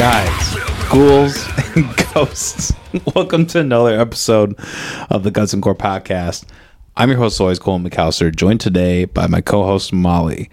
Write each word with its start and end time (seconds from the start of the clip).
guys, 0.00 0.56
ghouls, 0.90 1.46
and 1.76 1.94
ghosts. 2.14 2.72
Welcome 3.14 3.44
to 3.48 3.60
another 3.60 4.00
episode 4.00 4.58
of 5.10 5.24
the 5.24 5.30
Guts 5.30 5.52
and 5.52 5.62
Gore 5.62 5.74
podcast. 5.74 6.46
I'm 6.96 7.10
your 7.10 7.18
host, 7.18 7.38
always 7.38 7.58
Colin 7.58 7.84
McAllister, 7.84 8.34
joined 8.34 8.62
today 8.62 9.04
by 9.04 9.26
my 9.26 9.42
co-host 9.42 9.92
Molly, 9.92 10.48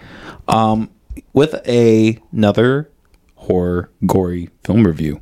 um, 0.50 0.90
with 1.32 1.56
a, 1.66 2.20
another 2.34 2.92
horror, 3.36 3.90
gory 4.06 4.50
film 4.66 4.86
review. 4.86 5.22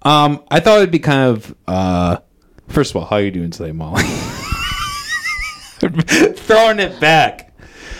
Um, 0.00 0.42
I 0.50 0.60
thought 0.60 0.78
it'd 0.78 0.90
be 0.90 0.98
kind 0.98 1.28
of, 1.28 1.54
uh, 1.66 2.20
first 2.68 2.92
of 2.92 2.96
all, 2.96 3.04
how 3.04 3.16
are 3.16 3.22
you 3.22 3.30
doing 3.30 3.50
today, 3.50 3.72
Molly? 3.72 4.02
Throwing 6.38 6.78
it 6.78 6.98
back. 7.00 7.54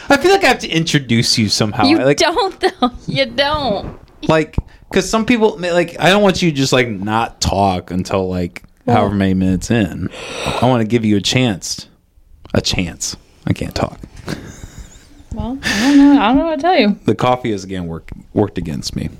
I 0.08 0.16
feel 0.16 0.30
like 0.30 0.44
I 0.44 0.48
have 0.48 0.60
to 0.60 0.68
introduce 0.68 1.36
you 1.36 1.50
somehow. 1.50 1.84
You 1.84 1.98
like, 1.98 2.16
don't 2.16 2.58
though. 2.58 2.90
You 3.06 3.26
don't. 3.26 4.00
like 4.26 4.56
because 4.88 5.08
some 5.08 5.26
people 5.26 5.56
like 5.58 5.98
i 6.00 6.10
don't 6.10 6.22
want 6.22 6.42
you 6.42 6.50
to 6.50 6.56
just 6.56 6.72
like 6.72 6.88
not 6.88 7.40
talk 7.40 7.90
until 7.90 8.28
like 8.28 8.62
however 8.92 9.14
many 9.14 9.34
minutes 9.34 9.70
in. 9.70 10.08
I 10.46 10.66
want 10.66 10.80
to 10.80 10.86
give 10.86 11.04
you 11.04 11.16
a 11.16 11.20
chance. 11.20 11.88
A 12.54 12.60
chance. 12.60 13.16
I 13.46 13.52
can't 13.52 13.74
talk. 13.74 13.98
Well, 15.34 15.58
I 15.62 15.80
don't 15.80 15.98
know. 15.98 16.20
I 16.20 16.28
don't 16.28 16.38
know 16.38 16.44
what 16.46 16.56
to 16.56 16.62
tell 16.62 16.76
you. 16.76 16.98
the 17.04 17.14
coffee 17.14 17.52
has 17.52 17.64
again 17.64 17.86
worked 17.86 18.12
worked 18.32 18.58
against 18.58 18.96
me. 18.96 19.10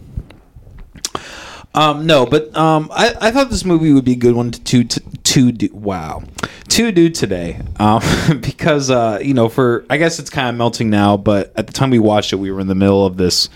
Um 1.75 2.07
no 2.07 2.25
but 2.25 2.57
um 2.57 2.89
i 2.93 3.15
i 3.21 3.31
thought 3.31 3.51
this 3.51 3.65
movie 3.65 3.93
would 3.93 4.05
be 4.05 4.13
a 4.13 4.17
good 4.17 4.35
one 4.35 4.51
to 4.51 4.85
to, 4.85 5.01
to 5.01 5.53
do 5.53 5.69
wow 5.73 6.23
to 6.69 6.91
do 6.91 7.11
today. 7.11 7.61
Um 7.77 8.01
because 8.41 8.91
uh 8.91 9.21
you 9.23 9.35
know 9.35 9.51
for 9.51 9.85
i 9.91 9.99
guess 9.99 10.19
it's 10.19 10.31
kind 10.31 10.49
of 10.49 10.55
melting 10.57 10.89
now 10.89 11.19
but 11.19 11.53
at 11.57 11.67
the 11.67 11.73
time 11.75 11.91
we 11.91 11.99
watched 11.99 12.33
it 12.33 12.37
we 12.37 12.51
were 12.51 12.61
in 12.61 12.69
the 12.69 12.75
middle 12.75 13.05
of 13.05 13.19
this 13.19 13.51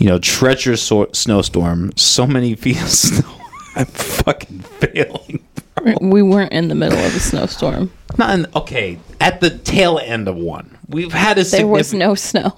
you 0.00 0.06
know 0.06 0.18
treacherous 0.18 0.82
so- 0.82 1.08
snowstorm 1.12 1.92
so 1.96 2.26
many 2.26 2.54
feet 2.62 2.80
of 2.82 2.88
snow 2.88 3.30
i'm 3.76 3.86
fucking 3.86 4.60
failing 4.60 5.44
We 6.02 6.20
weren't 6.22 6.52
in 6.52 6.68
the 6.68 6.74
middle 6.74 6.98
of 6.98 7.14
a 7.16 7.20
snowstorm. 7.20 7.90
not 8.18 8.36
in, 8.38 8.46
okay 8.56 8.98
at 9.20 9.40
the 9.40 9.50
tail 9.50 9.98
end 9.98 10.26
of 10.28 10.36
one 10.36 10.76
we've 10.88 11.12
had 11.12 11.38
a 11.38 11.44
There 11.44 11.66
was 11.66 11.94
no 11.94 12.14
snow. 12.14 12.56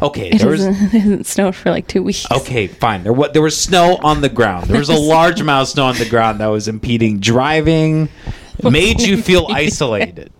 okay 0.00 0.30
It 0.30 0.38
there 0.38 0.48
was 0.50 0.64
it 0.66 0.72
hasn't 0.74 1.26
snowed 1.26 1.56
for 1.56 1.70
like 1.70 1.88
two 1.88 2.02
weeks. 2.04 2.24
Okay, 2.30 2.68
fine. 2.68 3.02
There 3.02 3.12
was 3.12 3.32
there 3.32 3.42
was 3.42 3.60
snow 3.60 3.98
on 4.02 4.20
the 4.20 4.28
ground. 4.28 4.66
There 4.68 4.78
was 4.78 4.88
a 4.90 4.96
large 4.96 5.40
amount 5.40 5.62
of 5.62 5.68
snow 5.70 5.86
on 5.86 5.96
the 5.96 6.08
ground 6.08 6.38
that 6.40 6.46
was 6.46 6.68
impeding 6.68 7.18
driving, 7.18 8.08
made 8.62 9.00
you 9.00 9.20
feel 9.20 9.46
isolated. 9.50 10.30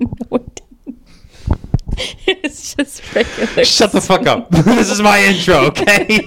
it's 2.27 2.75
just 2.75 3.15
regular. 3.15 3.65
Shut 3.65 3.93
the 3.93 4.01
fuck 4.01 4.27
up. 4.27 4.51
this 4.51 4.91
is 4.91 5.01
my 5.01 5.23
intro, 5.23 5.67
okay? 5.67 6.21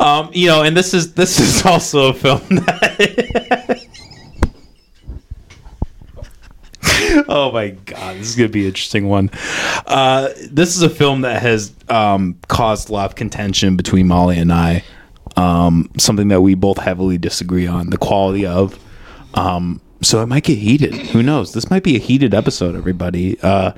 um, 0.00 0.30
you 0.32 0.48
know, 0.48 0.62
and 0.62 0.76
this 0.76 0.94
is 0.94 1.14
this 1.14 1.38
is 1.38 1.64
also 1.64 2.08
a 2.08 2.14
film 2.14 2.40
that 2.48 3.84
oh 7.28 7.50
my 7.52 7.70
god, 7.70 8.16
this 8.16 8.28
is 8.28 8.36
gonna 8.36 8.48
be 8.48 8.62
an 8.62 8.66
interesting 8.68 9.08
one. 9.08 9.30
Uh, 9.86 10.28
this 10.50 10.76
is 10.76 10.82
a 10.82 10.90
film 10.90 11.22
that 11.22 11.42
has 11.42 11.72
um, 11.88 12.38
caused 12.48 12.90
a 12.90 12.92
lot 12.92 13.10
of 13.10 13.16
contention 13.16 13.76
between 13.76 14.06
Molly 14.08 14.38
and 14.38 14.52
I. 14.52 14.84
Um, 15.36 15.90
something 15.98 16.28
that 16.28 16.40
we 16.40 16.54
both 16.54 16.78
heavily 16.78 17.18
disagree 17.18 17.66
on 17.66 17.90
the 17.90 17.98
quality 17.98 18.46
of. 18.46 18.78
Um, 19.34 19.80
so 20.00 20.22
it 20.22 20.26
might 20.26 20.44
get 20.44 20.58
heated. 20.58 20.94
Who 20.94 21.22
knows? 21.22 21.52
This 21.52 21.70
might 21.70 21.82
be 21.82 21.96
a 21.96 21.98
heated 21.98 22.34
episode, 22.34 22.76
everybody. 22.76 23.40
Uh, 23.40 23.72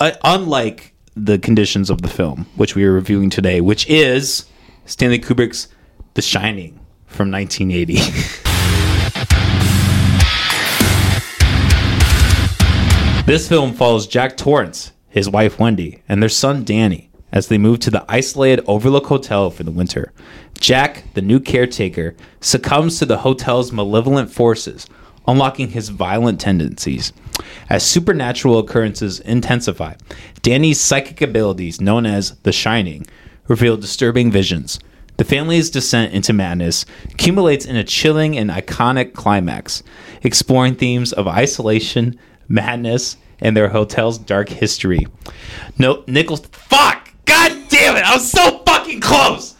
uh, 0.00 0.12
unlike 0.22 0.94
the 1.16 1.38
conditions 1.38 1.90
of 1.90 2.02
the 2.02 2.08
film, 2.08 2.46
which 2.56 2.74
we 2.74 2.84
are 2.84 2.92
reviewing 2.92 3.30
today, 3.30 3.60
which 3.60 3.88
is 3.88 4.46
Stanley 4.86 5.18
Kubrick's 5.18 5.68
The 6.14 6.22
Shining 6.22 6.78
from 7.06 7.30
1980. 7.30 7.98
This 13.26 13.48
film 13.48 13.72
follows 13.72 14.06
Jack 14.06 14.36
Torrance, 14.36 14.92
his 15.08 15.30
wife 15.30 15.58
Wendy, 15.58 16.02
and 16.06 16.20
their 16.20 16.28
son 16.28 16.62
Danny 16.62 17.10
as 17.32 17.48
they 17.48 17.56
move 17.56 17.80
to 17.80 17.90
the 17.90 18.04
isolated 18.06 18.62
Overlook 18.68 19.06
Hotel 19.06 19.50
for 19.50 19.62
the 19.62 19.70
winter. 19.70 20.12
Jack, 20.58 21.04
the 21.14 21.22
new 21.22 21.40
caretaker, 21.40 22.14
succumbs 22.40 22.98
to 22.98 23.06
the 23.06 23.18
hotel's 23.18 23.72
malevolent 23.72 24.30
forces, 24.30 24.86
unlocking 25.26 25.70
his 25.70 25.88
violent 25.88 26.40
tendencies. 26.40 27.12
As 27.68 27.84
supernatural 27.84 28.58
occurrences 28.58 29.20
intensify, 29.20 29.94
Danny's 30.42 30.80
psychic 30.80 31.20
abilities, 31.20 31.80
known 31.80 32.06
as 32.06 32.36
the 32.42 32.52
Shining, 32.52 33.06
reveal 33.48 33.76
disturbing 33.76 34.30
visions. 34.30 34.78
The 35.16 35.24
family's 35.24 35.70
descent 35.70 36.12
into 36.12 36.32
madness 36.32 36.84
accumulates 37.04 37.66
in 37.66 37.76
a 37.76 37.84
chilling 37.84 38.36
and 38.36 38.50
iconic 38.50 39.12
climax, 39.12 39.82
exploring 40.22 40.74
themes 40.74 41.12
of 41.12 41.28
isolation, 41.28 42.18
madness, 42.48 43.16
and 43.40 43.56
their 43.56 43.68
hotel's 43.68 44.18
dark 44.18 44.48
history. 44.48 45.06
No, 45.78 46.02
Nichols. 46.06 46.46
Fuck! 46.46 47.10
God 47.26 47.52
damn 47.68 47.96
it! 47.96 48.04
I 48.04 48.14
was 48.14 48.30
so 48.30 48.62
fucking 48.66 49.00
close. 49.00 49.53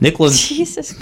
Nicholas 0.00 0.48
Jesus 0.48 0.94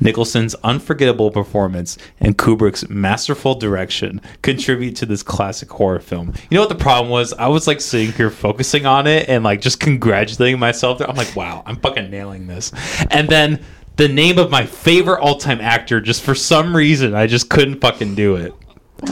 Nicholson's 0.00 0.54
unforgettable 0.62 1.30
performance 1.30 1.98
and 2.20 2.38
Kubrick's 2.38 2.88
masterful 2.88 3.54
direction 3.54 4.20
contribute 4.42 4.96
to 4.96 5.06
this 5.06 5.22
classic 5.22 5.70
horror 5.70 5.98
film. 6.00 6.32
You 6.50 6.54
know 6.54 6.60
what 6.60 6.68
the 6.68 6.76
problem 6.76 7.10
was? 7.10 7.32
I 7.32 7.48
was 7.48 7.66
like 7.66 7.80
sitting 7.80 8.12
here 8.12 8.30
focusing 8.30 8.86
on 8.86 9.06
it 9.06 9.28
and 9.28 9.42
like 9.42 9.60
just 9.60 9.80
congratulating 9.80 10.58
myself. 10.58 11.00
I'm 11.00 11.16
like, 11.16 11.34
wow, 11.34 11.62
I'm 11.66 11.76
fucking 11.76 12.10
nailing 12.10 12.46
this. 12.46 12.72
And 13.10 13.28
then 13.28 13.64
the 13.96 14.08
name 14.08 14.38
of 14.38 14.50
my 14.50 14.64
favorite 14.64 15.20
all-time 15.20 15.60
actor, 15.60 16.00
just 16.00 16.22
for 16.22 16.34
some 16.34 16.74
reason, 16.74 17.14
I 17.14 17.26
just 17.26 17.50
couldn't 17.50 17.80
fucking 17.80 18.14
do 18.14 18.36
it. 18.36 18.54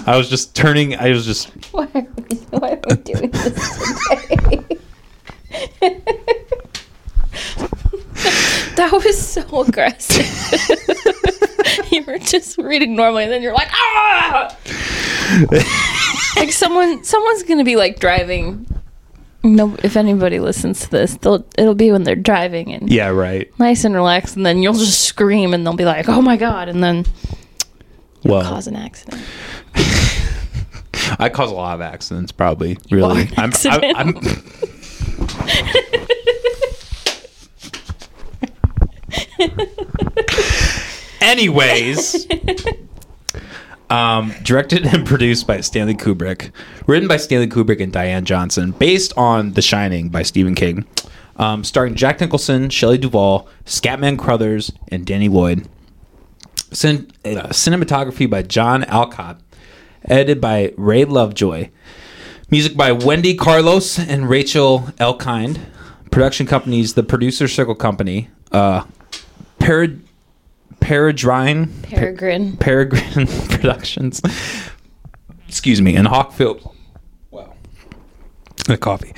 I 0.06 0.16
was 0.16 0.28
just 0.28 0.54
turning. 0.54 0.96
I 0.96 1.10
was 1.10 1.24
just. 1.24 1.48
Why 1.72 1.88
are 1.94 2.06
we, 2.28 2.36
why 2.50 2.70
are 2.72 2.80
we 2.88 2.96
doing 3.02 3.30
this 3.30 4.06
today? 4.28 4.78
that 8.76 8.90
was 8.92 9.18
so 9.26 9.62
aggressive. 9.62 10.26
you 11.92 12.02
were 12.04 12.18
just 12.18 12.58
reading 12.58 12.96
normally, 12.96 13.24
and 13.24 13.32
then 13.32 13.42
you're 13.42 13.54
like, 13.54 13.68
ah! 13.72 14.56
like 16.36 16.52
someone, 16.52 17.02
someone's 17.04 17.42
gonna 17.42 17.64
be 17.64 17.76
like 17.76 17.98
driving. 18.00 18.66
No, 19.42 19.76
if 19.82 19.96
anybody 19.96 20.40
listens 20.40 20.80
to 20.80 20.90
this, 20.90 21.16
they'll 21.18 21.46
it'll 21.56 21.74
be 21.74 21.92
when 21.92 22.02
they're 22.02 22.16
driving 22.16 22.72
and 22.72 22.90
Yeah, 22.90 23.08
right. 23.08 23.48
nice 23.58 23.84
and 23.84 23.94
relaxed, 23.94 24.36
and 24.36 24.44
then 24.44 24.58
you'll 24.62 24.72
just 24.74 25.04
scream, 25.04 25.54
and 25.54 25.64
they'll 25.64 25.74
be 25.76 25.84
like, 25.84 26.08
"Oh 26.08 26.20
my 26.20 26.36
god!" 26.36 26.68
and 26.68 26.82
then 26.82 27.04
Well, 28.24 28.42
cause 28.42 28.66
an 28.66 28.76
accident. 28.76 29.22
I 31.18 31.28
cause 31.28 31.50
a 31.50 31.54
lot 31.54 31.74
of 31.74 31.80
accidents, 31.80 32.32
probably. 32.32 32.78
Really, 32.90 33.28
I'm, 33.36 33.52
I'm, 33.64 33.96
I'm, 33.96 34.14
Anyways, 41.20 42.26
um, 43.90 44.32
directed 44.42 44.86
and 44.86 45.06
produced 45.06 45.46
by 45.46 45.60
Stanley 45.60 45.94
Kubrick, 45.94 46.50
written 46.86 47.08
by 47.08 47.16
Stanley 47.16 47.48
Kubrick 47.48 47.80
and 47.80 47.92
Diane 47.92 48.24
Johnson, 48.24 48.72
based 48.72 49.12
on 49.16 49.52
The 49.52 49.62
Shining 49.62 50.08
by 50.08 50.22
Stephen 50.22 50.54
King, 50.54 50.84
um, 51.36 51.64
starring 51.64 51.94
Jack 51.94 52.20
Nicholson, 52.20 52.70
Shelley 52.70 52.98
Duvall, 52.98 53.48
Scatman 53.64 54.18
Crothers, 54.18 54.72
and 54.88 55.04
Danny 55.06 55.28
Lloyd. 55.28 55.68
Cin- 56.72 57.10
uh, 57.24 57.48
cinematography 57.48 58.28
by 58.28 58.42
John 58.42 58.84
Alcott, 58.84 59.40
edited 60.04 60.40
by 60.40 60.72
Ray 60.76 61.04
Lovejoy, 61.04 61.70
music 62.50 62.76
by 62.76 62.92
Wendy 62.92 63.34
Carlos 63.34 63.98
and 63.98 64.28
Rachel 64.28 64.80
Elkind. 64.98 65.58
Production 66.10 66.46
companies: 66.46 66.94
The 66.94 67.02
Producer 67.02 67.46
Circle 67.46 67.76
Company, 67.76 68.30
uh, 68.52 68.84
Parad- 69.58 70.00
Peregrine, 70.80 71.72
Peregrine. 71.82 72.56
Peregrine 72.58 73.26
Productions. 73.48 74.20
Excuse 75.48 75.80
me, 75.80 75.96
and 75.96 76.06
Hawkfield. 76.06 76.72
Wow. 77.30 77.54
The 78.66 78.76
coffee. 78.76 79.12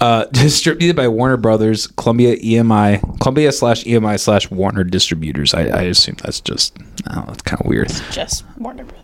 Uh, 0.00 0.24
distributed 0.32 0.96
by 0.96 1.08
Warner 1.08 1.36
Brothers, 1.36 1.86
Columbia 1.86 2.36
EMI, 2.36 3.20
Columbia 3.20 3.52
slash 3.52 3.84
EMI 3.84 4.18
slash 4.18 4.50
Warner 4.50 4.84
Distributors. 4.84 5.54
I, 5.54 5.62
I 5.66 5.82
assume 5.82 6.16
that's 6.22 6.40
just, 6.40 6.76
oh, 7.10 7.24
that's 7.26 7.42
kind 7.42 7.60
of 7.60 7.66
weird. 7.66 7.88
Just 8.10 8.44
Warner 8.58 8.84
Brothers. 8.84 9.01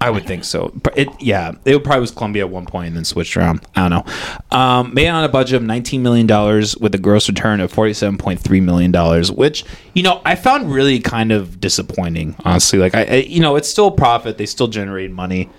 I 0.00 0.08
would 0.08 0.26
think 0.26 0.44
so. 0.44 0.72
But 0.82 0.96
it, 0.96 1.08
yeah, 1.20 1.52
it 1.64 1.84
probably 1.84 2.00
was 2.00 2.10
Columbia 2.10 2.44
at 2.44 2.50
one 2.50 2.64
point 2.64 2.88
and 2.88 2.96
then 2.96 3.04
switched 3.04 3.36
around. 3.36 3.60
I 3.76 3.88
don't 3.88 4.06
know. 4.06 4.56
Um, 4.56 4.94
made 4.94 5.08
on 5.08 5.24
a 5.24 5.28
budget 5.28 5.56
of 5.56 5.62
$19 5.62 6.00
million 6.00 6.26
with 6.80 6.94
a 6.94 6.98
gross 6.98 7.28
return 7.28 7.60
of 7.60 7.70
$47.3 7.70 8.62
million, 8.62 9.24
which, 9.36 9.64
you 9.94 10.02
know, 10.02 10.22
I 10.24 10.36
found 10.36 10.72
really 10.72 11.00
kind 11.00 11.32
of 11.32 11.60
disappointing, 11.60 12.34
honestly. 12.44 12.78
Like, 12.78 12.94
I, 12.94 13.04
I 13.04 13.14
you 13.16 13.40
know, 13.40 13.56
it's 13.56 13.68
still 13.68 13.88
a 13.88 13.94
profit. 13.94 14.38
They 14.38 14.46
still 14.46 14.68
generate 14.68 15.10
money. 15.10 15.50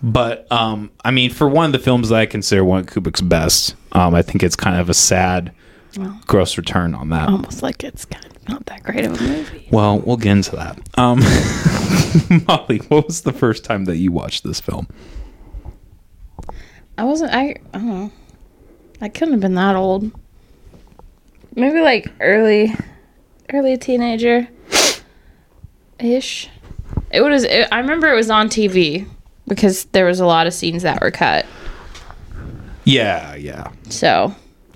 But 0.00 0.50
um, 0.52 0.90
I 1.04 1.10
mean, 1.10 1.30
for 1.30 1.48
one 1.48 1.66
of 1.66 1.72
the 1.72 1.80
films 1.80 2.10
that 2.10 2.20
I 2.20 2.26
consider 2.26 2.64
one 2.64 2.80
of 2.80 2.86
Kubrick's 2.86 3.20
best, 3.20 3.74
um, 3.92 4.14
I 4.14 4.22
think 4.22 4.44
it's 4.44 4.54
kind 4.54 4.80
of 4.80 4.88
a 4.88 4.94
sad, 4.94 5.52
gross 6.28 6.56
return 6.56 6.94
on 6.94 7.08
that. 7.08 7.28
Almost 7.28 7.62
like 7.62 7.82
it's 7.82 8.04
kind 8.04 8.24
of 8.24 8.48
not 8.48 8.66
that 8.66 8.84
great 8.84 9.04
of 9.04 9.20
a 9.20 9.24
movie. 9.24 9.66
Well, 9.72 9.98
we'll 9.98 10.16
get 10.16 10.32
into 10.32 10.54
that. 10.54 10.78
Um, 10.96 11.18
Molly, 12.46 12.78
what 12.88 13.06
was 13.06 13.22
the 13.22 13.32
first 13.32 13.64
time 13.64 13.84
that 13.86 13.96
you 13.96 14.12
watched 14.12 14.44
this 14.44 14.60
film? 14.60 14.86
I 16.96 17.04
wasn't. 17.04 17.32
I. 17.32 17.56
I 17.72 17.78
don't 17.78 17.86
know. 17.88 18.12
I 19.00 19.08
couldn't 19.08 19.32
have 19.34 19.40
been 19.40 19.54
that 19.54 19.76
old. 19.76 20.10
Maybe 21.54 21.80
like 21.80 22.10
early, 22.20 22.74
early 23.52 23.76
teenager, 23.76 24.48
ish. 26.00 26.48
It 27.10 27.20
was. 27.20 27.44
It, 27.44 27.68
I 27.70 27.78
remember 27.78 28.08
it 28.10 28.16
was 28.16 28.30
on 28.30 28.48
TV 28.48 29.08
because 29.46 29.84
there 29.86 30.04
was 30.06 30.20
a 30.20 30.26
lot 30.26 30.46
of 30.46 30.52
scenes 30.54 30.82
that 30.82 31.00
were 31.00 31.10
cut. 31.10 31.46
Yeah, 32.84 33.34
yeah. 33.34 33.70
So 33.90 34.34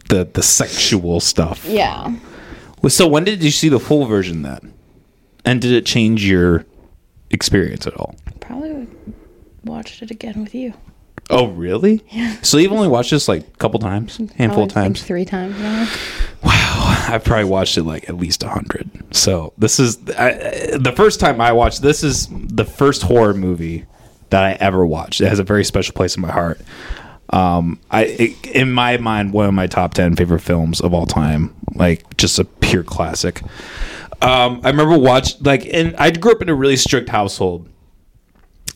The 0.08 0.24
the 0.32 0.42
sexual 0.42 1.18
stuff. 1.20 1.64
yeah, 1.64 2.14
So 2.88 3.06
when 3.08 3.24
did 3.24 3.42
you 3.42 3.50
see 3.50 3.68
the 3.68 3.80
full 3.80 4.04
version 4.06 4.42
then? 4.42 4.74
And 5.44 5.60
did 5.60 5.72
it 5.72 5.86
change 5.86 6.24
your 6.24 6.64
experience 7.32 7.86
at 7.86 7.94
all? 7.96 8.14
probably 8.40 8.72
would 8.72 9.14
watched 9.64 10.02
it 10.02 10.10
again 10.10 10.42
with 10.42 10.54
you. 10.54 10.74
Oh, 11.30 11.46
really? 11.48 12.02
Yeah. 12.10 12.36
So 12.42 12.58
you've 12.58 12.72
only 12.72 12.88
watched 12.88 13.10
this 13.12 13.28
like 13.28 13.46
a 13.46 13.56
couple 13.58 13.78
times, 13.80 14.16
handful 14.16 14.34
of 14.34 14.38
Probably, 14.38 14.64
like, 14.64 14.74
times. 14.74 15.02
three 15.02 15.24
times 15.24 15.58
now. 15.60 15.88
Wow, 16.42 17.04
I've 17.08 17.24
probably 17.24 17.44
watched 17.44 17.78
it 17.78 17.84
like 17.84 18.08
at 18.08 18.16
least 18.16 18.42
a 18.42 18.48
hundred. 18.48 18.90
So 19.14 19.52
this 19.56 19.78
is 19.78 19.98
I, 20.18 20.76
the 20.76 20.92
first 20.94 21.20
time 21.20 21.40
I 21.40 21.52
watched. 21.52 21.80
This 21.82 22.02
is 22.02 22.28
the 22.30 22.64
first 22.64 23.02
horror 23.02 23.34
movie 23.34 23.86
that 24.30 24.42
I 24.42 24.52
ever 24.54 24.84
watched. 24.84 25.20
It 25.20 25.28
has 25.28 25.38
a 25.38 25.44
very 25.44 25.64
special 25.64 25.94
place 25.94 26.16
in 26.16 26.22
my 26.22 26.32
heart. 26.32 26.60
Um, 27.30 27.80
I 27.90 28.04
it, 28.04 28.46
in 28.48 28.72
my 28.72 28.96
mind 28.98 29.32
one 29.32 29.46
of 29.46 29.54
my 29.54 29.66
top 29.68 29.94
ten 29.94 30.16
favorite 30.16 30.40
films 30.40 30.80
of 30.80 30.92
all 30.92 31.06
time. 31.06 31.54
Like 31.74 32.16
just 32.16 32.38
a 32.40 32.44
pure 32.44 32.82
classic. 32.82 33.42
Um, 34.22 34.60
I 34.64 34.70
remember 34.70 34.96
watch 34.98 35.40
like, 35.40 35.66
and 35.66 35.94
I 35.96 36.10
grew 36.10 36.32
up 36.32 36.42
in 36.42 36.48
a 36.48 36.54
really 36.54 36.76
strict 36.76 37.08
household 37.08 37.68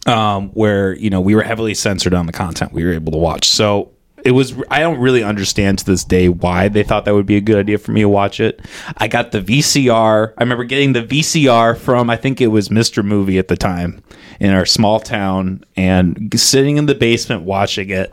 um, 0.06 0.50
where 0.50 0.94
you 0.96 1.10
know 1.10 1.20
we 1.20 1.34
were 1.34 1.42
heavily 1.42 1.74
censored 1.74 2.14
on 2.14 2.26
the 2.26 2.32
content 2.32 2.72
we 2.72 2.84
were 2.84 2.92
able 2.92 3.12
to 3.12 3.18
watch. 3.18 3.46
So 3.48 3.90
it 4.24 4.32
was 4.32 4.54
I 4.70 4.80
don't 4.80 4.98
really 4.98 5.22
understand 5.22 5.78
to 5.80 5.84
this 5.84 6.02
day 6.04 6.28
why 6.28 6.68
they 6.68 6.82
thought 6.82 7.04
that 7.04 7.14
would 7.14 7.26
be 7.26 7.36
a 7.36 7.40
good 7.40 7.56
idea 7.58 7.78
for 7.78 7.92
me 7.92 8.00
to 8.00 8.08
watch 8.08 8.40
it. 8.40 8.60
I 8.96 9.08
got 9.08 9.30
the 9.32 9.40
VCR. 9.40 10.32
I 10.36 10.42
remember 10.42 10.64
getting 10.64 10.92
the 10.92 11.02
VCR 11.02 11.76
from 11.78 12.10
I 12.10 12.16
think 12.16 12.40
it 12.40 12.48
was 12.48 12.68
Mr. 12.68 13.04
Movie 13.04 13.38
at 13.38 13.48
the 13.48 13.56
time 13.56 14.02
in 14.40 14.50
our 14.52 14.66
small 14.66 14.98
town 15.00 15.64
and 15.76 16.32
sitting 16.38 16.76
in 16.76 16.86
the 16.86 16.94
basement 16.94 17.42
watching 17.42 17.90
it. 17.90 18.12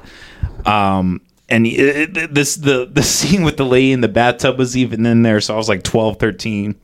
Um, 0.66 1.22
and 1.50 1.66
it, 1.68 2.16
it- 2.18 2.34
this 2.34 2.56
the 2.58 2.86
the 2.86 3.04
scene 3.16 3.44
with 3.44 3.58
the 3.58 3.66
lady 3.66 3.92
in 3.92 4.02
the 4.02 4.08
bathtub 4.08 4.58
was 4.58 4.78
even 4.78 5.06
in 5.06 5.24
there 5.24 5.42
so 5.42 5.54
I 5.54 5.58
was 5.58 5.68
like 5.70 5.84
12 5.84 6.18
13 6.20 6.76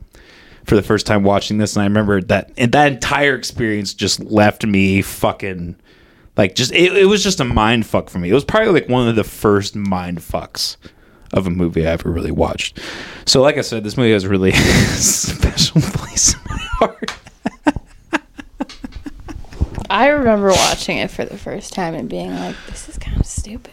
for 0.70 0.76
the 0.76 0.82
first 0.82 1.04
time 1.04 1.24
watching 1.24 1.58
this, 1.58 1.74
and 1.74 1.82
I 1.82 1.86
remember 1.86 2.22
that 2.22 2.52
and 2.56 2.70
that 2.70 2.92
entire 2.92 3.34
experience 3.34 3.92
just 3.92 4.20
left 4.20 4.64
me 4.64 5.02
fucking 5.02 5.74
like 6.36 6.54
just 6.54 6.70
it, 6.72 6.96
it 6.96 7.06
was 7.06 7.24
just 7.24 7.40
a 7.40 7.44
mind 7.44 7.86
fuck 7.86 8.08
for 8.08 8.20
me. 8.20 8.30
It 8.30 8.34
was 8.34 8.44
probably 8.44 8.72
like 8.72 8.88
one 8.88 9.08
of 9.08 9.16
the 9.16 9.24
first 9.24 9.74
mind 9.74 10.18
fucks 10.18 10.76
of 11.32 11.48
a 11.48 11.50
movie 11.50 11.84
I 11.84 11.90
ever 11.90 12.08
really 12.08 12.30
watched. 12.30 12.78
So, 13.26 13.42
like 13.42 13.58
I 13.58 13.62
said, 13.62 13.82
this 13.82 13.96
movie 13.96 14.12
has 14.12 14.22
a 14.22 14.28
really 14.28 14.52
special 14.52 15.80
place 15.80 16.34
in 16.34 16.40
my 16.48 16.58
heart. 16.78 17.16
I 19.90 20.06
remember 20.06 20.50
watching 20.50 20.98
it 20.98 21.10
for 21.10 21.24
the 21.24 21.36
first 21.36 21.72
time 21.72 21.94
and 21.94 22.08
being 22.08 22.32
like, 22.32 22.54
"This 22.68 22.88
is 22.88 22.96
kind 22.96 23.18
of 23.18 23.26
stupid." 23.26 23.72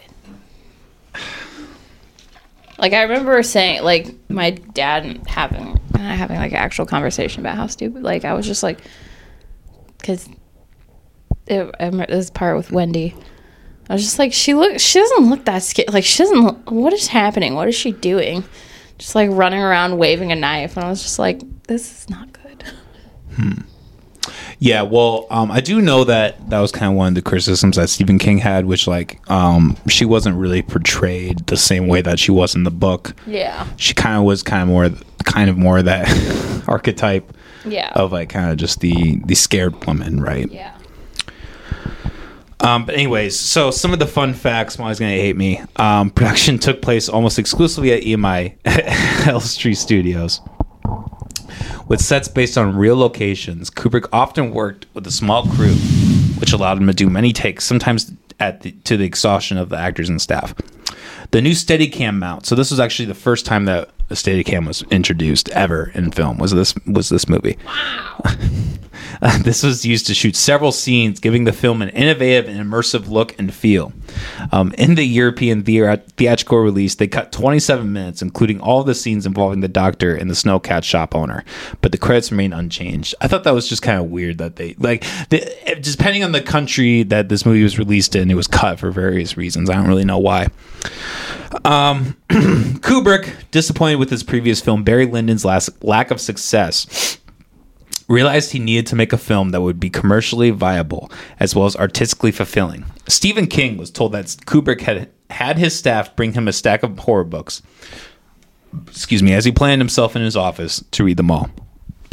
Like 2.77 2.93
I 2.93 3.03
remember 3.03 3.41
saying, 3.43 3.83
like 3.83 4.07
my 4.29 4.51
dad 4.51 5.21
having 5.27 5.79
having 5.95 6.37
like 6.37 6.51
an 6.51 6.57
actual 6.57 6.85
conversation 6.85 7.41
about 7.41 7.55
how 7.55 7.67
stupid. 7.67 8.03
Like 8.03 8.23
I 8.25 8.33
was 8.33 8.45
just 8.45 8.63
like, 8.63 8.79
because 9.97 10.29
I 11.49 11.69
remember 11.79 12.05
this 12.07 12.29
part 12.29 12.57
with 12.57 12.71
Wendy. 12.71 13.15
I 13.89 13.93
was 13.93 14.03
just 14.03 14.19
like, 14.19 14.33
she 14.33 14.53
look, 14.53 14.79
she 14.79 14.99
doesn't 14.99 15.29
look 15.29 15.45
that 15.45 15.63
scared. 15.63 15.93
Like 15.93 16.03
she 16.03 16.23
doesn't. 16.23 16.41
Look, 16.41 16.71
what 16.71 16.93
is 16.93 17.07
happening? 17.07 17.55
What 17.55 17.67
is 17.67 17.75
she 17.75 17.93
doing? 17.93 18.43
Just 18.97 19.15
like 19.15 19.29
running 19.31 19.61
around 19.61 19.97
waving 19.97 20.31
a 20.31 20.35
knife, 20.35 20.75
and 20.75 20.85
I 20.85 20.89
was 20.89 21.01
just 21.01 21.19
like, 21.19 21.41
this 21.63 21.91
is 21.91 22.09
not 22.09 22.33
good. 22.33 22.63
Hmm. 23.35 23.61
Yeah, 24.59 24.81
well, 24.81 25.27
um, 25.29 25.51
I 25.51 25.61
do 25.61 25.81
know 25.81 26.03
that 26.05 26.49
that 26.49 26.59
was 26.59 26.71
kind 26.71 26.91
of 26.91 26.97
one 26.97 27.09
of 27.09 27.13
the 27.15 27.21
criticisms 27.21 27.75
that 27.75 27.89
Stephen 27.89 28.17
King 28.17 28.39
had, 28.39 28.65
which 28.65 28.87
like 28.87 29.19
um, 29.29 29.77
she 29.87 30.03
wasn't 30.03 30.35
really 30.35 30.63
portrayed 30.63 31.45
the 31.45 31.57
same 31.57 31.87
way 31.87 32.01
that 32.01 32.17
she 32.19 32.31
was 32.31 32.55
in 32.55 32.63
the 32.63 32.71
book. 32.71 33.13
Yeah. 33.27 33.67
She 33.77 33.93
kind 33.93 34.17
of 34.17 34.23
was 34.23 34.41
kind 34.41 34.63
of 34.63 34.67
more, 34.69 34.89
kind 35.25 35.49
of 35.51 35.57
more 35.59 35.83
that 35.83 36.63
archetype 36.67 37.31
Yeah. 37.65 37.91
of 37.93 38.11
like 38.11 38.29
kind 38.29 38.49
of 38.49 38.57
just 38.57 38.79
the 38.79 39.21
the 39.25 39.35
scared 39.35 39.85
woman, 39.85 40.21
right? 40.21 40.51
Yeah. 40.51 40.73
Um, 42.59 42.85
but 42.87 42.95
anyways, 42.95 43.39
so 43.39 43.69
some 43.69 43.93
of 43.93 43.99
the 43.99 44.07
fun 44.07 44.33
facts. 44.33 44.79
Molly's 44.79 44.97
gonna 44.99 45.11
hate 45.11 45.37
me. 45.37 45.61
Um, 45.75 46.09
production 46.09 46.57
took 46.57 46.81
place 46.81 47.07
almost 47.07 47.37
exclusively 47.37 47.91
at 47.93 48.01
EMI 48.01 48.55
Elstree 49.27 49.75
Studios, 49.75 50.41
with 51.87 52.01
sets 52.01 52.27
based 52.27 52.57
on 52.57 52.75
real 52.75 52.97
locations. 52.97 53.69
Kubrick 53.69 54.07
often 54.11 54.51
worked 54.51 54.85
with 54.93 55.07
a 55.07 55.11
small 55.11 55.47
crew, 55.47 55.73
which 56.39 56.53
allowed 56.53 56.77
him 56.77 56.87
to 56.87 56.93
do 56.93 57.09
many 57.09 57.33
takes, 57.33 57.65
sometimes 57.65 58.11
at 58.39 58.61
the, 58.61 58.71
to 58.83 58.97
the 58.97 59.05
exhaustion 59.05 59.57
of 59.57 59.69
the 59.69 59.77
actors 59.77 60.09
and 60.09 60.21
staff. 60.21 60.53
The 61.31 61.41
new 61.41 61.51
Steadicam 61.51 62.17
mount. 62.17 62.45
So 62.45 62.55
this 62.55 62.71
was 62.71 62.79
actually 62.79 63.05
the 63.05 63.13
first 63.13 63.45
time 63.45 63.65
that 63.65 63.89
a 64.09 64.13
Steadicam 64.13 64.67
was 64.67 64.83
introduced 64.83 65.49
ever 65.49 65.91
in 65.93 66.11
film. 66.11 66.37
Was 66.37 66.51
this 66.51 66.73
was 66.85 67.09
this 67.09 67.27
movie? 67.27 67.57
Uh, 69.21 69.37
this 69.43 69.63
was 69.63 69.85
used 69.85 70.07
to 70.07 70.13
shoot 70.13 70.35
several 70.35 70.71
scenes, 70.71 71.19
giving 71.19 71.43
the 71.43 71.53
film 71.53 71.81
an 71.81 71.89
innovative 71.89 72.47
and 72.47 72.59
immersive 72.59 73.07
look 73.07 73.37
and 73.39 73.53
feel. 73.53 73.93
Um, 74.51 74.73
in 74.77 74.95
the 74.95 75.03
European 75.03 75.63
thea- 75.63 76.03
theatrical 76.15 76.59
release, 76.59 76.95
they 76.95 77.07
cut 77.07 77.31
27 77.31 77.91
minutes, 77.91 78.21
including 78.21 78.59
all 78.59 78.83
the 78.83 78.95
scenes 78.95 79.25
involving 79.25 79.61
the 79.61 79.67
doctor 79.67 80.15
and 80.15 80.29
the 80.29 80.35
snowcat 80.35 80.83
shop 80.83 81.15
owner, 81.15 81.43
but 81.81 81.91
the 81.91 81.97
credits 81.97 82.31
remain 82.31 82.53
unchanged. 82.53 83.15
I 83.21 83.27
thought 83.27 83.43
that 83.43 83.53
was 83.53 83.67
just 83.67 83.81
kind 83.81 83.99
of 83.99 84.05
weird 84.09 84.37
that 84.37 84.55
they 84.55 84.75
like, 84.79 85.03
the, 85.29 85.79
depending 85.81 86.23
on 86.23 86.31
the 86.31 86.41
country 86.41 87.03
that 87.03 87.29
this 87.29 87.45
movie 87.45 87.63
was 87.63 87.77
released 87.77 88.15
in, 88.15 88.31
it 88.31 88.35
was 88.35 88.47
cut 88.47 88.79
for 88.79 88.91
various 88.91 89.37
reasons. 89.37 89.69
I 89.69 89.75
don't 89.75 89.87
really 89.87 90.05
know 90.05 90.19
why. 90.19 90.47
Um, 91.65 92.17
Kubrick, 92.29 93.33
disappointed 93.51 93.95
with 93.95 94.09
his 94.09 94.23
previous 94.23 94.61
film, 94.61 94.83
Barry 94.83 95.05
Lyndon's 95.05 95.45
last 95.45 95.83
lack 95.83 96.11
of 96.11 96.19
success, 96.19 97.17
realized 98.07 98.51
he 98.51 98.59
needed 98.59 98.87
to 98.87 98.95
make 98.95 99.13
a 99.13 99.17
film 99.17 99.49
that 99.49 99.61
would 99.61 99.79
be 99.79 99.89
commercially 99.89 100.49
viable 100.49 101.11
as 101.39 101.55
well 101.55 101.65
as 101.65 101.75
artistically 101.75 102.31
fulfilling. 102.31 102.85
Stephen 103.07 103.47
King 103.47 103.77
was 103.77 103.91
told 103.91 104.11
that 104.13 104.25
Kubrick 104.45 104.81
had 104.81 105.09
had 105.29 105.57
his 105.57 105.77
staff 105.77 106.15
bring 106.15 106.33
him 106.33 106.47
a 106.47 106.53
stack 106.53 106.83
of 106.83 106.97
horror 106.99 107.23
books. 107.23 107.61
Excuse 108.87 109.23
me, 109.23 109.33
as 109.33 109.45
he 109.45 109.51
planned 109.51 109.81
himself 109.81 110.15
in 110.15 110.21
his 110.21 110.37
office 110.37 110.83
to 110.91 111.03
read 111.03 111.17
them 111.17 111.31
all. 111.31 111.49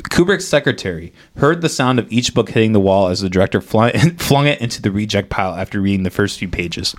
Kubrick's 0.02 0.46
secretary 0.46 1.12
heard 1.36 1.60
the 1.60 1.68
sound 1.68 1.98
of 1.98 2.10
each 2.12 2.34
book 2.34 2.50
hitting 2.50 2.72
the 2.72 2.80
wall 2.80 3.08
as 3.08 3.20
the 3.20 3.30
director 3.30 3.60
flung, 3.60 3.90
it 3.94 4.60
into 4.60 4.82
the 4.82 4.90
reject 4.90 5.30
pile 5.30 5.54
after 5.54 5.80
reading 5.80 6.02
the 6.02 6.10
first 6.10 6.38
few 6.38 6.48
pages. 6.48 6.94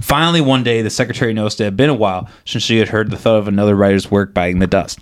Finally, 0.00 0.40
one 0.40 0.62
day, 0.62 0.82
the 0.82 0.90
secretary 0.90 1.32
noticed 1.32 1.60
it 1.60 1.64
had 1.64 1.76
been 1.76 1.90
a 1.90 1.94
while 1.94 2.28
since 2.44 2.62
she 2.62 2.78
had 2.78 2.88
heard 2.88 3.10
the 3.10 3.16
thud 3.16 3.38
of 3.38 3.48
another 3.48 3.74
writer's 3.74 4.10
work 4.10 4.34
biting 4.34 4.58
the 4.58 4.66
dust. 4.66 4.98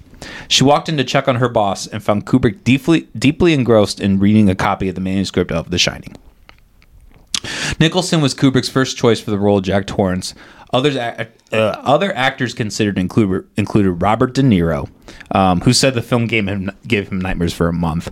She 0.49 0.65
walked 0.65 0.89
in 0.89 0.97
to 0.97 1.05
check 1.05 1.29
on 1.29 1.37
her 1.37 1.49
boss 1.49 1.87
and 1.87 2.03
found 2.03 2.27
Kubrick 2.27 2.65
deeply, 2.65 3.09
deeply 3.17 3.53
engrossed 3.53 4.01
in 4.01 4.19
reading 4.19 4.49
a 4.49 4.55
copy 4.55 4.89
of 4.89 4.95
the 4.95 5.01
manuscript 5.01 5.53
of 5.53 5.71
The 5.71 5.79
Shining. 5.79 6.17
Nicholson 7.79 8.21
was 8.21 8.35
Kubrick's 8.35 8.69
first 8.69 8.97
choice 8.97 9.21
for 9.21 9.31
the 9.31 9.39
role 9.39 9.59
of 9.59 9.65
Jack 9.65 9.87
Torrance. 9.87 10.35
Others, 10.73 10.97
uh, 10.97 11.27
other 11.53 12.15
actors 12.15 12.55
considered 12.55 12.99
included 12.99 13.49
included 13.57 13.93
Robert 13.93 14.35
De 14.35 14.43
Niro, 14.43 14.89
um, 15.33 15.61
who 15.63 15.73
said 15.73 15.95
the 15.95 16.03
film 16.03 16.27
gave 16.27 16.47
him 16.47 16.71
gave 16.87 17.09
him 17.09 17.21
nightmares 17.21 17.53
for 17.53 17.69
a 17.69 17.73
month. 17.73 18.11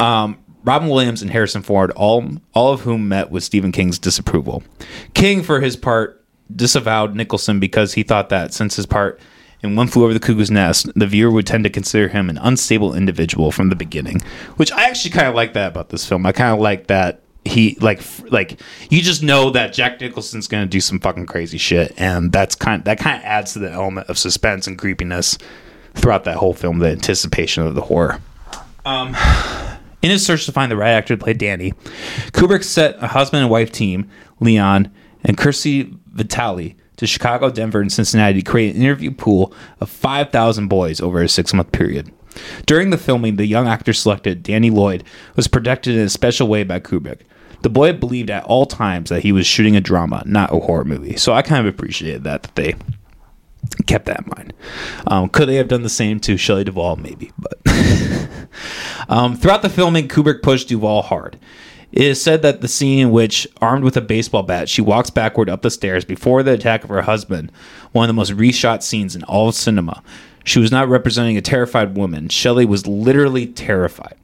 Um, 0.00 0.38
Robin 0.64 0.88
Williams 0.88 1.22
and 1.22 1.30
Harrison 1.30 1.62
Ford, 1.62 1.90
all 1.92 2.28
all 2.54 2.72
of 2.72 2.82
whom 2.82 3.08
met 3.08 3.30
with 3.30 3.42
Stephen 3.42 3.72
King's 3.72 3.98
disapproval. 3.98 4.62
King, 5.14 5.42
for 5.42 5.60
his 5.60 5.76
part, 5.76 6.24
disavowed 6.54 7.16
Nicholson 7.16 7.58
because 7.58 7.94
he 7.94 8.02
thought 8.02 8.28
that 8.28 8.54
since 8.54 8.76
his 8.76 8.86
part 8.86 9.18
in 9.62 9.76
One 9.76 9.86
Flew 9.86 10.04
Over 10.04 10.14
the 10.14 10.20
Cuckoo's 10.20 10.50
Nest, 10.50 10.88
the 10.96 11.06
viewer 11.06 11.30
would 11.30 11.46
tend 11.46 11.64
to 11.64 11.70
consider 11.70 12.08
him 12.08 12.28
an 12.28 12.38
unstable 12.38 12.94
individual 12.94 13.52
from 13.52 13.68
the 13.68 13.76
beginning. 13.76 14.20
Which 14.56 14.72
I 14.72 14.84
actually 14.88 15.10
kind 15.10 15.28
of 15.28 15.34
like 15.34 15.52
that 15.54 15.68
about 15.68 15.90
this 15.90 16.06
film. 16.06 16.26
I 16.26 16.32
kind 16.32 16.52
of 16.52 16.60
like 16.60 16.88
that 16.88 17.22
he 17.44 17.76
like 17.80 18.00
like 18.30 18.60
you 18.88 19.02
just 19.02 19.22
know 19.22 19.50
that 19.50 19.72
Jack 19.72 20.00
Nicholson's 20.00 20.46
gonna 20.46 20.66
do 20.66 20.80
some 20.80 21.00
fucking 21.00 21.26
crazy 21.26 21.58
shit, 21.58 21.92
and 21.96 22.30
that's 22.32 22.54
kind 22.54 22.84
that 22.84 22.98
kind 22.98 23.18
of 23.18 23.24
adds 23.24 23.52
to 23.54 23.58
the 23.58 23.70
element 23.70 24.08
of 24.08 24.18
suspense 24.18 24.66
and 24.66 24.78
creepiness 24.78 25.38
throughout 25.94 26.24
that 26.24 26.36
whole 26.36 26.54
film, 26.54 26.78
the 26.78 26.88
anticipation 26.90 27.66
of 27.66 27.74
the 27.74 27.82
horror. 27.82 28.20
Um, 28.84 29.16
In 30.02 30.10
his 30.10 30.26
search 30.26 30.46
to 30.46 30.52
find 30.52 30.70
the 30.70 30.76
right 30.76 30.90
actor 30.90 31.16
to 31.16 31.22
play 31.22 31.32
Danny, 31.32 31.72
Kubrick 32.32 32.64
set 32.64 32.96
a 33.00 33.06
husband 33.06 33.42
and 33.42 33.50
wife 33.50 33.70
team, 33.70 34.10
Leon 34.40 34.90
and 35.24 35.36
Kersti 35.36 35.96
Vitali, 36.12 36.76
to 37.02 37.06
Chicago, 37.08 37.50
Denver, 37.50 37.80
and 37.80 37.92
Cincinnati 37.92 38.42
to 38.42 38.50
create 38.50 38.74
an 38.76 38.82
interview 38.82 39.10
pool 39.10 39.52
of 39.80 39.90
5,000 39.90 40.68
boys 40.68 41.00
over 41.00 41.20
a 41.20 41.28
six 41.28 41.52
month 41.52 41.72
period. 41.72 42.12
During 42.64 42.90
the 42.90 42.96
filming, 42.96 43.36
the 43.36 43.46
young 43.46 43.66
actor 43.66 43.92
selected, 43.92 44.42
Danny 44.42 44.70
Lloyd, 44.70 45.04
was 45.36 45.48
protected 45.48 45.96
in 45.96 46.02
a 46.02 46.08
special 46.08 46.48
way 46.48 46.62
by 46.62 46.80
Kubrick. 46.80 47.20
The 47.62 47.68
boy 47.68 47.92
believed 47.92 48.30
at 48.30 48.44
all 48.44 48.66
times 48.66 49.10
that 49.10 49.22
he 49.22 49.32
was 49.32 49.46
shooting 49.46 49.76
a 49.76 49.80
drama, 49.80 50.22
not 50.24 50.52
a 50.52 50.58
horror 50.58 50.84
movie. 50.84 51.16
So 51.16 51.32
I 51.32 51.42
kind 51.42 51.66
of 51.66 51.72
appreciated 51.72 52.24
that, 52.24 52.44
that 52.44 52.54
they 52.54 52.74
kept 53.86 54.06
that 54.06 54.20
in 54.20 54.32
mind. 54.36 54.52
Um, 55.08 55.28
could 55.28 55.48
they 55.48 55.56
have 55.56 55.68
done 55.68 55.82
the 55.82 55.88
same 55.88 56.20
to 56.20 56.36
Shelley 56.36 56.64
Duvall? 56.64 56.96
Maybe, 56.96 57.32
but 57.36 57.58
um, 59.08 59.36
throughout 59.36 59.62
the 59.62 59.68
filming, 59.68 60.08
Kubrick 60.08 60.42
pushed 60.42 60.68
Duvall 60.68 61.02
hard. 61.02 61.38
It 61.92 62.02
is 62.02 62.22
said 62.22 62.42
that 62.42 62.62
the 62.62 62.68
scene 62.68 62.98
in 62.98 63.10
which, 63.10 63.46
armed 63.60 63.84
with 63.84 63.96
a 63.96 64.00
baseball 64.00 64.42
bat, 64.42 64.68
she 64.68 64.80
walks 64.80 65.10
backward 65.10 65.50
up 65.50 65.62
the 65.62 65.70
stairs 65.70 66.04
before 66.04 66.42
the 66.42 66.52
attack 66.52 66.84
of 66.84 66.90
her 66.90 67.02
husband, 67.02 67.52
one 67.92 68.04
of 68.04 68.08
the 68.08 68.14
most 68.14 68.32
reshot 68.32 68.82
scenes 68.82 69.14
in 69.14 69.22
all 69.24 69.48
of 69.48 69.54
cinema. 69.54 70.02
She 70.44 70.58
was 70.58 70.72
not 70.72 70.88
representing 70.88 71.36
a 71.36 71.42
terrified 71.42 71.96
woman. 71.96 72.28
Shelley 72.28 72.64
was 72.64 72.86
literally 72.86 73.46
terrified. 73.46 74.16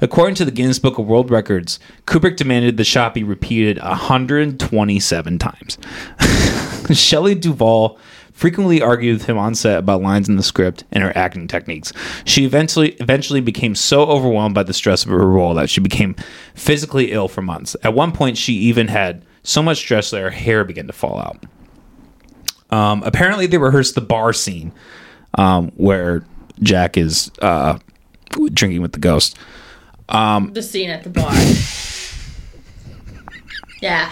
According 0.00 0.36
to 0.36 0.44
the 0.46 0.50
Guinness 0.50 0.78
Book 0.78 0.98
of 0.98 1.06
World 1.06 1.30
Records, 1.30 1.78
Kubrick 2.06 2.36
demanded 2.36 2.78
the 2.78 2.84
shot 2.84 3.12
be 3.12 3.22
repeated 3.22 3.78
127 3.78 5.38
times. 5.38 5.78
Shelley 6.98 7.34
Duvall 7.34 7.98
frequently 8.40 8.80
argued 8.80 9.18
with 9.18 9.26
him 9.26 9.36
on 9.36 9.54
set 9.54 9.78
about 9.78 10.00
lines 10.00 10.26
in 10.26 10.36
the 10.36 10.42
script 10.42 10.84
and 10.92 11.04
her 11.04 11.12
acting 11.14 11.46
techniques. 11.46 11.92
She 12.24 12.46
eventually 12.46 12.92
eventually 12.92 13.42
became 13.42 13.74
so 13.74 14.04
overwhelmed 14.04 14.54
by 14.54 14.62
the 14.62 14.72
stress 14.72 15.04
of 15.04 15.10
her 15.10 15.28
role 15.28 15.52
that 15.54 15.68
she 15.68 15.82
became 15.82 16.16
physically 16.54 17.12
ill 17.12 17.28
for 17.28 17.42
months. 17.42 17.76
At 17.82 17.92
one 17.92 18.12
point, 18.12 18.38
she 18.38 18.54
even 18.54 18.88
had 18.88 19.26
so 19.42 19.62
much 19.62 19.76
stress 19.76 20.10
that 20.10 20.22
her 20.22 20.30
hair 20.30 20.64
began 20.64 20.86
to 20.86 20.92
fall 20.94 21.18
out. 21.18 21.44
Um, 22.74 23.02
apparently, 23.04 23.46
they 23.46 23.58
rehearsed 23.58 23.94
the 23.94 24.00
bar 24.00 24.32
scene 24.32 24.72
um, 25.34 25.70
where 25.76 26.24
Jack 26.62 26.96
is 26.96 27.30
uh, 27.42 27.78
drinking 28.54 28.80
with 28.80 28.92
the 28.92 29.00
ghost. 29.00 29.36
The 30.54 30.62
scene 30.62 30.88
at 30.88 31.04
the 31.04 31.10
bar. 31.10 31.30
yeah. 33.82 34.10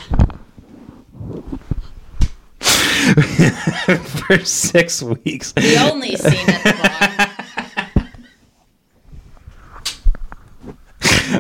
for 4.26 4.44
six 4.44 5.02
weeks. 5.02 5.52
The 5.52 5.76
only 5.90 6.16
scene 6.16 6.48
at 6.48 6.64
the 6.64 6.72
bar. 6.82 7.34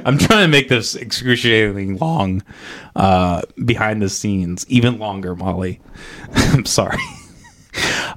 I'm 0.04 0.18
trying 0.18 0.44
to 0.44 0.48
make 0.48 0.68
this 0.68 0.94
excruciatingly 0.94 1.98
long 1.98 2.42
uh, 2.94 3.42
behind 3.64 4.02
the 4.02 4.08
scenes, 4.08 4.64
even 4.68 4.98
longer, 4.98 5.34
Molly. 5.34 5.80
I'm 6.32 6.64
sorry. 6.64 6.98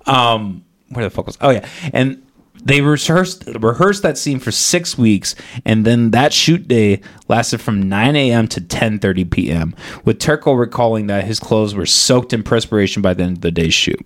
Um, 0.06 0.66
where 0.90 1.06
the 1.06 1.10
fuck 1.10 1.26
was? 1.28 1.38
Oh 1.42 1.50
yeah, 1.50 1.68
and 1.94 2.26
they 2.64 2.82
rehearsed 2.82 3.46
rehearsed 3.60 4.04
that 4.04 4.18
scene 4.18 4.40
for 4.40 4.52
six 4.52 4.98
weeks, 4.98 5.36
and 5.66 5.86
then 5.86 6.12
that 6.12 6.34
shoot 6.34 6.68
day 6.68 7.02
lasted 7.28 7.60
from 7.60 7.88
9 7.90 8.16
a.m. 8.16 8.48
to 8.50 8.62
10:30 8.62 9.30
p.m. 9.30 9.76
With 10.06 10.20
Turkel 10.20 10.58
recalling 10.60 11.08
that 11.08 11.26
his 11.26 11.40
clothes 11.40 11.76
were 11.76 11.86
soaked 11.86 12.34
in 12.34 12.44
perspiration 12.44 13.02
by 13.02 13.14
the 13.14 13.24
end 13.24 13.38
of 13.38 13.42
the 13.42 13.52
day's 13.52 13.74
shoot. 13.74 14.06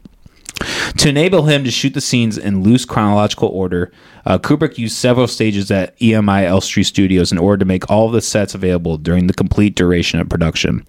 To 0.98 1.10
enable 1.10 1.44
him 1.44 1.64
to 1.64 1.72
shoot 1.72 1.94
the 1.94 2.02
scenes 2.02 2.38
in 2.38 2.64
loose 2.64 2.86
chronological 2.86 3.50
order, 3.50 3.92
uh, 4.26 4.38
Kubrick 4.38 4.78
used 4.78 4.98
several 4.98 5.28
stages 5.28 5.70
at 5.72 5.98
EMI 6.00 6.46
Elstree 6.46 6.84
Studios 6.84 7.32
in 7.32 7.38
order 7.38 7.58
to 7.58 7.66
make 7.66 7.90
all 7.90 8.10
the 8.10 8.22
sets 8.22 8.56
available 8.56 8.98
during 8.98 9.28
the 9.28 9.34
complete 9.34 9.76
duration 9.76 10.20
of 10.20 10.30
production. 10.30 10.86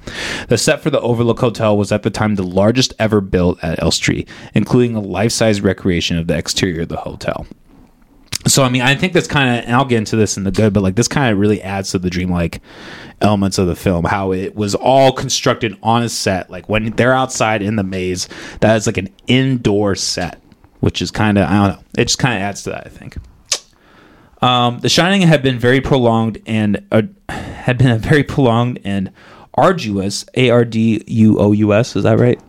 The 0.49 0.59
set 0.59 0.81
for 0.81 0.91
the 0.91 1.01
Overlook 1.01 1.41
Hotel 1.41 1.77
was 1.77 1.93
at 1.93 2.03
the 2.03 2.11
time 2.11 2.35
the 2.35 2.43
largest 2.43 2.95
ever 2.99 3.21
built 3.21 3.63
at 3.63 3.83
Elstree, 3.83 4.27
including 4.55 4.97
a 4.97 5.01
life-size 5.01 5.61
recreation 5.61 6.17
of 6.17 6.27
the 6.27 6.37
exterior 6.37 6.83
of 6.83 6.89
the 6.89 6.97
hotel. 6.97 7.47
So 8.47 8.63
I 8.63 8.69
mean, 8.69 8.83
I 8.83 8.95
think 8.95 9.13
that's 9.13 9.27
kind 9.27 9.59
of, 9.59 9.65
and 9.65 9.75
I'll 9.75 9.85
get 9.85 9.99
into 9.99 10.17
this 10.17 10.37
in 10.37 10.45
the 10.45 10.53
good, 10.53 10.73
but 10.73 10.83
like 10.83 10.95
this 10.95 11.09
kind 11.09 11.33
of 11.33 11.39
really 11.39 11.61
adds 11.63 11.91
to 11.93 11.99
the 11.99 12.11
dreamlike 12.11 12.61
elements 13.21 13.59
of 13.59 13.67
the 13.67 13.75
film. 13.75 14.05
How 14.05 14.33
it 14.33 14.55
was 14.55 14.75
all 14.75 15.13
constructed 15.13 15.77
on 15.83 16.03
a 16.03 16.09
set, 16.09 16.49
like 16.49 16.69
when 16.69 16.91
they're 16.91 17.15
outside 17.15 17.63
in 17.63 17.77
the 17.77 17.83
maze, 17.83 18.29
that 18.61 18.77
is 18.77 18.87
like 18.87 18.99
an 18.99 19.09
indoor 19.27 19.97
set, 19.97 20.41
which 20.81 21.03
is 21.03 21.11
kind 21.11 21.39
of 21.39 21.49
I 21.49 21.53
don't 21.55 21.77
know. 21.77 21.85
It 21.99 22.05
just 22.05 22.19
kind 22.19 22.37
of 22.37 22.43
adds 22.43 22.63
to 22.65 22.71
that, 22.71 22.87
I 22.87 22.91
think. 22.91 23.17
Um, 24.43 24.79
the 24.81 24.89
Shining 24.89 25.23
had 25.23 25.43
been 25.43 25.59
very 25.59 25.81
prolonged 25.81 26.41
and 26.47 26.87
uh, 26.93 27.03
had 27.29 27.79
been 27.79 27.91
a 27.91 27.99
very 27.99 28.23
prolonged 28.23 28.79
and 28.85 29.11
arduous 29.57 30.25
A 30.35 30.51
R 30.51 30.65
D 30.65 31.03
U 31.07 31.39
O 31.39 31.53
U 31.53 31.73
S 31.73 31.97
is 31.97 32.05
that 32.05 32.19
right? 32.19 32.41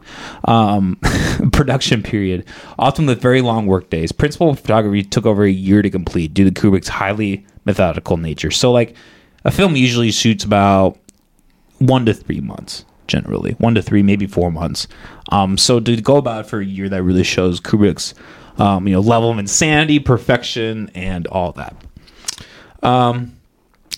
Um, 0.46 0.98
production 1.52 2.04
period, 2.04 2.46
often 2.78 3.06
with 3.06 3.22
very 3.22 3.42
long 3.42 3.66
work 3.66 3.90
days. 3.90 4.12
Principal 4.12 4.54
photography 4.56 5.04
took 5.04 5.26
over 5.26 5.44
a 5.44 5.50
year 5.50 5.82
to 5.82 5.90
complete 5.90 6.34
due 6.34 6.50
to 6.50 6.52
Kubrick's 6.52 6.90
highly 6.90 7.46
methodical 7.66 8.18
nature. 8.18 8.52
So 8.52 8.72
like 8.72 8.96
a 9.44 9.52
film 9.52 9.76
usually 9.76 10.12
shoots 10.12 10.44
about 10.44 10.98
one 11.80 12.06
to 12.06 12.14
three 12.14 12.42
months 12.42 12.86
generally 13.08 13.54
one 13.54 13.74
to 13.74 13.82
three 13.82 14.04
maybe 14.04 14.28
four 14.28 14.52
months 14.52 14.88
um, 15.32 15.58
so 15.58 15.80
to 15.80 16.00
go 16.02 16.18
about 16.18 16.46
it 16.46 16.50
for 16.50 16.60
a 16.60 16.66
year 16.66 16.90
that 16.90 17.02
really 17.04 17.24
shows 17.24 17.60
kubrick's 17.60 18.14
um, 18.58 18.88
you 18.88 18.94
know 18.94 19.00
level 19.00 19.32
of 19.32 19.40
insanity 19.40 20.00
perfection 20.00 20.92
and 20.94 21.26
all 21.28 21.52
that 21.54 21.76
um, 22.84 23.37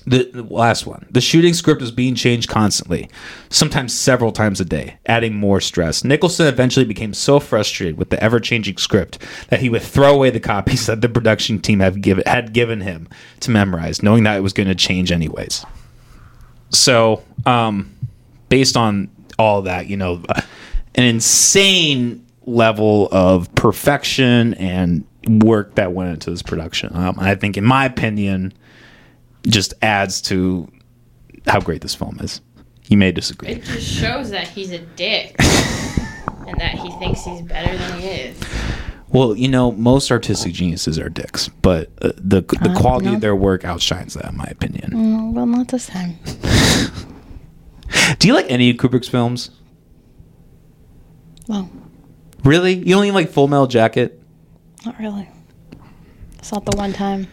the, 0.05 0.46
last 0.50 0.88
one. 0.88 1.05
The 1.12 1.22
shooting 1.22 1.53
script 1.53 1.81
was 1.81 1.91
being 1.91 2.15
changed 2.15 2.50
constantly 2.50 3.10
sometimes 3.50 3.98
several 3.98 4.31
times 4.31 4.60
a 4.60 4.65
day 4.65 4.98
adding 5.05 5.36
more 5.36 5.62
stress. 5.62 6.03
Nicholson 6.03 6.48
eventually 6.48 6.86
became 6.86 7.13
so 7.13 7.39
frustrated 7.39 7.98
with 7.98 8.10
the 8.10 8.22
ever-changing 8.24 8.77
script 8.77 9.19
that 9.50 9.60
he 9.60 9.69
would 9.69 9.81
throw 9.81 10.13
away 10.13 10.29
the 10.29 10.39
copies 10.39 10.86
that 10.88 11.01
the 11.01 11.10
production 11.10 11.60
team 11.60 11.79
had 11.79 12.01
given, 12.01 12.24
had 12.25 12.53
given 12.53 12.81
him 12.81 13.08
to 13.41 13.51
memorize 13.51 14.01
knowing 14.01 14.24
that 14.24 14.38
it 14.38 14.41
was 14.41 14.53
going 14.53 14.69
to 14.69 14.75
change 14.75 15.12
anyways. 15.12 15.65
So 16.72 17.24
um, 17.46 17.96
based 18.50 18.77
on 18.77 19.10
all 19.38 19.62
that 19.63 19.88
you 19.88 19.96
know 19.98 20.22
an 20.96 21.03
insane 21.03 22.25
level 22.46 23.08
of 23.12 23.53
perfection 23.55 24.53
and 24.55 25.05
work 25.43 25.75
that 25.75 25.93
went 25.93 26.12
into 26.12 26.29
this 26.31 26.41
production. 26.41 26.96
Um, 26.96 27.15
i 27.19 27.36
think 27.36 27.58
in 27.58 27.63
my 27.63 27.86
opinion 27.86 28.53
just 29.48 29.74
adds 29.81 30.22
to 30.22 30.67
how 31.48 31.60
great 31.60 31.81
this 31.81 31.96
film 31.96 32.17
is 32.19 32.41
you 32.88 32.98
may 32.98 33.12
disagree 33.12 33.50
It 33.50 33.63
just 33.63 33.88
shows 33.88 34.29
that 34.31 34.48
he's 34.48 34.72
a 34.72 34.79
dick. 34.79 35.36
and 35.39 36.60
that 36.60 36.74
he 36.79 36.89
thinks 37.00 37.24
he's 37.24 37.41
better 37.43 37.75
than 37.77 38.00
he 38.00 38.08
is. 38.08 38.38
well 39.10 39.36
you 39.36 39.48
know 39.48 39.72
most 39.72 40.12
artistic 40.12 40.53
geniuses 40.53 40.98
are 41.00 41.10
dicks 41.10 41.48
but 41.48 41.89
uh, 42.01 42.12
the 42.17 42.41
the 42.41 42.74
quality 42.77 43.05
no. 43.08 43.13
of 43.15 43.22
their 43.22 43.36
work 43.36 43.63
outshines 43.63 44.13
that 44.15 44.25
in 44.25 44.38
my 44.38 44.48
opinion 44.50 44.91
Mm, 44.91 45.34
well, 45.34 45.46
not 45.46 45.67
this 45.69 45.88
time. 45.88 46.17
do 48.19 48.27
you 48.27 48.34
like 48.34 48.50
any 48.50 48.69
of 48.72 48.77
kubrick's 48.77 49.08
films 49.08 49.51
Well, 51.48 51.69
really 52.43 52.74
you 52.74 52.96
don't 52.96 53.05
even 53.05 53.15
like 53.15 53.29
full 53.29 53.48
metal 53.48 53.67
jacket 53.67 54.15
not 54.86 54.98
really. 54.98 55.27
It's 56.38 56.53
not 56.53 56.63
the 56.65 56.77
one 56.77 56.93
time. 56.93 57.27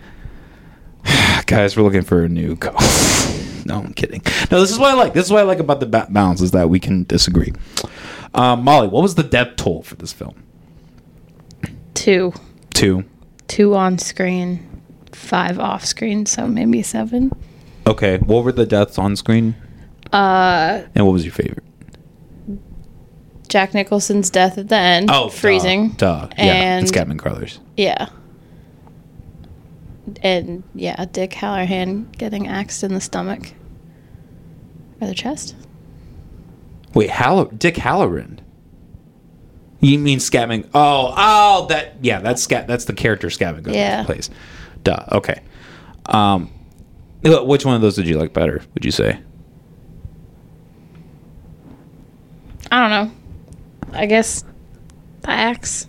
Guys, 1.47 1.77
we're 1.77 1.83
looking 1.85 2.03
for 2.03 2.23
a 2.25 2.29
new 2.29 2.57
co. 2.57 2.71
no, 3.65 3.79
I'm 3.81 3.93
kidding. 3.95 4.23
No, 4.51 4.61
this 4.61 4.71
is 4.71 4.79
what 4.79 4.91
I 4.91 4.95
like. 4.95 5.13
This 5.15 5.27
is 5.27 5.33
what 5.33 5.41
I 5.41 5.45
like 5.45 5.59
about 5.59 5.81
the 5.81 5.87
ba- 5.87 6.07
balance 6.11 6.41
is 6.41 6.51
that 6.53 6.69
we 6.71 6.79
can 6.81 7.05
disagree. 7.05 7.53
Um, 8.35 8.63
Molly, 8.65 8.89
what 8.89 9.03
was 9.03 9.15
the 9.15 9.23
death 9.23 9.57
toll 9.57 9.83
for 9.83 9.95
this 9.95 10.13
film? 10.13 10.43
Two. 11.95 12.33
Two. 12.75 13.05
Two 13.49 13.75
on 13.75 13.99
screen, 13.99 14.83
five 15.13 15.59
off 15.59 15.85
screen, 15.85 16.27
so 16.27 16.47
maybe 16.47 16.83
seven. 16.83 17.31
Okay, 17.87 18.19
what 18.19 18.45
were 18.45 18.53
the 18.53 18.67
deaths 18.67 18.99
on 18.99 19.15
screen, 19.15 19.55
Uh, 20.13 20.83
and 20.95 21.07
what 21.07 21.13
was 21.13 21.25
your 21.25 21.33
favorite? 21.33 21.63
Jack 23.49 23.73
Nicholson's 23.75 24.29
death 24.29 24.59
at 24.59 24.69
the 24.69 24.75
end. 24.77 25.09
Oh, 25.11 25.29
freezing. 25.29 25.91
Duh. 25.91 26.23
duh. 26.27 26.29
Yeah, 26.37 26.45
And 26.53 26.83
it's 26.83 26.91
Captain 26.91 27.17
Carter's. 27.17 27.61
yeah. 27.77 28.09
And 30.23 30.63
yeah, 30.75 31.05
Dick 31.07 31.31
Hallorann 31.33 32.17
getting 32.17 32.47
axed 32.49 32.83
in 32.85 32.95
the 32.95 33.01
stomach. 33.01 33.53
Or 35.01 35.07
the 35.09 35.15
chest. 35.15 35.55
Wait, 36.95 37.11
Hall- 37.11 37.45
Dick 37.47 37.75
Hallorann. 37.75 38.39
You 39.81 39.99
mean 39.99 40.19
Scatman? 40.19 40.69
Oh, 40.75 41.13
oh, 41.17 41.67
that 41.69 41.97
yeah, 42.03 42.21
that's 42.21 42.43
Scat. 42.43 42.67
That's 42.67 42.87
the 42.87 42.95
character 42.95 43.29
Scatman 43.29 43.65
Carter 43.65 43.73
Yeah. 43.79 44.05
plays. 44.05 44.31
Duh. 44.85 45.05
Okay. 45.13 45.41
Um, 46.07 46.51
which 47.23 47.67
one 47.67 47.75
of 47.75 47.83
those 47.83 47.97
did 47.97 48.07
you 48.09 48.19
like 48.19 48.33
better? 48.33 48.63
Would 48.75 48.85
you 48.85 48.91
say? 48.91 49.19
I 52.71 52.81
don't 52.81 52.91
know. 52.91 53.99
I 53.99 54.07
guess 54.07 54.45
the 55.23 55.31
axe. 55.31 55.87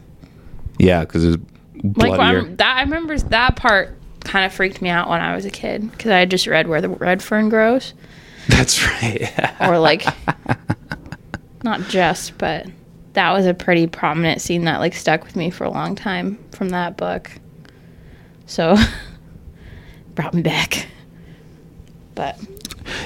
Yeah, 0.78 1.02
because 1.02 1.24
it's 1.24 1.38
Like 1.84 1.94
bloodier. 2.16 2.40
I'm, 2.42 2.56
that, 2.58 2.78
I 2.78 2.82
remember 2.82 3.18
that 3.18 3.56
part 3.56 3.98
kind 4.28 4.46
of 4.46 4.54
freaked 4.54 4.82
me 4.82 4.90
out 4.90 5.10
when 5.10 5.22
I 5.22 5.36
was 5.36 5.46
a 5.46 5.50
kid 5.50 5.90
because 5.92 6.12
I 6.12 6.20
had 6.20 6.30
just 6.30 6.48
read 6.48 6.68
where 6.68 6.82
the 6.82 6.90
red 6.90 7.24
fern 7.24 7.50
grows, 7.50 7.94
That's 8.48 8.84
right. 8.84 9.32
or 9.62 9.80
like, 9.80 10.06
not 11.64 11.82
just, 11.90 12.38
but 12.38 12.68
that 13.14 13.32
was 13.32 13.46
a 13.46 13.54
pretty 13.54 13.88
prominent 13.88 14.42
scene 14.42 14.66
that 14.66 14.80
like 14.80 14.94
stuck 14.94 15.24
with 15.24 15.36
me 15.36 15.50
for 15.50 15.64
a 15.64 15.70
long 15.70 15.96
time 15.96 16.38
from 16.52 16.70
that 16.70 16.98
book. 16.98 17.32
So, 18.46 18.76
brought 20.16 20.34
me 20.34 20.42
back. 20.42 20.88
But 22.16 22.40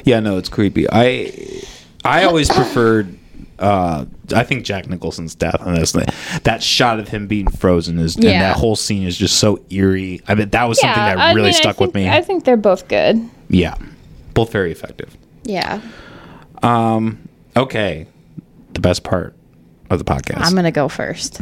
yeah, 0.04 0.20
no, 0.20 0.38
it's 0.38 0.50
creepy. 0.50 0.86
I 0.92 1.64
I 2.04 2.24
always 2.26 2.50
preferred. 2.50 3.18
Uh, 3.62 4.06
I 4.36 4.44
think 4.44 4.66
Jack 4.66 4.90
Nicholson's 4.90 5.36
death 5.36 5.56
on 5.62 5.76
this. 5.76 5.92
That 6.44 6.64
shot 6.64 7.00
of 7.00 7.08
him 7.08 7.28
being 7.28 7.50
frozen 7.50 8.00
is, 8.00 8.16
and 8.16 8.26
that 8.26 8.58
whole 8.58 8.76
scene 8.76 9.04
is 9.08 9.18
just 9.18 9.38
so 9.38 9.64
eerie. 9.70 10.22
I 10.28 10.36
mean, 10.36 10.50
that 10.50 10.64
was 10.66 10.80
something 10.80 11.02
that 11.04 11.18
I 11.18 11.34
really 11.34 11.50
mean, 11.52 11.54
stuck 11.54 11.80
with 11.80 11.94
me. 11.94 12.10
I 12.10 12.22
think 12.22 12.44
they're 12.44 12.58
both 12.58 12.88
good. 12.88 13.22
yeah, 13.50 13.76
both 14.34 14.52
very 14.52 14.72
effective. 14.72 15.16
Yeah, 15.44 15.82
Um, 16.62 17.28
okay, 17.56 18.08
the 18.74 18.80
best 18.80 19.04
part 19.04 19.36
of 19.90 20.00
the 20.00 20.06
podcast. 20.06 20.42
I'm 20.42 20.56
gonna 20.56 20.72
go 20.72 20.88
first 20.88 21.42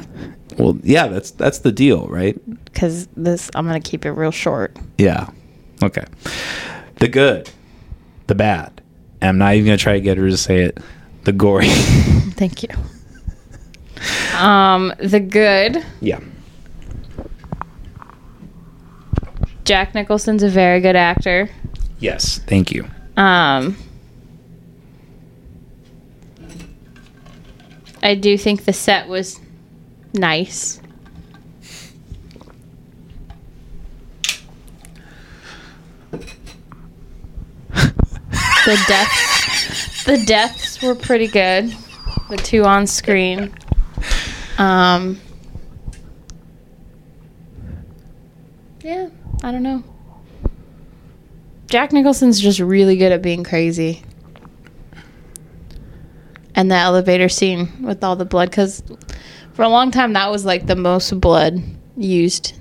well, 0.60 0.78
yeah, 0.84 1.08
that's 1.08 1.32
that's 1.32 1.60
the 1.60 1.72
deal, 1.72 2.08
right? 2.08 2.38
because 2.66 3.08
this 3.16 3.50
I'm 3.56 3.66
gonna 3.66 3.80
keep 3.80 4.06
it 4.06 4.12
real 4.12 4.32
short. 4.32 4.76
Yeah. 4.98 5.30
Okay. 5.82 6.04
The 6.98 7.08
good, 7.08 7.50
the 8.28 8.36
bad. 8.36 8.82
And 9.22 9.30
I'm 9.30 9.38
not 9.38 9.54
even 9.56 9.66
gonna 9.66 9.78
try 9.78 9.94
to 9.94 10.02
get 10.02 10.18
her 10.18 10.30
to 10.30 10.38
say 10.38 10.64
it. 10.64 10.78
The 11.24 11.32
gory. 11.32 11.68
Thank 11.70 12.64
you. 12.64 12.70
Um, 14.38 14.94
the 15.00 15.20
good. 15.20 15.84
yeah. 16.00 16.20
Jack 19.66 19.94
Nicholson's 19.94 20.42
a 20.42 20.50
very 20.50 20.80
good 20.82 20.96
actor. 20.96 21.50
Yes. 22.00 22.40
Thank 22.40 22.72
you. 22.72 22.88
Um, 23.18 23.76
I 28.02 28.16
do 28.16 28.38
think 28.38 28.64
the 28.66 28.74
set 28.74 29.08
was 29.08 29.40
nice. 30.14 30.80
the 37.72 38.84
deaths, 38.88 39.39
the 40.10 40.24
deaths 40.26 40.82
were 40.82 40.96
pretty 40.96 41.28
good. 41.28 41.72
The 42.30 42.38
two 42.38 42.64
on 42.64 42.88
screen. 42.88 43.54
Um, 44.58 45.20
yeah, 48.82 49.10
I 49.44 49.52
don't 49.52 49.62
know. 49.62 49.84
Jack 51.68 51.94
Nicholson's 51.94 52.40
just 52.40 52.60
really 52.60 52.98
good 52.98 53.12
at 53.12 53.22
being 53.22 53.44
crazy. 53.44 54.02
And 56.56 56.72
the 56.72 56.76
elevator 56.76 57.30
scene 57.30 57.84
with 57.84 58.04
all 58.04 58.16
the 58.16 58.26
blood, 58.26 58.50
because 58.50 58.82
for 59.54 59.62
a 59.62 59.70
long 59.70 59.92
time 59.92 60.14
that 60.14 60.32
was 60.32 60.44
like 60.44 60.66
the 60.66 60.76
most 60.76 61.22
blood 61.22 61.62
used 61.96 62.54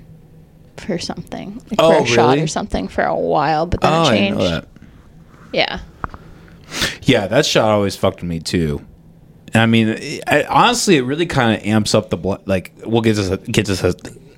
for 0.77 0.99
something, 0.99 1.55
like 1.71 1.79
Oh, 1.79 1.97
for 1.97 2.03
a 2.03 2.05
shot 2.05 2.37
or 2.37 2.47
something 2.47 2.87
for 2.87 3.03
a 3.03 3.15
while, 3.15 3.65
but 3.65 3.81
then 3.81 3.91
Oh, 3.91 4.03
it 4.03 4.09
changed. 4.09 4.37
didn't 4.37 4.37
know 4.37 4.49
that. 4.61 4.67
Yeah, 5.51 5.79
Yeah, 7.09 7.27
that 7.27 7.45
shot 7.45 7.69
always 7.69 7.95
fucked 7.95 8.21
with 8.21 8.29
me 8.29 8.39
too. 8.39 8.85
I 9.55 9.65
mean, 9.65 10.21
I, 10.27 10.43
honestly, 10.43 10.97
it 10.97 11.01
really 11.01 11.25
kind 11.25 11.59
of 11.59 11.65
amps 11.65 11.95
up 11.95 12.09
the 12.09 12.17
blood. 12.17 12.43
Like, 12.47 12.71
we'll 12.85 13.01
us 13.01 13.15
to 13.17 13.37
this, 13.37 13.47
get 13.47 13.65
to 13.67 13.73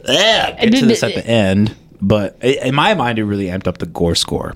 ugh, 0.07 0.57
get 0.71 0.71
to 0.79 0.85
this 0.85 1.03
at 1.03 1.13
the 1.15 1.27
end. 1.27 1.75
But 2.01 2.37
i- 2.41 2.59
in 2.63 2.73
my 2.75 2.93
mind, 2.93 3.19
it 3.19 3.25
really 3.25 3.45
amped 3.45 3.67
up 3.67 3.77
the 3.79 3.85
gore 3.85 4.15
score. 4.15 4.55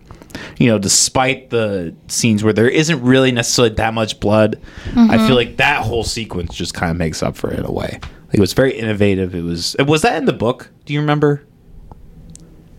You 0.57 0.67
know, 0.67 0.79
despite 0.79 1.49
the 1.49 1.93
scenes 2.07 2.43
where 2.43 2.53
there 2.53 2.69
isn't 2.69 3.01
really 3.01 3.31
necessarily 3.31 3.73
that 3.75 3.93
much 3.93 4.19
blood, 4.19 4.59
I 4.95 5.27
feel 5.27 5.35
like 5.35 5.57
that 5.57 5.83
whole 5.83 6.03
sequence 6.03 6.55
just 6.55 6.73
kind 6.73 6.89
of 6.91 6.97
makes 6.97 7.21
up 7.21 7.35
for 7.35 7.51
it 7.51 7.59
in 7.59 7.65
a 7.65 7.71
way. 7.71 7.99
Like, 8.27 8.33
it 8.35 8.39
was 8.39 8.53
very 8.53 8.77
innovative. 8.77 9.35
It 9.35 9.43
was. 9.43 9.75
Was 9.85 10.01
that 10.03 10.17
in 10.17 10.25
the 10.25 10.33
book? 10.33 10.69
Do 10.85 10.93
you 10.93 10.99
remember? 11.01 11.43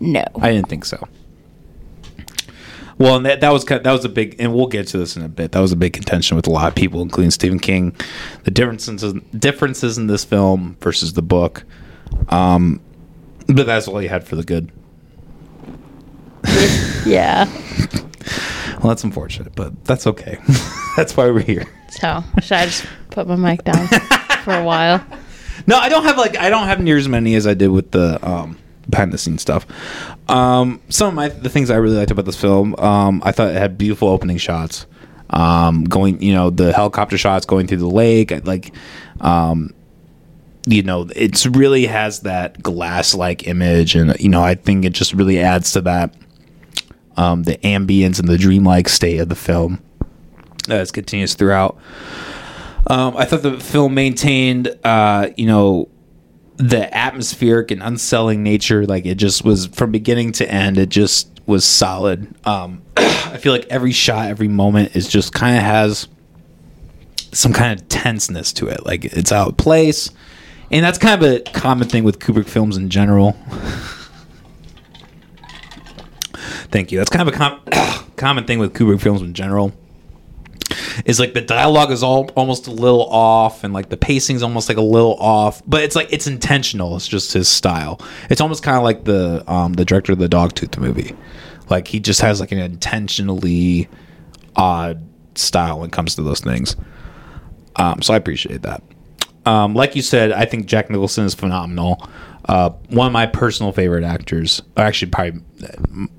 no, 0.00 0.24
I 0.40 0.50
didn't 0.52 0.68
think 0.68 0.84
so. 0.84 1.06
Well, 2.98 3.16
and 3.16 3.26
that, 3.26 3.40
that 3.40 3.52
was 3.52 3.64
kind 3.64 3.84
that 3.84 3.92
was 3.92 4.04
a 4.04 4.08
big, 4.08 4.36
and 4.38 4.54
we'll 4.54 4.68
get 4.68 4.86
to 4.88 4.98
this 4.98 5.16
in 5.16 5.22
a 5.22 5.28
bit. 5.28 5.52
That 5.52 5.60
was 5.60 5.72
a 5.72 5.76
big 5.76 5.92
contention 5.92 6.36
with 6.36 6.46
a 6.46 6.50
lot 6.50 6.68
of 6.68 6.74
people, 6.74 7.02
including 7.02 7.30
Stephen 7.30 7.58
King. 7.58 7.94
The 8.44 8.50
differences 8.50 9.12
differences 9.38 9.98
in 9.98 10.06
this 10.06 10.24
film 10.24 10.76
versus 10.80 11.12
the 11.12 11.22
book. 11.22 11.64
Um, 12.28 12.80
but 13.46 13.66
that's 13.66 13.86
all 13.86 14.00
you 14.00 14.08
had 14.08 14.26
for 14.26 14.36
the 14.36 14.44
good. 14.44 14.72
yeah. 17.06 17.48
Well, 18.80 18.88
that's 18.88 19.04
unfortunate, 19.04 19.54
but 19.54 19.84
that's 19.84 20.06
okay. 20.06 20.38
that's 20.96 21.16
why 21.16 21.30
we're 21.30 21.40
here. 21.40 21.64
So 21.88 22.22
should 22.40 22.52
I 22.52 22.66
just 22.66 22.84
put 23.10 23.26
my 23.26 23.34
mic 23.34 23.64
down 23.64 23.86
for 24.44 24.52
a 24.52 24.62
while? 24.62 25.04
No, 25.66 25.78
I 25.78 25.88
don't 25.88 26.04
have 26.04 26.18
like 26.18 26.36
I 26.36 26.50
don't 26.50 26.66
have 26.66 26.80
near 26.80 26.98
as 26.98 27.08
many 27.08 27.34
as 27.36 27.46
I 27.46 27.54
did 27.54 27.68
with 27.68 27.90
the 27.90 28.24
um, 28.24 28.58
behind 28.88 29.12
the 29.12 29.18
scenes 29.18 29.42
stuff. 29.42 29.66
Um, 30.28 30.80
some 30.88 31.08
of 31.08 31.14
my 31.14 31.28
the 31.28 31.48
things 31.48 31.70
I 31.70 31.76
really 31.76 31.96
liked 31.96 32.10
about 32.10 32.24
this 32.24 32.40
film, 32.40 32.74
um, 32.76 33.22
I 33.24 33.32
thought 33.32 33.50
it 33.50 33.56
had 33.56 33.78
beautiful 33.78 34.08
opening 34.08 34.38
shots. 34.38 34.86
Um, 35.30 35.84
going, 35.84 36.22
you 36.22 36.32
know, 36.32 36.50
the 36.50 36.72
helicopter 36.72 37.18
shots 37.18 37.46
going 37.46 37.66
through 37.66 37.78
the 37.78 37.88
lake, 37.88 38.30
like, 38.46 38.72
um, 39.20 39.74
you 40.66 40.84
know, 40.84 41.08
it's 41.16 41.46
really 41.46 41.86
has 41.86 42.20
that 42.20 42.62
glass 42.62 43.12
like 43.12 43.48
image, 43.48 43.96
and 43.96 44.18
you 44.20 44.28
know, 44.28 44.42
I 44.42 44.54
think 44.54 44.84
it 44.84 44.92
just 44.92 45.12
really 45.14 45.40
adds 45.40 45.72
to 45.72 45.80
that, 45.80 46.14
um, 47.16 47.42
the 47.42 47.56
ambience 47.58 48.20
and 48.20 48.28
the 48.28 48.38
dreamlike 48.38 48.88
state 48.88 49.18
of 49.18 49.28
the 49.28 49.34
film 49.34 49.82
as 50.68 50.92
continues 50.92 51.34
throughout. 51.34 51.76
Um, 52.88 53.16
I 53.16 53.24
thought 53.24 53.42
the 53.42 53.58
film 53.58 53.94
maintained, 53.94 54.76
uh, 54.84 55.30
you 55.36 55.46
know, 55.46 55.88
the 56.56 56.94
atmospheric 56.96 57.70
and 57.70 57.82
unsettling 57.82 58.42
nature. 58.42 58.86
Like 58.86 59.06
it 59.06 59.16
just 59.16 59.44
was 59.44 59.66
from 59.66 59.92
beginning 59.92 60.32
to 60.32 60.50
end. 60.50 60.78
It 60.78 60.88
just 60.88 61.30
was 61.46 61.64
solid. 61.64 62.34
Um, 62.46 62.82
I 62.96 63.38
feel 63.38 63.52
like 63.52 63.66
every 63.68 63.92
shot, 63.92 64.28
every 64.28 64.48
moment 64.48 64.96
is 64.96 65.08
just 65.08 65.32
kind 65.32 65.56
of 65.56 65.62
has 65.62 66.08
some 67.32 67.52
kind 67.52 67.78
of 67.78 67.88
tenseness 67.88 68.52
to 68.54 68.68
it. 68.68 68.84
Like 68.86 69.04
it's 69.04 69.32
out 69.32 69.48
of 69.48 69.56
place, 69.56 70.10
and 70.70 70.84
that's 70.84 70.98
kind 70.98 71.22
of 71.22 71.30
a 71.30 71.40
common 71.40 71.88
thing 71.88 72.04
with 72.04 72.18
Kubrick 72.18 72.48
films 72.48 72.76
in 72.76 72.90
general. 72.90 73.36
Thank 76.70 76.90
you. 76.90 76.98
That's 76.98 77.10
kind 77.10 77.28
of 77.28 77.34
a 77.34 77.36
com- 77.36 77.60
common 78.16 78.44
thing 78.44 78.58
with 78.58 78.74
Kubrick 78.74 79.00
films 79.00 79.22
in 79.22 79.34
general 79.34 79.72
is 81.04 81.20
like 81.20 81.34
the 81.34 81.40
dialogue 81.40 81.90
is 81.90 82.02
all 82.02 82.28
almost 82.36 82.66
a 82.66 82.70
little 82.70 83.06
off 83.08 83.64
and 83.64 83.72
like 83.72 83.88
the 83.88 83.96
pacing's 83.96 84.42
almost 84.42 84.68
like 84.68 84.78
a 84.78 84.82
little 84.82 85.14
off 85.20 85.62
but 85.66 85.82
it's 85.82 85.96
like 85.96 86.12
it's 86.12 86.26
intentional. 86.26 86.96
It's 86.96 87.08
just 87.08 87.32
his 87.32 87.48
style. 87.48 88.00
It's 88.30 88.40
almost 88.40 88.62
kind 88.62 88.76
of 88.76 88.82
like 88.82 89.04
the 89.04 89.44
um 89.50 89.74
the 89.74 89.84
director 89.84 90.12
of 90.12 90.18
the 90.18 90.28
dogtooth 90.28 90.78
movie. 90.78 91.14
Like 91.68 91.88
he 91.88 92.00
just 92.00 92.20
has 92.20 92.40
like 92.40 92.52
an 92.52 92.58
intentionally 92.58 93.88
odd 94.54 95.06
style 95.34 95.80
when 95.80 95.88
it 95.88 95.92
comes 95.92 96.14
to 96.16 96.22
those 96.22 96.40
things. 96.40 96.76
Um 97.76 98.02
so 98.02 98.14
i 98.14 98.16
appreciate 98.16 98.62
that. 98.62 98.82
Um 99.44 99.74
like 99.74 99.94
you 99.94 100.02
said 100.02 100.32
i 100.32 100.44
think 100.44 100.66
jack 100.66 100.90
nicholson 100.90 101.24
is 101.24 101.34
phenomenal. 101.34 102.08
Uh 102.46 102.70
one 102.88 103.06
of 103.06 103.12
my 103.12 103.26
personal 103.26 103.72
favorite 103.72 104.04
actors 104.04 104.62
or 104.76 104.84
actually 104.84 105.10
probably 105.10 105.40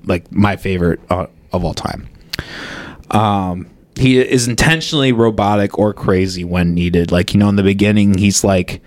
like 0.04 0.30
my 0.32 0.56
favorite 0.56 1.00
uh, 1.10 1.26
of 1.52 1.64
all 1.64 1.74
time. 1.74 2.08
Um 3.10 3.68
he 3.98 4.18
is 4.18 4.46
intentionally 4.48 5.12
robotic 5.12 5.78
or 5.78 5.92
crazy 5.92 6.44
when 6.44 6.74
needed 6.74 7.10
like 7.10 7.34
you 7.34 7.40
know 7.40 7.48
in 7.48 7.56
the 7.56 7.62
beginning 7.62 8.16
he's 8.16 8.44
like 8.44 8.80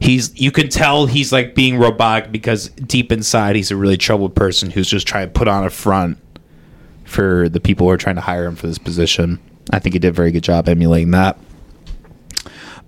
he's 0.00 0.38
you 0.40 0.50
can 0.50 0.68
tell 0.68 1.06
he's 1.06 1.32
like 1.32 1.54
being 1.54 1.78
robotic 1.78 2.30
because 2.30 2.68
deep 2.70 3.10
inside 3.10 3.56
he's 3.56 3.70
a 3.70 3.76
really 3.76 3.96
troubled 3.96 4.34
person 4.34 4.70
who's 4.70 4.88
just 4.88 5.06
trying 5.06 5.26
to 5.26 5.32
put 5.32 5.48
on 5.48 5.64
a 5.64 5.70
front 5.70 6.18
for 7.04 7.48
the 7.48 7.60
people 7.60 7.86
who 7.86 7.90
are 7.90 7.96
trying 7.96 8.16
to 8.16 8.20
hire 8.20 8.44
him 8.44 8.56
for 8.56 8.66
this 8.66 8.78
position 8.78 9.38
i 9.72 9.78
think 9.78 9.92
he 9.94 9.98
did 9.98 10.08
a 10.08 10.12
very 10.12 10.30
good 10.30 10.42
job 10.44 10.68
emulating 10.68 11.10
that 11.10 11.38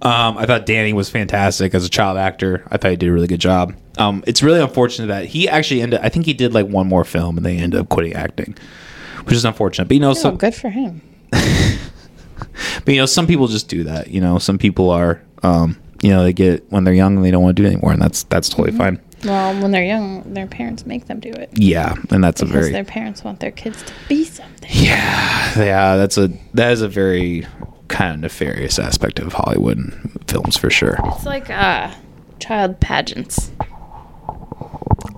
um, 0.03 0.37
I 0.37 0.45
thought 0.45 0.67
Danny 0.67 0.93
was 0.93 1.09
fantastic 1.09 1.75
as 1.75 1.87
a 1.87 1.89
child 1.89 2.19
actor. 2.19 2.63
I 2.71 2.77
thought 2.77 2.91
he 2.91 2.97
did 2.99 3.09
a 3.09 3.13
really 3.13 3.27
good 3.27 3.41
job. 3.41 3.75
Um, 3.97 4.23
it's 4.27 4.43
really 4.43 4.61
unfortunate 4.61 5.07
that 5.07 5.25
he 5.25 5.49
actually 5.49 5.81
ended. 5.81 6.01
I 6.03 6.11
think 6.11 6.27
he 6.27 6.35
did 6.35 6.53
like 6.53 6.67
one 6.67 6.87
more 6.87 7.03
film 7.03 7.39
and 7.39 7.47
they 7.47 7.57
ended 7.57 7.81
up 7.81 7.89
quitting 7.89 8.13
acting, 8.13 8.57
which 9.25 9.35
is 9.35 9.47
unfortunate. 9.47 9.89
But 9.89 9.95
you 9.95 10.01
know, 10.01 10.11
Oh, 10.11 10.15
some 10.15 10.37
good 10.37 10.55
for 10.55 10.69
him. 10.69 11.01
but 12.85 12.95
you 12.95 13.01
know, 13.01 13.07
some 13.07 13.27
people 13.27 13.47
just 13.49 13.69
do 13.69 13.85
that. 13.85 14.09
You 14.09 14.21
know, 14.21 14.39
some 14.39 14.59
people 14.59 14.91
are, 14.91 15.21
um, 15.43 15.77
you 16.03 16.11
know, 16.11 16.23
they 16.23 16.33
get 16.33 16.71
when 16.71 16.85
they're 16.85 16.95
young 16.95 17.17
and 17.17 17.25
they 17.25 17.31
don't 17.31 17.43
want 17.43 17.57
to 17.57 17.63
do 17.63 17.67
it 17.67 17.73
anymore, 17.73 17.93
and 17.93 18.01
that's 18.03 18.25
that's 18.25 18.49
totally 18.49 18.71
Mm-hmm. 18.71 18.79
fine. 18.79 19.01
Well, 19.25 19.61
when 19.63 19.71
they're 19.71 19.83
young, 19.85 20.35
their 20.35 20.47
parents 20.47 20.85
make 20.85 21.07
them 21.07 21.21
do 21.21 21.31
it 21.31 21.49
Yeah, 21.55 21.95
and 22.11 22.23
that's 22.23 22.43
a 22.43 22.45
very 22.45 22.71
their 22.71 22.85
parents 22.85 23.25
want 23.25 23.41
their 23.41 23.51
kids 23.51 23.83
to 23.83 23.93
be 24.09 24.25
something. 24.25 24.69
yeah, 24.71 25.59
yeah. 25.59 25.97
That's 25.97 26.19
a 26.19 26.29
that 26.55 26.71
is 26.73 26.83
a 26.83 26.89
very 26.89 27.47
kind 27.89 28.15
of 28.15 28.21
nefarious 28.21 28.79
aspect 28.79 29.19
of 29.19 29.33
Hollywood 29.33 29.79
and 29.79 30.23
films 30.29 30.57
for 30.59 30.69
sure. 30.71 30.99
It's 31.05 31.25
like 31.25 31.49
uh, 31.51 31.93
child 32.41 32.79
pageants. 32.81 33.51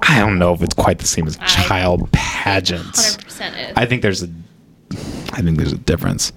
I 0.03 0.21
don't 0.21 0.39
know 0.39 0.55
if 0.55 0.63
it's 0.63 0.75
quite 0.75 1.01
the 1.01 1.07
same 1.07 1.27
as 1.27 1.37
child 1.39 2.11
pageants. 2.13 3.17
100% 3.17 3.71
is. 3.71 3.73
I 3.77 3.85
think 3.85 4.03
there's 4.03 4.23
a 4.23 4.29
I 5.33 5.43
think 5.43 5.59
there's 5.59 5.73
a 5.73 5.79
difference. 5.79 6.33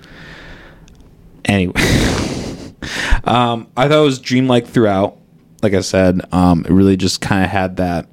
Anyway, 1.45 1.73
um, 3.23 3.67
I 3.75 3.87
thought 3.87 4.01
it 4.01 4.05
was 4.05 4.19
dreamlike 4.19 4.67
throughout. 4.67 5.17
Like 5.61 5.73
I 5.73 5.81
said, 5.81 6.21
um, 6.31 6.65
it 6.65 6.71
really 6.71 6.97
just 6.97 7.21
kind 7.21 7.43
of 7.43 7.49
had 7.49 7.77
that 7.77 8.07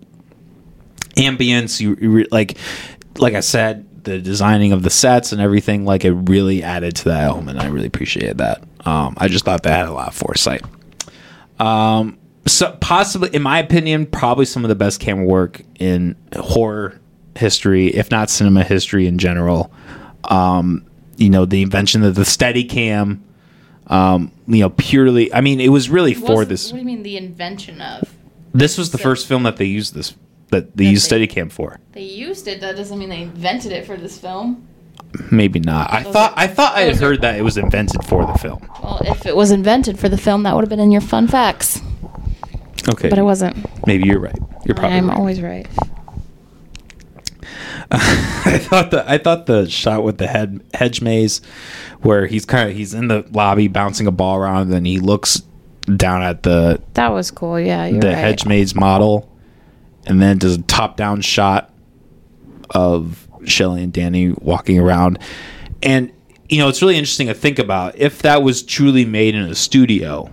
ambience. 1.17 1.81
You, 1.81 1.97
you 2.01 2.11
re- 2.11 2.27
like, 2.31 2.59
like 3.19 3.35
I 3.35 3.41
said, 3.41 3.87
the 4.05 4.19
designing 4.19 4.73
of 4.73 4.83
the 4.83 4.91
sets 4.91 5.33
and 5.33 5.41
everything. 5.41 5.85
Like 5.85 6.05
it 6.05 6.13
really 6.13 6.63
added 6.63 6.97
to 6.97 7.05
that 7.07 7.25
element. 7.25 7.59
I 7.59 7.67
really 7.67 7.87
appreciated 7.87 8.39
that. 8.39 8.63
Um, 8.85 9.15
I 9.19 9.29
just 9.29 9.45
thought 9.45 9.63
they 9.63 9.71
had 9.71 9.87
a 9.87 9.93
lot 9.93 10.09
of 10.09 10.15
foresight. 10.15 10.63
Um, 11.59 12.19
so 12.47 12.77
possibly, 12.81 13.29
in 13.35 13.43
my 13.43 13.59
opinion, 13.59 14.07
probably 14.07 14.47
some 14.47 14.65
of 14.65 14.69
the 14.69 14.75
best 14.75 15.01
camera 15.01 15.27
work 15.27 15.61
in 15.79 16.17
horror 16.37 16.99
history, 17.37 17.89
if 17.89 18.11
not 18.11 18.31
cinema 18.31 18.65
history 18.65 19.07
in 19.07 19.19
general. 19.19 19.71
Um, 20.25 20.85
you 21.17 21.31
know, 21.31 21.45
the 21.45 21.63
invention 21.63 22.03
of 22.05 22.15
the 22.15 22.23
Steadicam. 22.23 23.21
Um, 23.87 24.33
you 24.47 24.61
know, 24.61 24.71
purely. 24.71 25.33
I 25.33 25.41
mean, 25.41 25.61
it 25.61 25.69
was 25.71 25.89
really 25.89 26.15
for 26.15 26.45
this. 26.45 26.71
What 26.71 26.75
do 26.77 26.81
you 26.81 26.87
mean 26.87 27.03
the 27.03 27.17
invention 27.17 27.81
of? 27.81 28.13
This 28.53 28.77
was 28.77 28.91
the 28.91 28.99
first 28.99 29.27
film 29.27 29.43
that 29.45 29.57
they 29.57 29.65
used 29.65 29.95
this 29.95 30.15
that 30.51 30.77
they 30.77 30.85
That 30.85 30.91
used 30.91 31.11
they- 31.11 31.27
Steadicam 31.27 31.51
for. 31.51 31.79
They 31.93 32.03
used 32.03 32.49
it. 32.49 32.61
That 32.61 32.77
doesn't 32.77 32.99
mean 32.99 33.09
they 33.09 33.23
invented 33.23 33.73
it 33.73 33.87
for 33.87 33.97
this 33.97 34.19
film. 34.19 34.67
Maybe 35.31 35.59
not. 35.61 35.91
I 35.93 36.03
Those 36.03 36.13
thought 36.13 36.33
are- 36.33 36.39
I 36.39 36.47
thought 36.47 36.77
I 36.77 36.81
had 36.83 36.97
are- 36.97 36.99
heard 37.07 37.21
that 37.23 37.37
it 37.37 37.43
was 37.43 37.57
invented 37.57 38.05
for 38.05 38.27
the 38.27 38.35
film. 38.35 38.61
Well, 38.83 39.01
if 39.05 39.25
it 39.27 39.35
was 39.37 39.51
invented 39.51 39.99
for 39.99 40.09
the 40.09 40.19
film, 40.19 40.43
that 40.43 40.55
would 40.55 40.63
have 40.63 40.69
been 40.71 40.81
in 40.81 40.91
your 40.91 41.01
fun 41.01 41.29
facts. 41.29 41.81
Okay, 42.89 43.09
But 43.09 43.19
it 43.19 43.23
wasn't. 43.23 43.57
Maybe 43.87 44.07
you're 44.07 44.21
right. 44.21 44.39
You're 44.65 44.75
probably. 44.75 44.99
I'm 44.99 45.09
right. 45.09 45.19
always 45.19 45.41
right. 45.43 45.67
I 47.91 48.59
thought 48.59 48.91
the 48.91 49.11
I 49.11 49.17
thought 49.17 49.47
the 49.47 49.69
shot 49.69 50.05
with 50.05 50.19
the 50.19 50.27
head 50.27 50.63
hedge 50.75 51.01
maze, 51.01 51.41
where 52.03 52.27
he's 52.27 52.45
kind 52.45 52.69
of 52.69 52.77
he's 52.77 52.93
in 52.93 53.09
the 53.09 53.27
lobby 53.33 53.67
bouncing 53.69 54.07
a 54.07 54.11
ball 54.11 54.37
around, 54.37 54.63
and 54.63 54.73
then 54.73 54.85
he 54.85 54.99
looks 54.99 55.43
down 55.97 56.23
at 56.23 56.43
the 56.43 56.83
That 56.95 57.09
was 57.09 57.31
cool. 57.31 57.59
Yeah, 57.59 57.87
you're 57.87 58.01
the 58.01 58.09
right. 58.09 58.17
hedge 58.17 58.45
maze 58.45 58.75
model, 58.75 59.35
and 60.05 60.21
then 60.21 60.37
does 60.37 60.57
a 60.57 60.63
top 60.63 60.99
down 60.99 61.23
shot 61.23 61.73
of 62.71 63.27
Shelley 63.45 63.83
and 63.83 63.93
Danny 63.93 64.33
walking 64.33 64.79
around, 64.79 65.19
and 65.83 66.13
you 66.51 66.59
know 66.59 66.69
it's 66.69 66.83
really 66.83 66.99
interesting 66.99 67.29
to 67.29 67.35
think 67.35 67.59
about 67.59 67.97
if 67.97 68.21
that 68.21 68.43
was 68.43 68.63
truly 68.63 69.07
made 69.07 69.35
in 69.35 69.45
a 69.45 69.55
studio. 69.55 70.31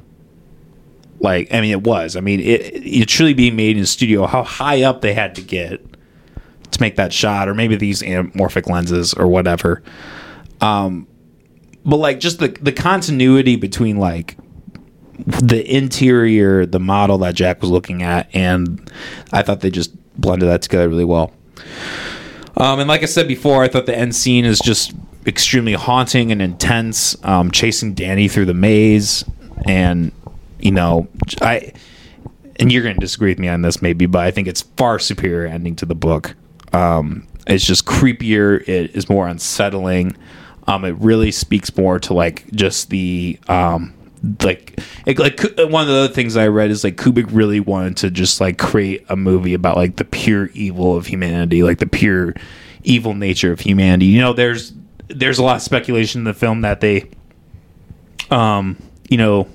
Like 1.22 1.54
I 1.54 1.62
mean, 1.62 1.72
it 1.72 1.84
was. 1.84 2.18
I 2.18 2.20
mean, 2.20 2.41
it 2.41 2.62
it 2.86 3.08
truly 3.08 3.34
being 3.34 3.56
made 3.56 3.78
in 3.78 3.84
a 3.84 3.88
studio. 3.88 4.26
How 4.26 4.44
high 4.44 4.84
up 4.84 5.00
they 5.00 5.13
had 5.13 5.36
to 5.36 5.41
get 5.41 5.82
to 6.71 6.82
make 6.82 6.95
that 6.95 7.13
shot, 7.13 7.47
or 7.47 7.54
maybe 7.54 7.75
these 7.75 8.01
anamorphic 8.01 8.69
lenses 8.69 9.13
or 9.13 9.28
whatever. 9.28 9.84
Um, 10.62 11.08
but 11.86 11.97
like 11.97 12.19
just 12.19 12.39
the 12.39 12.49
the 12.62 12.71
continuity 12.71 13.56
between 13.56 13.97
like 13.97 14.38
the 15.25 15.63
interior, 15.73 16.65
the 16.65 16.80
model 16.80 17.17
that 17.19 17.36
Jack 17.36 17.62
was 17.62 17.69
looking 17.69 18.04
at, 18.04 18.34
and 18.34 18.91
I 19.32 19.43
thought 19.43 19.62
they 19.62 19.69
just 19.69 19.95
blended 20.19 20.49
that 20.49 20.62
together 20.62 20.89
really 20.89 21.06
well. 21.06 21.32
Um, 22.58 22.80
and 22.80 22.88
like 22.88 23.04
I 23.04 23.06
said 23.06 23.28
before, 23.28 23.63
I 23.63 23.67
thought 23.67 23.86
the 23.86 23.97
end 23.97 24.15
scene 24.15 24.45
is 24.45 24.60
just 24.60 24.93
extremely 25.25 25.73
haunting 25.73 26.32
and 26.32 26.41
intense, 26.41 27.15
um, 27.23 27.51
chasing 27.51 27.93
Danny 27.93 28.28
through 28.28 28.45
the 28.45 28.54
maze, 28.54 29.25
and 29.65 30.12
you 30.60 30.71
know, 30.71 31.08
I 31.41 31.73
and 32.58 32.71
you're 32.71 32.84
going 32.84 32.95
to 32.95 33.01
disagree 33.01 33.32
with 33.32 33.39
me 33.39 33.47
on 33.47 33.62
this 33.62 33.82
maybe, 33.82 34.06
but 34.06 34.23
I 34.23 34.32
think 34.32 34.47
it's 34.47 34.62
far 34.62 34.99
superior 34.99 35.47
ending 35.47 35.75
to 35.78 35.86
the 35.86 35.95
book. 35.95 36.36
Um, 36.75 37.27
it's 37.47 37.65
just 37.65 37.85
creepier. 37.85 38.67
It 38.67 38.95
is 38.95 39.09
more 39.09 39.27
unsettling. 39.27 40.15
Um, 40.67 40.83
it 40.83 40.95
really 40.95 41.31
speaks 41.31 41.75
more 41.77 41.99
to 41.99 42.13
like 42.13 42.49
just 42.51 42.89
the 42.89 43.39
um, 43.47 43.93
like 44.41 44.79
it, 45.05 45.19
like 45.19 45.39
one 45.57 45.83
of 45.83 45.88
the 45.88 45.95
other 45.95 46.13
things 46.13 46.35
I 46.35 46.47
read 46.47 46.71
is 46.71 46.83
like 46.83 46.95
Kubrick 46.97 47.27
really 47.29 47.59
wanted 47.59 47.97
to 47.97 48.09
just 48.09 48.41
like 48.41 48.57
create 48.57 49.05
a 49.09 49.15
movie 49.15 49.53
about 49.53 49.77
like 49.77 49.97
the 49.97 50.05
pure 50.05 50.47
evil 50.53 50.95
of 50.97 51.05
humanity, 51.05 51.61
like 51.61 51.77
the 51.77 51.88
pure 51.88 52.33
evil 52.83 53.13
nature 53.13 53.51
of 53.51 53.59
humanity. 53.59 54.07
You 54.07 54.21
know, 54.21 54.33
there's 54.33 54.73
there's 55.07 55.38
a 55.38 55.43
lot 55.43 55.57
of 55.57 55.61
speculation 55.61 56.21
in 56.21 56.25
the 56.25 56.33
film 56.33 56.61
that 56.61 56.81
they 56.81 57.09
um, 58.31 58.77
you 59.09 59.17
know, 59.17 59.47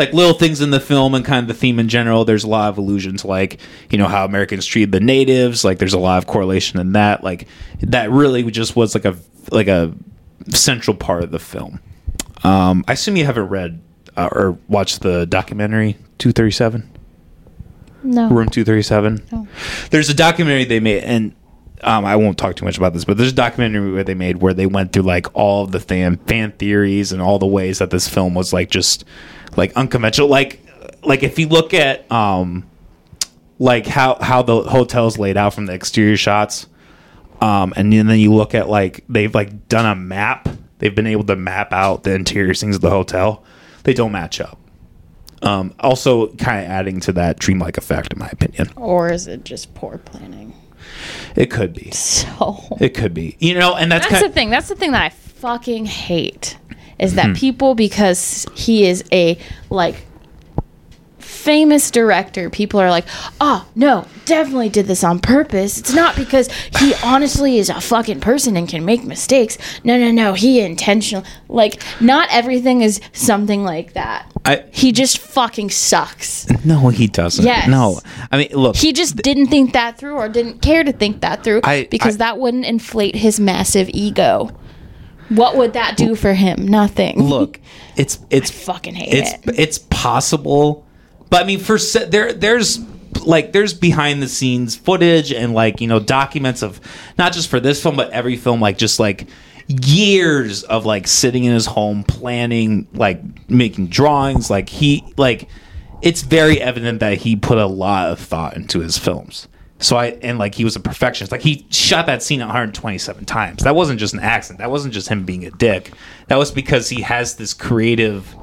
like 0.00 0.12
little 0.14 0.34
things 0.34 0.60
in 0.60 0.70
the 0.70 0.80
film 0.80 1.14
and 1.14 1.24
kind 1.24 1.44
of 1.44 1.48
the 1.48 1.54
theme 1.54 1.78
in 1.78 1.88
general. 1.88 2.24
There's 2.24 2.42
a 2.44 2.48
lot 2.48 2.68
of 2.70 2.78
allusions, 2.78 3.24
like 3.24 3.60
you 3.90 3.98
know 3.98 4.08
how 4.08 4.24
Americans 4.24 4.66
treat 4.66 4.86
the 4.90 4.98
natives. 5.00 5.62
Like 5.64 5.78
there's 5.78 5.92
a 5.94 5.98
lot 5.98 6.18
of 6.18 6.26
correlation 6.26 6.80
in 6.80 6.92
that. 6.92 7.22
Like 7.22 7.46
that 7.82 8.10
really 8.10 8.42
just 8.50 8.74
was 8.74 8.94
like 8.94 9.04
a 9.04 9.16
like 9.52 9.68
a 9.68 9.92
central 10.48 10.96
part 10.96 11.22
of 11.22 11.30
the 11.30 11.38
film. 11.38 11.78
Um, 12.42 12.84
I 12.88 12.94
assume 12.94 13.16
you 13.16 13.26
haven't 13.26 13.48
read 13.48 13.80
uh, 14.16 14.28
or 14.32 14.58
watched 14.68 15.02
the 15.02 15.26
documentary 15.26 15.92
237 16.18 16.88
No. 18.02 18.22
room 18.30 18.48
237 18.48 19.22
No. 19.30 19.46
there's 19.90 20.08
a 20.08 20.14
documentary 20.14 20.64
they 20.64 20.80
made 20.80 21.04
and 21.04 21.34
um, 21.82 22.04
i 22.04 22.14
won't 22.16 22.36
talk 22.38 22.56
too 22.56 22.64
much 22.64 22.76
about 22.76 22.92
this 22.92 23.04
but 23.04 23.16
there's 23.16 23.32
a 23.32 23.34
documentary 23.34 23.92
where 23.92 24.04
they 24.04 24.14
made 24.14 24.36
where 24.42 24.54
they 24.54 24.66
went 24.66 24.92
through 24.92 25.02
like 25.02 25.26
all 25.34 25.66
the 25.66 25.80
fan, 25.80 26.16
fan 26.18 26.52
theories 26.52 27.12
and 27.12 27.20
all 27.20 27.38
the 27.38 27.46
ways 27.46 27.78
that 27.78 27.90
this 27.90 28.08
film 28.08 28.34
was 28.34 28.52
like 28.52 28.70
just 28.70 29.04
like 29.56 29.72
unconventional. 29.76 30.28
Like 30.28 30.60
like 31.02 31.22
if 31.22 31.38
you 31.38 31.48
look 31.48 31.74
at 31.74 32.10
um 32.10 32.68
like 33.58 33.86
how 33.86 34.16
how 34.20 34.42
the 34.42 34.62
hotel's 34.62 35.18
laid 35.18 35.36
out 35.36 35.54
from 35.54 35.66
the 35.66 35.72
exterior 35.72 36.16
shots 36.16 36.66
um 37.40 37.72
and 37.76 37.92
then 37.92 38.08
you 38.18 38.32
look 38.32 38.54
at 38.54 38.68
like 38.68 39.04
they've 39.08 39.34
like 39.34 39.68
done 39.68 39.86
a 39.86 39.94
map. 39.94 40.48
They've 40.78 40.94
been 40.94 41.06
able 41.06 41.24
to 41.24 41.36
map 41.36 41.72
out 41.72 42.04
the 42.04 42.14
interior 42.14 42.54
things 42.54 42.76
of 42.76 42.80
the 42.80 42.90
hotel. 42.90 43.44
They 43.84 43.94
don't 43.94 44.12
match 44.12 44.40
up. 44.40 44.58
Um 45.42 45.74
also 45.80 46.28
kind 46.34 46.64
of 46.64 46.70
adding 46.70 47.00
to 47.00 47.12
that 47.12 47.38
dreamlike 47.38 47.76
effect 47.76 48.12
in 48.12 48.18
my 48.18 48.28
opinion. 48.28 48.70
Or 48.76 49.10
is 49.10 49.26
it 49.26 49.44
just 49.44 49.74
poor 49.74 49.98
planning? 49.98 50.54
It 51.36 51.46
could 51.50 51.72
be 51.72 51.90
So 51.90 52.76
it 52.80 52.90
could 52.94 53.14
be 53.14 53.36
you 53.38 53.54
know 53.54 53.74
and 53.76 53.90
that's, 53.90 54.08
that's 54.08 54.22
the 54.22 54.28
thing. 54.30 54.50
That's 54.50 54.68
the 54.68 54.74
thing 54.76 54.92
that 54.92 55.02
I 55.02 55.08
fucking 55.10 55.86
hate 55.86 56.56
is 56.98 57.14
that 57.14 57.28
Hmm. 57.28 57.32
people 57.34 57.74
because 57.74 58.46
he 58.54 58.84
is 58.86 59.02
a 59.12 59.38
like 59.70 60.04
famous 61.40 61.90
director 61.90 62.50
people 62.50 62.78
are 62.78 62.90
like 62.90 63.06
oh 63.40 63.66
no 63.74 64.06
definitely 64.26 64.68
did 64.68 64.86
this 64.86 65.02
on 65.02 65.18
purpose 65.18 65.78
it's 65.78 65.94
not 65.94 66.14
because 66.14 66.48
he 66.78 66.92
honestly 67.02 67.58
is 67.58 67.70
a 67.70 67.80
fucking 67.80 68.20
person 68.20 68.56
and 68.56 68.68
can 68.68 68.84
make 68.84 69.02
mistakes 69.04 69.56
no 69.82 69.98
no 69.98 70.10
no 70.10 70.34
he 70.34 70.60
intentional 70.60 71.24
like 71.48 71.82
not 72.00 72.28
everything 72.30 72.82
is 72.82 73.00
something 73.12 73.64
like 73.64 73.94
that 73.94 74.30
I, 74.44 74.64
he 74.72 74.92
just 74.92 75.18
fucking 75.18 75.70
sucks 75.70 76.46
no 76.64 76.88
he 76.90 77.06
doesn't 77.06 77.44
Yes. 77.44 77.68
no 77.68 78.00
i 78.30 78.36
mean 78.36 78.50
look 78.52 78.76
he 78.76 78.92
just 78.92 79.16
didn't 79.16 79.46
think 79.48 79.72
that 79.72 79.96
through 79.98 80.16
or 80.16 80.28
didn't 80.28 80.60
care 80.60 80.84
to 80.84 80.92
think 80.92 81.22
that 81.22 81.42
through 81.42 81.60
I- 81.64 81.88
because 81.90 82.16
I- 82.16 82.18
that 82.18 82.38
wouldn't 82.38 82.66
inflate 82.66 83.16
his 83.16 83.40
massive 83.40 83.88
ego. 83.92 84.50
What 85.30 85.56
would 85.56 85.74
that 85.74 85.96
do 85.96 86.16
for 86.16 86.32
him? 86.34 86.66
Nothing. 86.66 87.22
look 87.22 87.60
it's 87.96 88.18
it's 88.30 88.50
fucking 88.50 88.94
hate 88.96 89.14
it's 89.14 89.32
it. 89.46 89.58
it's 89.58 89.78
possible 89.78 90.84
but 91.30 91.42
i 91.42 91.46
mean 91.46 91.58
for 91.58 91.78
there 92.06 92.32
there's 92.32 92.80
like 93.24 93.52
there's 93.52 93.74
behind 93.74 94.22
the 94.22 94.28
scenes 94.28 94.76
footage 94.76 95.32
and 95.32 95.54
like 95.54 95.80
you 95.80 95.86
know 95.86 95.98
documents 95.98 96.62
of 96.62 96.80
not 97.18 97.32
just 97.32 97.48
for 97.48 97.60
this 97.60 97.82
film 97.82 97.96
but 97.96 98.10
every 98.10 98.36
film 98.36 98.60
like 98.60 98.78
just 98.78 99.00
like 99.00 99.28
years 99.68 100.64
of 100.64 100.84
like 100.84 101.06
sitting 101.06 101.44
in 101.44 101.52
his 101.52 101.66
home 101.66 102.02
planning 102.02 102.86
like 102.92 103.20
making 103.48 103.86
drawings 103.86 104.50
like 104.50 104.68
he 104.68 105.04
like 105.16 105.48
it's 106.02 106.22
very 106.22 106.60
evident 106.60 107.00
that 107.00 107.18
he 107.18 107.36
put 107.36 107.58
a 107.58 107.66
lot 107.66 108.10
of 108.10 108.18
thought 108.18 108.56
into 108.56 108.80
his 108.80 108.98
films 108.98 109.48
so 109.80 109.96
I 109.96 110.08
and 110.22 110.38
like 110.38 110.54
he 110.54 110.64
was 110.64 110.76
a 110.76 110.80
perfectionist. 110.80 111.32
Like 111.32 111.40
he 111.40 111.66
shot 111.70 112.06
that 112.06 112.22
scene 112.22 112.40
127 112.40 113.24
times. 113.24 113.64
That 113.64 113.74
wasn't 113.74 113.98
just 113.98 114.12
an 114.12 114.20
accident. 114.20 114.58
That 114.58 114.70
wasn't 114.70 114.92
just 114.92 115.08
him 115.08 115.24
being 115.24 115.46
a 115.46 115.50
dick. 115.50 115.92
That 116.28 116.36
was 116.36 116.50
because 116.50 116.90
he 116.90 117.00
has 117.00 117.36
this 117.36 117.54
creative 117.54 118.36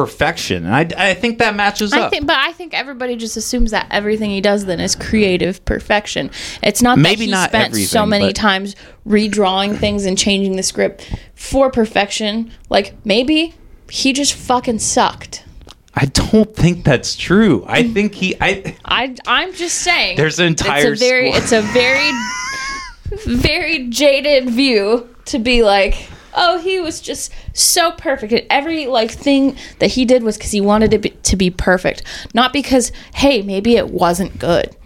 perfection, 0.00 0.64
and 0.64 0.74
I, 0.74 1.10
I 1.10 1.14
think 1.14 1.38
that 1.38 1.54
matches 1.54 1.92
I 1.92 2.00
up. 2.00 2.10
think, 2.10 2.26
but 2.26 2.36
I 2.36 2.52
think 2.52 2.72
everybody 2.72 3.16
just 3.16 3.36
assumes 3.36 3.70
that 3.72 3.86
everything 3.90 4.30
he 4.30 4.40
does 4.40 4.64
then 4.64 4.80
is 4.80 4.94
creative 4.94 5.62
perfection. 5.64 6.30
It's 6.62 6.80
not 6.80 6.98
Maybe 6.98 7.16
that 7.16 7.24
he 7.24 7.30
not 7.30 7.48
spent 7.50 7.76
so 7.76 8.06
many 8.06 8.28
but- 8.28 8.36
times 8.36 8.76
redrawing 9.06 9.76
things 9.76 10.06
and 10.06 10.16
changing 10.16 10.56
the 10.56 10.62
script 10.62 11.14
for 11.34 11.70
perfection. 11.70 12.50
Like 12.70 12.94
maybe 13.04 13.54
he 13.90 14.12
just 14.12 14.32
fucking 14.34 14.78
sucked. 14.78 15.44
I 15.94 16.06
don't 16.06 16.54
think 16.54 16.84
that's 16.84 17.16
true. 17.16 17.64
I 17.66 17.82
mm. 17.82 17.92
think 17.92 18.14
he. 18.14 18.36
I 18.40 18.76
I 18.84 19.14
I'm 19.26 19.52
just 19.52 19.78
saying. 19.78 20.16
There's 20.16 20.38
an 20.38 20.46
entire 20.46 20.92
It's 20.92 21.02
a 21.02 21.04
very 21.04 21.30
it's 21.30 21.52
a 21.52 21.62
very 21.62 22.10
very 23.26 23.88
jaded 23.88 24.48
view 24.50 25.14
to 25.26 25.38
be 25.38 25.62
like, 25.62 26.08
oh, 26.34 26.58
he 26.58 26.80
was 26.80 27.00
just 27.00 27.32
so 27.52 27.92
perfect. 27.92 28.32
And 28.32 28.46
every 28.50 28.86
like 28.86 29.10
thing 29.10 29.56
that 29.78 29.88
he 29.88 30.04
did 30.04 30.22
was 30.22 30.36
because 30.36 30.52
he 30.52 30.60
wanted 30.60 30.94
it 30.94 31.02
be, 31.02 31.10
to 31.10 31.36
be 31.36 31.50
perfect, 31.50 32.02
not 32.34 32.52
because 32.52 32.92
hey 33.14 33.42
maybe 33.42 33.76
it 33.76 33.90
wasn't 33.90 34.38
good. 34.38 34.76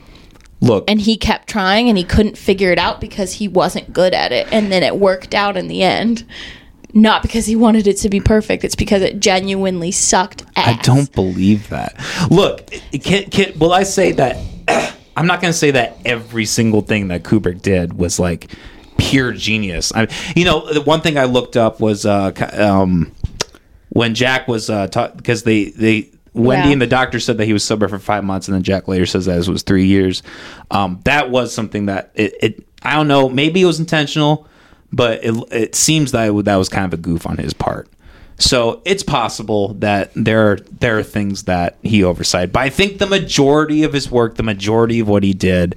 Look, 0.60 0.90
and 0.90 1.00
he 1.00 1.16
kept 1.18 1.48
trying 1.48 1.88
and 1.88 1.98
he 1.98 2.04
couldn't 2.04 2.38
figure 2.38 2.72
it 2.72 2.78
out 2.78 3.00
because 3.00 3.34
he 3.34 3.48
wasn't 3.48 3.92
good 3.92 4.14
at 4.14 4.32
it 4.32 4.50
and 4.50 4.72
then 4.72 4.82
it 4.82 4.96
worked 4.96 5.34
out 5.34 5.58
in 5.58 5.68
the 5.68 5.82
end 5.82 6.24
not 6.94 7.22
because 7.22 7.44
he 7.44 7.56
wanted 7.56 7.86
it 7.86 7.96
to 7.98 8.08
be 8.08 8.20
perfect 8.20 8.64
it's 8.64 8.76
because 8.76 9.02
it 9.02 9.20
genuinely 9.20 9.90
sucked 9.90 10.44
ass. 10.56 10.78
I 10.78 10.82
don't 10.82 11.12
believe 11.12 11.68
that. 11.70 12.00
Look, 12.30 12.70
can, 13.02 13.28
can, 13.30 13.58
will 13.58 13.72
I 13.72 13.82
say 13.82 14.12
that? 14.12 14.36
I'm 15.16 15.26
not 15.26 15.40
going 15.40 15.52
to 15.52 15.58
say 15.58 15.72
that 15.72 15.98
every 16.04 16.44
single 16.44 16.82
thing 16.82 17.08
that 17.08 17.22
Kubrick 17.22 17.62
did 17.62 17.94
was 17.94 18.18
like 18.18 18.50
pure 18.98 19.32
genius. 19.32 19.92
I, 19.94 20.08
you 20.36 20.44
know, 20.44 20.72
the 20.72 20.80
one 20.82 21.00
thing 21.00 21.18
I 21.18 21.24
looked 21.24 21.56
up 21.56 21.80
was 21.80 22.04
uh, 22.06 22.32
um, 22.52 23.12
when 23.90 24.14
Jack 24.14 24.48
was 24.48 24.70
uh, 24.70 24.86
because 25.16 25.42
they 25.44 25.66
they 25.70 26.10
Wendy 26.32 26.68
Yeah. 26.68 26.72
and 26.72 26.82
the 26.82 26.86
doctor 26.86 27.20
said 27.20 27.38
that 27.38 27.44
he 27.44 27.52
was 27.52 27.62
sober 27.64 27.86
for 27.88 27.98
five 27.98 28.24
months, 28.24 28.48
and 28.48 28.54
then 28.54 28.62
Jack 28.62 28.88
later 28.88 29.06
says 29.06 29.26
that 29.26 29.38
it 29.38 29.48
was 29.48 29.62
three 29.62 29.86
years. 29.86 30.22
Um, 30.70 31.00
that 31.04 31.30
was 31.30 31.54
something 31.54 31.86
that 31.86 32.10
it, 32.14 32.34
it. 32.42 32.66
I 32.82 32.94
don't 32.96 33.08
know. 33.08 33.28
Maybe 33.28 33.62
it 33.62 33.66
was 33.66 33.78
intentional, 33.80 34.48
but 34.92 35.24
it 35.24 35.34
it 35.52 35.74
seems 35.74 36.12
that 36.12 36.28
it, 36.30 36.44
that 36.44 36.56
was 36.56 36.68
kind 36.68 36.84
of 36.84 36.92
a 36.92 37.00
goof 37.02 37.26
on 37.26 37.38
his 37.38 37.54
part. 37.54 37.88
So 38.36 38.82
it's 38.84 39.04
possible 39.04 39.74
that 39.74 40.10
there 40.16 40.50
are 40.50 40.56
there 40.80 40.98
are 40.98 41.04
things 41.04 41.44
that 41.44 41.78
he 41.82 42.02
oversight, 42.02 42.50
but 42.52 42.60
I 42.64 42.68
think 42.68 42.98
the 42.98 43.06
majority 43.06 43.84
of 43.84 43.92
his 43.92 44.10
work, 44.10 44.34
the 44.34 44.42
majority 44.42 44.98
of 44.98 45.08
what 45.08 45.22
he 45.22 45.32
did, 45.34 45.76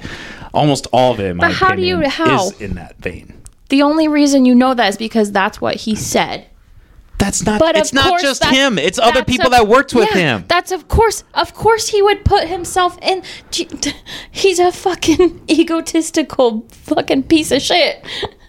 almost 0.54 0.88
all 0.92 1.14
of 1.14 1.20
it, 1.20 1.38
But 1.38 1.52
how 1.52 1.76
do 1.76 1.82
you- 1.82 1.96
opinion, 1.98 2.12
how? 2.12 2.48
is 2.48 2.62
in 2.62 2.76
that 2.76 2.96
vein. 3.00 3.34
the 3.70 3.82
only 3.82 4.08
reason 4.08 4.46
you 4.46 4.56
know 4.56 4.74
that 4.74 4.90
is 4.90 4.98
because 4.98 5.32
that's 5.32 5.60
what 5.60 5.76
he 5.76 5.96
said 5.96 6.46
That's 7.18 7.44
not. 7.46 7.60
but 7.60 7.76
it's 7.76 7.92
not 7.94 8.22
just 8.22 8.44
him. 8.46 8.78
It's 8.80 9.00
other 9.00 9.24
people 9.24 9.48
of- 9.48 9.52
that 9.54 9.68
worked 9.68 9.94
with 9.94 10.10
yeah, 10.12 10.38
him. 10.38 10.46
That's 10.48 10.72
of 10.72 10.88
course, 10.88 11.24
of 11.34 11.54
course, 11.54 11.88
he 11.90 12.02
would 12.02 12.24
put 12.24 12.48
himself 12.48 12.98
in. 13.02 13.24
He's 14.32 14.60
a 14.60 14.72
fucking 14.72 15.42
egotistical 15.50 16.66
fucking 16.72 17.24
piece 17.24 17.52
of 17.52 17.62
shit. 17.62 18.06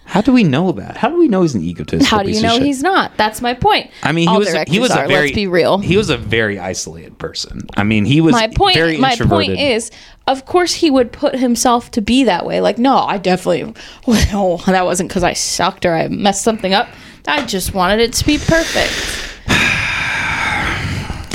How 0.09 0.21
do 0.21 0.33
we 0.33 0.43
know 0.43 0.71
that? 0.71 0.97
How 0.97 1.09
do 1.09 1.19
we 1.19 1.27
know 1.27 1.43
he's 1.43 1.53
an 1.53 1.61
egotist? 1.61 2.07
How 2.07 2.23
do 2.23 2.31
you 2.31 2.41
know 2.41 2.59
he's 2.59 2.81
not? 2.81 3.15
That's 3.15 3.41
my 3.41 3.53
point. 3.53 3.91
I 4.01 4.11
mean, 4.11 4.27
he 4.27 4.33
All 4.33 4.39
was 4.39 4.51
he 4.67 4.79
was 4.79 4.89
a 4.89 5.01
are, 5.01 5.07
very 5.07 5.27
Let's 5.27 5.35
be 5.35 5.45
real. 5.45 5.77
He 5.77 5.97
was 5.97 6.09
a 6.09 6.17
very 6.17 6.57
isolated 6.57 7.19
person. 7.19 7.67
I 7.77 7.83
mean, 7.83 8.05
he 8.05 8.19
was 8.19 8.31
my 8.31 8.47
point. 8.47 8.75
very 8.75 8.97
My 8.97 9.11
introverted. 9.11 9.49
point 9.49 9.59
is, 9.59 9.91
of 10.25 10.47
course, 10.47 10.73
he 10.73 10.89
would 10.89 11.11
put 11.11 11.35
himself 11.35 11.91
to 11.91 12.01
be 12.01 12.23
that 12.23 12.43
way. 12.43 12.59
Like, 12.59 12.79
no, 12.79 12.97
I 12.97 13.19
definitely. 13.19 13.71
Well, 14.07 14.57
that 14.65 14.83
wasn't 14.83 15.09
because 15.09 15.23
I 15.23 15.33
sucked 15.33 15.85
or 15.85 15.93
I 15.93 16.07
messed 16.07 16.41
something 16.41 16.73
up. 16.73 16.89
I 17.27 17.45
just 17.45 17.75
wanted 17.75 17.99
it 17.99 18.13
to 18.13 18.25
be 18.25 18.39
perfect. 18.39 19.28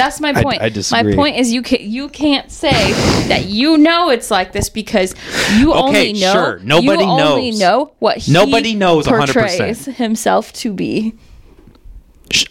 That's 0.04 0.20
my 0.20 0.34
point. 0.42 0.60
I 0.60 0.68
disagree. 0.68 1.12
My 1.12 1.16
point 1.16 1.36
is 1.36 1.50
you 1.52 1.62
can 1.62 1.78
you 1.80 2.08
can't 2.10 2.50
say 2.50 2.92
that 3.28 3.46
you 3.46 3.78
know 3.78 4.10
it's 4.10 4.30
like 4.30 4.52
this 4.52 4.68
because 4.68 5.14
you 5.56 5.72
Okay, 5.72 5.80
only 5.80 6.12
know 6.12 6.32
sure. 6.32 6.58
Nobody 6.62 7.04
you 7.04 7.10
only 7.10 7.50
knows. 7.52 7.60
know 7.60 7.92
what 8.00 8.18
he 8.18 8.32
Nobody 8.32 8.74
knows 8.74 9.06
100%. 9.06 9.32
portrays 9.32 9.84
himself 9.86 10.52
to 10.54 10.72
be. 10.74 11.14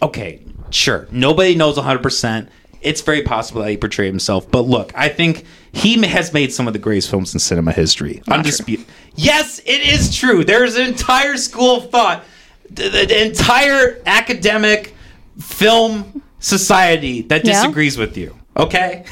Okay, 0.02 0.40
sure. 0.70 1.06
Nobody 1.10 1.54
knows 1.54 1.76
100%. 1.76 2.48
It's 2.80 3.00
very 3.02 3.22
possible 3.22 3.62
that 3.62 3.70
he 3.70 3.76
portrayed 3.76 4.08
himself. 4.10 4.50
But 4.50 4.62
look, 4.62 4.92
I 4.94 5.08
think 5.08 5.44
he 5.72 6.00
has 6.06 6.32
made 6.32 6.52
some 6.52 6.66
of 6.66 6.72
the 6.72 6.78
greatest 6.78 7.08
films 7.10 7.32
in 7.34 7.40
cinema 7.40 7.72
history. 7.72 8.22
Undisputed. 8.28 8.84
Yes, 9.14 9.60
it 9.60 9.80
is 9.80 10.14
true. 10.14 10.44
There 10.44 10.64
is 10.64 10.76
an 10.76 10.86
entire 10.88 11.36
school 11.36 11.76
of 11.76 11.90
thought, 11.90 12.24
the, 12.68 12.88
the- 12.88 13.06
the 13.06 13.24
entire 13.26 14.00
academic 14.06 14.94
film 15.38 16.22
society 16.44 17.22
that 17.22 17.44
Yeah. 17.44 17.54
disagrees 17.54 17.96
with 17.96 18.16
you. 18.16 18.36
Okay? 18.56 19.04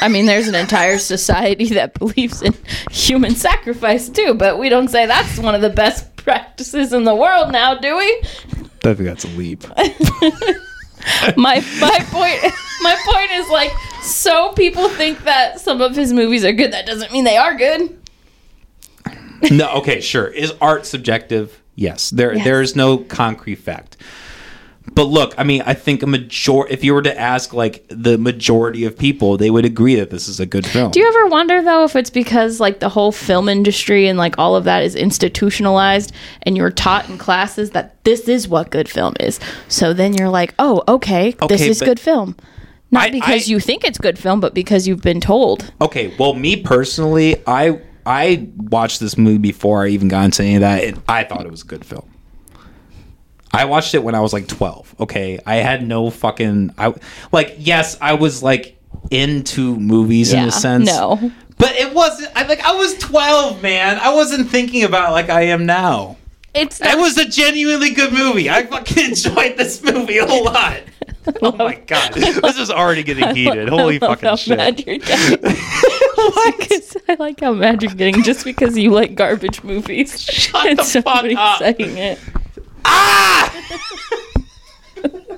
I 0.00 0.06
mean, 0.08 0.26
there's 0.26 0.46
an 0.46 0.54
entire 0.54 0.98
society 0.98 1.70
that 1.74 1.94
believes 1.98 2.40
in 2.40 2.54
human 2.90 3.34
sacrifice 3.34 4.08
too, 4.08 4.34
but 4.34 4.58
we 4.58 4.68
don't 4.68 4.88
say 4.88 5.06
that's 5.06 5.38
one 5.38 5.54
of 5.56 5.60
the 5.60 5.70
best 5.70 6.14
practices 6.16 6.92
in 6.92 7.02
the 7.04 7.14
world 7.14 7.50
now, 7.50 7.74
do 7.74 7.96
we? 7.96 8.22
I 8.84 8.94
think 8.94 8.98
that's 9.00 9.24
a 9.24 9.28
leap. 9.28 9.64
My 11.36 11.64
my 11.80 11.98
point 12.10 12.52
my 12.82 12.96
point 13.06 13.30
is 13.32 13.48
like 13.48 13.72
so 14.02 14.52
people 14.52 14.88
think 14.90 15.24
that 15.24 15.58
some 15.60 15.80
of 15.80 15.94
his 15.96 16.12
movies 16.12 16.44
are 16.44 16.52
good 16.52 16.72
that 16.72 16.86
doesn't 16.86 17.12
mean 17.12 17.24
they 17.24 17.36
are 17.36 17.54
good. 17.56 17.96
no, 19.50 19.70
okay, 19.76 20.00
sure. 20.00 20.26
Is 20.26 20.52
art 20.60 20.86
subjective? 20.86 21.60
Yes. 21.76 22.10
There 22.10 22.34
Yes. 22.34 22.44
there 22.44 22.60
is 22.62 22.76
no 22.76 22.98
concrete 22.98 23.54
fact. 23.56 23.96
But 24.94 25.04
look, 25.04 25.34
I 25.38 25.44
mean, 25.44 25.62
I 25.64 25.74
think 25.74 26.02
a 26.02 26.06
major 26.06 26.66
if 26.68 26.82
you 26.82 26.92
were 26.94 27.02
to 27.02 27.18
ask 27.20 27.52
like 27.52 27.84
the 27.88 28.18
majority 28.18 28.84
of 28.84 28.98
people, 28.98 29.36
they 29.36 29.50
would 29.50 29.64
agree 29.64 29.94
that 29.96 30.10
this 30.10 30.28
is 30.28 30.40
a 30.40 30.46
good 30.46 30.66
film. 30.66 30.90
Do 30.90 31.00
you 31.00 31.06
ever 31.06 31.26
wonder 31.28 31.62
though 31.62 31.84
if 31.84 31.94
it's 31.94 32.10
because 32.10 32.58
like 32.60 32.80
the 32.80 32.88
whole 32.88 33.12
film 33.12 33.48
industry 33.48 34.08
and 34.08 34.18
like 34.18 34.38
all 34.38 34.56
of 34.56 34.64
that 34.64 34.82
is 34.82 34.94
institutionalized 34.94 36.12
and 36.42 36.56
you're 36.56 36.70
taught 36.70 37.08
in 37.08 37.18
classes 37.18 37.70
that 37.70 38.02
this 38.04 38.28
is 38.28 38.48
what 38.48 38.70
good 38.70 38.88
film 38.88 39.14
is. 39.20 39.38
So 39.68 39.92
then 39.92 40.14
you're 40.14 40.28
like, 40.30 40.54
"Oh, 40.58 40.82
okay, 40.88 41.34
this 41.48 41.60
is 41.62 41.80
good 41.80 42.00
film." 42.00 42.36
Not 42.90 43.08
I- 43.08 43.10
because 43.10 43.48
I- 43.48 43.50
you 43.50 43.60
think 43.60 43.84
it's 43.84 43.98
good 43.98 44.18
film, 44.18 44.40
but 44.40 44.54
because 44.54 44.88
you've 44.88 45.02
been 45.02 45.20
told. 45.20 45.70
okay, 45.80 46.14
well, 46.18 46.34
me 46.34 46.56
personally, 46.56 47.36
I 47.46 47.80
I 48.06 48.48
watched 48.56 49.00
this 49.00 49.18
movie 49.18 49.36
before 49.38 49.84
I 49.84 49.88
even 49.88 50.08
got 50.08 50.24
into 50.24 50.42
any 50.42 50.54
of 50.54 50.62
that, 50.62 50.82
and 50.84 51.02
I 51.06 51.24
thought 51.24 51.44
it 51.44 51.50
was 51.50 51.62
a 51.62 51.66
good 51.66 51.84
film. 51.84 52.07
I 53.52 53.64
watched 53.64 53.94
it 53.94 54.02
when 54.02 54.14
I 54.14 54.20
was 54.20 54.32
like 54.32 54.46
12. 54.46 54.94
Okay, 55.00 55.38
I 55.46 55.56
had 55.56 55.86
no 55.86 56.10
fucking 56.10 56.74
I 56.78 56.94
like 57.32 57.56
yes, 57.58 57.96
I 58.00 58.14
was 58.14 58.42
like 58.42 58.78
into 59.10 59.76
movies 59.76 60.32
in 60.32 60.44
a 60.44 60.52
sense. 60.52 60.86
no. 60.86 61.30
But 61.56 61.72
it 61.72 61.92
wasn't 61.92 62.30
I 62.36 62.46
like 62.46 62.60
I 62.60 62.74
was 62.74 62.96
12, 62.98 63.62
man. 63.62 63.98
I 63.98 64.14
wasn't 64.14 64.48
thinking 64.50 64.84
about 64.84 65.10
it 65.10 65.12
like 65.12 65.28
I 65.30 65.42
am 65.42 65.66
now. 65.66 66.16
It's 66.54 66.80
It 66.80 66.96
was 66.98 67.16
a 67.18 67.26
genuinely 67.28 67.90
good 67.90 68.12
movie. 68.12 68.48
I 68.50 68.64
fucking 68.66 69.04
enjoyed 69.10 69.56
this 69.56 69.82
movie 69.82 70.18
a 70.18 70.26
lot. 70.26 70.80
Oh 71.42 71.52
my 71.56 71.74
god. 71.74 72.14
This 72.14 72.58
is 72.58 72.70
already 72.70 73.02
getting 73.02 73.34
heated. 73.36 73.68
Holy 73.68 73.98
fucking 73.98 74.36
shit. 74.36 74.56
mad 74.56 74.86
you're 74.86 74.96
getting. 74.96 75.38
I 75.46 77.16
like 77.18 77.40
how 77.40 77.52
mad 77.52 77.82
you're 77.82 77.92
getting 77.92 78.22
just 78.22 78.44
because 78.46 78.78
you 78.78 78.90
like 78.92 79.14
garbage 79.14 79.62
movies. 79.62 80.20
Shut 80.20 80.78
the 80.78 81.02
fuck 81.02 81.24
up. 81.36 81.58
saying 81.58 81.98
it. 81.98 82.18
Ah! 82.84 83.54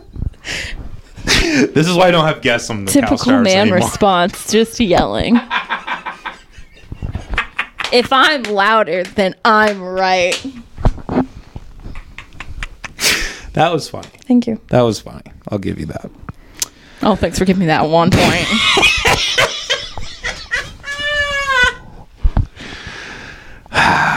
This 1.42 1.88
is 1.88 1.96
why 1.96 2.08
I 2.08 2.10
don't 2.10 2.24
have 2.26 2.42
guests 2.42 2.70
on 2.70 2.84
the 2.84 2.92
Typical 2.92 3.32
man 3.40 3.68
anymore. 3.68 3.78
response, 3.78 4.50
just 4.52 4.78
yelling. 4.78 5.36
if 7.92 8.12
I'm 8.12 8.44
louder, 8.44 9.02
then 9.02 9.34
I'm 9.44 9.82
right. 9.82 10.40
That 13.54 13.72
was 13.72 13.88
funny. 13.88 14.08
Thank 14.22 14.46
you. 14.46 14.60
That 14.68 14.82
was 14.82 15.00
funny. 15.00 15.22
I'll 15.48 15.58
give 15.58 15.80
you 15.80 15.86
that. 15.86 16.10
Oh, 17.02 17.16
thanks 17.16 17.38
for 17.38 17.44
giving 17.44 17.60
me 17.60 17.66
that 17.66 17.88
one 17.88 18.10
point. 18.12 18.46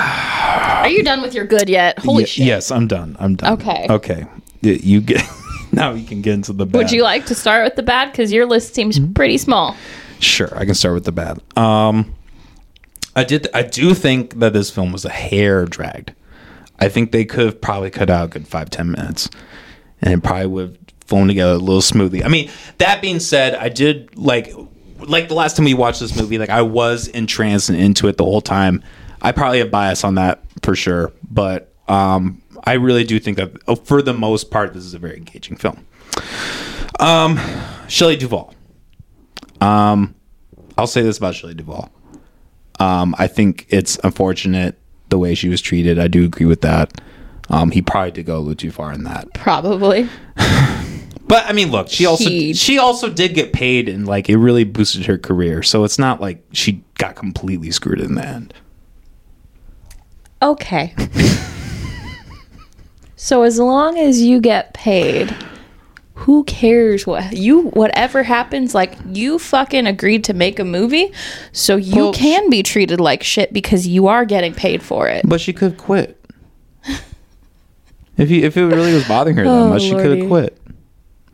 You 1.04 1.16
done 1.16 1.22
with 1.22 1.34
your 1.34 1.46
good 1.46 1.70
yet? 1.70 2.00
Holy 2.00 2.24
Ye- 2.24 2.28
shit. 2.28 2.46
Yes, 2.46 2.72
I'm 2.72 2.88
done. 2.88 3.16
I'm 3.20 3.36
done. 3.36 3.54
Okay. 3.54 3.88
Okay. 3.90 4.26
Y- 4.62 4.80
You 4.82 5.02
get 5.02 5.22
now. 5.72 5.94
You 5.94 6.06
can 6.06 6.22
get 6.22 6.34
into 6.34 6.54
the 6.54 6.66
bad. 6.66 6.78
Would 6.78 6.92
you 6.92 7.04
like 7.04 7.26
to 7.28 7.36
start 7.36 7.64
with 7.66 7.76
the 7.76 7.84
bad? 7.84 8.12
Because 8.12 8.32
your 8.32 8.46
list 8.46 8.74
seems 8.74 8.98
Mm-hmm. 9.00 9.14
pretty 9.14 9.38
small. 9.38 9.76
Sure, 10.20 10.50
I 10.58 10.66
can 10.66 10.74
start 10.76 10.94
with 10.96 11.04
the 11.06 11.12
bad. 11.12 11.40
Um, 11.58 12.14
I 13.16 13.24
did. 13.24 13.48
I 13.54 13.64
do 13.64 13.94
think 13.94 14.40
that 14.40 14.54
this 14.54 14.70
film 14.72 14.92
was 14.92 15.04
a 15.06 15.10
hair 15.10 15.66
dragged. 15.66 16.14
I 16.80 16.90
think 16.90 17.12
they 17.12 17.26
could 17.26 17.46
have 17.46 17.62
probably 17.62 17.90
cut 17.90 18.10
out 18.10 18.26
a 18.26 18.28
good 18.30 18.48
five 18.48 18.70
ten 18.70 18.90
minutes, 18.92 19.30
and 20.02 20.14
it 20.14 20.24
probably 20.24 20.48
would 20.48 20.68
have 20.70 20.78
flown 21.06 21.28
together 21.28 21.54
a 21.54 21.58
little 21.58 21.82
smoothly. 21.82 22.24
I 22.24 22.30
mean, 22.30 22.50
that 22.78 23.02
being 23.02 23.20
said, 23.20 23.54
I 23.56 23.68
did 23.70 24.18
like 24.18 24.54
like 25.00 25.28
the 25.28 25.34
last 25.36 25.58
time 25.58 25.66
we 25.66 25.74
watched 25.74 26.00
this 26.00 26.16
movie. 26.16 26.38
Like 26.38 26.50
I 26.50 26.62
was 26.62 27.10
entranced 27.10 27.70
and 27.70 27.78
into 27.78 28.08
it 28.08 28.18
the 28.18 28.24
whole 28.24 28.42
time. 28.42 28.82
I 29.24 29.32
probably 29.32 29.60
have 29.60 29.72
bias 29.72 30.04
on 30.04 30.16
that 30.16 30.44
for 30.62 30.76
sure, 30.76 31.12
but 31.30 31.74
um, 31.88 32.42
I 32.66 32.74
really 32.74 33.04
do 33.04 33.20
think 33.20 33.38
that 33.38 33.52
oh, 33.68 33.76
for 33.76 34.02
the 34.02 34.14
most 34.14 34.52
part, 34.52 34.74
this 34.74 34.84
is 34.84 34.94
a 34.94 35.00
very 35.00 35.18
engaging 35.18 35.56
film. 35.58 35.86
Um, 37.00 37.40
Shelley 37.88 38.16
Duvall. 38.18 38.54
Um, 39.62 40.16
I'll 40.78 40.88
say 40.88 41.02
this 41.02 41.18
about 41.18 41.36
Shelley 41.36 41.54
Duvall. 41.54 41.90
Um, 42.80 43.16
I 43.18 43.28
think 43.28 43.66
it's 43.70 43.98
unfortunate 44.04 44.78
the 45.10 45.18
way 45.18 45.36
she 45.36 45.48
was 45.50 45.62
treated. 45.62 46.00
I 46.00 46.08
do 46.08 46.26
agree 46.26 46.46
with 46.46 46.62
that. 46.62 47.00
Um, 47.50 47.72
he 47.72 47.82
probably 47.82 48.12
did 48.12 48.26
go 48.26 48.38
a 48.38 48.40
little 48.40 48.56
too 48.56 48.72
far 48.72 48.92
in 48.94 49.04
that. 49.04 49.34
Probably. 49.34 50.10
But 51.26 51.46
I 51.48 51.54
mean, 51.54 51.72
look, 51.72 51.90
she 51.90 52.06
also 52.06 52.30
He- 52.30 52.54
she 52.54 52.78
also 52.78 53.10
did 53.10 53.34
get 53.34 53.54
paid, 53.54 53.88
and 53.90 54.06
like 54.06 54.30
it 54.30 54.38
really 54.38 54.66
boosted 54.66 55.06
her 55.06 55.18
career. 55.18 55.64
So 55.64 55.84
it's 55.84 55.98
not 55.98 56.22
like 56.22 56.44
she 56.52 56.84
got 56.96 57.16
completely 57.16 57.72
screwed 57.72 58.02
in 58.02 58.16
the 58.16 58.28
end. 58.28 58.54
Okay. 60.44 60.94
so 63.16 63.44
as 63.44 63.58
long 63.60 63.98
as 63.98 64.22
you 64.22 64.42
get 64.42 64.74
paid, 64.74 65.34
who 66.16 66.44
cares 66.44 67.08
what 67.08 67.34
you 67.34 67.64
whatever 67.70 68.24
happens 68.24 68.76
like 68.76 68.94
you 69.08 69.40
fucking 69.40 69.88
agreed 69.88 70.24
to 70.26 70.34
make 70.34 70.60
a 70.60 70.64
movie 70.64 71.12
so 71.52 71.76
you 71.76 71.96
Well, 71.96 72.14
can 72.14 72.50
be 72.50 72.62
treated 72.64 73.00
like 73.02 73.24
shit 73.24 73.52
because 73.52 73.88
you 73.88 74.08
are 74.08 74.24
getting 74.26 74.54
paid 74.54 74.84
for 74.84 75.08
it 75.08 75.28
But 75.28 75.42
she 75.42 75.52
could 75.54 75.78
quit. 75.78 76.20
if 78.18 78.30
you 78.30 78.44
if 78.46 78.56
it 78.56 78.66
really 78.66 78.94
was 78.94 79.06
bothering 79.08 79.36
her 79.38 79.44
that 79.44 79.50
Oh, 79.50 79.70
much, 79.70 79.82
she 79.82 79.92
could 79.92 80.18
have 80.20 80.28
quit. 80.30 80.58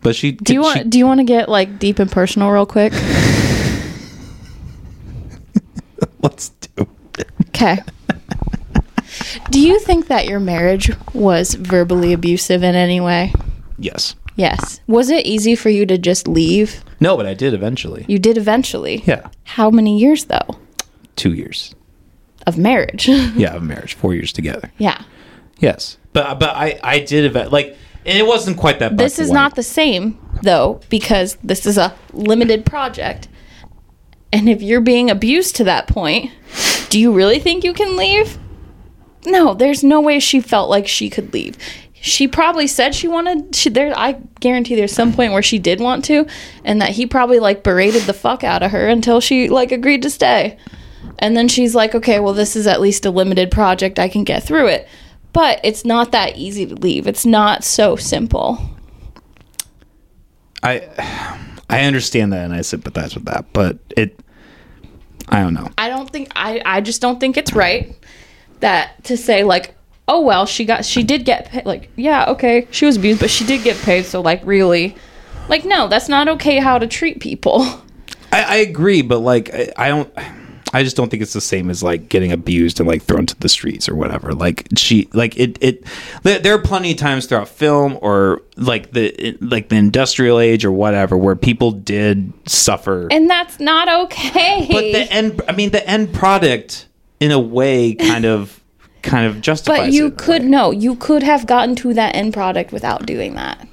But 0.02 0.16
she 0.16 0.32
do 0.32 0.54
you 0.54 0.64
she, 0.64 0.80
want 0.80 0.90
do 0.90 0.98
you 0.98 1.06
want 1.06 1.20
to 1.20 1.26
get 1.26 1.50
like 1.50 1.78
deep 1.78 2.00
and 2.00 2.10
personal 2.12 2.50
real 2.50 2.66
quick 2.66 2.94
let's 6.22 6.50
do. 6.50 6.88
it. 7.20 7.28
okay 7.50 7.80
do 9.52 9.60
you 9.60 9.80
think 9.80 10.08
that 10.08 10.26
your 10.28 10.40
marriage 10.40 10.92
was 11.14 11.54
verbally 11.56 12.14
abusive 12.14 12.64
in 12.64 12.76
any 12.76 13.00
way 13.02 13.34
Yes. 13.78 14.16
yes 14.36 14.80
was 14.88 15.10
it 15.10 15.26
easy 15.26 15.56
for 15.56 15.70
you 15.70 15.86
to 15.86 15.98
just 15.98 16.28
leave 16.28 16.84
No, 17.00 17.16
but 17.18 17.26
I 17.26 17.34
did 17.34 17.54
eventually. 17.54 18.06
you 18.08 18.20
did 18.20 18.38
eventually 18.38 19.04
Yeah, 19.06 19.28
how 19.44 19.70
many 19.70 19.98
years 20.00 20.26
though 20.26 20.58
two 21.16 21.34
years. 21.34 21.74
of 22.48 22.58
marriage 22.58 23.08
Yeah, 23.36 23.56
of 23.56 23.64
marriage, 23.64 23.94
four 23.94 24.14
years 24.14 24.32
together. 24.34 24.72
yeah 24.78 25.02
Yes, 25.60 25.98
but 26.14 26.40
but 26.40 26.56
I 26.56 26.80
I 26.82 27.00
did 27.00 27.26
event 27.26 27.52
like, 27.52 27.76
and 28.06 28.18
it 28.18 28.26
wasn't 28.26 28.56
quite 28.56 28.80
that. 28.80 28.92
Bad. 28.96 28.98
This 29.06 29.20
is 29.20 29.30
not 29.30 29.56
the 29.56 29.64
same 29.64 30.18
though 30.42 30.80
because 30.90 31.36
this 31.44 31.66
is 31.66 31.78
a 31.78 31.94
limited 32.14 32.66
project 32.66 33.28
and 34.32 34.48
if 34.48 34.62
you're 34.62 34.80
being 34.80 35.10
abused 35.10 35.58
to 35.58 35.66
that 35.66 35.88
point 35.88 36.32
do 36.90 36.98
you 37.00 37.12
really 37.12 37.40
think 37.40 37.66
you 37.66 37.74
can 37.74 37.98
leave 37.98 38.38
no 39.26 39.54
there's 39.54 39.84
no 39.84 40.02
way 40.02 40.20
she 40.20 40.40
felt 40.40 40.70
like 40.70 40.88
she 40.88 41.10
could 41.10 41.34
leave. 41.34 41.58
She 42.02 42.30
probably 42.30 42.68
said 42.68 42.96
she 42.96 43.10
wanted 43.10 43.54
she 43.54 43.70
there 43.70 43.94
i 43.98 44.14
guarantee 44.40 44.76
there's 44.76 44.94
some 44.94 45.12
point 45.12 45.34
where 45.34 45.42
she 45.44 45.60
did 45.60 45.82
want 45.82 46.06
to 46.06 46.26
and 46.64 46.82
that 46.82 46.92
he 46.92 47.06
probably 47.06 47.40
like 47.40 47.62
berated 47.62 48.04
the 48.04 48.14
fuck 48.14 48.44
out 48.44 48.64
of 48.64 48.72
her 48.72 48.88
until 48.88 49.20
she 49.20 49.50
like 49.50 49.72
agreed 49.72 50.02
to 50.04 50.10
stay. 50.10 50.58
And 51.22 51.36
then 51.36 51.50
she's 51.50 51.76
like 51.76 51.94
okay 51.96 52.20
well 52.20 52.34
this 52.34 52.56
is 52.56 52.68
at 52.68 52.80
least 52.80 53.06
a 53.06 53.12
limited 53.12 53.52
project. 53.52 54.00
I 54.00 54.08
can 54.08 54.24
get 54.24 54.44
through 54.44 54.68
it. 54.68 54.88
But 55.34 55.60
it's 55.64 55.86
not 55.86 56.12
that 56.14 56.38
easy 56.38 56.66
to 56.66 56.76
leave. 56.76 57.06
It's 57.06 57.26
not 57.26 57.64
so 57.64 57.96
simple. 57.96 58.60
I 60.64 60.88
I 61.70 61.82
understand 61.82 62.34
that 62.34 62.46
and 62.46 62.54
I 62.54 62.62
sympathize 62.62 63.14
with 63.14 63.26
that, 63.26 63.52
but 63.54 63.78
it 63.96 64.20
I 65.28 65.42
don't 65.42 65.54
know. 65.54 65.70
I 65.78 65.90
don't 65.90 66.10
think 66.10 66.32
I 66.36 66.62
I 66.66 66.82
just 66.82 67.02
don't 67.02 67.20
think 67.20 67.38
it's 67.38 67.54
right 67.54 67.96
that 68.60 69.04
to 69.04 69.16
say 69.18 69.44
like 69.44 69.76
oh 70.08 70.22
well 70.22 70.46
she 70.46 70.66
got 70.66 70.84
she 70.84 71.04
did 71.04 71.26
get 71.26 71.46
paid 71.46 71.66
like 71.66 71.90
yeah 71.96 72.26
okay 72.30 72.68
she 72.72 72.86
was 72.86 72.98
abused 72.98 73.20
but 73.20 73.30
she 73.30 73.46
did 73.46 73.64
get 73.64 73.78
paid 73.78 74.06
so 74.06 74.22
like 74.22 74.42
really 74.46 74.96
like 75.48 75.66
no 75.66 75.88
that's 75.88 76.10
not 76.10 76.28
okay 76.28 76.60
how 76.60 76.78
to 76.78 76.88
treat 76.88 77.20
people 77.20 77.66
I, 78.32 78.44
I 78.44 78.56
agree, 78.58 79.02
but 79.02 79.20
like 79.20 79.54
I, 79.54 79.72
I 79.78 79.88
don't. 79.90 80.14
I 80.72 80.84
just 80.84 80.96
don't 80.96 81.10
think 81.10 81.24
it's 81.24 81.34
the 81.34 81.42
same 81.42 81.72
as 81.72 81.82
like 81.82 82.10
getting 82.10 82.32
abused 82.32 82.80
and 82.80 82.88
like 82.88 83.02
thrown 83.02 83.26
to 83.26 83.40
the 83.40 83.50
streets 83.50 83.90
or 83.90 83.96
whatever. 83.96 84.34
Like 84.34 84.68
she, 84.78 85.10
like 85.14 85.36
it, 85.36 85.58
it. 85.62 85.84
There, 86.22 86.38
there 86.38 86.54
are 86.54 86.62
plenty 86.62 86.92
of 86.92 86.98
times 86.98 87.26
throughout 87.26 87.50
film 87.50 87.98
or 88.04 88.44
like 88.56 88.92
the 88.92 89.36
like 89.42 89.70
the 89.70 89.78
industrial 89.78 90.40
age 90.40 90.64
or 90.64 90.72
whatever 90.72 91.18
where 91.18 91.36
people 91.36 91.72
did 91.72 92.32
suffer. 92.48 93.08
and 93.10 93.28
that's 93.28 93.60
not 93.60 93.90
okay 94.06 94.68
but 94.70 94.82
the 94.82 95.12
end, 95.12 95.42
I 95.48 95.54
mean, 95.54 95.72
the 95.72 95.88
end 95.90 96.14
product 96.14 96.86
in 97.20 97.32
a 97.32 97.40
way 97.40 97.94
kind 97.96 98.26
of, 98.26 98.62
kind 99.02 99.28
of 99.28 99.42
justifies. 99.42 99.80
but 99.80 99.92
you 99.92 100.08
it. 100.08 100.18
could 100.18 100.44
no 100.44 100.72
you 100.72 100.96
could 100.96 101.24
have 101.24 101.46
gotten 101.48 101.76
to 101.76 101.94
that 101.94 102.16
end 102.16 102.34
product 102.34 102.72
without 102.72 103.06
doing 103.06 103.36
that 103.36 103.66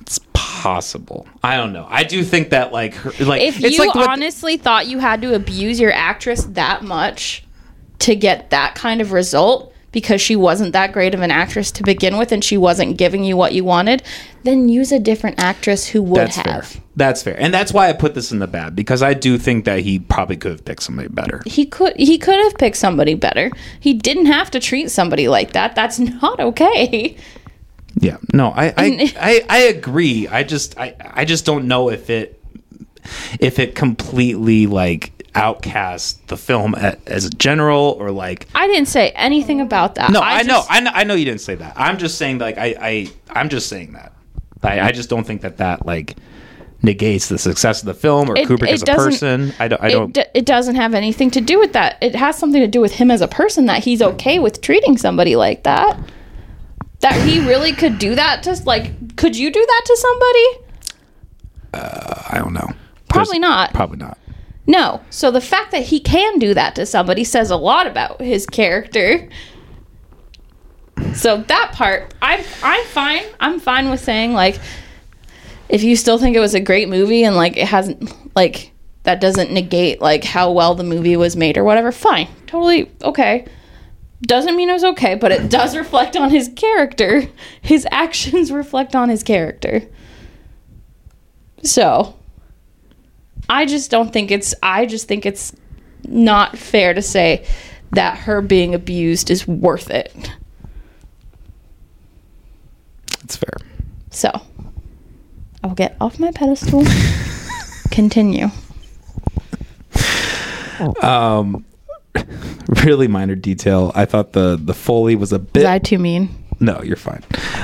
It's 0.00 0.20
possible. 0.32 1.26
I 1.42 1.56
don't 1.56 1.72
know. 1.72 1.86
I 1.90 2.04
do 2.04 2.22
think 2.24 2.50
that 2.50 2.72
like, 2.72 2.94
her, 2.94 3.24
like 3.24 3.42
if 3.42 3.62
it's 3.62 3.76
you 3.76 3.84
like 3.84 3.94
what- 3.94 4.08
honestly 4.08 4.56
thought 4.56 4.86
you 4.86 4.98
had 4.98 5.20
to 5.22 5.34
abuse 5.34 5.78
your 5.80 5.92
actress 5.92 6.44
that 6.50 6.82
much 6.84 7.44
to 8.00 8.14
get 8.16 8.50
that 8.50 8.74
kind 8.74 9.00
of 9.00 9.12
result 9.12 9.73
because 9.94 10.20
she 10.20 10.36
wasn't 10.36 10.72
that 10.74 10.92
great 10.92 11.14
of 11.14 11.22
an 11.22 11.30
actress 11.30 11.70
to 11.70 11.82
begin 11.82 12.18
with 12.18 12.32
and 12.32 12.44
she 12.44 12.58
wasn't 12.58 12.98
giving 12.98 13.24
you 13.24 13.36
what 13.36 13.54
you 13.54 13.64
wanted, 13.64 14.02
then 14.42 14.68
use 14.68 14.92
a 14.92 14.98
different 14.98 15.38
actress 15.38 15.86
who 15.86 16.02
would 16.02 16.18
That's 16.18 16.36
have. 16.36 16.66
fair. 16.66 16.82
That's 16.96 17.22
fair, 17.22 17.40
and 17.40 17.52
that's 17.52 17.72
why 17.72 17.88
I 17.88 17.92
put 17.92 18.14
this 18.14 18.30
in 18.30 18.38
the 18.38 18.46
bad 18.46 18.76
because 18.76 19.02
I 19.02 19.14
do 19.14 19.38
think 19.38 19.64
that 19.64 19.80
he 19.80 19.98
probably 19.98 20.36
could 20.36 20.52
have 20.52 20.64
picked 20.64 20.82
somebody 20.82 21.08
better. 21.08 21.42
He 21.46 21.64
could 21.66 21.96
he 21.96 22.18
could 22.18 22.38
have 22.38 22.54
picked 22.56 22.76
somebody 22.76 23.14
better. 23.14 23.50
He 23.80 23.94
didn't 23.94 24.26
have 24.26 24.50
to 24.52 24.60
treat 24.60 24.90
somebody 24.90 25.26
like 25.26 25.52
that. 25.52 25.74
That's 25.74 25.98
not 25.98 26.38
okay. 26.38 27.16
Yeah, 28.00 28.18
no, 28.32 28.50
I 28.50 28.66
I, 28.76 29.12
I, 29.16 29.44
I 29.48 29.58
agree. 29.62 30.28
I 30.28 30.44
just 30.44 30.78
I, 30.78 30.94
I 31.00 31.24
just 31.24 31.44
don't 31.44 31.66
know 31.66 31.90
if 31.90 32.10
it 32.10 32.40
if 33.40 33.58
it 33.58 33.74
completely 33.74 34.66
like 34.66 35.13
outcasts 35.34 36.14
the 36.28 36.36
film 36.36 36.74
as 36.74 37.24
a 37.24 37.30
general 37.30 37.96
or 37.98 38.10
like 38.10 38.46
I 38.54 38.66
didn't 38.68 38.86
say 38.88 39.10
anything 39.10 39.60
about 39.60 39.96
that. 39.96 40.10
no 40.10 40.20
I, 40.20 40.42
know 40.42 40.54
just- 40.58 40.70
I 40.70 40.80
know 40.80 40.90
I 40.94 41.04
know 41.04 41.14
you 41.14 41.24
didn't 41.24 41.40
say 41.40 41.54
that. 41.56 41.74
I'm 41.76 41.98
just 41.98 42.18
saying 42.18 42.38
like 42.38 42.56
I 42.58 42.74
I 42.80 43.08
I'm 43.30 43.48
just 43.48 43.68
saying 43.68 43.92
that. 43.94 44.12
I, 44.62 44.80
I 44.80 44.92
just 44.92 45.10
don't 45.10 45.24
think 45.26 45.42
that 45.42 45.58
that 45.58 45.84
like 45.84 46.16
negates 46.82 47.28
the 47.28 47.38
success 47.38 47.80
of 47.82 47.86
the 47.86 47.94
film 47.94 48.30
or 48.30 48.36
It- 48.36 48.46
Kubrick 48.48 48.68
it 48.68 48.74
as 48.74 48.82
a 48.82 48.86
person. 48.86 49.52
I 49.58 49.68
don't 49.68 49.82
I 49.82 49.88
don't 49.90 50.12
d- 50.12 50.24
it 50.34 50.46
doesn't 50.46 50.76
have 50.76 50.94
anything 50.94 51.30
to 51.32 51.40
do 51.40 51.58
with 51.58 51.72
that. 51.72 51.98
It 52.00 52.14
has 52.14 52.36
something 52.38 52.60
to 52.60 52.66
do 52.68 52.80
with 52.80 52.92
him 52.94 53.10
as 53.10 53.20
a 53.20 53.28
person 53.28 53.66
that 53.66 53.82
he's 53.84 54.00
okay 54.02 54.38
with 54.38 54.60
treating 54.60 54.96
somebody 54.96 55.34
like 55.36 55.64
that. 55.64 55.98
That 57.00 57.20
he 57.28 57.40
really 57.46 57.72
could 57.72 57.98
do 57.98 58.14
that 58.14 58.42
to 58.44 58.56
like 58.64 59.16
could 59.16 59.36
you 59.36 59.50
do 59.50 59.64
that 59.66 59.82
to 59.86 59.96
somebody? 59.96 60.46
Uh, 61.74 62.22
I 62.30 62.38
don't 62.38 62.52
know. 62.54 62.70
Probably 63.08 63.38
There's- 63.38 63.50
not. 63.50 63.74
Probably 63.74 63.98
not. 63.98 64.18
No. 64.66 65.02
So 65.10 65.30
the 65.30 65.40
fact 65.40 65.72
that 65.72 65.82
he 65.84 66.00
can 66.00 66.38
do 66.38 66.54
that 66.54 66.74
to 66.76 66.86
somebody 66.86 67.24
says 67.24 67.50
a 67.50 67.56
lot 67.56 67.86
about 67.86 68.20
his 68.20 68.46
character. 68.46 69.28
So 71.14 71.38
that 71.38 71.72
part, 71.72 72.14
I'm 72.22 72.44
I'm 72.62 72.84
fine. 72.86 73.24
I'm 73.40 73.60
fine 73.60 73.90
with 73.90 74.00
saying 74.00 74.32
like 74.32 74.58
if 75.68 75.82
you 75.82 75.96
still 75.96 76.18
think 76.18 76.36
it 76.36 76.40
was 76.40 76.54
a 76.54 76.60
great 76.60 76.88
movie 76.88 77.24
and 77.24 77.36
like 77.36 77.56
it 77.56 77.66
hasn't 77.68 78.36
like 78.36 78.72
that 79.02 79.20
doesn't 79.20 79.52
negate 79.52 80.00
like 80.00 80.24
how 80.24 80.50
well 80.50 80.74
the 80.74 80.84
movie 80.84 81.16
was 81.16 81.36
made 81.36 81.56
or 81.58 81.64
whatever, 81.64 81.92
fine. 81.92 82.28
Totally 82.46 82.90
okay. 83.02 83.46
Doesn't 84.22 84.56
mean 84.56 84.70
it 84.70 84.72
was 84.72 84.84
okay, 84.84 85.16
but 85.16 85.32
it 85.32 85.50
does 85.50 85.76
reflect 85.76 86.16
on 86.16 86.30
his 86.30 86.48
character. 86.56 87.28
His 87.60 87.86
actions 87.90 88.50
reflect 88.52 88.94
on 88.94 89.10
his 89.10 89.22
character. 89.22 89.82
So, 91.62 92.14
I 93.48 93.66
just 93.66 93.90
don't 93.90 94.12
think 94.12 94.30
it's 94.30 94.54
I 94.62 94.86
just 94.86 95.08
think 95.08 95.26
it's 95.26 95.54
not 96.06 96.56
fair 96.58 96.94
to 96.94 97.02
say 97.02 97.46
that 97.92 98.18
her 98.18 98.42
being 98.42 98.74
abused 98.74 99.30
is 99.30 99.46
worth 99.46 99.90
it. 99.90 100.32
It's 103.22 103.36
fair. 103.36 103.56
So, 104.10 104.30
I'll 105.62 105.74
get 105.74 105.96
off 106.00 106.18
my 106.18 106.30
pedestal. 106.32 106.84
Continue. 107.90 108.48
Um 111.02 111.64
really 112.84 113.08
minor 113.08 113.34
detail. 113.34 113.92
I 113.94 114.04
thought 114.04 114.32
the 114.32 114.58
the 114.60 114.74
foley 114.74 115.16
was 115.16 115.32
a 115.32 115.38
bit 115.38 115.60
Was 115.60 115.64
I 115.66 115.78
too 115.78 115.98
mean? 115.98 116.44
No, 116.60 116.80
you're 116.82 116.96
fine. 116.96 117.22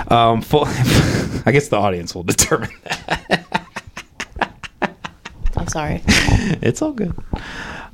Um, 0.08 0.42
full, 0.42 0.64
I 0.66 1.52
guess 1.52 1.68
the 1.68 1.76
audience 1.76 2.14
will 2.14 2.24
determine 2.24 2.70
that. 2.84 3.39
Sorry. 5.70 6.02
It's 6.62 6.82
all 6.82 6.92
good. 6.92 7.14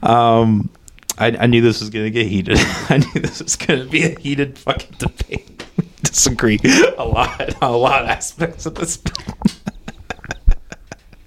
Um, 0.03 0.71
I, 1.19 1.27
I 1.39 1.47
knew 1.47 1.61
this 1.61 1.81
was 1.81 1.91
gonna 1.91 2.11
get 2.11 2.27
heated. 2.27 2.57
I 2.89 2.99
knew 2.99 3.21
this 3.21 3.43
was 3.43 3.55
gonna 3.57 3.85
be 3.85 4.03
a 4.05 4.19
heated 4.19 4.59
fucking 4.59 4.97
debate. 4.99 5.65
Disagree 6.03 6.59
a 6.97 7.05
lot 7.05 7.63
on 7.63 7.71
a 7.71 7.77
lot 7.77 8.03
of 8.03 8.09
aspects 8.09 8.65
of 8.65 8.77
this. 8.77 8.97
film. 8.97 9.37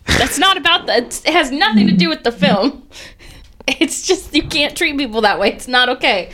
That's 0.05 0.39
not 0.39 0.57
about 0.57 0.87
that. 0.87 1.21
It 1.25 1.31
has 1.33 1.51
nothing 1.51 1.85
to 1.87 1.93
do 1.93 2.09
with 2.09 2.23
the 2.23 2.31
film. 2.31 2.87
It's 3.67 4.01
just 4.07 4.33
you 4.33 4.41
can't 4.47 4.75
treat 4.75 4.97
people 4.97 5.21
that 5.21 5.39
way. 5.39 5.51
It's 5.53 5.67
not 5.67 5.87
okay. 5.89 6.31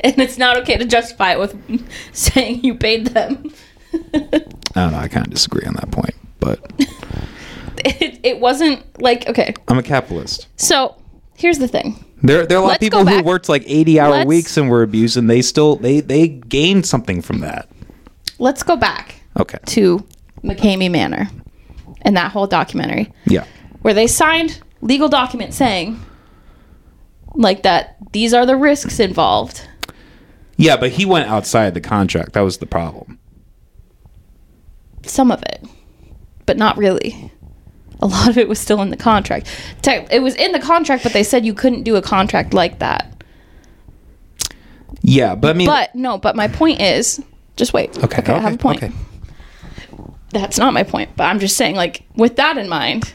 And 0.00 0.18
it's 0.18 0.36
not 0.36 0.56
okay 0.58 0.76
to 0.76 0.84
justify 0.84 1.32
it 1.34 1.38
with 1.38 1.54
saying 2.12 2.64
you 2.64 2.74
paid 2.74 3.06
them. 3.08 3.52
I 3.94 4.18
don't 4.74 4.92
know. 4.92 4.98
I 4.98 5.06
kind 5.08 5.24
of 5.26 5.32
disagree 5.32 5.64
on 5.66 5.74
that 5.74 5.90
point, 5.92 6.14
but 6.40 6.58
It, 7.84 8.15
it 8.26 8.40
wasn't 8.40 9.00
like 9.00 9.28
okay. 9.28 9.54
I'm 9.68 9.78
a 9.78 9.82
capitalist. 9.82 10.48
So 10.56 10.96
here's 11.36 11.58
the 11.58 11.68
thing. 11.68 12.02
There, 12.22 12.46
there 12.46 12.58
are 12.58 12.60
a 12.60 12.62
lot 12.62 12.68
Let's 12.68 12.76
of 12.76 12.80
people 12.80 13.06
who 13.06 13.22
worked 13.22 13.48
like 13.48 13.62
80 13.66 14.00
hour 14.00 14.10
Let's- 14.10 14.26
weeks 14.26 14.56
and 14.56 14.68
were 14.70 14.82
abused, 14.82 15.16
and 15.16 15.30
they 15.30 15.42
still 15.42 15.76
they 15.76 16.00
they 16.00 16.28
gained 16.28 16.86
something 16.86 17.22
from 17.22 17.40
that. 17.40 17.68
Let's 18.38 18.62
go 18.62 18.76
back 18.76 19.20
Okay. 19.38 19.58
to 19.66 20.04
McKamey 20.42 20.90
Manor 20.90 21.28
and 22.02 22.16
that 22.16 22.32
whole 22.32 22.46
documentary 22.46 23.12
Yeah. 23.26 23.44
where 23.82 23.94
they 23.94 24.06
signed 24.06 24.60
legal 24.80 25.08
documents 25.08 25.56
saying 25.56 26.00
like 27.34 27.62
that 27.62 27.96
these 28.12 28.34
are 28.34 28.44
the 28.46 28.56
risks 28.56 28.98
involved. 29.00 29.66
Yeah, 30.56 30.76
but 30.76 30.90
he 30.92 31.04
went 31.04 31.28
outside 31.28 31.74
the 31.74 31.80
contract. 31.82 32.32
That 32.32 32.40
was 32.40 32.58
the 32.58 32.66
problem. 32.66 33.18
some 35.02 35.30
of 35.30 35.40
it, 35.42 35.64
but 36.46 36.56
not 36.56 36.76
really. 36.76 37.30
A 38.02 38.06
lot 38.06 38.28
of 38.28 38.36
it 38.36 38.48
was 38.48 38.58
still 38.58 38.82
in 38.82 38.90
the 38.90 38.96
contract. 38.96 39.48
It 39.86 40.22
was 40.22 40.34
in 40.34 40.52
the 40.52 40.60
contract, 40.60 41.02
but 41.02 41.12
they 41.12 41.22
said 41.22 41.46
you 41.46 41.54
couldn't 41.54 41.82
do 41.84 41.96
a 41.96 42.02
contract 42.02 42.52
like 42.52 42.78
that. 42.80 43.12
Yeah, 45.02 45.34
but 45.34 45.50
I 45.50 45.52
mean, 45.54 45.66
But 45.66 45.94
no, 45.94 46.18
but 46.18 46.36
my 46.36 46.48
point 46.48 46.80
is, 46.80 47.22
just 47.56 47.72
wait. 47.72 47.96
okay, 48.04 48.22
I 48.32 48.38
have 48.38 48.54
a 48.54 48.58
point. 48.58 48.82
Okay. 48.82 48.92
That's 50.30 50.58
not 50.58 50.74
my 50.74 50.82
point, 50.82 51.10
but 51.16 51.24
I'm 51.24 51.38
just 51.38 51.56
saying, 51.56 51.76
like, 51.76 52.02
with 52.16 52.36
that 52.36 52.58
in 52.58 52.68
mind, 52.68 53.14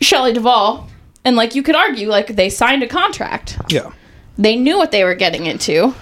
Shelley 0.00 0.32
Duvall, 0.32 0.88
and 1.24 1.36
like 1.36 1.54
you 1.54 1.62
could 1.62 1.76
argue, 1.76 2.08
like 2.08 2.28
they 2.34 2.48
signed 2.50 2.82
a 2.82 2.88
contract. 2.88 3.58
Yeah. 3.68 3.92
They 4.38 4.56
knew 4.56 4.78
what 4.78 4.90
they 4.90 5.04
were 5.04 5.14
getting 5.14 5.46
into. 5.46 5.94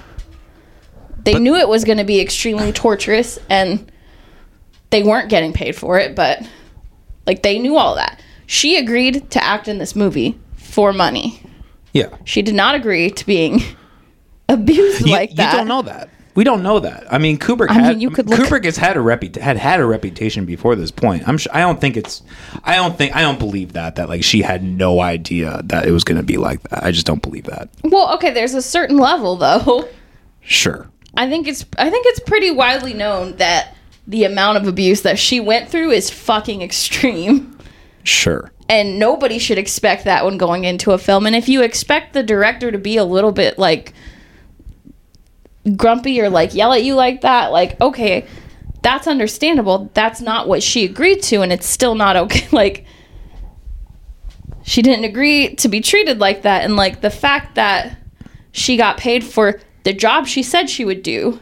They 1.24 1.34
knew 1.38 1.56
it 1.56 1.68
was 1.68 1.84
going 1.84 1.98
to 1.98 2.04
be 2.04 2.20
extremely 2.20 2.72
torturous, 2.72 3.38
and 3.50 3.90
they 4.90 5.02
weren't 5.02 5.28
getting 5.28 5.52
paid 5.52 5.74
for 5.76 5.98
it. 5.98 6.14
But 6.14 6.48
like 7.28 7.42
they 7.42 7.58
knew 7.60 7.76
all 7.76 7.94
that. 7.94 8.20
She 8.46 8.76
agreed 8.76 9.30
to 9.30 9.44
act 9.44 9.68
in 9.68 9.78
this 9.78 9.94
movie 9.94 10.36
for 10.56 10.92
money. 10.92 11.40
Yeah. 11.92 12.08
She 12.24 12.42
did 12.42 12.54
not 12.54 12.74
agree 12.74 13.10
to 13.10 13.26
being 13.26 13.60
abused 14.48 15.06
You, 15.06 15.12
like 15.12 15.34
that. 15.36 15.52
you 15.52 15.58
don't 15.58 15.68
know 15.68 15.82
that. 15.82 16.08
We 16.34 16.44
don't 16.44 16.62
know 16.62 16.78
that. 16.78 17.12
I 17.12 17.18
mean, 17.18 17.36
Kubrick 17.36 17.68
I 17.70 17.74
had 17.74 17.88
mean, 17.96 18.00
you 18.00 18.10
could 18.10 18.30
look- 18.30 18.38
Kubrick 18.40 18.64
has 18.64 18.76
had 18.76 18.96
a 18.96 19.00
repu- 19.00 19.36
had 19.36 19.56
had 19.56 19.80
a 19.80 19.84
reputation 19.86 20.44
before 20.44 20.76
this 20.76 20.90
point. 20.92 21.26
I'm 21.28 21.36
sure, 21.36 21.52
I 21.54 21.60
don't 21.60 21.80
think 21.80 21.96
it's 21.96 22.22
I 22.64 22.76
don't 22.76 22.96
think 22.96 23.14
I 23.16 23.22
don't 23.22 23.38
believe 23.40 23.72
that 23.72 23.96
that 23.96 24.08
like 24.08 24.22
she 24.22 24.42
had 24.42 24.62
no 24.62 25.00
idea 25.00 25.60
that 25.64 25.86
it 25.86 25.90
was 25.90 26.04
going 26.04 26.16
to 26.18 26.22
be 26.22 26.36
like 26.36 26.62
that. 26.70 26.84
I 26.84 26.92
just 26.92 27.06
don't 27.06 27.22
believe 27.22 27.44
that. 27.44 27.68
Well, 27.82 28.14
okay, 28.14 28.30
there's 28.32 28.54
a 28.54 28.62
certain 28.62 28.98
level 28.98 29.34
though. 29.36 29.88
Sure. 30.40 30.88
I 31.16 31.28
think 31.28 31.48
it's 31.48 31.64
I 31.76 31.90
think 31.90 32.06
it's 32.08 32.20
pretty 32.20 32.52
widely 32.52 32.94
known 32.94 33.36
that 33.38 33.74
the 34.08 34.24
amount 34.24 34.56
of 34.56 34.66
abuse 34.66 35.02
that 35.02 35.18
she 35.18 35.38
went 35.38 35.68
through 35.68 35.90
is 35.90 36.10
fucking 36.10 36.62
extreme. 36.62 37.56
Sure. 38.02 38.50
And 38.70 38.98
nobody 38.98 39.38
should 39.38 39.58
expect 39.58 40.04
that 40.04 40.24
when 40.24 40.38
going 40.38 40.64
into 40.64 40.92
a 40.92 40.98
film. 40.98 41.26
And 41.26 41.36
if 41.36 41.48
you 41.48 41.62
expect 41.62 42.14
the 42.14 42.22
director 42.22 42.72
to 42.72 42.78
be 42.78 42.96
a 42.96 43.04
little 43.04 43.32
bit 43.32 43.58
like 43.58 43.92
grumpy 45.76 46.20
or 46.20 46.30
like 46.30 46.54
yell 46.54 46.72
at 46.72 46.82
you 46.82 46.94
like 46.94 47.20
that, 47.20 47.52
like 47.52 47.78
okay, 47.80 48.26
that's 48.82 49.06
understandable. 49.06 49.90
That's 49.92 50.22
not 50.22 50.48
what 50.48 50.62
she 50.62 50.86
agreed 50.86 51.22
to 51.24 51.42
and 51.42 51.52
it's 51.52 51.66
still 51.66 51.94
not 51.94 52.16
okay. 52.24 52.48
Like 52.50 52.86
she 54.62 54.80
didn't 54.80 55.04
agree 55.04 55.54
to 55.56 55.68
be 55.68 55.80
treated 55.80 56.18
like 56.18 56.42
that 56.42 56.64
and 56.64 56.76
like 56.76 57.02
the 57.02 57.10
fact 57.10 57.56
that 57.56 57.98
she 58.52 58.78
got 58.78 58.96
paid 58.96 59.22
for 59.22 59.60
the 59.84 59.92
job 59.92 60.26
she 60.26 60.42
said 60.42 60.68
she 60.68 60.84
would 60.84 61.02
do 61.02 61.40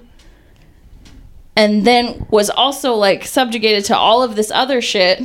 and 1.56 1.84
then 1.86 2.26
was 2.30 2.50
also 2.50 2.94
like 2.94 3.24
subjugated 3.24 3.84
to 3.86 3.96
all 3.96 4.22
of 4.22 4.36
this 4.36 4.50
other 4.50 4.80
shit 4.82 5.22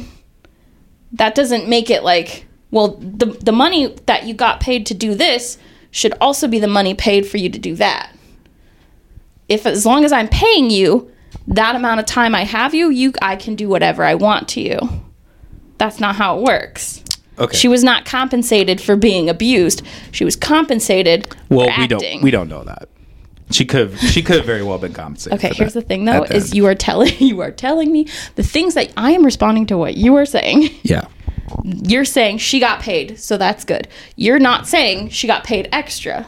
that 1.11 1.35
doesn't 1.35 1.67
make 1.67 1.89
it 1.89 2.03
like 2.03 2.45
well 2.71 2.95
the 2.99 3.25
the 3.25 3.51
money 3.51 3.93
that 4.05 4.25
you 4.25 4.33
got 4.33 4.59
paid 4.59 4.85
to 4.85 4.93
do 4.93 5.13
this 5.13 5.57
should 5.91 6.13
also 6.21 6.47
be 6.47 6.57
the 6.59 6.67
money 6.67 6.93
paid 6.93 7.27
for 7.27 7.37
you 7.37 7.49
to 7.49 7.59
do 7.59 7.75
that 7.75 8.15
if 9.49 9.65
as 9.65 9.85
long 9.85 10.05
as 10.05 10.11
i'm 10.11 10.29
paying 10.29 10.69
you 10.69 11.11
that 11.47 11.75
amount 11.75 11.99
of 11.99 12.05
time 12.05 12.33
i 12.33 12.43
have 12.45 12.73
you 12.73 12.89
you 12.89 13.11
i 13.21 13.35
can 13.35 13.55
do 13.55 13.67
whatever 13.67 14.03
i 14.03 14.15
want 14.15 14.47
to 14.47 14.61
you 14.61 14.79
that's 15.77 15.99
not 15.99 16.15
how 16.15 16.37
it 16.39 16.43
works 16.43 17.03
Okay. 17.39 17.57
she 17.57 17.67
was 17.67 17.83
not 17.83 18.05
compensated 18.05 18.79
for 18.79 18.95
being 18.95 19.27
abused 19.29 19.81
she 20.11 20.23
was 20.23 20.35
compensated 20.35 21.27
well, 21.49 21.61
for 21.67 21.73
we 21.77 21.83
acting. 21.83 21.99
don't 21.99 22.21
we 22.23 22.29
don't 22.31 22.49
know 22.49 22.63
that. 22.63 22.87
She 23.51 23.65
could 23.65 23.91
have 23.91 23.99
she 23.99 24.21
could 24.21 24.37
have 24.37 24.45
very 24.45 24.63
well 24.63 24.77
been 24.77 24.93
compensated. 24.93 25.39
Okay, 25.39 25.53
here's 25.53 25.73
the 25.73 25.81
thing 25.81 26.05
though: 26.05 26.23
is 26.23 26.45
end. 26.45 26.55
you 26.55 26.65
are 26.67 26.75
telling 26.75 27.13
you 27.19 27.41
are 27.41 27.51
telling 27.51 27.91
me 27.91 28.07
the 28.35 28.43
things 28.43 28.73
that 28.75 28.91
I 28.97 29.11
am 29.11 29.23
responding 29.25 29.65
to 29.67 29.77
what 29.77 29.95
you 29.95 30.15
are 30.15 30.25
saying. 30.25 30.69
yeah. 30.83 31.07
You're 31.63 32.05
saying 32.05 32.37
she 32.37 32.59
got 32.61 32.79
paid, 32.81 33.19
so 33.19 33.37
that's 33.37 33.65
good. 33.65 33.87
You're 34.15 34.39
not 34.39 34.67
saying 34.67 35.09
she 35.09 35.27
got 35.27 35.43
paid 35.43 35.67
extra. 35.73 36.25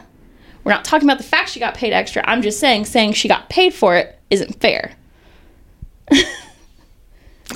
We're 0.64 0.72
not 0.72 0.84
talking 0.84 1.08
about 1.08 1.18
the 1.18 1.24
fact 1.24 1.48
she 1.50 1.60
got 1.60 1.74
paid 1.74 1.92
extra. 1.92 2.22
I'm 2.26 2.42
just 2.42 2.60
saying 2.60 2.84
saying 2.84 3.12
she 3.14 3.26
got 3.28 3.48
paid 3.48 3.72
for 3.74 3.96
it 3.96 4.18
isn't 4.30 4.60
fair. 4.60 4.92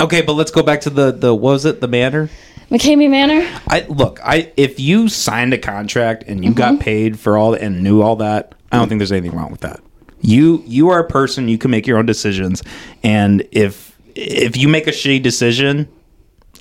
Okay, 0.01 0.21
but 0.23 0.35
let's 0.35 0.51
go 0.51 0.62
back 0.62 0.83
to 0.83 0.91
the 0.91 1.11
the 1.12 1.35
what 1.35 1.53
was 1.53 1.64
it 1.64 1.81
the 1.81 1.89
manor? 1.89 2.29
McKamey 2.71 3.09
Manor. 3.11 3.49
I 3.69 3.87
look, 3.89 4.21
I 4.23 4.53
if 4.57 4.79
you 4.79 5.09
signed 5.09 5.55
a 5.55 5.59
contract 5.59 6.25
and 6.29 6.45
you 6.45 6.51
Mm-hmm. 6.51 6.59
got 6.59 6.81
paid 6.81 7.19
for 7.19 7.39
all 7.39 7.55
and 7.55 7.83
knew 7.83 8.03
all 8.03 8.16
that, 8.16 8.55
I 8.73 8.77
don't 8.79 8.89
think 8.89 8.99
there's 8.99 9.12
anything 9.12 9.37
wrong 9.37 9.51
with 9.51 9.61
that. 9.61 9.81
You 10.21 10.62
you 10.66 10.89
are 10.89 10.99
a 10.99 11.07
person, 11.09 11.49
you 11.49 11.59
can 11.59 11.71
make 11.71 11.87
your 11.87 11.99
own 11.99 12.07
decisions, 12.07 12.62
and 13.03 13.47
if 13.53 13.97
if 14.14 14.57
you 14.57 14.69
make 14.69 14.87
a 14.87 14.91
shitty 14.91 15.23
decision, 15.23 15.89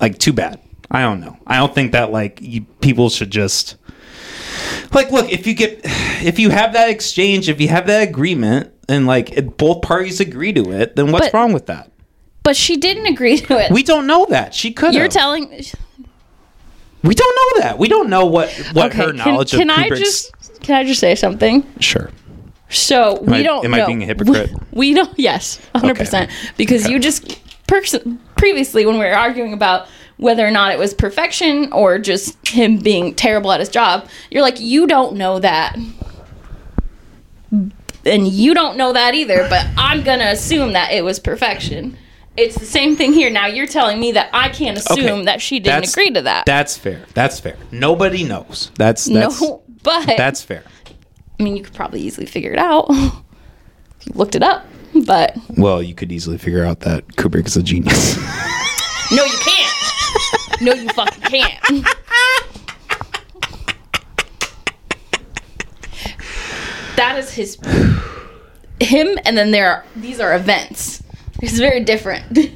like 0.00 0.18
too 0.18 0.32
bad. 0.32 0.60
I 0.90 1.02
don't 1.02 1.20
know. 1.20 1.36
I 1.46 1.56
don't 1.56 1.74
think 1.74 1.92
that 1.92 2.10
like 2.12 2.38
you, 2.40 2.62
people 2.80 3.10
should 3.10 3.30
just 3.30 3.76
like 4.94 5.10
look 5.10 5.30
if 5.30 5.46
you 5.46 5.54
get 5.54 5.80
if 5.84 6.38
you 6.38 6.50
have 6.50 6.72
that 6.74 6.88
exchange, 6.88 7.48
if 7.48 7.60
you 7.60 7.68
have 7.68 7.86
that 7.88 8.08
agreement, 8.08 8.72
and 8.88 9.06
like 9.06 9.32
if 9.32 9.56
both 9.56 9.82
parties 9.82 10.20
agree 10.20 10.52
to 10.52 10.70
it, 10.70 10.96
then 10.96 11.10
what's 11.12 11.26
But- 11.26 11.34
wrong 11.34 11.52
with 11.52 11.66
that? 11.66 11.90
But 12.44 12.56
she 12.56 12.76
didn't 12.78 13.06
agree 13.06 13.36
to 13.36 13.58
it. 13.58 13.70
We 13.70 13.82
don't 13.82 14.06
know 14.06 14.24
that 14.30 14.54
she 14.54 14.72
could. 14.72 14.94
You're 14.94 15.08
telling 15.08 15.50
We 17.02 17.14
don't 17.14 17.36
know 17.36 17.62
that. 17.62 17.78
We 17.78 17.88
don't 17.88 18.08
know 18.08 18.24
what 18.24 18.50
what 18.72 18.86
Okay, 18.92 19.04
her 19.04 19.12
knowledge 19.12 19.50
can 19.50 19.68
of 19.68 19.78
I 19.78 19.88
Kubrick's. 19.90 19.98
just 20.00 20.32
can 20.60 20.74
I 20.76 20.84
just 20.84 21.00
say 21.00 21.14
something? 21.14 21.66
Sure. 21.80 22.10
So 22.70 23.20
we 23.22 23.38
I- 23.38 23.42
don't. 23.42 23.64
am 23.64 23.74
I 23.74 23.86
being 23.86 24.02
a 24.02 24.06
hypocrite? 24.06 24.50
We, 24.72 24.94
don't. 24.94 25.16
Yes, 25.18 25.58
hundred 25.74 25.96
percent. 25.96 26.30
Because 26.56 26.88
you 26.88 26.98
just 27.00 27.40
pers- 27.66 27.96
previously 28.36 28.86
when 28.86 28.96
we 28.98 29.04
were 29.04 29.12
arguing 29.16 29.52
about 29.52 29.88
whether 30.18 30.46
or 30.46 30.50
not 30.52 30.72
it 30.72 30.78
was 30.78 30.94
perfection 30.94 31.72
or 31.72 31.98
just 31.98 32.46
him 32.46 32.78
being 32.78 33.14
terrible 33.14 33.50
at 33.52 33.58
his 33.60 33.68
job, 33.68 34.08
you're 34.30 34.42
like, 34.42 34.60
you 34.60 34.86
don't 34.86 35.16
know 35.16 35.38
that, 35.40 35.76
and 37.50 37.72
you 38.28 38.54
don't 38.54 38.76
know 38.76 38.92
that 38.92 39.14
either. 39.14 39.46
But 39.48 39.66
I'm 39.76 40.02
gonna 40.02 40.26
assume 40.26 40.72
that 40.74 40.92
it 40.92 41.04
was 41.04 41.18
perfection. 41.18 41.96
It's 42.36 42.56
the 42.56 42.66
same 42.66 42.94
thing 42.94 43.12
here. 43.12 43.30
Now 43.30 43.46
you're 43.46 43.66
telling 43.66 43.98
me 43.98 44.12
that 44.12 44.30
I 44.32 44.48
can't 44.50 44.78
assume 44.78 44.98
Okay, 45.04 45.24
that 45.24 45.42
she 45.42 45.58
didn't 45.58 45.74
that's- 45.76 45.92
agree 45.92 46.10
to 46.12 46.22
that. 46.22 46.46
That's 46.46 46.76
fair. 46.78 47.04
That's 47.14 47.40
fair. 47.40 47.56
Nobody 47.72 48.22
knows. 48.24 48.70
That's 48.76 49.06
that's 49.06 49.40
no, 49.42 49.62
but 49.82 50.06
that's 50.16 50.42
fair. 50.42 50.64
I 51.38 51.42
mean, 51.42 51.56
you 51.56 51.62
could 51.62 51.74
probably 51.74 52.00
easily 52.00 52.26
figure 52.26 52.52
it 52.52 52.58
out 52.58 52.86
if 52.90 52.96
you 54.06 54.12
looked 54.14 54.34
it 54.34 54.42
up. 54.42 54.66
But 55.06 55.36
Well, 55.56 55.82
you 55.82 55.94
could 55.94 56.10
easily 56.10 56.38
figure 56.38 56.64
out 56.64 56.80
that 56.80 57.06
Kubrick 57.08 57.46
is 57.46 57.56
a 57.56 57.62
genius. 57.62 58.16
no, 59.12 59.24
you 59.24 59.38
can't. 59.44 60.62
No, 60.62 60.72
you 60.72 60.88
fucking 60.90 61.22
can't. 61.22 61.86
That 66.96 67.16
is 67.18 67.30
his 67.30 67.58
him, 68.80 69.18
and 69.24 69.36
then 69.36 69.50
there 69.52 69.70
are 69.70 69.84
these 69.94 70.18
are 70.20 70.34
events. 70.34 71.02
It's 71.40 71.58
very 71.58 71.84
different. 71.84 72.50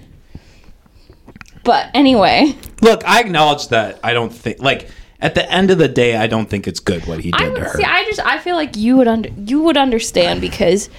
But 1.65 1.91
anyway, 1.95 2.57
Look, 2.81 3.05
I 3.07 3.21
acknowledge 3.21 3.69
that. 3.69 4.01
I 4.03 4.13
don't 4.13 4.33
think 4.33 4.61
like 4.61 4.91
at 5.23 5.35
the 5.35 5.51
end 5.51 5.71
of 5.71 5.79
the 5.79 5.89
day, 5.89 6.17
I 6.17 6.27
don't 6.27 6.51
think 6.51 6.67
it's 6.67 6.81
good 6.81 7.07
what 7.07 7.21
he 7.21 7.31
did 7.31 7.41
I 7.41 7.55
to 7.55 7.61
her. 7.61 7.77
see. 7.77 7.85
I 7.85 8.05
just 8.05 8.21
I 8.21 8.39
feel 8.39 8.57
like 8.57 8.77
you 8.77 8.97
would 8.99 9.09
under 9.09 9.31
you 9.31 9.61
would 9.63 9.77
understand 9.77 10.41
because 10.41 10.91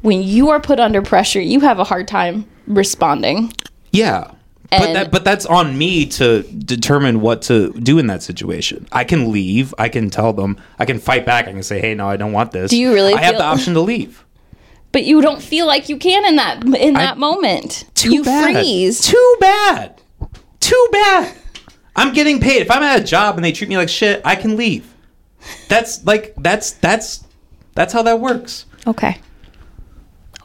when 0.00 0.22
you 0.22 0.50
are 0.50 0.60
put 0.60 0.80
under 0.80 1.02
pressure, 1.02 1.40
you 1.40 1.60
have 1.60 1.78
a 1.78 1.84
hard 1.84 2.08
time 2.08 2.46
responding. 2.66 3.52
yeah. 3.92 4.30
But 4.70 4.92
that 4.94 5.10
but 5.12 5.24
that's 5.24 5.46
on 5.46 5.78
me 5.78 6.04
to 6.06 6.42
determine 6.42 7.20
what 7.20 7.42
to 7.42 7.72
do 7.74 8.00
in 8.00 8.08
that 8.08 8.24
situation. 8.24 8.88
I 8.90 9.04
can 9.04 9.30
leave. 9.30 9.72
I 9.78 9.88
can 9.88 10.10
tell 10.10 10.32
them. 10.32 10.56
I 10.80 10.84
can 10.84 10.98
fight 10.98 11.24
back. 11.24 11.46
I 11.46 11.52
can 11.52 11.62
say, 11.62 11.80
"Hey, 11.80 11.94
no, 11.94 12.08
I 12.08 12.16
don't 12.16 12.32
want 12.32 12.50
this." 12.50 12.72
Do 12.72 12.76
you 12.76 12.92
really 12.92 13.14
I 13.14 13.20
have 13.20 13.36
the 13.36 13.44
option 13.44 13.74
to 13.74 13.80
leave. 13.80 14.24
But 14.90 15.04
you 15.04 15.20
don't 15.20 15.40
feel 15.40 15.66
like 15.68 15.88
you 15.88 15.96
can 15.96 16.24
in 16.24 16.36
that 16.36 16.64
in 16.76 16.94
that 16.94 17.18
moment. 17.18 17.84
Too 17.94 18.14
you 18.14 18.24
bad. 18.24 18.52
freeze. 18.52 19.00
Too 19.00 19.36
bad. 19.38 20.00
Too 20.58 20.88
bad. 20.90 21.36
I'm 21.96 22.12
getting 22.12 22.40
paid. 22.40 22.62
If 22.62 22.70
I'm 22.70 22.82
at 22.82 23.00
a 23.00 23.04
job 23.04 23.36
and 23.36 23.44
they 23.44 23.52
treat 23.52 23.68
me 23.68 23.76
like 23.76 23.88
shit, 23.88 24.20
I 24.24 24.34
can 24.34 24.56
leave. 24.56 24.92
That's 25.68 26.04
like 26.04 26.34
that's 26.36 26.72
that's 26.72 27.24
that's 27.74 27.92
how 27.92 28.02
that 28.02 28.20
works. 28.20 28.66
Okay. 28.86 29.18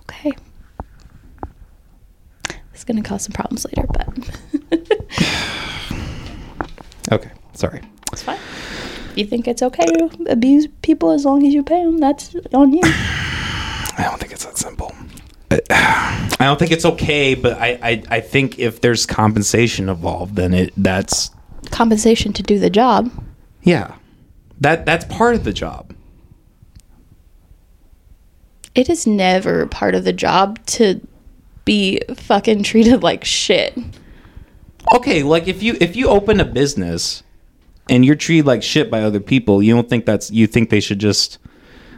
Okay. 0.01 0.31
It's 2.73 2.83
gonna 2.83 3.01
cause 3.01 3.23
some 3.23 3.33
problems 3.33 3.65
later, 3.65 3.87
but 3.87 4.07
Okay. 7.11 7.31
Sorry. 7.53 7.81
it's 8.11 8.21
fine. 8.21 8.39
You 9.15 9.25
think 9.25 9.47
it's 9.47 9.61
okay 9.63 9.85
to 9.85 10.09
abuse 10.29 10.67
people 10.81 11.11
as 11.11 11.25
long 11.25 11.45
as 11.45 11.53
you 11.53 11.63
pay 11.63 11.83
them, 11.83 11.97
that's 11.97 12.35
on 12.53 12.71
you. 12.73 12.81
I 12.83 14.03
don't 14.03 14.19
think 14.19 14.31
it's 14.31 14.45
that 14.45 14.57
simple. 14.57 14.93
I 15.71 16.45
don't 16.45 16.57
think 16.59 16.71
it's 16.71 16.85
okay, 16.85 17.33
but 17.35 17.59
I, 17.59 17.79
I, 17.81 18.03
I 18.09 18.19
think 18.21 18.59
if 18.59 18.79
there's 18.81 19.05
compensation 19.05 19.89
involved, 19.89 20.35
then 20.35 20.53
it 20.53 20.73
that's 20.77 21.31
Compensation 21.69 22.33
to 22.33 22.43
do 22.43 22.59
the 22.59 22.69
job. 22.69 23.11
yeah, 23.63 23.95
that 24.59 24.85
that's 24.85 25.05
part 25.05 25.35
of 25.35 25.43
the 25.43 25.53
job. 25.53 25.93
It 28.75 28.89
is 28.89 29.07
never 29.07 29.65
part 29.65 29.95
of 29.95 30.03
the 30.03 30.13
job 30.13 30.63
to 30.67 31.01
be 31.65 32.01
fucking 32.15 32.63
treated 32.63 33.03
like 33.03 33.23
shit. 33.25 33.77
Okay, 34.95 35.23
like 35.23 35.47
if 35.47 35.61
you 35.63 35.77
if 35.79 35.95
you 35.95 36.07
open 36.07 36.39
a 36.39 36.45
business 36.45 37.23
and 37.89 38.05
you're 38.05 38.15
treated 38.15 38.45
like 38.45 38.63
shit 38.63 38.89
by 38.89 39.01
other 39.01 39.19
people, 39.19 39.61
you 39.61 39.73
don't 39.73 39.89
think 39.89 40.05
that's 40.05 40.31
you 40.31 40.47
think 40.47 40.69
they 40.69 40.79
should 40.79 40.99
just 40.99 41.37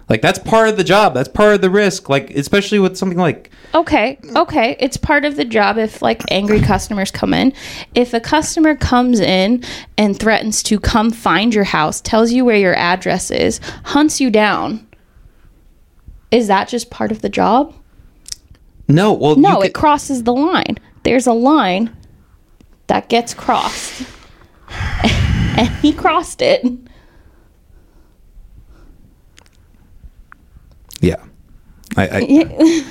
like 0.10 0.22
that's 0.22 0.40
part 0.40 0.70
of 0.70 0.78
the 0.78 0.84
job. 0.84 1.14
That's 1.14 1.30
part 1.30 1.56
of 1.56 1.62
the 1.62 1.70
risk. 1.70 2.10
Like 2.10 2.30
especially 2.32 2.80
with 2.80 2.98
something 2.98 3.18
like 3.18 3.52
Okay, 3.74 4.20
okay. 4.36 4.76
It's 4.80 4.98
part 4.98 5.24
of 5.24 5.38
the 5.38 5.46
job 5.46 5.78
if 5.78 6.02
like 6.02 6.22
angry 6.30 6.60
customers 6.60 7.12
come 7.12 7.34
in. 7.34 7.54
If 7.96 8.14
a 8.14 8.20
customer 8.20 8.76
comes 8.76 9.20
in 9.20 9.64
and 9.98 10.20
threatens 10.20 10.62
to 10.64 10.80
come 10.80 11.12
find 11.12 11.54
your 11.54 11.64
house, 11.64 12.02
tells 12.02 12.32
you 12.32 12.44
where 12.44 12.58
your 12.58 12.76
address 12.76 13.32
is, 13.32 13.62
hunts 13.86 14.20
you 14.20 14.30
down, 14.30 14.88
is 16.32 16.48
that 16.48 16.68
just 16.68 16.90
part 16.90 17.12
of 17.12 17.22
the 17.22 17.30
job? 17.30 17.74
no, 18.88 19.14
well 19.14 19.38
No, 19.38 19.62
it 19.62 19.74
crosses 19.74 20.24
the 20.24 20.34
line. 20.34 20.78
There's 21.04 21.28
a 21.28 21.34
line 21.34 21.96
that 22.88 23.08
gets 23.08 23.34
crossed. 23.34 24.06
and 25.04 25.70
he 25.82 25.94
crossed 25.94 26.42
it. 26.42 26.66
Yeah. 31.02 31.24
I 31.98 32.08
I, 32.08 32.86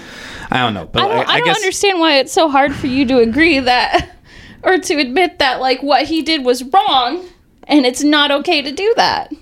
I 0.51 0.59
don't 0.59 0.75
know, 0.75 0.87
but 0.87 1.03
I 1.03 1.09
don't, 1.09 1.29
I, 1.29 1.39
don't 1.39 1.47
guess 1.47 1.57
understand 1.57 2.01
why 2.01 2.19
it's 2.19 2.33
so 2.33 2.49
hard 2.49 2.75
for 2.75 2.87
you 2.87 3.07
to 3.07 3.19
agree 3.19 3.61
that 3.61 4.11
or 4.63 4.79
to 4.79 4.95
admit 4.95 5.39
that 5.39 5.61
like 5.61 5.83
what 5.83 6.07
he 6.07 6.23
did 6.23 6.45
was 6.45 6.63
wrong 6.65 7.27
and 7.65 7.87
it's 7.87 8.03
not 8.03 8.31
okay 8.31 8.61
to 8.61 8.73
do 8.73 8.93
that. 8.97 9.33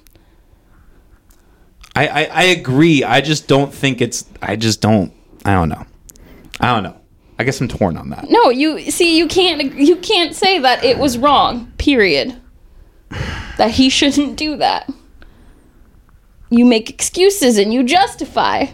I, 1.97 2.07
I 2.07 2.25
I 2.25 2.43
agree. 2.45 3.03
I 3.03 3.21
just 3.21 3.49
don't 3.49 3.75
think 3.75 4.01
it's. 4.01 4.25
I 4.41 4.55
just 4.55 4.81
don't. 4.81 5.13
I 5.45 5.55
don't 5.55 5.69
know. 5.69 5.85
I 6.61 6.73
don't 6.73 6.85
know. 6.85 6.97
I 7.39 7.45
guess 7.45 7.61
I'm 7.61 7.69
torn 7.69 7.97
on 7.97 8.11
that. 8.11 8.29
No, 8.29 8.51
you 8.51 8.91
see 8.91 9.17
you 9.17 9.27
can't 9.27 9.75
you 9.75 9.97
can't 9.97 10.35
say 10.35 10.59
that 10.59 10.85
it 10.85 10.99
was 10.99 11.19
wrong. 11.19 11.73
Period. 11.79 12.41
That 13.57 13.71
he 13.73 13.89
shouldn't 13.89 14.37
do 14.37 14.57
that. 14.59 14.89
You 16.51 16.65
make 16.65 16.91
excuses 16.91 17.59
and 17.59 17.73
you 17.73 17.83
justify. 17.85 18.67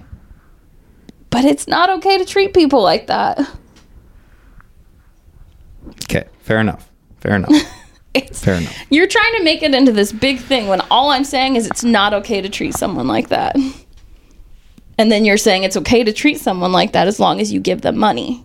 But 1.31 1.45
it's 1.45 1.67
not 1.67 1.91
okay 1.91 2.19
to 2.19 2.25
treat 2.25 2.55
people 2.55 2.83
like 2.83 3.09
that. 3.09 3.41
Okay, 6.05 6.25
fair 6.41 6.61
enough. 6.61 6.91
Fair 7.19 7.37
enough. 7.37 7.51
It's 8.15 8.45
Fair 8.45 8.55
enough. 8.55 8.79
You're 8.91 9.09
trying 9.09 9.35
to 9.39 9.43
make 9.43 9.65
it 9.65 9.75
into 9.75 9.91
this 9.91 10.13
big 10.13 10.39
thing 10.39 10.69
when 10.69 10.81
all 10.83 11.11
I'm 11.11 11.25
saying 11.25 11.57
is 11.57 11.67
it's 11.67 11.83
not 11.83 12.15
okay 12.15 12.41
to 12.41 12.49
treat 12.49 12.75
someone 12.75 13.09
like 13.09 13.29
that. 13.31 13.57
And 14.97 15.11
then 15.11 15.25
you're 15.25 15.37
saying 15.37 15.65
it's 15.65 15.77
okay 15.79 16.05
to 16.05 16.13
treat 16.13 16.39
someone 16.39 16.71
like 16.71 16.93
that 16.93 17.09
as 17.09 17.19
long 17.19 17.41
as 17.41 17.53
you 17.53 17.59
give 17.59 17.81
them 17.81 17.99
money. 17.99 18.45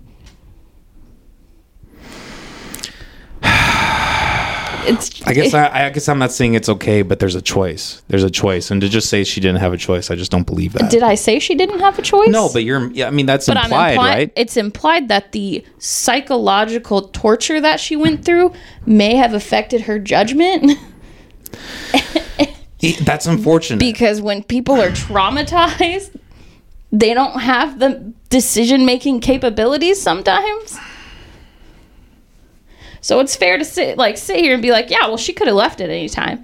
It's 4.90 5.22
I 5.26 5.34
guess 5.34 5.54
I, 5.54 5.88
I 5.88 5.90
guess 5.90 6.10
I'm 6.10 6.20
not 6.20 6.32
saying 6.32 6.56
it's 6.56 6.70
okay, 6.70 7.02
but 7.02 7.20
there's 7.20 7.36
a 7.36 7.42
choice. 7.42 8.02
There's 8.08 8.24
a 8.24 8.30
choice, 8.30 8.72
and 8.72 8.82
to 8.82 8.90
just 8.90 9.10
say 9.10 9.24
she 9.24 9.40
didn't 9.40 9.60
have 9.60 9.74
a 9.74 9.78
choice, 9.78 10.10
I 10.10 10.16
just 10.16 10.32
don't 10.32 10.46
believe 10.46 10.74
that. 10.74 10.90
Did 10.90 11.04
I 11.04 11.16
say 11.16 11.40
she 11.40 11.56
didn't 11.56 11.80
have 11.80 12.00
a 12.00 12.02
choice? 12.02 12.30
no, 12.30 12.50
but 12.52 12.64
you're. 12.64 12.90
Yeah, 12.92 13.08
I 13.08 13.12
mean 13.12 13.26
that's 13.26 13.48
implied, 13.48 13.72
I'm 13.72 13.92
implied, 13.92 13.98
right? 13.98 14.34
It's 14.36 14.58
implied 14.58 15.08
that 15.10 15.32
the 15.32 15.66
psychological 15.78 17.04
torture 17.10 17.62
that 17.62 17.80
she 17.80 17.96
went 17.96 18.26
through 18.26 18.54
may 18.86 19.16
have 19.16 19.34
affected 19.34 19.82
her 19.82 20.00
judgment. 20.00 20.78
That's 23.02 23.26
unfortunate. 23.26 23.80
because 23.80 24.22
when 24.22 24.42
people 24.44 24.80
are 24.80 24.92
traumatized, 24.92 26.18
they 26.92 27.14
don't 27.14 27.42
have 27.42 27.80
the 27.80 28.14
decision 28.30 28.86
making 28.86 29.20
capabilities 29.20 30.02
sometimes. 30.02 30.78
So 33.02 33.20
it's 33.20 33.36
fair 33.36 33.58
to 33.58 33.66
sit 33.66 33.98
like 33.98 34.18
sit 34.18 34.38
here 34.38 34.54
and 34.54 34.62
be 34.62 34.72
like, 34.72 34.90
yeah, 34.90 35.08
well, 35.08 35.18
she 35.18 35.34
could 35.34 35.48
have 35.48 35.56
left 35.56 35.82
at 35.82 35.90
any 35.90 36.10
time. 36.10 36.44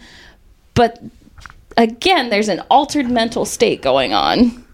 But 0.73 1.01
again, 1.77 2.29
there's 2.29 2.49
an 2.49 2.61
altered 2.69 3.09
mental 3.09 3.45
state 3.45 3.81
going 3.81 4.13
on 4.13 4.65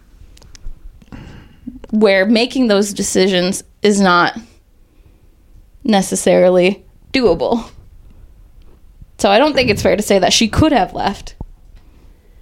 where 1.91 2.25
making 2.25 2.67
those 2.67 2.93
decisions 2.93 3.63
is 3.81 3.99
not 3.99 4.37
necessarily 5.83 6.85
doable. 7.13 7.69
So 9.17 9.29
I 9.29 9.37
don't 9.37 9.53
think 9.53 9.69
it's 9.69 9.81
fair 9.81 9.95
to 9.95 10.01
say 10.03 10.19
that 10.19 10.33
she 10.33 10.47
could 10.47 10.71
have 10.71 10.93
left 10.93 11.35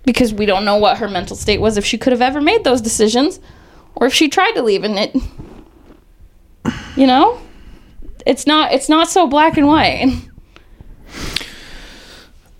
because 0.06 0.34
we 0.34 0.46
don't 0.46 0.66
know 0.66 0.78
what 0.78 0.98
her 1.00 1.10
mental 1.10 1.36
state 1.36 1.60
was 1.60 1.78
if 1.78 1.86
she 1.86 1.98
could 1.98 2.14
have 2.14 2.22
ever 2.22 2.42
made 2.42 2.64
those 2.64 2.82
decisions 2.82 3.40
or 3.96 4.08
if 4.08 4.14
she 4.14 4.30
tried 4.30 4.54
to 4.54 4.62
leave 4.62 4.84
and 4.84 4.98
it 4.98 5.16
you 6.96 7.06
know 7.06 7.40
it's 8.30 8.46
not 8.46 8.72
it's 8.72 8.88
not 8.88 9.10
so 9.10 9.28
black 9.28 9.58
and 9.58 9.68
white 9.68 10.30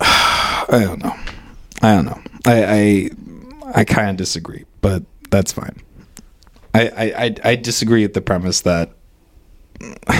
I 0.00 0.80
don't 0.84 1.02
know. 1.02 1.14
I 1.82 1.94
don't 1.94 2.04
know. 2.06 2.20
I 2.46 2.64
I, 2.64 3.10
I 3.80 3.84
kind 3.84 4.10
of 4.10 4.16
disagree, 4.16 4.64
but 4.80 5.02
that's 5.30 5.52
fine. 5.52 5.82
I, 6.72 6.88
I 6.88 7.24
I 7.24 7.34
I 7.44 7.56
disagree 7.56 8.02
with 8.02 8.14
the 8.14 8.20
premise 8.20 8.62
that. 8.62 8.92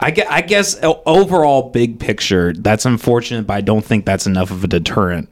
I 0.00 0.12
guess, 0.12 0.28
I 0.30 0.42
guess 0.42 0.78
overall 0.82 1.70
big 1.70 1.98
picture 1.98 2.52
that's 2.52 2.86
unfortunate 2.86 3.48
but 3.48 3.54
i 3.54 3.60
don't 3.60 3.84
think 3.84 4.06
that's 4.06 4.28
enough 4.28 4.52
of 4.52 4.62
a 4.62 4.68
deterrent 4.68 5.28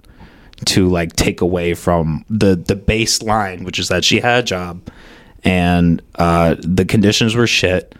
to 0.65 0.89
like 0.89 1.15
take 1.15 1.41
away 1.41 1.73
from 1.73 2.25
the 2.29 2.57
the 2.57 2.75
baseline 2.75 3.65
which 3.65 3.79
is 3.79 3.87
that 3.87 4.05
she 4.05 4.19
had 4.19 4.41
a 4.41 4.43
job 4.43 4.83
and 5.45 6.03
uh 6.17 6.57
the 6.59 6.85
conditions 6.85 7.37
were 7.37 7.47
shit 7.47 7.95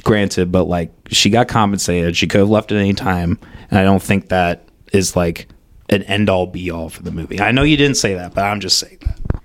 granted 0.00 0.50
but 0.52 0.64
like 0.64 0.92
she 1.08 1.30
got 1.30 1.48
compensated. 1.48 2.16
She 2.16 2.26
could 2.26 2.40
have 2.40 2.50
left 2.50 2.72
at 2.72 2.78
any 2.78 2.94
time. 2.94 3.38
And 3.70 3.78
i 3.78 3.82
don't 3.82 4.02
think 4.02 4.28
that 4.28 4.64
is 4.92 5.16
like 5.16 5.48
an 5.88 6.02
end 6.04 6.28
all 6.28 6.46
be 6.46 6.70
all 6.70 6.88
for 6.88 7.02
the 7.02 7.10
movie. 7.10 7.40
I 7.40 7.52
know 7.52 7.62
you 7.62 7.76
didn't 7.76 7.96
say 7.96 8.14
that 8.14 8.34
but 8.34 8.44
i'm 8.44 8.60
just 8.60 8.78
saying 8.78 8.98
that. 9.00 9.42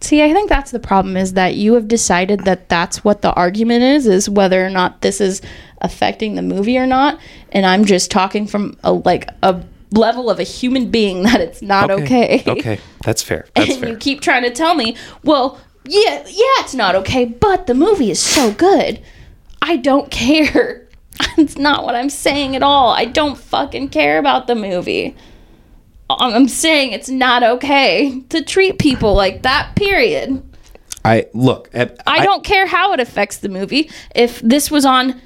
See 0.00 0.22
i 0.22 0.32
think 0.32 0.48
that's 0.48 0.70
the 0.70 0.80
problem 0.80 1.16
is 1.16 1.34
that 1.34 1.54
you 1.54 1.74
have 1.74 1.88
decided 1.88 2.44
that 2.44 2.68
that's 2.68 3.04
what 3.04 3.22
the 3.22 3.32
argument 3.32 3.82
is 3.82 4.06
is 4.06 4.28
whether 4.28 4.64
or 4.64 4.70
not 4.70 5.00
this 5.00 5.20
is 5.20 5.42
affecting 5.80 6.34
the 6.34 6.42
movie 6.42 6.78
or 6.78 6.86
not. 6.86 7.18
And 7.52 7.66
i'm 7.66 7.84
just 7.84 8.10
talking 8.10 8.46
from 8.46 8.76
a 8.84 8.92
like 8.92 9.28
a 9.42 9.62
level 9.92 10.30
of 10.30 10.38
a 10.38 10.42
human 10.42 10.90
being 10.90 11.22
that 11.22 11.40
it's 11.40 11.62
not 11.62 11.90
okay. 11.90 12.42
Okay. 12.46 12.78
That's 13.04 13.22
fair. 13.22 13.46
That's 13.54 13.70
and 13.70 13.80
fair. 13.80 13.88
you 13.90 13.96
keep 13.96 14.20
trying 14.20 14.42
to 14.42 14.50
tell 14.50 14.74
me, 14.74 14.96
well, 15.24 15.58
yeah, 15.84 16.22
yeah, 16.26 16.60
it's 16.60 16.74
not 16.74 16.94
okay, 16.96 17.24
but 17.24 17.66
the 17.66 17.74
movie 17.74 18.10
is 18.10 18.20
so 18.20 18.52
good. 18.52 19.02
I 19.62 19.76
don't 19.76 20.10
care. 20.10 20.84
It's 21.36 21.58
not 21.58 21.84
what 21.84 21.96
I'm 21.96 22.10
saying 22.10 22.54
at 22.54 22.62
all. 22.62 22.90
I 22.90 23.04
don't 23.04 23.36
fucking 23.36 23.88
care 23.88 24.18
about 24.18 24.46
the 24.46 24.54
movie. 24.54 25.16
I'm 26.10 26.46
saying 26.48 26.92
it's 26.92 27.08
not 27.08 27.42
okay 27.42 28.20
to 28.28 28.42
treat 28.42 28.78
people 28.78 29.14
like 29.14 29.42
that, 29.42 29.74
period. 29.74 30.42
i 31.04 31.26
look 31.34 31.70
I, 31.74 31.90
I 32.06 32.24
don't 32.24 32.44
care 32.44 32.66
how 32.66 32.92
it 32.92 33.00
affects 33.00 33.38
the 33.38 33.48
movie. 33.48 33.90
If 34.14 34.40
this 34.40 34.70
was 34.70 34.84
on 34.84 35.20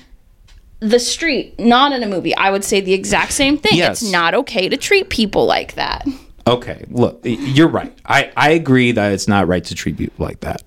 the 0.80 0.98
street, 0.98 1.58
not 1.60 1.92
in 1.92 2.02
a 2.02 2.08
movie, 2.08 2.34
I 2.34 2.50
would 2.50 2.64
say 2.64 2.80
the 2.80 2.92
exact 2.92 3.32
same 3.32 3.56
thing. 3.56 3.76
Yes. 3.76 4.02
It's 4.02 4.10
not 4.10 4.34
okay 4.34 4.68
to 4.68 4.76
treat 4.76 5.10
people 5.10 5.46
like 5.46 5.74
that. 5.74 6.06
Okay, 6.46 6.84
look, 6.88 7.20
you're 7.22 7.68
right. 7.68 7.96
I, 8.04 8.32
I 8.36 8.50
agree 8.50 8.90
that 8.92 9.12
it's 9.12 9.28
not 9.28 9.46
right 9.46 9.62
to 9.64 9.74
treat 9.74 9.96
people 9.96 10.24
like 10.24 10.40
that. 10.40 10.62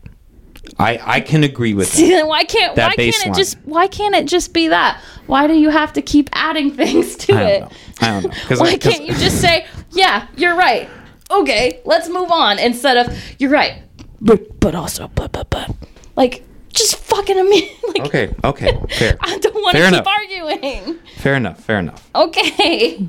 I 0.77 0.99
I 1.03 1.19
can 1.21 1.43
agree 1.43 1.73
with 1.73 1.91
that. 1.95 2.01
then 2.01 2.27
why 2.27 2.43
can't 2.43 2.75
That 2.75 2.89
why 2.89 2.95
can't 2.95 3.25
it 3.27 3.33
just 3.35 3.57
why 3.65 3.87
can't 3.87 4.15
it 4.15 4.25
just 4.25 4.53
be 4.53 4.67
that? 4.69 5.01
Why 5.27 5.47
do 5.47 5.53
you 5.53 5.69
have 5.69 5.93
to 5.93 6.01
keep 6.01 6.29
adding 6.33 6.71
things 6.75 7.15
to 7.17 7.33
I 7.33 7.39
don't 7.39 7.49
it? 7.49 7.59
know. 7.61 7.69
I 8.01 8.07
don't 8.21 8.23
know. 8.51 8.57
why 8.57 8.67
I- 8.71 8.77
can't 8.77 9.05
you 9.05 9.13
just 9.15 9.39
say, 9.41 9.65
"Yeah, 9.91 10.27
you're 10.35 10.55
right. 10.55 10.89
Okay, 11.31 11.81
let's 11.85 12.07
move 12.09 12.31
on," 12.31 12.59
instead 12.59 12.97
of 12.97 13.17
"You're 13.39 13.49
right, 13.51 13.81
but 14.21 14.59
but 14.59 14.75
also 14.75 15.07
but 15.15 15.31
but 15.31 15.49
but." 15.49 15.71
Like 16.15 16.43
just 16.73 16.97
fucking 16.97 17.37
admit. 17.39 17.71
Like 17.87 18.05
Okay, 18.07 18.33
okay, 18.43 18.77
fair. 18.99 19.15
I 19.21 19.37
don't 19.39 19.53
want 19.55 19.77
to 19.77 19.81
keep 19.83 19.87
enough. 19.93 20.07
arguing. 20.07 20.99
Fair 21.17 21.35
enough. 21.35 21.63
Fair 21.63 21.79
enough. 21.79 22.09
Okay, 22.13 23.07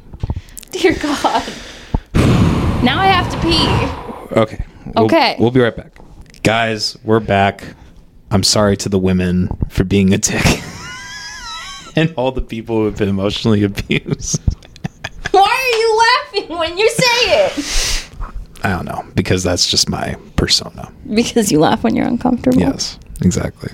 dear 0.70 0.94
God. 0.94 1.42
Now 2.84 3.00
I 3.00 3.06
have 3.06 3.28
to 3.32 3.38
pee. 3.40 4.38
Okay. 4.40 4.64
We'll, 4.94 5.06
Okay. 5.06 5.34
We'll 5.40 5.50
be 5.50 5.60
right 5.60 5.74
back, 5.74 5.92
guys. 6.46 6.96
We're 7.02 7.18
back. 7.18 7.64
I'm 8.30 8.44
sorry 8.44 8.76
to 8.76 8.88
the 8.88 9.00
women 9.00 9.48
for 9.68 9.82
being 9.82 10.14
a 10.14 10.18
dick 10.18 10.46
and 11.96 12.14
all 12.16 12.30
the 12.30 12.40
people 12.40 12.76
who 12.76 12.84
have 12.84 12.96
been 12.96 13.08
emotionally 13.08 13.64
abused. 13.64 14.40
Why 15.32 15.40
are 15.42 15.76
you 15.76 15.98
laughing 15.98 16.56
when 16.56 16.78
you 16.78 16.88
say 16.88 17.02
it? 17.02 18.10
I 18.62 18.70
don't 18.70 18.84
know 18.84 19.04
because 19.16 19.42
that's 19.42 19.68
just 19.68 19.88
my 19.88 20.14
persona. 20.36 20.92
Because 21.12 21.50
you 21.50 21.58
laugh 21.58 21.82
when 21.82 21.96
you're 21.96 22.06
uncomfortable. 22.06 22.60
Yes, 22.60 22.96
exactly. 23.22 23.72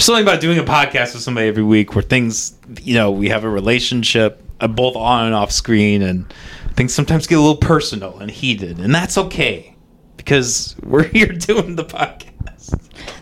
Something 0.00 0.24
about 0.24 0.40
doing 0.40 0.58
a 0.58 0.64
podcast 0.64 1.14
with 1.14 1.22
somebody 1.22 1.46
every 1.46 1.62
week 1.62 1.94
where 1.94 2.02
things, 2.02 2.58
you 2.82 2.94
know, 2.94 3.12
we 3.12 3.28
have 3.28 3.44
a 3.44 3.48
relationship 3.48 4.42
uh, 4.60 4.68
both 4.68 4.96
on 4.96 5.26
and 5.26 5.34
off 5.34 5.52
screen, 5.52 6.02
and 6.02 6.32
things 6.74 6.92
sometimes 6.94 7.26
get 7.26 7.38
a 7.38 7.40
little 7.40 7.56
personal 7.56 8.18
and 8.18 8.30
heated, 8.30 8.78
and 8.78 8.94
that's 8.94 9.16
okay. 9.18 9.74
because 10.16 10.74
we're 10.82 11.04
here 11.08 11.26
doing 11.26 11.76
the 11.76 11.84
podcast. 11.84 12.78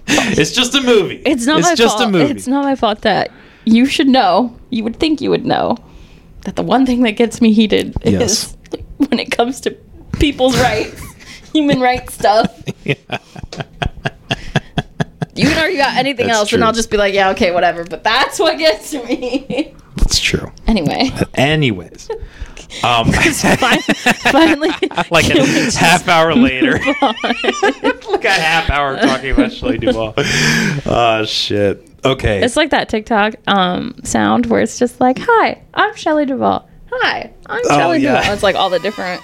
It's 0.06 0.52
just 0.52 0.74
a 0.74 0.80
movie. 0.82 1.22
It's 1.26 1.46
not 1.46 1.62
my 1.62 1.74
just 1.74 1.98
fault. 1.98 2.08
a 2.08 2.12
movie. 2.12 2.30
It's 2.32 2.46
not 2.46 2.64
my 2.64 2.74
fault 2.76 3.00
that 3.02 3.30
you 3.64 3.86
should 3.86 4.08
know. 4.08 4.56
You 4.70 4.84
would 4.84 4.96
think 4.96 5.20
you 5.20 5.30
would 5.30 5.44
know 5.44 5.76
that 6.44 6.56
the 6.56 6.62
one 6.62 6.86
thing 6.86 7.02
that 7.02 7.12
gets 7.12 7.40
me 7.40 7.52
heated 7.52 7.94
Yes. 8.04 8.56
is 8.72 8.78
when 9.08 9.18
it 9.18 9.30
comes 9.30 9.60
to 9.62 9.70
people's 10.18 10.58
rights, 10.60 11.00
human 11.52 11.80
rights 11.80 12.14
stuff. 12.14 12.62
You 12.84 12.94
can 15.46 15.58
argue 15.58 15.78
about 15.78 15.96
anything 15.96 16.26
That's 16.26 16.38
else, 16.38 16.52
and. 16.52 16.62
I'll 16.64 16.72
just 16.72 16.90
be 16.90 16.96
like, 16.98 17.14
yeah, 17.14 17.30
okay, 17.30 17.52
whatever. 17.52 17.84
But 17.84 18.04
that's 18.04 18.38
what 18.38 18.58
gets 18.58 18.92
me. 18.92 19.74
It's 20.12 20.20
true. 20.20 20.52
anyway, 20.66 21.08
Anyways, 21.36 22.10
um, 22.84 23.10
fin- 23.12 23.32
finally, 23.32 24.68
like 25.10 25.30
a 25.30 25.42
half 25.78 26.06
hour 26.06 26.34
later, 26.34 26.72
like 27.00 28.24
a 28.26 28.30
half 28.30 28.68
hour 28.68 28.98
talking 28.98 29.30
about 29.30 29.52
Shelley 29.52 29.78
Duvall. 29.78 30.12
Oh 30.84 31.24
shit. 31.26 31.88
Okay. 32.04 32.44
It's 32.44 32.56
like 32.58 32.68
that 32.70 32.90
TikTok 32.90 33.36
um, 33.46 33.94
sound 34.04 34.44
where 34.46 34.60
it's 34.60 34.78
just 34.78 35.00
like, 35.00 35.16
"Hi, 35.18 35.62
I'm 35.72 35.94
Shelley 35.96 36.26
Duvall. 36.26 36.68
Hi, 36.92 37.32
I'm 37.46 37.62
Oh, 37.70 37.78
Shelley 37.78 38.00
yeah. 38.00 38.18
Duvall." 38.18 38.34
It's 38.34 38.42
like 38.42 38.54
all 38.56 38.68
the 38.68 38.80
different. 38.80 39.22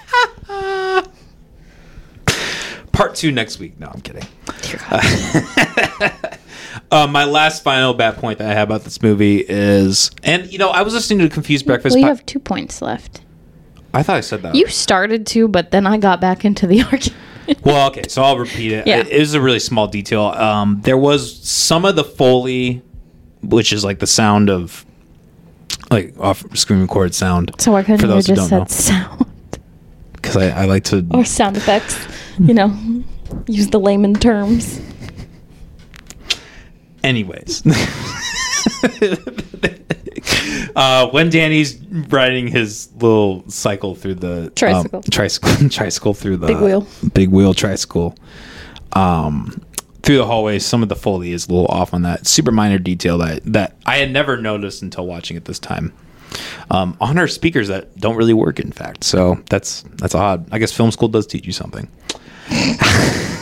Part 2.93 3.15
two 3.15 3.31
next 3.31 3.59
week. 3.59 3.79
No, 3.79 3.89
I'm 3.93 4.01
kidding. 4.01 4.25
Uh, 4.91 6.11
my 6.91 7.25
last 7.25 7.63
final 7.63 7.95
bad 7.95 8.17
point 8.17 8.39
that 8.39 8.51
I 8.51 8.55
have 8.55 8.69
about 8.69 8.85
this 8.85 9.03
movie 9.03 9.45
is, 9.47 10.11
and 10.23 10.51
you 10.53 10.59
know, 10.59 10.71
I 10.71 10.83
was 10.83 10.95
listening 10.95 11.19
to 11.21 11.29
Confused 11.33 11.67
Breakfast. 11.67 11.95
well, 11.95 12.01
you 12.01 12.05
po- 12.07 12.15
have 12.17 12.27
two 12.27 12.39
points 12.39 12.81
left. 12.83 13.21
I 13.95 14.03
thought 14.03 14.17
I 14.17 14.21
said 14.21 14.43
that. 14.43 14.55
You 14.55 14.67
started 14.69 15.27
to, 15.29 15.49
but 15.49 15.71
then 15.71 15.87
I 15.87 15.99
got 15.99 16.21
back 16.21 16.45
into 16.45 16.67
the 16.67 16.83
argument. 16.93 17.23
Well, 17.65 17.89
okay, 17.89 18.05
so 18.09 18.23
I'll 18.23 18.39
repeat 18.39 18.73
it. 18.73 18.87
Yeah. 18.87 18.99
It 18.99 19.09
is 19.09 19.33
a 19.35 19.41
really 19.41 19.59
small 19.59 19.87
detail. 19.87 20.25
Um, 20.25 20.81
there 20.83 20.99
was 20.99 21.41
some 21.49 21.87
of 21.87 21.97
the 21.97 22.05
foley, 22.05 22.83
which 23.43 23.73
is 23.73 23.85
like 23.85 23.99
the 24.01 24.07
sound 24.07 24.51
of, 24.51 24.85
like 25.91 26.15
off 26.19 26.45
screen 26.57 26.83
record 26.83 27.15
sound. 27.15 27.53
So 27.59 27.73
why 27.73 27.83
couldn't 27.83 28.01
For 28.01 28.07
you 28.15 28.21
just 28.23 28.49
said 28.51 28.59
know. 28.59 28.65
sound 28.67 29.27
Because 30.13 30.37
I, 30.37 30.49
I 30.63 30.65
like 30.67 30.85
to. 30.85 31.07
or 31.13 31.25
sound 31.25 31.57
effects? 31.57 31.97
You 32.39 32.53
know, 32.53 32.77
use 33.47 33.69
the 33.69 33.81
layman 33.81 34.15
terms. 34.15 34.81
Anyways. 37.05 37.63
uh, 40.77 41.09
when 41.11 41.31
Danny's 41.31 41.77
riding 42.09 42.49
his 42.49 42.89
little 42.95 43.49
cycle 43.49 43.95
through 43.95 44.17
the 44.17 44.51
Tricycle. 44.51 44.99
um, 44.99 45.03
tricycle, 45.11 45.69
tricycle 45.71 46.15
through 46.15 46.39
the 46.39 46.47
Big 46.49 46.59
wheel. 46.59 46.87
big 47.15 47.31
wheel 47.31 47.55
tricycle, 47.55 48.15
um, 48.93 49.63
through 50.03 50.19
the 50.19 50.27
hallway, 50.27 50.59
some 50.59 50.83
of 50.83 50.89
the 50.89 50.97
foley 50.97 51.33
is 51.33 51.47
a 51.49 51.53
little 51.53 51.67
off 51.67 51.93
on 51.95 52.03
that 52.03 52.27
super 52.27 52.51
minor 52.51 52.79
detail 52.79 53.19
that 53.19 53.43
that 53.45 53.77
I 53.87 53.99
had 53.99 54.11
never 54.13 54.37
noticed 54.37 54.83
until 54.83 55.07
watching 55.07 55.37
it 55.37 55.45
this 55.45 55.59
time. 55.59 55.93
Um, 56.71 56.97
on 57.01 57.19
our 57.19 57.29
speakers 57.29 57.69
that 57.69 57.97
don't 57.99 58.17
really 58.17 58.35
work, 58.35 58.61
in 58.61 58.73
fact. 58.73 59.05
So 59.05 59.43
that's 59.49 59.83
that's 59.97 60.15
odd. 60.15 60.47
I 60.53 60.59
guess 60.59 60.73
film 60.73 60.91
school 60.91 61.09
does 61.09 61.27
teach 61.27 61.47
you 61.47 61.53
something. 61.53 61.89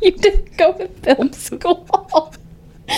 You 0.02 0.12
didn't 0.12 0.56
go 0.56 0.72
to 0.72 0.88
film 0.88 1.32
school. 1.34 1.86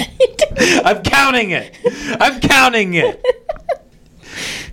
I'm 0.85 1.03
counting 1.03 1.51
it. 1.51 1.77
I'm 2.21 2.41
counting 2.41 2.95
it. 2.95 3.21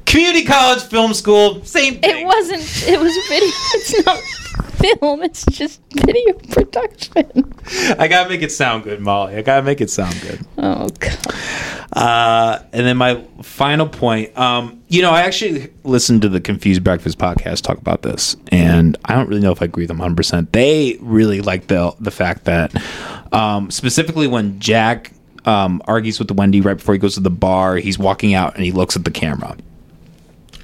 Community 0.10 0.44
college, 0.44 0.82
film 0.84 1.14
school, 1.14 1.64
same 1.64 2.00
thing. 2.02 2.22
It 2.22 2.26
wasn't. 2.26 2.62
It 2.88 3.00
was 3.00 3.16
video. 3.30 3.50
It's 3.76 4.06
not 4.06 4.20
film. 4.80 5.22
It's 5.22 5.46
just 5.46 5.82
video 5.94 6.34
production. 6.34 7.54
I 8.00 8.08
gotta 8.08 8.30
make 8.30 8.42
it 8.42 8.52
sound 8.52 8.84
good, 8.86 9.02
Molly. 9.02 9.36
I 9.36 9.42
gotta 9.42 9.64
make 9.64 9.82
it 9.82 9.90
sound 9.90 10.20
good. 10.22 10.40
Oh 10.58 10.90
god. 10.90 11.18
Uh, 11.92 12.64
and 12.72 12.86
then 12.86 12.98
my 12.98 13.24
final 13.42 13.88
point, 13.88 14.38
um, 14.38 14.82
you 14.90 15.02
know, 15.02 15.12
I 15.12 15.22
actually 15.22 15.72
listened 15.84 16.22
to 16.22 16.30
the 16.30 16.40
Confused 16.40 16.84
Breakfast 16.84 17.18
podcast 17.18 17.62
talk 17.62 17.78
about 17.78 18.04
this, 18.04 18.36
and 18.52 18.98
I 19.06 19.16
don't 19.16 19.28
really 19.28 19.42
know 19.42 19.52
if 19.52 19.62
I 19.62 19.66
agree 19.66 19.84
with 19.84 19.90
them 19.90 19.98
100. 20.00 20.16
percent 20.16 20.54
They 20.54 20.98
really 21.02 21.42
like 21.42 21.68
the 21.68 21.94
the 22.00 22.12
fact 22.12 22.46
that, 22.46 22.74
um, 23.32 23.70
specifically 23.70 24.28
when 24.28 24.60
Jack 24.60 25.12
um, 25.46 25.82
argues 25.86 26.20
with 26.20 26.32
Wendy 26.32 26.62
right 26.62 26.78
before 26.78 26.94
he 26.96 27.00
goes 27.00 27.16
to 27.16 27.22
the 27.22 27.30
bar, 27.30 27.78
he's 27.78 28.00
walking 28.00 28.34
out 28.34 28.56
and 28.56 28.64
he 28.64 28.72
looks 28.72 28.96
at 28.96 29.04
the 29.04 29.12
camera. 29.12 29.56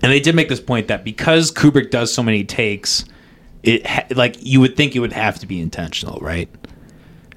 And 0.05 0.11
they 0.11 0.19
did 0.19 0.35
make 0.35 0.49
this 0.49 0.59
point 0.59 0.89
that 0.89 1.03
because 1.03 1.51
Kubrick 1.51 1.89
does 1.89 2.13
so 2.13 2.21
many 2.21 2.43
takes, 2.43 3.05
it 3.63 4.15
like 4.15 4.35
you 4.39 4.59
would 4.59 4.77
think 4.77 4.95
it 4.95 4.99
would 4.99 5.13
have 5.13 5.39
to 5.39 5.47
be 5.47 5.59
intentional, 5.59 6.19
right? 6.19 6.47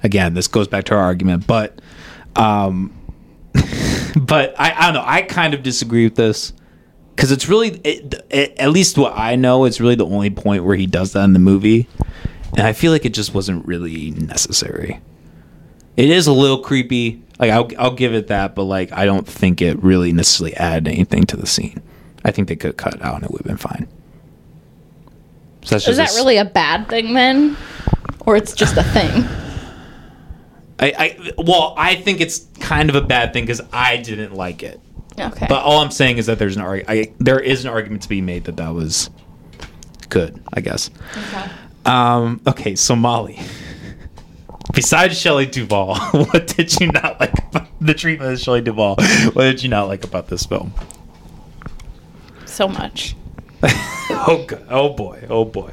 Again, 0.03 0.35
this 0.35 0.47
goes 0.47 0.67
back 0.67 0.83
to 0.83 0.93
our 0.93 1.01
argument, 1.01 1.47
but 1.47 1.81
um, 2.35 2.93
but 4.15 4.53
I, 4.59 4.71
I 4.71 4.81
don't 4.83 4.93
know. 4.93 5.03
I 5.03 5.23
kind 5.23 5.55
of 5.55 5.63
disagree 5.63 6.03
with 6.03 6.13
this 6.13 6.53
because 7.15 7.31
it's 7.31 7.49
really, 7.49 7.69
it, 7.83 8.13
it, 8.29 8.59
at 8.59 8.69
least 8.69 8.99
what 8.99 9.17
I 9.17 9.35
know, 9.35 9.65
it's 9.65 9.81
really 9.81 9.95
the 9.95 10.05
only 10.05 10.29
point 10.29 10.63
where 10.63 10.75
he 10.75 10.85
does 10.85 11.13
that 11.13 11.23
in 11.23 11.33
the 11.33 11.39
movie, 11.39 11.87
and 12.55 12.67
I 12.67 12.73
feel 12.73 12.91
like 12.91 13.03
it 13.03 13.15
just 13.15 13.33
wasn't 13.33 13.65
really 13.65 14.11
necessary. 14.11 15.01
It 15.97 16.11
is 16.11 16.27
a 16.27 16.33
little 16.33 16.59
creepy. 16.59 17.23
Like 17.39 17.49
I'll, 17.49 17.67
I'll 17.79 17.95
give 17.95 18.13
it 18.13 18.27
that, 18.27 18.53
but 18.53 18.65
like 18.65 18.91
I 18.91 19.05
don't 19.05 19.25
think 19.25 19.59
it 19.59 19.81
really 19.81 20.13
necessarily 20.13 20.55
added 20.55 20.87
anything 20.87 21.25
to 21.25 21.35
the 21.35 21.47
scene. 21.47 21.81
I 22.23 22.31
think 22.31 22.47
they 22.47 22.55
could 22.55 22.77
cut 22.77 22.93
it 22.95 23.01
out 23.01 23.15
and 23.15 23.23
it 23.23 23.31
would 23.31 23.39
have 23.39 23.47
been 23.47 23.57
fine. 23.57 23.87
So 25.63 25.75
that's 25.75 25.87
Is 25.87 25.97
just 25.97 26.13
that 26.13 26.19
a 26.19 26.23
really 26.23 26.37
a 26.37 26.45
bad 26.45 26.87
thing 26.87 27.13
then, 27.13 27.57
or 28.25 28.35
it's 28.35 28.53
just 28.53 28.77
a 28.77 28.83
thing? 28.83 29.25
I, 30.79 30.93
I 30.97 31.31
well, 31.37 31.73
I 31.77 31.95
think 31.95 32.21
it's 32.21 32.47
kind 32.59 32.89
of 32.89 32.95
a 32.95 33.01
bad 33.01 33.33
thing 33.33 33.43
because 33.43 33.61
I 33.73 33.97
didn't 33.97 34.33
like 34.33 34.63
it. 34.63 34.79
Okay. 35.19 35.47
But 35.49 35.63
all 35.63 35.79
I'm 35.79 35.91
saying 35.91 36.17
is 36.17 36.27
that 36.27 36.39
there's 36.39 36.55
an 36.55 36.61
arg- 36.61 36.85
I, 36.87 37.13
there 37.19 37.39
is 37.39 37.65
an 37.65 37.71
argument 37.71 38.03
to 38.03 38.09
be 38.09 38.21
made 38.21 38.45
that 38.45 38.55
that 38.57 38.73
was 38.73 39.09
good. 40.07 40.41
I 40.53 40.61
guess. 40.61 40.89
okay. 41.27 41.49
Um, 41.85 42.41
okay, 42.47 42.75
so 42.75 42.95
Molly. 42.95 43.39
Besides 44.73 45.19
Shelley 45.19 45.47
Duvall, 45.47 45.95
what 46.11 46.47
did 46.47 46.79
you 46.79 46.87
not 46.87 47.19
like 47.19 47.37
about 47.47 47.67
the 47.81 47.93
treatment 47.93 48.31
of 48.33 48.39
Shelley 48.39 48.61
Duvall? 48.61 48.95
What 49.33 49.43
did 49.43 49.63
you 49.63 49.69
not 49.69 49.87
like 49.87 50.03
about 50.03 50.27
this 50.27 50.45
film? 50.45 50.71
So 52.59 52.67
much. 52.67 53.15
oh, 53.63 54.43
God. 54.45 54.65
oh 54.69 54.89
boy, 54.89 55.23
oh 55.29 55.45
boy. 55.45 55.71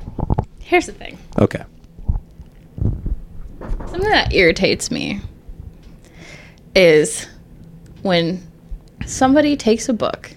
Here's 0.61 0.87
the 0.87 0.93
thing. 0.93 1.19
Okay. 1.37 1.65
Something 3.59 4.03
that 4.03 4.33
irritates 4.33 4.89
me 4.93 5.21
is 6.77 7.27
when 8.03 8.41
somebody 9.05 9.57
takes 9.57 9.89
a 9.89 9.93
book 9.93 10.31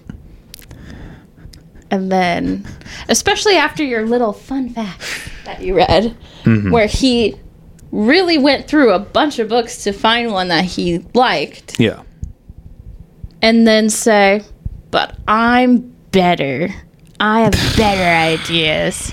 and 1.92 2.10
then, 2.10 2.66
especially 3.08 3.54
after 3.54 3.84
your 3.84 4.04
little 4.04 4.32
fun 4.32 4.70
fact 4.70 5.30
that 5.44 5.62
you 5.62 5.76
read, 5.76 6.16
mm-hmm. 6.42 6.72
where 6.72 6.88
he 6.88 7.36
really 7.92 8.38
went 8.38 8.66
through 8.66 8.90
a 8.92 8.98
bunch 8.98 9.38
of 9.38 9.48
books 9.48 9.84
to 9.84 9.92
find 9.92 10.32
one 10.32 10.48
that 10.48 10.64
he 10.64 10.98
liked, 11.14 11.78
Yeah. 11.78 12.02
and 13.40 13.68
then 13.68 13.88
say, 13.88 14.42
But 14.90 15.16
I'm 15.28 15.94
better. 16.12 16.68
I 17.18 17.40
have 17.40 17.52
better 17.76 18.02
ideas. 18.02 19.12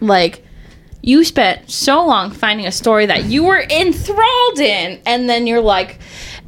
Like, 0.00 0.44
you 1.02 1.24
spent 1.24 1.70
so 1.70 2.04
long 2.06 2.30
finding 2.30 2.66
a 2.66 2.72
story 2.72 3.06
that 3.06 3.24
you 3.24 3.44
were 3.44 3.60
enthralled 3.60 4.58
in, 4.58 5.00
and 5.06 5.28
then 5.28 5.46
you're 5.46 5.60
like, 5.60 5.98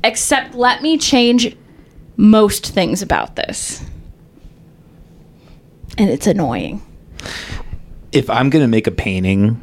Except 0.05 0.55
let 0.55 0.83
me 0.83 0.99
change 0.99 1.57
most 2.19 2.67
things 2.67 3.01
about 3.01 3.37
this. 3.37 3.83
And 5.97 6.11
it's 6.11 6.27
annoying. 6.27 6.83
If 8.13 8.29
I'm 8.29 8.51
gonna 8.51 8.69
make 8.69 8.87
a 8.87 8.91
painting, 8.91 9.59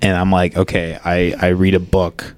and 0.00 0.16
I'm 0.16 0.30
like, 0.30 0.56
okay, 0.56 0.96
I 1.04 1.34
I 1.40 1.48
read 1.48 1.74
a 1.74 1.80
book. 1.80 2.36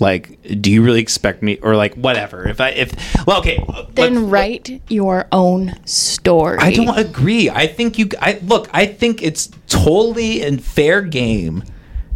Like, 0.00 0.38
do 0.62 0.70
you 0.70 0.82
really 0.82 1.00
expect 1.00 1.42
me, 1.42 1.58
or 1.62 1.76
like, 1.76 1.94
whatever? 1.94 2.48
If 2.48 2.60
I 2.60 2.70
if 2.70 3.26
well, 3.26 3.38
okay, 3.40 3.62
uh, 3.68 3.84
Then 3.92 4.14
let's- 4.14 4.26
write 4.32 4.82
your 4.88 5.26
own 5.30 5.74
story. 5.86 6.58
I 6.58 6.72
don't 6.72 6.98
agree. 6.98 7.50
I 7.50 7.66
think 7.66 7.98
you. 7.98 8.08
I 8.20 8.38
look. 8.42 8.68
I 8.72 8.86
think 8.86 9.22
it's 9.22 9.50
totally 9.68 10.42
in 10.42 10.58
fair 10.58 11.02
game 11.02 11.64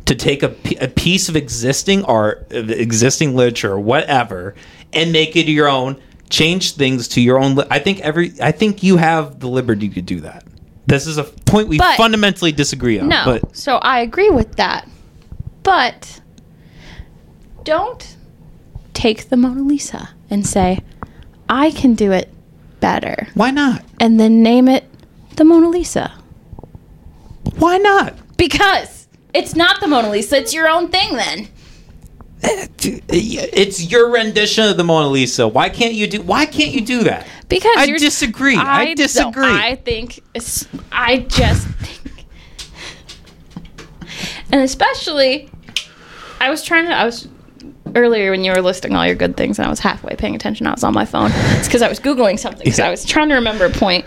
to 0.06 0.14
take 0.14 0.42
a, 0.42 0.54
a 0.80 0.88
piece 0.88 1.28
of 1.28 1.36
existing 1.36 2.04
art, 2.04 2.50
of 2.52 2.70
existing 2.70 3.36
literature, 3.36 3.78
whatever, 3.78 4.54
and 4.92 5.12
make 5.12 5.36
it 5.36 5.46
your 5.46 5.68
own. 5.68 6.00
Change 6.30 6.72
things 6.72 7.06
to 7.08 7.20
your 7.20 7.38
own. 7.38 7.54
Li- 7.54 7.66
I 7.70 7.78
think 7.78 8.00
every. 8.00 8.32
I 8.40 8.50
think 8.50 8.82
you 8.82 8.96
have 8.96 9.40
the 9.40 9.48
liberty 9.48 9.88
to 9.90 10.00
do 10.02 10.20
that. 10.20 10.44
This 10.86 11.06
is 11.06 11.16
a 11.18 11.24
point 11.24 11.68
we 11.68 11.76
But- 11.78 11.96
fundamentally 11.96 12.50
disagree 12.52 12.98
on. 12.98 13.08
No. 13.08 13.22
but 13.26 13.56
so 13.56 13.76
I 13.76 14.00
agree 14.00 14.30
with 14.30 14.56
that. 14.56 14.88
But 15.62 16.20
don't 17.64 18.16
take 18.92 19.28
the 19.28 19.36
Mona 19.36 19.62
Lisa 19.62 20.10
and 20.30 20.46
say, 20.46 20.80
I 21.48 21.70
can 21.70 21.94
do 21.94 22.12
it 22.12 22.30
better. 22.80 23.28
why 23.34 23.50
not? 23.50 23.82
And 24.00 24.20
then 24.20 24.42
name 24.42 24.68
it 24.68 24.84
the 25.36 25.44
Mona 25.44 25.68
Lisa. 25.68 26.12
Why 27.56 27.78
not? 27.78 28.14
Because 28.36 29.08
it's 29.32 29.54
not 29.56 29.80
the 29.80 29.88
Mona 29.88 30.10
Lisa, 30.10 30.36
it's 30.36 30.54
your 30.54 30.68
own 30.68 30.88
thing 30.88 31.14
then. 31.16 31.48
Eh, 32.42 32.66
it's 32.78 33.90
your 33.90 34.10
rendition 34.10 34.68
of 34.68 34.76
the 34.76 34.84
Mona 34.84 35.08
Lisa. 35.08 35.48
Why 35.48 35.70
can't 35.70 35.94
you 35.94 36.06
do? 36.06 36.20
Why 36.22 36.44
can't 36.44 36.72
you 36.72 36.82
do 36.82 37.04
that? 37.04 37.26
Because 37.48 37.74
I 37.76 37.86
disagree. 37.86 38.56
I, 38.56 38.84
don't- 38.86 38.96
disagree. 38.96 39.46
I 39.46 39.76
think 39.76 40.22
it's, 40.34 40.68
I 40.92 41.18
just 41.20 41.66
think, 41.66 42.26
and 44.52 44.60
especially, 44.60 45.50
I 46.38 46.50
was 46.50 46.62
trying 46.62 46.86
to. 46.86 46.92
I 46.94 47.04
was 47.06 47.28
earlier 47.94 48.30
when 48.30 48.44
you 48.44 48.52
were 48.52 48.60
listing 48.62 48.94
all 48.94 49.06
your 49.06 49.14
good 49.14 49.36
things, 49.36 49.58
and 49.58 49.66
I 49.66 49.70
was 49.70 49.80
halfway 49.80 50.14
paying 50.16 50.34
attention. 50.34 50.66
I 50.66 50.72
was 50.72 50.84
on 50.84 50.94
my 50.94 51.04
phone. 51.04 51.30
It's 51.34 51.68
because 51.68 51.82
I 51.82 51.88
was 51.88 52.00
googling 52.00 52.38
something. 52.38 52.70
So 52.72 52.82
Yeah. 52.82 52.88
I 52.88 52.90
was 52.90 53.04
trying 53.04 53.28
to 53.30 53.34
remember 53.36 53.64
a 53.66 53.70
point. 53.70 54.04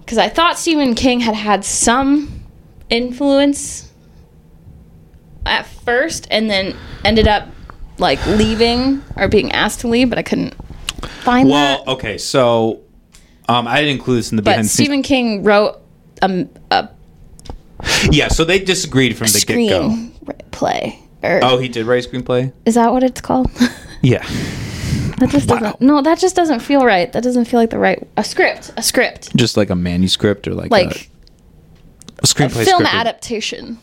Because 0.00 0.18
I 0.18 0.28
thought 0.28 0.56
Stephen 0.58 0.94
King 0.94 1.20
had 1.20 1.34
had 1.34 1.64
some 1.64 2.44
influence 2.90 3.92
at 5.44 5.66
first, 5.66 6.26
and 6.30 6.48
then 6.50 6.76
ended 7.04 7.26
up 7.28 7.48
like 7.98 8.24
leaving 8.26 9.02
or 9.16 9.26
being 9.28 9.50
asked 9.52 9.80
to 9.80 9.88
leave, 9.88 10.08
but 10.10 10.18
I 10.18 10.22
couldn't 10.22 10.54
find 11.22 11.48
well, 11.48 11.84
that. 11.84 11.90
okay, 11.92 12.18
so 12.18 12.80
um, 13.48 13.66
I 13.66 13.76
didn't 13.80 13.96
include 13.96 14.18
this 14.18 14.30
in 14.32 14.36
the 14.36 14.42
But 14.42 14.50
behind 14.52 14.64
the 14.66 14.68
scenes. 14.68 14.86
Stephen 14.88 15.02
King 15.02 15.42
wrote 15.44 15.78
a, 16.22 16.46
a 16.70 16.88
Yeah, 18.10 18.28
so 18.28 18.44
they 18.44 18.58
disagreed 18.58 19.16
from 19.16 19.28
the 19.28 19.44
get 19.46 19.68
go. 19.68 19.96
play. 20.50 21.00
Or 21.22 21.40
Oh, 21.42 21.58
he 21.58 21.68
did 21.68 21.86
write 21.86 22.04
a 22.04 22.08
screenplay. 22.08 22.52
is 22.64 22.74
that 22.74 22.92
what 22.92 23.02
it's 23.02 23.20
called? 23.20 23.50
Yeah. 24.02 24.24
that 25.18 25.30
just 25.30 25.48
doesn't. 25.48 25.80
No, 25.80 26.00
that 26.02 26.18
just 26.18 26.36
doesn't 26.36 26.60
feel 26.60 26.84
right. 26.84 27.10
That 27.12 27.22
doesn't 27.24 27.46
feel 27.46 27.58
like 27.58 27.70
the 27.70 27.78
right. 27.78 28.06
A 28.16 28.22
script. 28.22 28.72
A 28.76 28.82
script. 28.82 29.34
Just 29.34 29.56
like 29.56 29.70
a 29.70 29.74
manuscript 29.74 30.46
or 30.46 30.54
like, 30.54 30.70
Like 30.70 31.10
a, 32.18 32.18
a 32.18 32.26
screenplay. 32.26 32.64
film 32.66 32.82
scripted- 32.84 32.92
adaptation. 32.92 33.78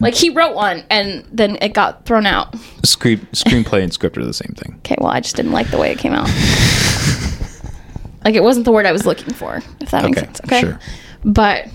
Like 0.00 0.14
he 0.14 0.28
wrote 0.30 0.54
one 0.56 0.84
and 0.90 1.24
then 1.32 1.56
it 1.62 1.72
got 1.74 2.04
thrown 2.06 2.26
out. 2.26 2.54
Screen, 2.84 3.20
screenplay 3.32 3.82
and 3.84 3.92
script 3.92 4.18
are 4.18 4.24
the 4.26 4.34
same 4.34 4.52
thing. 4.58 4.74
Okay, 4.78 4.96
well 4.98 5.10
I 5.12 5.20
just 5.20 5.36
didn't 5.36 5.52
like 5.52 5.70
the 5.70 5.78
way 5.78 5.92
it 5.92 5.98
came 5.98 6.12
out. 6.12 6.28
like 8.24 8.34
it 8.34 8.42
wasn't 8.42 8.64
the 8.64 8.72
word 8.72 8.84
I 8.84 8.92
was 8.92 9.06
looking 9.06 9.32
for. 9.32 9.62
If 9.80 9.90
that 9.92 10.04
makes 10.04 10.18
sense. 10.18 10.40
Okay. 10.44 10.60
sure. 10.60 10.80
But 11.24 11.68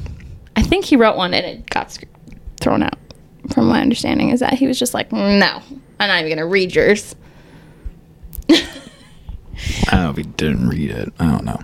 I 0.56 0.62
think 0.62 0.86
he 0.86 0.98
wrote 0.98 1.16
one 1.18 1.34
and 1.34 1.46
it 1.46 1.70
got 1.70 1.92
sc- 1.92 2.04
thrown 2.60 2.84
out. 2.84 2.97
From 3.54 3.68
my 3.68 3.82
understanding, 3.82 4.30
is 4.30 4.42
that 4.42 4.54
he 4.54 4.68
was 4.68 4.78
just 4.78 4.94
like, 4.94 5.12
no, 5.12 5.62
I'm 6.00 6.08
not 6.08 6.20
even 6.20 6.38
gonna 6.38 6.48
read 6.48 6.76
yours. 6.76 7.16
I 8.50 8.56
don't 9.92 10.04
know 10.04 10.10
if 10.12 10.18
he 10.18 10.24
didn't 10.24 10.68
read 10.68 10.92
it. 10.92 11.14
I 11.20 11.32
don't 11.32 11.46
know. 11.46 11.60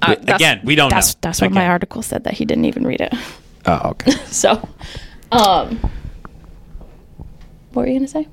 Uh, 0.00 0.16
again, 0.18 0.60
we 0.64 0.74
don't 0.74 0.90
that's, 0.90 1.14
know. 1.14 1.18
That's 1.22 1.40
what 1.40 1.52
my 1.52 1.66
article 1.68 2.02
said 2.02 2.24
that 2.24 2.34
he 2.34 2.44
didn't 2.44 2.64
even 2.64 2.86
read 2.86 3.00
it. 3.00 3.14
Oh, 3.66 3.90
okay. 3.90 4.12
So, 4.26 4.68
um, 5.30 5.78
what 7.72 7.82
were 7.82 7.86
you 7.86 7.98
gonna 7.98 8.08
say? 8.08 8.26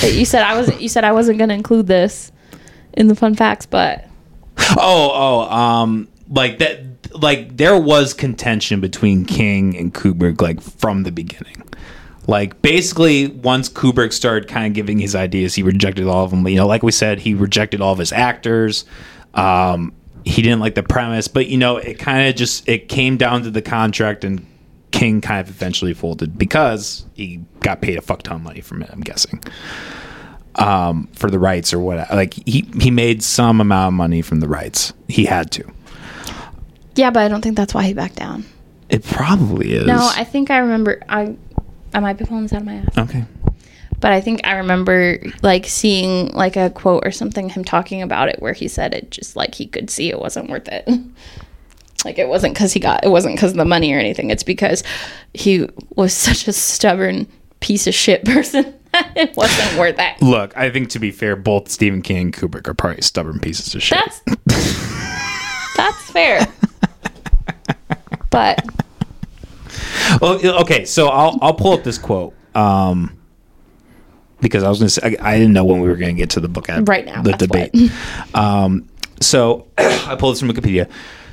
That 0.00 0.14
you 0.14 0.24
said 0.24 0.42
I 0.42 0.56
wasn't. 0.56 0.80
You 0.80 0.88
said 0.88 1.04
I 1.04 1.12
wasn't 1.12 1.38
gonna 1.38 1.54
include 1.54 1.86
this 1.86 2.32
in 2.94 3.06
the 3.06 3.14
fun 3.14 3.34
facts, 3.34 3.66
but 3.66 4.06
oh, 4.76 5.10
oh, 5.12 5.40
um, 5.54 6.08
like 6.28 6.58
that. 6.58 6.80
Like 7.12 7.56
there 7.56 7.78
was 7.78 8.14
contention 8.14 8.80
between 8.80 9.24
King 9.24 9.76
and 9.76 9.92
Kubrick, 9.92 10.40
like 10.40 10.60
from 10.60 11.02
the 11.04 11.12
beginning. 11.12 11.62
Like 12.26 12.60
basically, 12.62 13.28
once 13.28 13.68
Kubrick 13.68 14.12
started 14.12 14.48
kind 14.48 14.66
of 14.66 14.74
giving 14.74 14.98
his 14.98 15.14
ideas, 15.16 15.54
he 15.54 15.62
rejected 15.62 16.06
all 16.06 16.24
of 16.24 16.30
them. 16.30 16.46
You 16.46 16.56
know, 16.56 16.66
like 16.66 16.82
we 16.82 16.92
said, 16.92 17.18
he 17.18 17.34
rejected 17.34 17.80
all 17.80 17.92
of 17.92 17.98
his 17.98 18.12
actors. 18.12 18.84
Um, 19.34 19.92
he 20.24 20.42
didn't 20.42 20.60
like 20.60 20.74
the 20.74 20.82
premise, 20.82 21.26
but 21.28 21.48
you 21.48 21.56
know, 21.58 21.78
it 21.78 21.98
kind 21.98 22.28
of 22.28 22.36
just 22.36 22.68
it 22.68 22.88
came 22.88 23.16
down 23.16 23.42
to 23.44 23.50
the 23.50 23.62
contract, 23.62 24.22
and 24.22 24.46
King 24.92 25.20
kind 25.20 25.40
of 25.40 25.48
eventually 25.48 25.94
folded 25.94 26.38
because 26.38 27.06
he 27.14 27.40
got 27.60 27.80
paid 27.80 27.96
a 27.98 28.02
fuck 28.02 28.22
ton 28.22 28.36
of 28.36 28.42
money 28.42 28.60
from 28.60 28.82
it. 28.82 28.90
I'm 28.92 29.00
guessing. 29.00 29.42
um, 30.56 31.08
for 31.14 31.30
the 31.30 31.38
rights 31.38 31.72
or 31.72 31.78
what. 31.78 32.10
Like 32.12 32.34
he 32.46 32.68
he 32.80 32.90
made 32.90 33.22
some 33.22 33.60
amount 33.60 33.88
of 33.88 33.94
money 33.94 34.22
from 34.22 34.40
the 34.40 34.48
rights. 34.48 34.92
He 35.08 35.24
had 35.24 35.50
to. 35.52 35.64
Yeah, 36.94 37.10
but 37.10 37.20
I 37.20 37.28
don't 37.28 37.42
think 37.42 37.56
that's 37.56 37.74
why 37.74 37.84
he 37.84 37.94
backed 37.94 38.16
down. 38.16 38.44
It 38.88 39.04
probably 39.04 39.74
is. 39.74 39.86
No, 39.86 39.98
I 39.98 40.24
think 40.24 40.50
I 40.50 40.58
remember. 40.58 41.02
I 41.08 41.36
I 41.94 42.00
might 42.00 42.18
be 42.18 42.24
pulling 42.24 42.44
this 42.44 42.52
out 42.52 42.60
of 42.60 42.66
my 42.66 42.74
ass, 42.74 42.98
okay. 42.98 43.24
but 44.00 44.12
I 44.12 44.20
think 44.20 44.40
I 44.44 44.56
remember 44.56 45.18
like 45.42 45.66
seeing 45.66 46.28
like 46.28 46.56
a 46.56 46.70
quote 46.70 47.04
or 47.04 47.10
something 47.10 47.48
him 47.48 47.64
talking 47.64 48.02
about 48.02 48.28
it 48.28 48.40
where 48.40 48.52
he 48.52 48.68
said 48.68 48.94
it 48.94 49.10
just 49.10 49.36
like 49.36 49.54
he 49.54 49.66
could 49.66 49.90
see 49.90 50.10
it 50.10 50.18
wasn't 50.18 50.50
worth 50.50 50.68
it. 50.68 50.88
Like 52.02 52.18
it 52.18 52.28
wasn't 52.28 52.54
because 52.54 52.72
he 52.72 52.80
got 52.80 53.04
it 53.04 53.10
wasn't 53.10 53.36
because 53.36 53.50
of 53.50 53.58
the 53.58 53.64
money 53.66 53.92
or 53.92 53.98
anything. 53.98 54.30
It's 54.30 54.42
because 54.42 54.82
he 55.34 55.68
was 55.96 56.14
such 56.14 56.48
a 56.48 56.52
stubborn 56.54 57.26
piece 57.60 57.86
of 57.86 57.94
shit 57.94 58.24
person. 58.24 58.74
it 59.14 59.36
wasn't 59.36 59.78
worth 59.78 59.96
it. 59.98 60.22
Look, 60.22 60.56
I 60.56 60.70
think 60.70 60.88
to 60.90 60.98
be 60.98 61.10
fair, 61.10 61.36
both 61.36 61.68
Stephen 61.68 62.02
King 62.02 62.18
and 62.18 62.32
Kubrick 62.34 62.66
are 62.66 62.74
probably 62.74 63.02
stubborn 63.02 63.38
pieces 63.38 63.74
of 63.74 63.82
shit. 63.82 63.98
That's 63.98 64.22
that's 65.76 66.10
fair. 66.10 66.46
But 68.30 68.64
Well, 70.20 70.40
okay, 70.62 70.84
so 70.84 71.08
I'll 71.08 71.38
I'll 71.42 71.54
pull 71.54 71.72
up 71.72 71.84
this 71.84 71.98
quote. 71.98 72.34
Um, 72.54 73.16
because 74.40 74.62
I 74.62 74.68
was 74.68 74.78
gonna 74.78 74.88
say 74.90 75.16
I, 75.20 75.32
I 75.32 75.38
didn't 75.38 75.52
know 75.52 75.64
when 75.64 75.80
we 75.80 75.88
were 75.88 75.96
gonna 75.96 76.14
get 76.14 76.30
to 76.30 76.40
the 76.40 76.48
book 76.48 76.68
ad- 76.68 76.88
Right 76.88 77.04
now, 77.04 77.22
the 77.22 77.32
debate. 77.32 77.74
Um, 78.34 78.88
so 79.20 79.66
I 79.78 80.16
pulled 80.18 80.34
this 80.34 80.40
from 80.40 80.48
Wikipedia. 80.48 80.88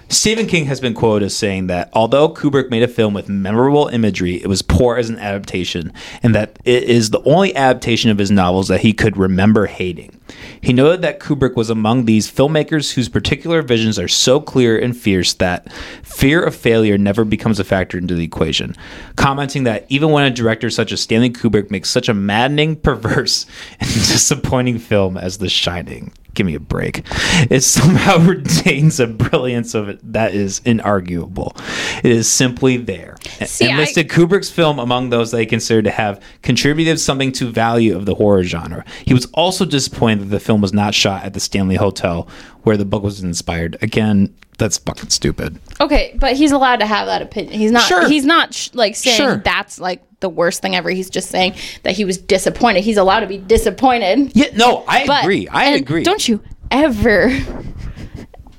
Stephen 0.09 0.47
King 0.47 0.65
has 0.65 0.79
been 0.79 0.93
quoted 0.93 1.25
as 1.25 1.35
saying 1.35 1.67
that 1.67 1.89
although 1.91 2.29
Kubrick 2.29 2.69
made 2.69 2.81
a 2.81 2.87
film 2.87 3.13
with 3.13 3.27
memorable 3.27 3.87
imagery, 3.89 4.41
it 4.41 4.47
was 4.47 4.61
poor 4.61 4.95
as 4.95 5.09
an 5.09 5.19
adaptation, 5.19 5.91
and 6.23 6.33
that 6.33 6.59
it 6.63 6.83
is 6.83 7.09
the 7.09 7.21
only 7.23 7.53
adaptation 7.55 8.09
of 8.09 8.17
his 8.17 8.31
novels 8.31 8.69
that 8.69 8.79
he 8.81 8.93
could 8.93 9.17
remember 9.17 9.65
hating. 9.65 10.17
He 10.61 10.73
noted 10.73 11.01
that 11.01 11.19
Kubrick 11.19 11.55
was 11.55 11.69
among 11.69 12.05
these 12.05 12.31
filmmakers 12.31 12.93
whose 12.93 13.09
particular 13.09 13.61
visions 13.61 13.97
are 13.99 14.07
so 14.07 14.39
clear 14.39 14.77
and 14.77 14.95
fierce 14.95 15.33
that 15.35 15.71
fear 16.03 16.43
of 16.43 16.55
failure 16.55 16.97
never 16.97 17.23
becomes 17.23 17.59
a 17.59 17.63
factor 17.63 17.97
into 17.97 18.15
the 18.15 18.23
equation, 18.23 18.75
commenting 19.15 19.63
that 19.65 19.85
even 19.89 20.11
when 20.11 20.25
a 20.25 20.31
director 20.31 20.69
such 20.69 20.91
as 20.91 21.01
Stanley 21.01 21.29
Kubrick 21.29 21.71
makes 21.71 21.89
such 21.89 22.09
a 22.09 22.13
maddening, 22.13 22.75
perverse, 22.87 23.45
and 23.79 23.89
disappointing 23.89 24.79
film 24.79 25.17
as 25.17 25.37
The 25.37 25.49
Shining, 25.49 26.11
give 26.33 26.45
me 26.45 26.55
a 26.55 26.59
break, 26.59 27.03
it 27.49 27.61
somehow 27.61 28.17
retains 28.25 28.99
a 28.99 29.07
brilliance 29.07 29.73
of 29.73 29.89
it 29.89 29.99
that 30.13 30.33
is 30.33 30.59
inarguable. 30.61 31.57
It 32.03 32.11
is 32.11 32.29
simply 32.31 32.77
there. 32.77 33.15
See, 33.45 33.65
and 33.65 33.75
I- 33.75 33.79
listed 33.79 34.07
Kubrick's 34.09 34.49
film 34.51 34.79
among 34.79 35.09
those 35.09 35.31
they 35.31 35.45
consider 35.45 35.81
to 35.83 35.91
have 35.91 36.21
contributed 36.43 36.99
something 36.99 37.31
to 37.33 37.49
value 37.51 37.95
of 37.95 38.05
the 38.05 38.15
horror 38.15 38.43
genre. 38.43 38.85
He 39.05 39.13
was 39.13 39.25
also 39.33 39.65
disappointed 39.65 40.16
that 40.17 40.25
the 40.25 40.39
film 40.39 40.61
was 40.61 40.73
not 40.73 40.93
shot 40.93 41.23
at 41.23 41.33
the 41.33 41.39
Stanley 41.39 41.75
Hotel 41.75 42.27
where 42.63 42.77
the 42.77 42.85
book 42.85 43.03
was 43.03 43.21
inspired. 43.23 43.77
Again, 43.81 44.33
that's 44.57 44.77
fucking 44.79 45.09
stupid. 45.11 45.59
okay, 45.79 46.15
but 46.19 46.35
he's 46.35 46.51
allowed 46.51 46.77
to 46.77 46.85
have 46.85 47.05
that 47.07 47.21
opinion. 47.21 47.59
He's 47.59 47.71
not. 47.71 47.83
Sure. 47.87 48.07
He's 48.07 48.25
not 48.25 48.53
sh- 48.53 48.69
like 48.73 48.95
saying 48.95 49.17
Sure. 49.17 49.37
that's 49.37 49.79
like 49.79 50.01
the 50.19 50.29
worst 50.29 50.61
thing 50.63 50.75
ever. 50.75 50.89
He's 50.89 51.09
just 51.11 51.29
saying 51.29 51.53
that 51.83 51.93
he 51.95 52.03
was 52.05 52.17
disappointed. 52.17 52.83
He's 52.83 52.97
allowed 52.97 53.19
to 53.19 53.27
be 53.27 53.37
disappointed. 53.37 54.31
Yeah, 54.35 54.47
no, 54.55 54.83
I 54.87 55.05
But 55.05 55.23
agree. 55.23 55.47
I 55.47 55.65
agree. 55.75 56.03
Don't 56.03 56.27
you 56.27 56.41
ever 56.71 57.31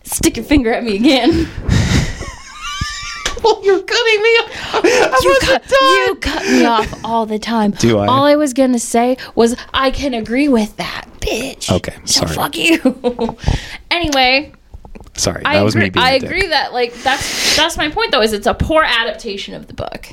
stick 0.04 0.36
your 0.36 0.44
finger 0.44 0.72
at 0.72 0.84
me 0.84 0.94
again? 0.94 1.48
well, 3.42 3.60
you're 3.64 3.82
cutting 3.82 4.22
me 4.22 4.28
off. 4.38 4.84
you, 5.24 5.38
cut, 5.42 5.70
you 5.70 6.14
cut 6.20 6.42
me 6.46 6.64
off 6.64 7.04
all 7.04 7.26
the 7.26 7.38
time. 7.40 7.72
Do 7.72 7.98
I? 7.98 8.06
All 8.06 8.24
I 8.24 8.36
was 8.36 8.52
gonna 8.52 8.78
say 8.78 9.16
was 9.34 9.56
I 9.74 9.90
can 9.90 10.14
agree 10.14 10.48
with 10.48 10.76
that, 10.76 11.07
bitch. 11.20 11.70
Okay, 11.70 11.96
so 12.04 12.26
sorry. 12.26 12.34
fuck 12.34 12.56
you. 12.56 13.36
anyway, 13.90 14.52
Sorry, 15.14 15.42
that 15.42 15.56
I 15.56 15.62
was 15.62 15.74
agree. 15.74 15.84
me 15.86 15.90
being 15.90 16.04
I 16.04 16.10
a 16.12 16.20
dick. 16.20 16.28
agree 16.30 16.46
that 16.48 16.72
like 16.72 16.94
that's 17.02 17.56
that's 17.56 17.76
my 17.76 17.90
point 17.90 18.12
though. 18.12 18.22
Is 18.22 18.32
it's 18.32 18.46
a 18.46 18.54
poor 18.54 18.82
adaptation 18.84 19.54
of 19.54 19.66
the 19.66 19.74
book. 19.74 20.08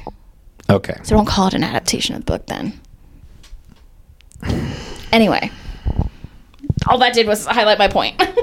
Okay. 0.70 0.96
So 1.04 1.16
don't 1.16 1.26
call 1.28 1.48
it 1.48 1.54
an 1.54 1.64
adaptation 1.64 2.16
of 2.16 2.26
the 2.26 2.32
book 2.32 2.48
then. 2.48 2.80
Anyway, 5.12 5.52
all 6.88 6.98
that 6.98 7.14
did 7.14 7.28
was 7.28 7.46
highlight 7.46 7.78
my 7.80 7.88
point. 7.88 8.22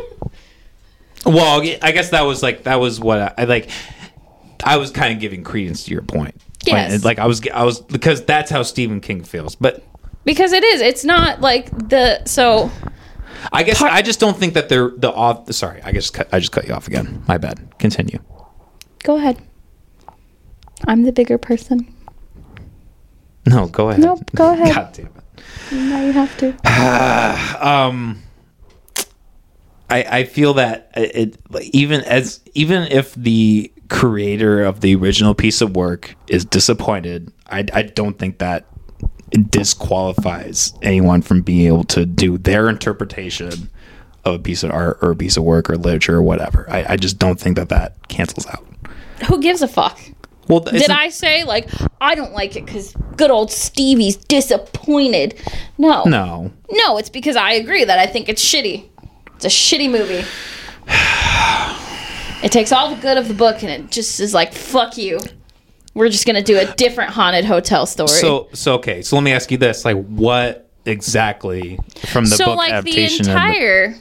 Well, 1.25 1.61
I 1.83 1.93
guess 1.93 2.11
that 2.11 2.23
was 2.23 2.43
like 2.43 2.65
that 2.65 2.81
was 2.81 2.99
what 2.99 3.21
I, 3.21 3.35
I 3.39 3.45
like. 3.45 3.71
I 4.65 4.77
was 4.77 4.91
kind 4.91 5.15
of 5.15 5.21
giving 5.21 5.45
credence 5.45 5.85
to 5.85 5.93
your 5.93 6.03
point. 6.03 6.35
Yes. 6.67 7.05
Like, 7.05 7.19
like 7.19 7.25
I 7.25 7.27
was, 7.27 7.41
I 7.55 7.65
was 7.65 7.81
because 7.81 8.25
that's 8.25 8.51
how 8.51 8.65
Stephen 8.65 9.01
King 9.01 9.23
feels. 9.23 9.55
But 9.55 9.85
because 10.25 10.53
it 10.53 10.65
is. 10.65 10.81
It's 10.81 11.05
not 11.05 11.41
like 11.41 11.71
the 11.89 12.25
so 12.25 12.71
I 13.53 13.63
guess 13.63 13.79
Part- 13.79 13.93
I 13.93 14.03
just 14.03 14.21
don't 14.21 14.37
think 14.37 14.55
that 14.55 14.69
they're 14.69 14.91
the 14.97 15.13
off. 15.13 15.53
Sorry, 15.53 15.83
I 15.83 15.93
just 15.93 16.15
cut, 16.15 16.29
I 16.33 16.39
just 16.39 16.53
cut 16.53 16.67
you 16.67 16.75
off 16.75 16.87
again. 16.87 17.23
My 17.29 17.39
bad. 17.39 17.79
Continue. 17.79 18.19
go 19.03 19.17
ahead. 19.17 19.39
I'm 20.87 21.03
the 21.05 21.13
bigger 21.13 21.39
person. 21.39 21.93
No, 23.47 23.67
go 23.69 23.89
ahead. 23.91 24.01
Nope, 24.03 24.21
go 24.35 24.53
ahead. 24.53 24.75
God 24.75 24.93
damn 24.93 25.07
it. 25.07 25.13
Now 25.73 26.03
you 26.05 26.13
have 26.13 26.37
to. 26.39 26.55
Um. 27.67 28.23
I, 29.91 30.21
I 30.21 30.25
feel 30.25 30.55
that 30.55 30.91
it 30.97 31.37
even 31.73 32.01
as 32.03 32.41
even 32.55 32.85
if 32.85 33.15
the 33.15 33.71
creator 33.91 34.65
of 34.65 34.81
the 34.81 34.95
original 34.97 35.35
piece 35.35 35.61
of 35.61 35.77
work 35.77 36.17
is 36.29 36.47
disappointed, 36.47 37.31
I, 37.47 37.67
I 37.75 37.83
don't 37.83 38.19
think 38.19 38.39
that 38.39 38.65
disqualifies 39.51 40.75
anyone 40.83 41.23
from 41.23 41.43
being 41.43 41.67
able 41.67 41.85
to 41.85 42.05
do 42.07 42.39
their 42.39 42.69
interpretation 42.69 43.71
of 44.25 44.35
a 44.35 44.39
piece 44.39 44.63
of 44.63 44.71
art 44.71 44.99
or 45.03 45.11
a 45.13 45.17
piece 45.17 45.37
of 45.37 45.45
work 45.45 45.69
or 45.71 45.77
literature 45.77 46.17
or 46.17 46.23
whatever. 46.23 46.67
I, 46.71 46.93
I 46.93 46.97
just 46.97 47.19
don't 47.19 47.41
think 47.41 47.57
that 47.57 47.71
that 47.71 48.09
cancels 48.09 48.47
out. 48.47 48.65
Who 49.27 49.41
gives 49.41 49.63
a 49.63 49.69
fuck? 49.69 49.99
Well, 50.49 50.61
Did 50.61 50.91
I 50.91 51.09
say 51.09 51.45
like 51.45 51.69
I 52.01 52.15
don't 52.15 52.33
like 52.33 52.57
it 52.57 52.67
because 52.67 52.93
good 53.17 53.31
old 53.31 53.51
Stevie's 53.51 54.17
disappointed? 54.17 55.41
No, 55.79 56.03
No. 56.05 56.53
no. 56.71 56.99
It's 56.99 57.09
because 57.11 57.37
I 57.37 57.53
agree 57.53 57.85
that 57.85 57.99
I 57.99 58.07
think 58.07 58.29
it's 58.29 58.45
shitty. 58.45 58.85
It's 59.37 59.45
a 59.45 59.49
shitty 59.49 59.91
movie. 59.91 60.25
It 62.43 62.51
takes 62.51 62.73
all 62.73 62.93
the 62.93 63.01
good 63.01 63.19
of 63.19 63.29
the 63.29 63.35
book 63.35 63.63
and 63.63 63.71
it 63.71 63.93
just 63.93 64.19
is 64.19 64.35
like 64.35 64.53
fuck 64.53 64.99
you. 64.99 65.21
We're 65.95 66.09
just 66.09 66.27
gonna 66.27 66.43
do 66.43 66.59
a 66.59 66.73
different 66.75 67.11
haunted 67.11 67.45
hotel 67.45 67.87
story. 67.87 68.09
So 68.09 68.49
so 68.53 68.75
okay. 68.75 69.03
So 69.03 69.17
let 69.17 69.23
me 69.23 69.33
ask 69.33 69.51
you 69.51 69.59
this: 69.59 69.85
like, 69.85 70.03
what 70.07 70.71
exactly 70.87 71.79
from 72.07 72.25
the 72.25 72.37
so 72.37 72.47
book 72.47 72.57
like 72.57 72.71
the 72.71 72.77
adaptation? 72.77 73.29
and 73.29 73.37
entire. 73.37 73.95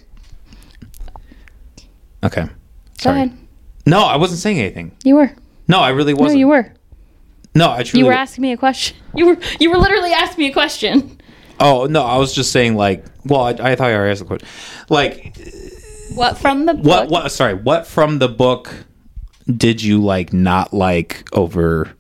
okay. 2.23 2.43
Go 2.45 2.49
Sorry. 2.99 3.15
ahead. 3.17 3.37
No, 3.85 4.03
I 4.03 4.15
wasn't 4.17 4.39
saying 4.39 4.59
anything. 4.59 4.95
You 5.03 5.15
were. 5.15 5.31
No, 5.67 5.79
I 5.79 5.89
really 5.89 6.13
wasn't. 6.13 6.39
you 6.39 6.47
were. 6.47 6.73
No, 7.55 7.69
I 7.71 7.83
truly. 7.83 7.99
You 8.01 8.05
were 8.05 8.13
asking 8.13 8.41
me 8.43 8.51
a 8.53 8.57
question. 8.57 8.95
You 9.15 9.25
were. 9.25 9.37
You 9.59 9.71
were 9.71 9.77
literally 9.77 10.13
asking 10.13 10.43
me 10.45 10.49
a 10.51 10.53
question. 10.53 11.19
oh 11.59 11.87
no, 11.87 12.03
I 12.03 12.17
was 12.17 12.33
just 12.33 12.51
saying 12.51 12.75
like. 12.75 13.05
Well, 13.25 13.41
I, 13.41 13.49
I 13.49 13.75
thought 13.75 13.87
you 13.87 13.95
already 13.95 14.11
asked 14.11 14.21
the 14.21 14.25
question. 14.25 14.47
Like, 14.89 15.37
What 16.15 16.37
from 16.37 16.65
the 16.65 16.73
what? 16.73 17.03
book? 17.03 17.11
What? 17.11 17.31
Sorry. 17.31 17.53
What 17.53 17.85
from 17.85 18.19
the 18.19 18.29
book 18.29 18.73
did 19.57 19.81
you 19.81 20.01
like 20.01 20.33
not 20.33 20.73
like 20.73 21.27
over, 21.33 21.91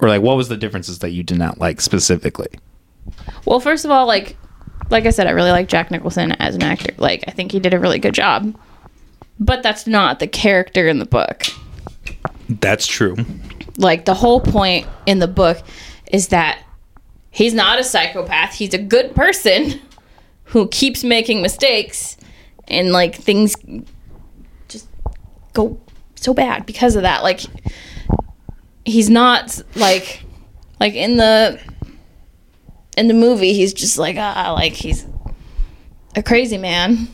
or 0.00 0.08
like 0.08 0.22
what 0.22 0.36
was 0.36 0.48
the 0.48 0.56
differences 0.56 1.00
that 1.00 1.10
you 1.10 1.22
did 1.22 1.38
not 1.38 1.58
like 1.58 1.80
specifically? 1.80 2.48
Well, 3.44 3.60
first 3.60 3.84
of 3.84 3.90
all, 3.90 4.06
like 4.06 4.36
like 4.90 5.06
I 5.06 5.10
said, 5.10 5.26
I 5.26 5.30
really 5.30 5.50
like 5.50 5.68
Jack 5.68 5.90
Nicholson 5.90 6.32
as 6.32 6.54
an 6.54 6.62
actor. 6.62 6.94
Like 6.98 7.24
I 7.26 7.30
think 7.30 7.52
he 7.52 7.60
did 7.60 7.74
a 7.74 7.78
really 7.78 7.98
good 7.98 8.14
job. 8.14 8.56
But 9.40 9.62
that's 9.62 9.86
not 9.86 10.18
the 10.18 10.26
character 10.26 10.88
in 10.88 10.98
the 10.98 11.04
book. 11.04 11.44
That's 12.48 12.86
true. 12.86 13.16
Like 13.76 14.04
the 14.04 14.14
whole 14.14 14.40
point 14.40 14.86
in 15.06 15.20
the 15.20 15.28
book 15.28 15.62
is 16.10 16.28
that 16.28 16.62
he's 17.30 17.54
not 17.54 17.78
a 17.78 17.84
psychopath. 17.84 18.54
He's 18.54 18.74
a 18.74 18.78
good 18.78 19.14
person 19.14 19.80
who 20.44 20.66
keeps 20.68 21.04
making 21.04 21.42
mistakes 21.42 22.16
and 22.66 22.92
like 22.92 23.14
things 23.14 23.54
just 24.68 24.88
go 25.52 25.78
so 26.22 26.34
bad 26.34 26.66
because 26.66 26.96
of 26.96 27.02
that. 27.02 27.22
Like 27.22 27.40
he's 28.84 29.10
not 29.10 29.60
like 29.74 30.22
like 30.80 30.94
in 30.94 31.16
the 31.16 31.60
in 32.96 33.08
the 33.08 33.14
movie 33.14 33.52
he's 33.52 33.72
just 33.74 33.98
like 33.98 34.16
ah 34.18 34.52
like 34.56 34.72
he's 34.72 35.06
a 36.16 36.22
crazy 36.22 36.58
man. 36.58 37.08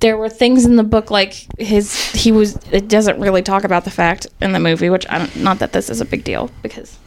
There 0.00 0.16
were 0.16 0.28
things 0.28 0.64
in 0.64 0.76
the 0.76 0.82
book 0.82 1.10
like 1.10 1.46
his 1.60 1.94
he 2.12 2.32
was 2.32 2.56
it 2.72 2.88
doesn't 2.88 3.20
really 3.20 3.42
talk 3.42 3.64
about 3.64 3.84
the 3.84 3.90
fact 3.90 4.26
in 4.40 4.52
the 4.52 4.58
movie 4.60 4.90
which 4.90 5.06
I 5.08 5.18
don't 5.18 5.36
not 5.36 5.58
that 5.60 5.72
this 5.72 5.90
is 5.90 6.00
a 6.00 6.04
big 6.04 6.24
deal 6.24 6.50
because 6.62 6.98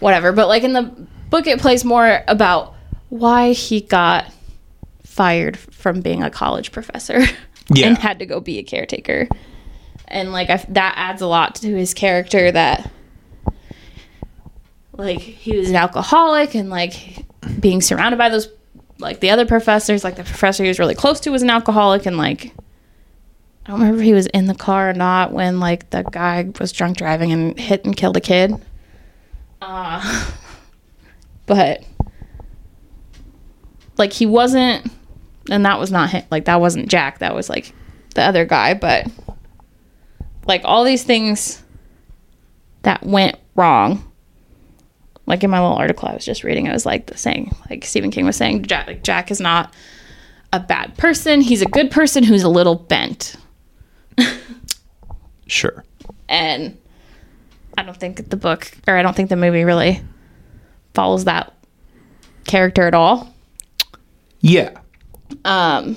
whatever 0.00 0.30
but 0.32 0.46
like 0.46 0.62
in 0.62 0.74
the 0.74 0.82
book 1.30 1.46
it 1.46 1.60
plays 1.60 1.84
more 1.84 2.22
about 2.28 2.74
why 3.08 3.52
he 3.52 3.80
got 3.80 4.30
fired 5.14 5.56
from 5.56 6.00
being 6.00 6.22
a 6.24 6.30
college 6.30 6.72
professor 6.72 7.20
Yeah. 7.72 7.86
and 7.86 7.96
had 7.96 8.18
to 8.18 8.26
go 8.26 8.40
be 8.40 8.58
a 8.58 8.62
caretaker 8.62 9.28
and 10.08 10.32
like 10.32 10.50
I, 10.50 10.56
that 10.70 10.94
adds 10.98 11.22
a 11.22 11.26
lot 11.26 11.54
to 11.56 11.74
his 11.74 11.94
character 11.94 12.50
that 12.52 12.90
like 14.92 15.20
he 15.20 15.56
was 15.56 15.70
an 15.70 15.76
alcoholic 15.76 16.54
and 16.54 16.68
like 16.68 17.24
being 17.60 17.80
surrounded 17.80 18.18
by 18.18 18.28
those 18.28 18.48
like 18.98 19.20
the 19.20 19.30
other 19.30 19.46
professors 19.46 20.04
like 20.04 20.16
the 20.16 20.24
professor 20.24 20.62
he 20.62 20.68
was 20.68 20.78
really 20.78 20.94
close 20.94 21.20
to 21.20 21.30
was 21.30 21.42
an 21.42 21.48
alcoholic 21.50 22.06
and 22.06 22.18
like 22.18 22.52
i 23.66 23.70
don't 23.70 23.80
remember 23.80 24.00
if 24.00 24.04
he 24.04 24.12
was 24.12 24.26
in 24.26 24.46
the 24.46 24.54
car 24.54 24.90
or 24.90 24.92
not 24.92 25.32
when 25.32 25.58
like 25.60 25.88
the 25.90 26.02
guy 26.02 26.46
was 26.60 26.70
drunk 26.70 26.96
driving 26.98 27.32
and 27.32 27.58
hit 27.58 27.84
and 27.84 27.96
killed 27.96 28.16
a 28.16 28.20
kid 28.20 28.52
uh, 29.62 30.32
but 31.46 31.82
like 33.96 34.12
he 34.12 34.26
wasn't 34.26 34.84
and 35.50 35.64
that 35.64 35.78
was 35.78 35.90
not 35.90 36.10
him 36.10 36.22
like 36.30 36.44
that 36.46 36.60
wasn't 36.60 36.88
jack 36.88 37.18
that 37.18 37.34
was 37.34 37.48
like 37.48 37.72
the 38.14 38.22
other 38.22 38.44
guy 38.44 38.74
but 38.74 39.06
like 40.46 40.62
all 40.64 40.84
these 40.84 41.02
things 41.04 41.62
that 42.82 43.02
went 43.04 43.36
wrong 43.54 44.10
like 45.26 45.42
in 45.42 45.50
my 45.50 45.58
little 45.60 45.76
article 45.76 46.06
I 46.06 46.12
was 46.14 46.24
just 46.26 46.44
reading, 46.44 46.68
I 46.68 46.74
was 46.74 46.84
like 46.84 47.06
the 47.06 47.16
saying, 47.16 47.56
like 47.70 47.86
Stephen 47.86 48.10
King 48.10 48.26
was 48.26 48.36
saying, 48.36 48.64
Jack, 48.64 48.86
like 48.86 49.02
Jack 49.02 49.30
is 49.30 49.40
not 49.40 49.72
a 50.52 50.60
bad 50.60 50.98
person. 50.98 51.40
He's 51.40 51.62
a 51.62 51.66
good 51.66 51.90
person 51.90 52.22
who's 52.24 52.42
a 52.42 52.48
little 52.50 52.74
bent, 52.74 53.34
Sure. 55.46 55.82
and 56.28 56.76
I 57.78 57.84
don't 57.84 57.96
think 57.96 58.28
the 58.28 58.36
book 58.36 58.70
or 58.86 58.96
I 58.96 59.02
don't 59.02 59.16
think 59.16 59.30
the 59.30 59.36
movie 59.36 59.64
really 59.64 60.02
follows 60.92 61.24
that 61.24 61.54
character 62.46 62.86
at 62.86 62.92
all. 62.92 63.34
Yeah. 64.40 64.78
Um, 65.44 65.96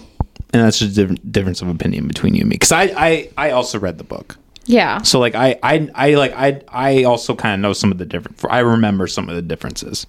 And 0.54 0.64
that's 0.64 0.80
just 0.80 0.92
a 0.94 0.96
different 0.96 1.32
difference 1.32 1.62
of 1.62 1.68
opinion 1.68 2.08
between 2.08 2.34
you 2.36 2.42
and 2.42 2.50
me. 2.50 2.56
Because 2.56 2.72
I, 2.72 2.84
I, 2.98 3.30
I 3.38 3.52
also 3.52 3.78
read 3.80 3.98
the 3.98 4.04
book. 4.04 4.38
yeah, 4.66 5.02
So 5.04 5.20
like 5.20 5.36
I 5.36 5.60
I 5.64 5.90
I 5.96 6.16
like 6.16 6.34
I 6.36 6.62
I 6.70 7.04
also 7.04 7.36
kind 7.36 7.54
of 7.54 7.60
know 7.60 7.74
some 7.74 7.92
of 7.92 7.98
the 7.98 8.06
different. 8.06 8.44
I 8.50 8.60
remember 8.60 9.08
some 9.08 9.30
of 9.30 9.36
the 9.36 9.42
differences. 9.42 10.08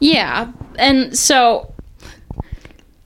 yeah, 0.00 0.50
and 0.78 1.16
so 1.16 1.72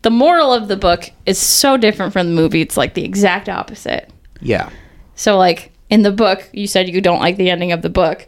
the 0.02 0.10
moral 0.10 0.52
of 0.52 0.68
the 0.68 0.76
book 0.76 1.10
is 1.26 1.38
so 1.38 1.76
different 1.76 2.12
from 2.12 2.26
the 2.28 2.34
movie. 2.34 2.60
It's 2.60 2.76
like 2.76 2.94
the 2.94 3.04
exact 3.04 3.48
opposite. 3.48 4.10
Yeah. 4.40 4.68
So 5.16 5.36
like 5.38 5.72
in 5.90 6.02
the 6.02 6.12
book, 6.12 6.48
you 6.52 6.66
said 6.66 6.88
you 6.88 7.00
don't 7.00 7.20
like 7.20 7.36
the 7.36 7.50
ending 7.50 7.72
of 7.72 7.82
the 7.82 7.90
book 7.90 8.26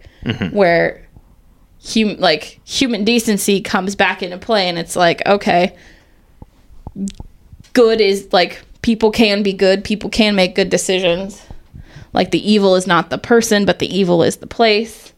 where 0.52 1.06
hum- 1.84 2.16
like 2.18 2.60
human 2.64 3.04
decency 3.04 3.60
comes 3.60 3.94
back 3.94 4.22
into 4.22 4.38
play 4.38 4.68
and 4.68 4.78
it's 4.78 4.96
like 4.96 5.24
okay, 5.26 5.76
good 7.72 8.00
is 8.00 8.28
like 8.32 8.62
people 8.82 9.10
can 9.10 9.42
be 9.42 9.52
good, 9.52 9.84
people 9.84 10.10
can 10.10 10.34
make 10.34 10.54
good 10.54 10.70
decisions. 10.70 11.42
Like 12.12 12.30
the 12.30 12.50
evil 12.50 12.74
is 12.76 12.86
not 12.86 13.10
the 13.10 13.18
person, 13.18 13.64
but 13.66 13.78
the 13.78 13.94
evil 13.94 14.22
is 14.22 14.36
the 14.36 14.46
place. 14.46 15.12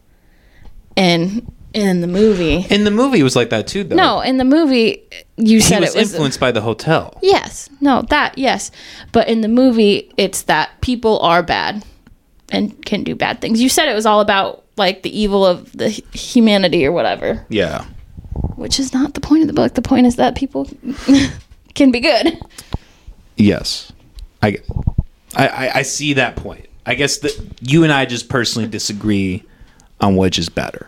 And 0.97 1.49
in 1.73 2.01
the 2.01 2.07
movie, 2.07 2.65
In 2.69 2.83
the 2.83 2.91
movie, 2.91 3.19
it 3.19 3.23
was 3.23 3.35
like 3.35 3.51
that 3.51 3.67
too, 3.67 3.83
though. 3.83 3.95
no, 3.95 4.21
in 4.21 4.37
the 4.37 4.43
movie 4.43 5.03
you 5.37 5.57
he 5.57 5.61
said 5.61 5.79
was, 5.81 5.95
it 5.95 5.99
was 5.99 6.11
influenced 6.13 6.39
by 6.39 6.51
the 6.51 6.61
hotel. 6.61 7.17
Yes. 7.21 7.69
No, 7.79 8.01
that, 8.09 8.37
yes. 8.37 8.71
But 9.11 9.29
in 9.29 9.41
the 9.41 9.47
movie, 9.47 10.11
it's 10.17 10.41
that 10.43 10.71
people 10.81 11.19
are 11.19 11.41
bad 11.43 11.85
and 12.51 12.83
can 12.85 13.03
do 13.03 13.15
bad 13.15 13.39
things. 13.39 13.61
You 13.61 13.69
said 13.69 13.87
it 13.87 13.93
was 13.93 14.05
all 14.07 14.19
about 14.19 14.65
like 14.75 15.03
the 15.03 15.17
evil 15.17 15.45
of 15.45 15.71
the 15.73 15.89
humanity 15.89 16.85
or 16.85 16.91
whatever, 16.91 17.45
Yeah. 17.49 17.85
which 18.55 18.79
is 18.79 18.93
not 18.93 19.13
the 19.13 19.21
point 19.21 19.41
of 19.43 19.47
the 19.47 19.53
book. 19.53 19.75
The 19.75 19.81
point 19.83 20.07
is 20.07 20.15
that 20.17 20.35
people 20.35 20.67
can 21.75 21.91
be 21.91 21.99
good. 21.99 22.39
Yes. 23.35 23.91
I, 24.41 24.57
I 25.35 25.47
I 25.47 25.71
I 25.75 25.81
see 25.83 26.13
that 26.13 26.35
point. 26.35 26.67
I 26.85 26.95
guess 26.95 27.19
that 27.19 27.39
you 27.61 27.83
and 27.83 27.93
I 27.93 28.05
just 28.05 28.29
personally 28.29 28.67
disagree 28.67 29.43
on 30.01 30.15
which 30.15 30.39
is 30.39 30.49
better. 30.49 30.87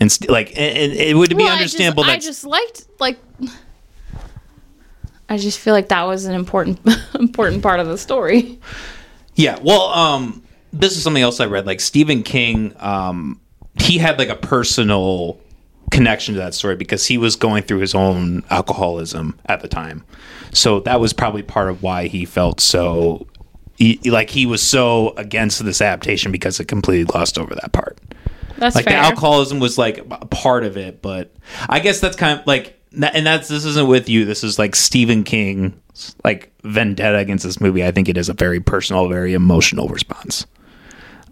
And 0.00 0.10
st- 0.10 0.30
like, 0.30 0.50
and, 0.50 0.76
and 0.76 0.92
it 0.92 1.16
would 1.16 1.30
be 1.30 1.36
Well, 1.36 1.48
I 1.48 1.52
understandable 1.56 2.04
just, 2.04 2.14
I 2.14 2.18
just 2.18 2.44
liked 2.44 2.86
like. 3.00 3.18
I 5.28 5.38
just 5.38 5.58
feel 5.58 5.72
like 5.72 5.88
that 5.88 6.02
was 6.02 6.26
an 6.26 6.34
important 6.34 6.80
important 7.14 7.62
part 7.62 7.80
of 7.80 7.86
the 7.86 7.98
story. 7.98 8.58
Yeah, 9.36 9.58
well, 9.62 9.88
um, 9.88 10.42
this 10.72 10.96
is 10.96 11.02
something 11.02 11.22
else 11.22 11.40
I 11.40 11.46
read. 11.46 11.66
Like 11.66 11.80
Stephen 11.80 12.22
King, 12.22 12.74
um, 12.78 13.40
he 13.80 13.98
had 13.98 14.18
like 14.18 14.28
a 14.28 14.36
personal 14.36 15.40
connection 15.94 16.34
to 16.34 16.40
that 16.40 16.54
story 16.54 16.76
because 16.76 17.06
he 17.06 17.16
was 17.18 17.36
going 17.36 17.62
through 17.62 17.78
his 17.78 17.94
own 17.94 18.42
alcoholism 18.50 19.38
at 19.46 19.60
the 19.60 19.68
time. 19.68 20.04
So 20.52 20.80
that 20.80 21.00
was 21.00 21.12
probably 21.12 21.42
part 21.42 21.68
of 21.70 21.82
why 21.82 22.06
he 22.08 22.24
felt 22.24 22.60
so 22.60 23.26
he, 23.76 23.98
like 24.04 24.30
he 24.30 24.46
was 24.46 24.62
so 24.62 25.14
against 25.16 25.64
this 25.64 25.80
adaptation 25.80 26.30
because 26.32 26.60
it 26.60 26.66
completely 26.66 27.04
glossed 27.04 27.38
over 27.38 27.54
that 27.54 27.72
part. 27.72 27.98
That's 28.58 28.76
Like 28.76 28.84
fair. 28.84 28.94
the 29.00 29.04
alcoholism 29.06 29.58
was 29.58 29.78
like 29.78 29.98
a 29.98 30.26
part 30.26 30.64
of 30.64 30.76
it, 30.76 31.02
but 31.02 31.34
I 31.68 31.80
guess 31.80 32.00
that's 32.00 32.16
kind 32.16 32.38
of 32.38 32.46
like 32.46 32.78
and 32.92 33.26
that's 33.26 33.48
this 33.48 33.64
isn't 33.64 33.88
with 33.88 34.08
you. 34.08 34.24
This 34.24 34.44
is 34.44 34.58
like 34.58 34.76
Stephen 34.76 35.24
King 35.24 35.80
like 36.24 36.52
vendetta 36.62 37.18
against 37.18 37.44
this 37.44 37.60
movie. 37.60 37.84
I 37.84 37.90
think 37.90 38.08
it 38.08 38.16
is 38.16 38.28
a 38.28 38.34
very 38.34 38.60
personal, 38.60 39.08
very 39.08 39.34
emotional 39.34 39.88
response. 39.88 40.46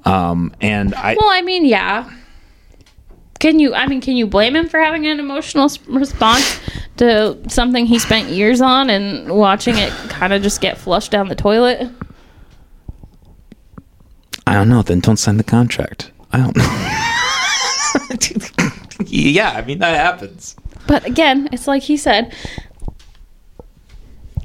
Um, 0.04 0.52
and 0.60 0.94
I 0.94 1.16
well, 1.18 1.30
I 1.30 1.42
mean, 1.42 1.64
yeah. 1.64 2.10
Can 3.42 3.58
you? 3.58 3.74
I 3.74 3.88
mean, 3.88 4.00
can 4.00 4.14
you 4.16 4.28
blame 4.28 4.54
him 4.54 4.68
for 4.68 4.78
having 4.78 5.04
an 5.04 5.18
emotional 5.18 5.68
response 5.88 6.60
to 6.98 7.36
something 7.48 7.86
he 7.86 7.98
spent 7.98 8.28
years 8.28 8.60
on 8.60 8.88
and 8.88 9.28
watching 9.36 9.76
it 9.78 9.90
kind 10.08 10.32
of 10.32 10.42
just 10.42 10.60
get 10.60 10.78
flushed 10.78 11.10
down 11.10 11.26
the 11.26 11.34
toilet? 11.34 11.90
I 14.46 14.54
don't 14.54 14.68
know. 14.68 14.82
Then 14.82 15.00
don't 15.00 15.16
sign 15.16 15.38
the 15.38 15.42
contract. 15.42 16.12
I 16.30 16.38
don't 16.38 16.56
know. 16.56 16.62
yeah, 19.06 19.50
I 19.50 19.62
mean 19.62 19.80
that 19.80 19.96
happens. 19.96 20.54
But 20.86 21.04
again, 21.04 21.48
it's 21.50 21.66
like 21.66 21.82
he 21.82 21.96
said. 21.96 22.32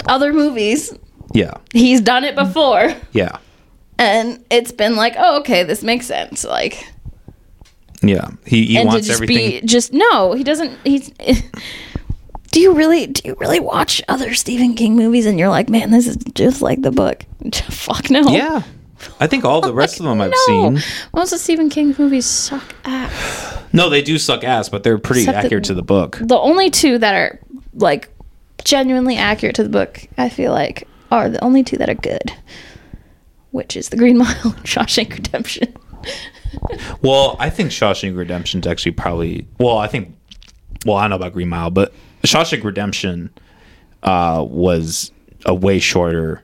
Other 0.07 0.33
movies, 0.33 0.91
Yeah, 1.35 1.53
he's 1.71 2.01
done 2.01 2.23
it 2.23 2.33
before, 2.33 2.95
yeah, 3.11 3.37
and 3.99 4.43
it's 4.49 4.71
been 4.71 4.95
like, 4.95 5.13
oh, 5.19 5.41
okay, 5.41 5.61
this 5.63 5.83
makes 5.83 6.07
sense. 6.07 6.43
Like, 6.43 6.87
yeah. 8.01 8.29
He 8.45 8.65
he 8.65 8.77
and 8.77 8.89
to 8.89 8.95
wants 8.95 9.07
just 9.07 9.21
everything. 9.21 9.61
be 9.61 9.67
just 9.67 9.93
no, 9.93 10.33
he 10.33 10.43
doesn't. 10.43 10.77
He's. 10.83 11.11
Do 12.51 12.61
you 12.61 12.73
really? 12.73 13.07
Do 13.07 13.21
you 13.25 13.35
really 13.39 13.59
watch 13.59 14.01
other 14.07 14.33
Stephen 14.33 14.73
King 14.73 14.95
movies 14.95 15.25
and 15.25 15.37
you're 15.37 15.49
like, 15.49 15.69
man, 15.69 15.91
this 15.91 16.07
is 16.07 16.17
just 16.33 16.61
like 16.61 16.81
the 16.81 16.91
book? 16.91 17.23
Fuck 17.69 18.09
no. 18.09 18.21
yeah, 18.29 18.63
I 19.19 19.27
think 19.27 19.43
all 19.45 19.61
the 19.61 19.73
rest 19.73 19.99
of 19.99 20.05
them 20.05 20.21
I've 20.21 20.31
no. 20.31 20.37
seen. 20.47 20.79
Most 21.13 21.33
of 21.33 21.39
Stephen 21.39 21.69
King 21.69 21.93
movies 21.97 22.25
suck 22.25 22.73
ass. 22.85 23.63
No, 23.73 23.89
they 23.89 24.01
do 24.01 24.17
suck 24.17 24.43
ass, 24.43 24.69
but 24.69 24.83
they're 24.83 24.97
pretty 24.97 25.21
Except 25.21 25.45
accurate 25.45 25.65
to 25.65 25.73
the 25.73 25.83
book. 25.83 26.17
The 26.21 26.37
only 26.37 26.69
two 26.69 26.97
that 26.97 27.13
are 27.13 27.39
like 27.73 28.09
genuinely 28.63 29.17
accurate 29.17 29.55
to 29.55 29.63
the 29.63 29.69
book, 29.69 30.07
I 30.17 30.29
feel 30.29 30.51
like, 30.51 30.87
are 31.11 31.29
the 31.29 31.43
only 31.43 31.63
two 31.63 31.77
that 31.77 31.89
are 31.89 31.95
good, 31.95 32.31
which 33.51 33.75
is 33.75 33.89
The 33.89 33.97
Green 33.97 34.17
Mile 34.17 34.35
and 34.43 34.55
Shawshank 34.63 35.11
Redemption. 35.13 35.75
Well, 37.01 37.35
I 37.39 37.49
think 37.49 37.71
Shawshank 37.71 38.17
Redemption 38.17 38.61
is 38.61 38.67
actually 38.67 38.93
probably. 38.93 39.47
Well, 39.59 39.77
I 39.77 39.87
think. 39.87 40.15
Well, 40.85 40.95
I 40.95 41.03
don't 41.03 41.11
know 41.11 41.15
about 41.17 41.33
Green 41.33 41.49
Mile, 41.49 41.69
but 41.71 41.93
Shawshank 42.23 42.63
Redemption 42.63 43.31
uh, 44.03 44.45
was 44.47 45.11
a 45.45 45.53
way 45.53 45.79
shorter 45.79 46.43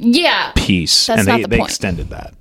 Yeah, 0.00 0.52
piece, 0.56 1.06
That's 1.06 1.20
and 1.20 1.28
they, 1.28 1.42
the 1.42 1.48
they 1.48 1.58
point. 1.58 1.70
extended 1.70 2.10
that. 2.10 2.34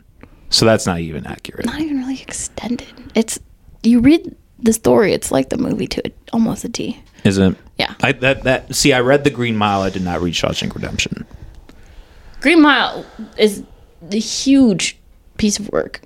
So 0.49 0.65
that's 0.65 0.85
not 0.85 0.99
even 0.99 1.25
accurate. 1.25 1.65
not 1.65 1.79
even 1.81 1.97
really 1.99 2.21
extended. 2.21 2.87
It's 3.15 3.39
you 3.83 3.99
read 3.99 4.35
the 4.59 4.73
story, 4.73 5.13
it's 5.13 5.31
like 5.31 5.49
the 5.49 5.57
movie 5.57 5.87
to 5.87 6.05
it, 6.05 6.15
almost 6.33 6.63
a 6.63 6.69
T. 6.69 7.01
Is 7.23 7.37
it? 7.37 7.55
Yeah. 7.77 7.93
I 8.01 8.13
that 8.13 8.43
that 8.43 8.73
see, 8.75 8.93
I 8.93 9.01
read 9.01 9.23
the 9.23 9.29
Green 9.29 9.55
Mile. 9.57 9.81
I 9.81 9.89
did 9.89 10.03
not 10.03 10.21
read 10.21 10.33
Shawshank 10.33 10.73
Redemption. 10.73 11.25
Green 12.39 12.61
Mile 12.61 13.05
is 13.37 13.63
the 14.01 14.19
huge 14.19 14.97
piece 15.37 15.59
of 15.59 15.69
work. 15.69 16.01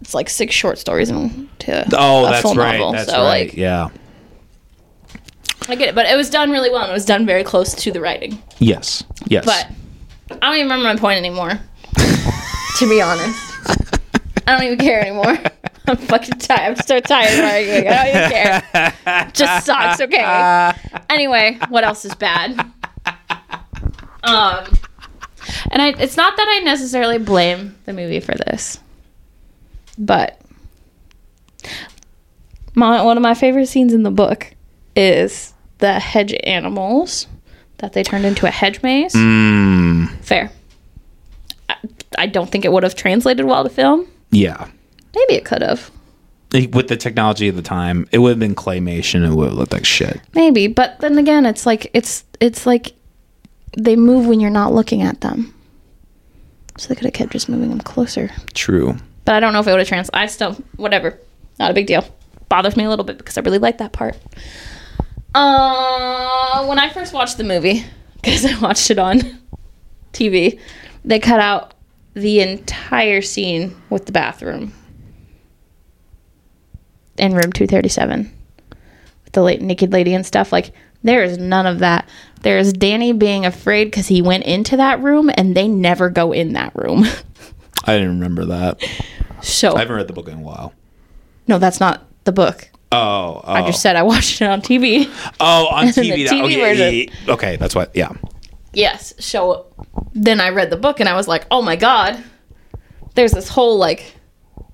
It's 0.00 0.14
like 0.14 0.30
six 0.30 0.54
short 0.54 0.78
stories 0.78 1.10
into 1.10 1.86
Oh, 1.92 2.26
a 2.26 2.30
that's 2.30 2.42
full 2.42 2.54
right. 2.54 2.78
novel. 2.78 2.92
That's 2.92 3.10
so 3.10 3.18
right. 3.22 3.46
like 3.48 3.56
yeah. 3.56 3.90
I 5.68 5.74
get 5.76 5.88
it, 5.90 5.94
but 5.94 6.06
it 6.06 6.16
was 6.16 6.30
done 6.30 6.50
really 6.50 6.70
well 6.70 6.82
and 6.82 6.90
it 6.90 6.94
was 6.94 7.04
done 7.04 7.26
very 7.26 7.44
close 7.44 7.74
to 7.74 7.92
the 7.92 8.00
writing. 8.00 8.42
Yes. 8.58 9.04
Yes. 9.26 9.44
But 9.44 9.68
I 10.42 10.46
don't 10.46 10.54
even 10.56 10.64
remember 10.70 10.84
my 10.94 10.96
point 10.96 11.18
anymore. 11.18 11.50
to 12.78 12.88
be 12.88 13.00
honest. 13.02 13.38
I 14.46 14.56
don't 14.56 14.62
even 14.64 14.78
care 14.78 15.00
anymore. 15.02 15.38
I'm 15.86 15.96
fucking 15.96 16.38
tired. 16.38 16.78
I'm 16.78 16.84
so 16.86 16.98
tired 17.00 17.38
of 17.38 17.44
arguing. 17.44 17.88
I 17.88 17.94
don't 17.94 18.08
even 18.08 18.30
care. 19.02 19.30
Just 19.32 19.66
sucks, 19.66 20.00
okay? 20.00 20.72
Anyway, 21.10 21.58
what 21.68 21.82
else 21.84 22.04
is 22.04 22.14
bad? 22.14 22.58
Um 24.22 24.64
and 25.70 25.80
I 25.82 25.88
it's 25.98 26.16
not 26.16 26.36
that 26.36 26.46
I 26.48 26.60
necessarily 26.64 27.18
blame 27.18 27.76
the 27.86 27.92
movie 27.92 28.20
for 28.20 28.32
this. 28.34 28.78
But 29.98 30.40
my 32.74 33.02
one 33.02 33.16
of 33.16 33.22
my 33.22 33.34
favorite 33.34 33.66
scenes 33.66 33.92
in 33.92 34.02
the 34.02 34.10
book 34.10 34.54
is 34.96 35.52
the 35.78 35.98
hedge 35.98 36.34
animals 36.44 37.26
that 37.78 37.92
they 37.92 38.02
turned 38.02 38.24
into 38.26 38.46
a 38.46 38.50
hedge 38.50 38.82
maze. 38.82 39.14
Mm, 39.14 40.10
Fair. 40.22 40.50
I, 41.68 41.76
I 42.18 42.26
don't 42.26 42.50
think 42.50 42.64
it 42.64 42.72
would 42.72 42.82
have 42.82 42.94
translated 42.94 43.46
well 43.46 43.64
to 43.64 43.70
film. 43.70 44.06
yeah. 44.30 44.68
Maybe 45.12 45.34
it 45.34 45.44
could 45.44 45.60
have. 45.62 45.90
With 46.52 46.86
the 46.86 46.96
technology 46.96 47.48
of 47.48 47.56
the 47.56 47.62
time, 47.62 48.06
it 48.12 48.18
would 48.18 48.30
have 48.30 48.38
been 48.38 48.54
claymation. 48.54 49.26
It 49.28 49.34
would 49.34 49.48
have 49.48 49.56
looked 49.58 49.72
like 49.72 49.84
shit. 49.84 50.20
Maybe, 50.34 50.68
but 50.68 51.00
then 51.00 51.18
again, 51.18 51.46
it's 51.46 51.66
like 51.66 51.90
it's 51.94 52.24
it's 52.40 52.64
like 52.64 52.92
they 53.76 53.96
move 53.96 54.26
when 54.26 54.40
you're 54.40 54.50
not 54.50 54.72
looking 54.72 55.02
at 55.02 55.20
them. 55.20 55.54
So 56.76 56.88
they 56.88 56.94
could 56.94 57.04
have 57.04 57.12
kept 57.12 57.32
just 57.32 57.48
moving 57.48 57.68
them 57.70 57.80
closer. 57.80 58.30
True. 58.54 58.96
But 59.24 59.34
I 59.34 59.40
don't 59.40 59.52
know 59.52 59.60
if 59.60 59.66
it 59.66 59.70
would 59.70 59.80
have 59.80 59.88
translated. 59.88 60.22
I 60.22 60.26
still 60.26 60.54
whatever. 60.76 61.18
Not 61.58 61.70
a 61.70 61.74
big 61.74 61.86
deal. 61.86 62.04
Bothers 62.48 62.76
me 62.76 62.84
a 62.84 62.88
little 62.88 63.04
bit 63.04 63.18
because 63.18 63.36
I 63.36 63.42
really 63.42 63.58
like 63.58 63.78
that 63.78 63.92
part. 63.92 64.16
Uh, 65.34 66.66
when 66.66 66.78
I 66.78 66.88
first 66.88 67.12
watched 67.12 67.36
the 67.36 67.44
movie, 67.44 67.84
because 68.22 68.44
I 68.44 68.58
watched 68.60 68.90
it 68.90 68.98
on 68.98 69.20
TV, 70.12 70.58
they 71.04 71.18
cut 71.18 71.40
out 71.40 71.74
the 72.14 72.40
entire 72.40 73.22
scene 73.22 73.80
with 73.88 74.06
the 74.06 74.12
bathroom 74.12 74.72
in 77.18 77.34
room 77.34 77.52
237 77.52 78.32
with 79.24 79.32
the 79.32 79.42
late 79.42 79.60
naked 79.60 79.92
lady 79.92 80.14
and 80.14 80.26
stuff. 80.26 80.52
Like, 80.52 80.72
there 81.02 81.22
is 81.22 81.38
none 81.38 81.66
of 81.66 81.78
that. 81.80 82.08
There 82.42 82.58
is 82.58 82.72
Danny 82.72 83.12
being 83.12 83.44
afraid 83.44 83.84
because 83.86 84.06
he 84.08 84.22
went 84.22 84.44
into 84.44 84.76
that 84.78 85.00
room 85.02 85.30
and 85.34 85.54
they 85.56 85.68
never 85.68 86.08
go 86.08 86.32
in 86.32 86.54
that 86.54 86.74
room. 86.74 87.04
I 87.84 87.94
didn't 87.94 88.18
remember 88.20 88.46
that. 88.46 88.82
so, 89.42 89.74
I 89.74 89.80
haven't 89.80 89.96
read 89.96 90.08
the 90.08 90.12
book 90.14 90.28
in 90.28 90.38
a 90.38 90.42
while. 90.42 90.72
no, 91.46 91.58
that's 91.58 91.80
not 91.80 92.06
the 92.24 92.32
book. 92.32 92.68
Oh, 92.92 93.40
oh. 93.44 93.52
I 93.52 93.64
just 93.66 93.80
said 93.82 93.94
I 93.96 94.02
watched 94.02 94.40
it 94.42 94.46
on 94.46 94.60
TV. 94.62 95.08
oh, 95.40 95.66
on 95.68 95.86
the 95.88 95.92
TV. 95.92 96.28
that- 96.28 96.34
TV 96.34 96.50
yeah, 96.52 96.56
yeah, 96.56 96.74
version. 97.06 97.14
Okay, 97.28 97.56
that's 97.56 97.74
what. 97.74 97.94
Yeah. 97.94 98.12
Yes. 98.72 99.14
So 99.18 99.66
then 100.14 100.40
I 100.40 100.50
read 100.50 100.70
the 100.70 100.76
book 100.76 101.00
and 101.00 101.08
I 101.08 101.14
was 101.14 101.26
like, 101.28 101.46
oh 101.50 101.60
my 101.62 101.76
God, 101.76 102.22
there's 103.14 103.32
this 103.32 103.48
whole 103.48 103.78
like 103.78 104.14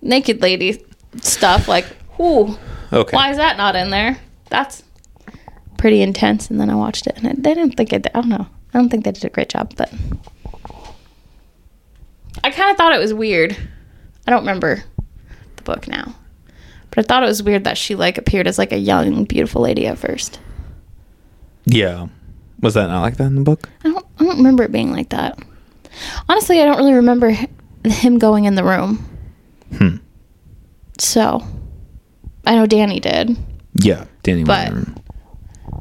naked 0.02 0.40
lady 0.42 0.84
stuff. 1.20 1.66
Like, 1.68 1.86
whoo, 2.18 2.56
Okay. 2.92 3.14
why 3.16 3.30
is 3.30 3.36
that 3.38 3.56
not 3.56 3.74
in 3.76 3.90
there? 3.90 4.18
That's 4.50 4.82
pretty 5.78 6.02
intense. 6.02 6.50
And 6.50 6.60
then 6.60 6.70
I 6.70 6.74
watched 6.74 7.06
it 7.06 7.16
and 7.16 7.28
I, 7.28 7.32
they 7.34 7.54
didn't 7.54 7.76
think 7.76 7.92
it, 7.92 8.06
I 8.14 8.20
don't 8.20 8.28
know. 8.28 8.46
I 8.74 8.78
don't 8.78 8.88
think 8.88 9.04
they 9.04 9.12
did 9.12 9.24
a 9.24 9.30
great 9.30 9.48
job, 9.48 9.74
but 9.76 9.92
I 12.44 12.50
kind 12.50 12.70
of 12.70 12.76
thought 12.76 12.94
it 12.94 12.98
was 12.98 13.14
weird. 13.14 13.56
I 14.26 14.30
don't 14.30 14.40
remember 14.40 14.82
the 15.56 15.62
book 15.62 15.88
now. 15.88 16.14
But 16.90 16.98
I 16.98 17.02
thought 17.02 17.22
it 17.22 17.26
was 17.26 17.42
weird 17.42 17.64
that 17.64 17.78
she 17.78 17.94
like 17.94 18.18
appeared 18.18 18.46
as 18.46 18.58
like 18.58 18.72
a 18.72 18.78
young, 18.78 19.24
beautiful 19.24 19.62
lady 19.62 19.86
at 19.86 19.98
first. 19.98 20.40
Yeah. 21.64 22.08
Was 22.60 22.74
that 22.74 22.88
not 22.88 23.02
like 23.02 23.16
that 23.16 23.26
in 23.26 23.34
the 23.34 23.42
book? 23.42 23.68
I 23.84 23.90
don't, 23.90 24.06
I 24.18 24.24
don't 24.24 24.38
remember 24.38 24.62
it 24.64 24.72
being 24.72 24.92
like 24.92 25.10
that. 25.10 25.38
Honestly, 26.28 26.60
I 26.60 26.64
don't 26.64 26.78
really 26.78 26.94
remember 26.94 27.36
him 27.84 28.18
going 28.18 28.44
in 28.44 28.54
the 28.54 28.64
room. 28.64 29.04
Hmm. 29.76 29.96
So, 30.98 31.42
I 32.46 32.54
know 32.54 32.66
Danny 32.66 33.00
did. 33.00 33.36
Yeah, 33.74 34.06
Danny. 34.22 34.44
But-. 34.44 34.72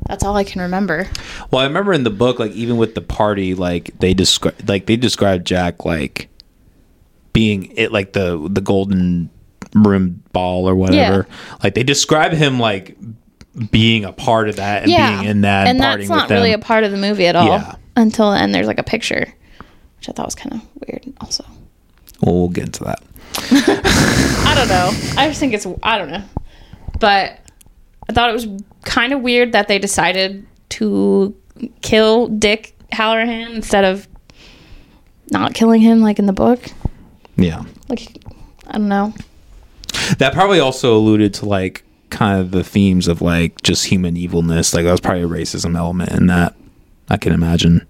That's 0.08 0.24
all 0.24 0.36
I 0.36 0.44
can 0.44 0.62
remember. 0.62 1.08
Well, 1.50 1.62
I 1.62 1.66
remember 1.66 1.92
in 1.92 2.04
the 2.04 2.12
book, 2.12 2.38
like 2.38 2.52
even 2.52 2.78
with 2.78 2.96
the 2.96 3.02
party, 3.02 3.56
like 3.56 3.98
they 4.00 4.14
describe, 4.14 4.56
like 4.68 4.86
they 4.86 4.98
described 4.98 5.48
Jack 5.48 5.84
like 5.84 6.30
being 7.34 7.72
it, 7.76 7.92
like 7.92 8.14
the 8.14 8.48
the 8.50 8.62
golden 8.62 9.30
room 9.74 10.24
ball 10.32 10.70
or 10.70 10.76
whatever. 10.76 11.28
Like 11.64 11.74
they 11.74 11.84
describe 11.84 12.34
him 12.34 12.60
like 12.60 12.98
being 13.72 14.06
a 14.06 14.12
part 14.12 14.50
of 14.50 14.58
that 14.58 14.84
and 14.84 14.92
yeah, 14.92 15.18
being 15.18 15.30
in 15.30 15.42
that 15.42 15.68
and, 15.68 15.80
that's 15.80 16.08
not 16.08 16.30
really 16.30 16.54
a 16.54 16.60
part 16.60 16.84
of 16.84 16.92
the 16.92 16.98
movie 16.98 17.26
at 17.26 17.36
all. 17.36 17.48
Yeah. 17.48 17.76
Until 17.96 18.32
the 18.32 18.38
end, 18.38 18.54
there's 18.54 18.68
like 18.68 18.80
a 18.80 18.84
picture, 18.84 19.34
which 19.98 20.10
I 20.10 20.12
thought 20.12 20.28
was 20.28 20.36
kind 20.36 20.54
of 20.54 20.62
weird. 20.88 21.14
Also, 21.22 21.46
well, 22.22 22.36
we'll 22.36 22.50
get 22.50 22.66
into 22.66 22.84
that. 22.84 23.02
I 24.46 24.54
don't 24.56 24.68
know. 24.68 24.92
I 25.20 25.28
just 25.28 25.40
think 25.40 25.54
it's 25.54 25.66
I 25.82 25.98
don't 25.98 26.12
know, 26.12 26.24
but 27.00 27.40
I 28.10 28.14
thought 28.14 28.30
it 28.30 28.34
was 28.34 28.48
kind 28.84 29.14
of 29.14 29.22
weird 29.22 29.52
that 29.54 29.68
they 29.68 29.80
decided 29.80 30.46
to 30.70 31.36
kill 31.82 32.28
Dick 32.28 32.76
Hallorann 32.92 33.56
instead 33.56 33.84
of 33.86 34.08
not 35.32 35.54
killing 35.54 35.82
him 35.82 36.02
like 36.02 36.20
in 36.20 36.26
the 36.26 36.34
book. 36.34 36.60
Yeah, 37.38 37.64
Like 37.90 38.24
I 38.68 38.74
don't 38.74 38.88
know. 38.88 39.14
that 40.20 40.34
probably 40.34 40.60
also 40.60 40.96
alluded 40.96 41.34
to 41.36 41.46
like 41.46 41.84
kind 42.10 42.40
of 42.40 42.52
the 42.52 42.64
themes 42.64 43.08
of 43.08 43.22
like 43.22 43.62
just 43.64 43.86
human 43.88 44.16
evilness. 44.16 44.74
Like 44.74 44.86
that 44.86 44.92
was 44.92 45.02
probably 45.02 45.24
a 45.24 45.28
racism 45.28 45.76
element 45.78 46.12
in 46.12 46.28
that. 46.28 46.56
I 47.10 47.18
can 47.18 47.34
imagine. 47.34 47.86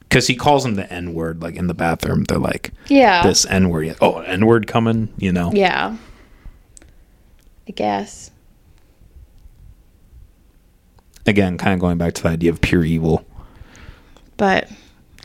Because 0.00 0.26
he 0.26 0.34
calls 0.34 0.64
him 0.64 0.74
the 0.74 0.92
N 0.92 1.14
word, 1.14 1.40
like 1.40 1.54
in 1.54 1.68
the 1.68 1.74
bathroom. 1.74 2.24
They're 2.24 2.38
like, 2.38 2.72
Yeah. 2.88 3.22
this 3.22 3.46
N 3.46 3.68
word. 3.68 3.94
Oh, 4.00 4.18
N 4.20 4.44
word 4.46 4.66
coming, 4.66 5.12
you 5.18 5.30
know? 5.32 5.52
Yeah. 5.54 5.96
I 7.68 7.70
guess. 7.72 8.30
Again, 11.26 11.58
kind 11.58 11.74
of 11.74 11.80
going 11.80 11.98
back 11.98 12.14
to 12.14 12.22
the 12.22 12.28
idea 12.30 12.50
of 12.50 12.60
pure 12.60 12.84
evil. 12.84 13.24
But 14.36 14.68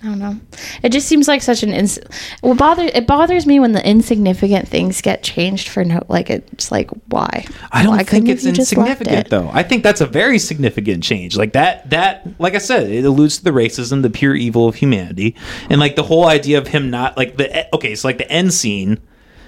I 0.03 0.07
don't 0.07 0.19
know. 0.19 0.39
It 0.83 0.89
just 0.91 1.07
seems 1.07 1.27
like 1.27 1.41
such 1.41 1.63
an 1.63 1.71
ins. 1.71 1.97
What 2.41 2.57
bother 2.57 2.83
it 2.83 3.07
bothers 3.07 3.47
me 3.47 3.59
when 3.61 3.71
the 3.71 3.87
insignificant 3.87 4.67
things 4.67 5.01
get 5.01 5.23
changed 5.23 5.69
for 5.69 5.83
no. 5.85 6.03
Like 6.09 6.29
it's 6.29 6.69
like 6.69 6.91
why? 7.07 7.45
I 7.71 7.81
don't 7.81 7.95
Why 7.95 8.03
think 8.03 8.27
it's 8.27 8.43
you 8.43 8.51
just 8.51 8.75
left 8.75 9.01
insignificant 9.01 9.27
it? 9.27 9.29
though. 9.29 9.49
I 9.53 9.63
think 9.63 9.83
that's 9.83 10.01
a 10.01 10.05
very 10.05 10.37
significant 10.37 11.01
change. 11.03 11.37
Like 11.37 11.53
that 11.53 11.89
that 11.91 12.27
like 12.39 12.55
I 12.55 12.59
said, 12.59 12.89
it 12.91 13.05
alludes 13.05 13.37
to 13.37 13.43
the 13.45 13.51
racism, 13.51 14.01
the 14.01 14.09
pure 14.09 14.35
evil 14.35 14.67
of 14.67 14.75
humanity. 14.75 15.33
And 15.69 15.79
like 15.79 15.95
the 15.95 16.03
whole 16.03 16.27
idea 16.27 16.57
of 16.57 16.67
him 16.67 16.89
not 16.89 17.15
like 17.15 17.37
the 17.37 17.73
okay, 17.73 17.95
so 17.95 18.07
like 18.09 18.17
the 18.17 18.29
end 18.29 18.53
scene 18.53 18.99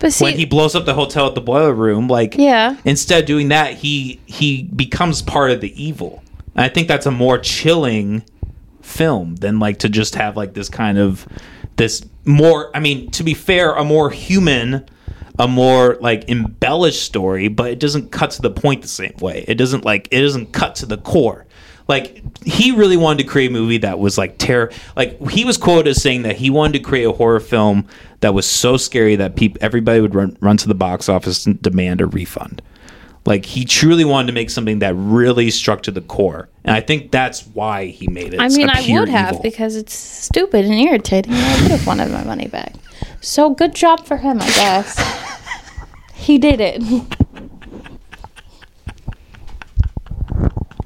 see, 0.09 0.23
when 0.23 0.37
he 0.37 0.45
blows 0.45 0.75
up 0.75 0.85
the 0.85 0.93
hotel 0.93 1.27
at 1.27 1.35
the 1.35 1.41
boiler 1.41 1.73
room, 1.73 2.07
like 2.07 2.35
Yeah. 2.37 2.77
instead 2.85 3.19
of 3.21 3.27
doing 3.27 3.49
that, 3.49 3.73
he 3.73 4.21
he 4.25 4.63
becomes 4.63 5.21
part 5.21 5.51
of 5.51 5.59
the 5.61 5.83
evil. 5.83 6.23
And 6.57 6.65
I 6.65 6.69
think 6.69 6.87
that's 6.87 7.05
a 7.05 7.11
more 7.11 7.37
chilling 7.37 8.23
film 8.81 9.35
than 9.35 9.59
like 9.59 9.79
to 9.79 9.89
just 9.89 10.15
have 10.15 10.35
like 10.35 10.53
this 10.53 10.69
kind 10.69 10.97
of 10.97 11.27
this 11.77 12.03
more 12.25 12.75
I 12.75 12.79
mean, 12.79 13.11
to 13.11 13.23
be 13.23 13.33
fair, 13.33 13.73
a 13.73 13.85
more 13.85 14.09
human 14.09 14.85
a 15.39 15.47
more 15.47 15.97
like 16.01 16.27
embellished 16.29 17.03
story, 17.03 17.47
but 17.47 17.69
it 17.69 17.79
doesn't 17.79 18.11
cut 18.11 18.31
to 18.31 18.41
the 18.41 18.49
point 18.49 18.81
the 18.81 18.87
same 18.87 19.13
way. 19.21 19.45
It 19.47 19.55
doesn't 19.55 19.85
like 19.85 20.07
it 20.11 20.21
doesn't 20.21 20.51
cut 20.51 20.75
to 20.77 20.85
the 20.85 20.97
core. 20.97 21.45
Like 21.87 22.21
he 22.45 22.71
really 22.71 22.97
wanted 22.97 23.23
to 23.23 23.29
create 23.29 23.49
a 23.49 23.53
movie 23.53 23.77
that 23.77 23.99
was 23.99 24.17
like 24.17 24.37
terror. 24.37 24.71
Like 24.95 25.29
he 25.29 25.45
was 25.45 25.57
quoted 25.57 25.89
as 25.89 26.01
saying 26.01 26.23
that 26.23 26.37
he 26.37 26.49
wanted 26.49 26.73
to 26.73 26.79
create 26.79 27.05
a 27.05 27.13
horror 27.13 27.39
film 27.39 27.87
that 28.19 28.33
was 28.33 28.45
so 28.45 28.77
scary 28.77 29.15
that 29.15 29.35
people 29.35 29.59
everybody 29.61 30.01
would 30.01 30.15
run 30.15 30.37
run 30.41 30.57
to 30.57 30.67
the 30.67 30.75
box 30.75 31.07
office 31.07 31.45
and 31.45 31.61
demand 31.61 32.01
a 32.01 32.07
refund. 32.07 32.61
Like 33.27 33.45
he 33.45 33.65
truly 33.65 34.05
wanted 34.05 34.27
to 34.27 34.33
make 34.33 34.49
something 34.49 34.79
that 34.79 34.93
really 34.95 35.51
struck 35.51 35.83
to 35.83 35.91
the 35.91 35.99
core, 35.99 36.47
and 36.63 36.73
I 36.73 36.79
think 36.79 37.11
that's 37.11 37.45
why 37.47 37.87
he 37.87 38.07
made 38.07 38.33
it. 38.33 38.39
I 38.39 38.47
mean, 38.47 38.69
a 38.69 38.71
I 38.71 38.81
pure 38.81 39.01
would 39.01 39.09
have 39.09 39.31
evil. 39.31 39.43
because 39.43 39.75
it's 39.75 39.93
stupid 39.93 40.63
and 40.63 40.73
irritating. 40.73 41.33
And 41.33 41.43
I 41.43 41.61
would 41.61 41.71
have 41.71 41.85
wanted 41.85 42.09
my 42.09 42.23
money 42.23 42.47
back. 42.47 42.73
So 43.19 43.49
good 43.49 43.75
job 43.75 44.05
for 44.05 44.15
him, 44.15 44.41
I 44.41 44.45
guess. 44.45 44.97
he 46.13 46.37
did 46.37 46.61
it. 46.61 46.81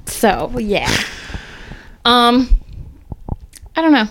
So 0.06 0.58
yeah. 0.58 0.92
Um, 2.04 2.48
I 3.76 3.82
don't 3.82 3.92
know. 3.92 4.08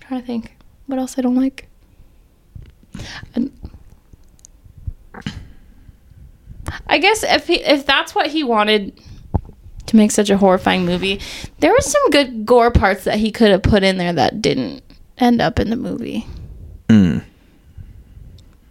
trying 0.00 0.20
to 0.20 0.26
think. 0.26 0.58
What 0.88 0.98
else 0.98 1.18
I 1.18 1.22
don't 1.22 1.36
like? 1.36 1.70
Um, 3.34 3.50
I 6.86 6.98
guess 6.98 7.22
if 7.22 7.46
he, 7.46 7.60
if 7.60 7.86
that's 7.86 8.14
what 8.14 8.28
he 8.28 8.44
wanted 8.44 9.00
to 9.86 9.96
make 9.96 10.10
such 10.10 10.30
a 10.30 10.36
horrifying 10.36 10.84
movie, 10.84 11.20
there 11.60 11.70
were 11.72 11.80
some 11.80 12.10
good 12.10 12.46
gore 12.46 12.70
parts 12.70 13.04
that 13.04 13.18
he 13.18 13.30
could 13.30 13.50
have 13.50 13.62
put 13.62 13.82
in 13.82 13.98
there 13.98 14.12
that 14.12 14.40
didn't 14.40 14.82
end 15.18 15.40
up 15.42 15.58
in 15.60 15.70
the 15.70 15.76
movie. 15.76 16.26
Mm. 16.88 17.22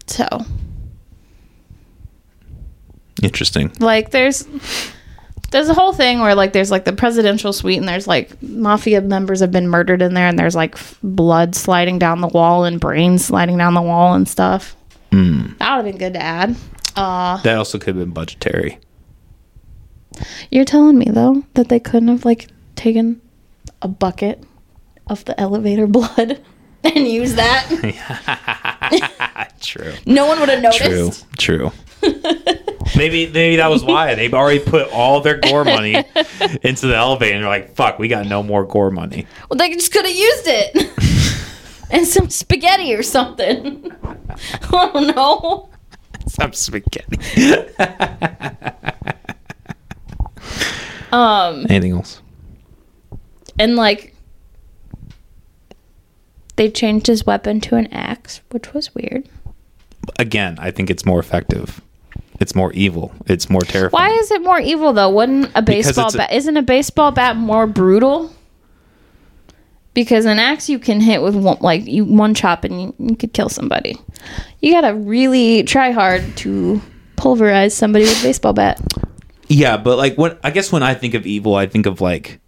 So, 0.08 0.28
Interesting. 3.22 3.72
like, 3.80 4.12
there's 4.12 4.48
there's 5.52 5.70
a 5.70 5.74
whole 5.74 5.94
thing 5.94 6.20
where 6.20 6.34
like 6.34 6.52
there's 6.52 6.72
like 6.72 6.84
the 6.84 6.94
presidential 6.94 7.54
suite 7.54 7.78
and 7.78 7.88
there's 7.88 8.08
like 8.08 8.42
mafia 8.42 9.02
members 9.02 9.40
have 9.40 9.52
been 9.52 9.68
murdered 9.68 10.02
in 10.02 10.16
there 10.16 10.28
and 10.28 10.38
there's 10.38 10.56
like 10.56 10.74
f- 10.76 10.98
blood 11.04 11.54
sliding 11.56 12.00
down 12.00 12.22
the 12.22 12.28
wall 12.28 12.64
and 12.66 12.80
brains 12.80 13.24
sliding 13.26 13.56
down 13.58 13.76
the 13.76 13.82
wall 13.82 14.16
and 14.16 14.28
stuff. 14.28 14.76
Mm. 15.12 15.56
That 15.60 15.78
would 15.78 15.86
have 15.86 15.94
been 15.94 16.00
good 16.00 16.14
to 16.14 16.22
add. 16.22 16.56
Uh, 16.96 17.42
That 17.42 17.58
also 17.58 17.78
could 17.78 17.96
have 17.96 17.98
been 17.98 18.12
budgetary. 18.14 18.80
You're 20.52 20.66
telling 20.66 20.98
me 20.98 21.06
though 21.10 21.44
that 21.56 21.70
they 21.70 21.80
couldn't 21.80 22.10
have 22.10 22.24
like 22.26 22.48
taken 22.76 23.20
a 23.82 23.88
bucket 23.88 24.44
of 25.08 25.26
the 25.26 25.40
elevator 25.40 25.88
blood 25.98 26.40
and 26.84 27.08
used 27.08 27.36
that? 27.38 27.68
True. 29.62 29.94
No 30.06 30.28
one 30.28 30.40
would 30.40 30.50
have 30.50 30.62
noticed. 30.62 31.26
True. 31.38 31.72
True. 31.72 31.72
maybe 32.98 33.28
maybe 33.28 33.56
that 33.56 33.70
was 33.70 33.84
why 33.84 34.14
they've 34.14 34.34
already 34.34 34.60
put 34.60 34.92
all 34.92 35.22
their 35.22 35.38
gore 35.38 35.64
money 35.64 35.96
into 36.64 36.88
the 36.88 36.96
elevator, 36.96 37.36
and 37.36 37.44
they're 37.44 37.50
like, 37.50 37.76
"Fuck, 37.76 37.98
we 37.98 38.10
got 38.10 38.26
no 38.28 38.44
more 38.44 38.66
gore 38.66 38.92
money." 38.92 39.26
Well, 39.50 39.58
they 39.58 39.70
just 39.74 39.94
could 39.94 40.06
have 40.06 40.14
used 40.16 40.44
it. 40.46 40.92
and 41.92 42.06
some 42.06 42.30
spaghetti 42.30 42.94
or 42.94 43.02
something. 43.02 43.90
I 44.34 44.90
don't 44.94 45.16
know. 45.16 45.70
Some 46.42 46.54
spaghetti. 46.54 47.18
Um, 51.12 51.68
Anything 51.70 51.92
else? 51.94 52.22
and 53.60 53.76
like 53.76 54.16
they 56.56 56.72
changed 56.72 57.06
his 57.06 57.24
weapon 57.26 57.60
to 57.62 57.76
an 57.76 57.86
axe, 57.94 58.42
which 58.50 58.74
was 58.74 58.96
weird. 58.96 59.30
Again, 60.18 60.58
I 60.60 60.72
think 60.72 60.90
it's 60.90 61.06
more 61.06 61.20
effective. 61.20 61.82
It's 62.40 62.56
more 62.56 62.74
evil. 62.74 63.14
It's 63.28 63.48
more 63.50 63.62
terrifying. 63.62 64.10
Why 64.12 64.18
is 64.18 64.32
it 64.32 64.42
more 64.42 64.60
evil 64.60 64.92
though? 64.92 65.10
Wouldn't 65.12 65.52
a 65.54 65.62
baseball 65.62 66.12
bat 66.12 66.34
isn't 66.34 66.58
a 66.58 66.64
baseball 66.64 67.12
bat 67.12 67.38
more 67.38 67.68
brutal? 67.68 68.34
Because 69.94 70.26
an 70.26 70.40
axe 70.40 70.70
you 70.70 70.80
can 70.80 71.00
hit 71.00 71.22
with 71.22 71.36
one, 71.36 71.58
like 71.62 71.86
you 71.86 72.04
one 72.06 72.34
chop 72.34 72.64
and 72.64 72.82
you, 72.82 72.96
you 72.98 73.16
could 73.16 73.34
kill 73.34 73.50
somebody. 73.50 74.00
You 74.60 74.74
gotta 74.74 74.96
really 74.96 75.64
try 75.64 75.92
hard 75.92 76.36
to 76.38 76.82
pulverize 77.16 77.76
somebody 77.76 78.06
with 78.06 78.20
a 78.20 78.24
baseball 78.24 78.54
bat. 78.54 78.82
Yeah, 79.48 79.78
but 79.78 79.98
like 79.98 80.18
when 80.18 80.38
I 80.44 80.52
guess 80.52 80.72
when 80.72 80.84
I 80.84 80.96
think 80.96 81.14
of 81.14 81.28
evil, 81.28 81.56
I 81.56 81.68
think 81.68 81.86
of 81.86 82.02
like 82.02 82.40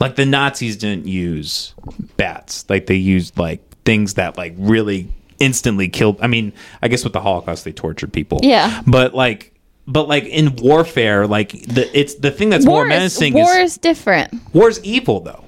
like 0.00 0.16
the 0.16 0.26
Nazis 0.26 0.76
didn't 0.76 1.06
use 1.06 1.74
bats. 2.16 2.64
Like 2.68 2.86
they 2.86 2.96
used 2.96 3.38
like 3.38 3.62
things 3.84 4.14
that 4.14 4.36
like 4.36 4.54
really 4.56 5.08
instantly 5.38 5.88
killed. 5.88 6.18
I 6.20 6.26
mean, 6.26 6.52
I 6.82 6.88
guess 6.88 7.04
with 7.04 7.12
the 7.12 7.20
Holocaust 7.20 7.64
they 7.64 7.72
tortured 7.72 8.12
people. 8.12 8.40
Yeah. 8.42 8.82
But 8.86 9.14
like 9.14 9.52
but 9.86 10.08
like 10.08 10.24
in 10.24 10.56
warfare, 10.56 11.26
like 11.26 11.50
the 11.52 11.88
it's 11.98 12.14
the 12.16 12.30
thing 12.30 12.50
that's 12.50 12.64
more 12.64 12.76
War 12.76 12.84
is, 12.86 12.88
menacing 12.88 13.34
war 13.34 13.56
is 13.56 13.72
is 13.72 13.78
different, 13.78 14.32
war's 14.52 14.82
evil 14.84 15.20
though. 15.20 15.44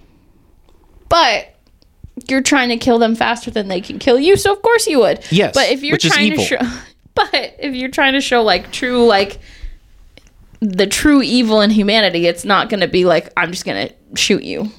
But 1.15 1.55
you're 2.29 2.43
trying 2.43 2.71
to 2.71 2.77
kill 2.77 2.99
them 2.99 3.15
faster 3.15 3.49
than 3.49 3.69
they 3.69 3.81
can 3.81 4.01
kill 4.01 4.19
you, 4.19 4.37
so 4.37 4.53
of 4.53 4.61
course 4.63 4.89
you 4.89 4.99
would. 4.99 5.25
Yes, 5.31 5.55
but 5.55 5.71
if 5.71 5.85
you're 5.85 5.97
trying 5.97 6.33
to 6.33 6.43
show, 6.43 6.59
but 7.15 7.55
if 7.61 7.73
you're 7.73 7.91
trying 7.91 8.15
to 8.15 8.21
show 8.21 8.43
like 8.43 8.73
true 8.73 9.07
like 9.07 9.39
the 10.59 10.89
true 10.89 11.23
evil 11.23 11.61
in 11.61 11.71
humanity, 11.71 12.27
it's 12.27 12.45
not 12.45 12.69
going 12.69 12.81
to 12.81 12.89
be 12.89 13.05
like 13.05 13.33
I'm 13.37 13.53
just 13.53 13.65
going 13.65 13.87
to 13.87 13.95
shoot 14.17 14.43
you. 14.43 14.73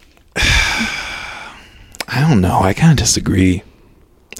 I 0.36 2.26
don't 2.28 2.40
know. 2.40 2.58
I 2.58 2.74
kind 2.74 2.90
of 2.90 2.98
disagree. 2.98 3.62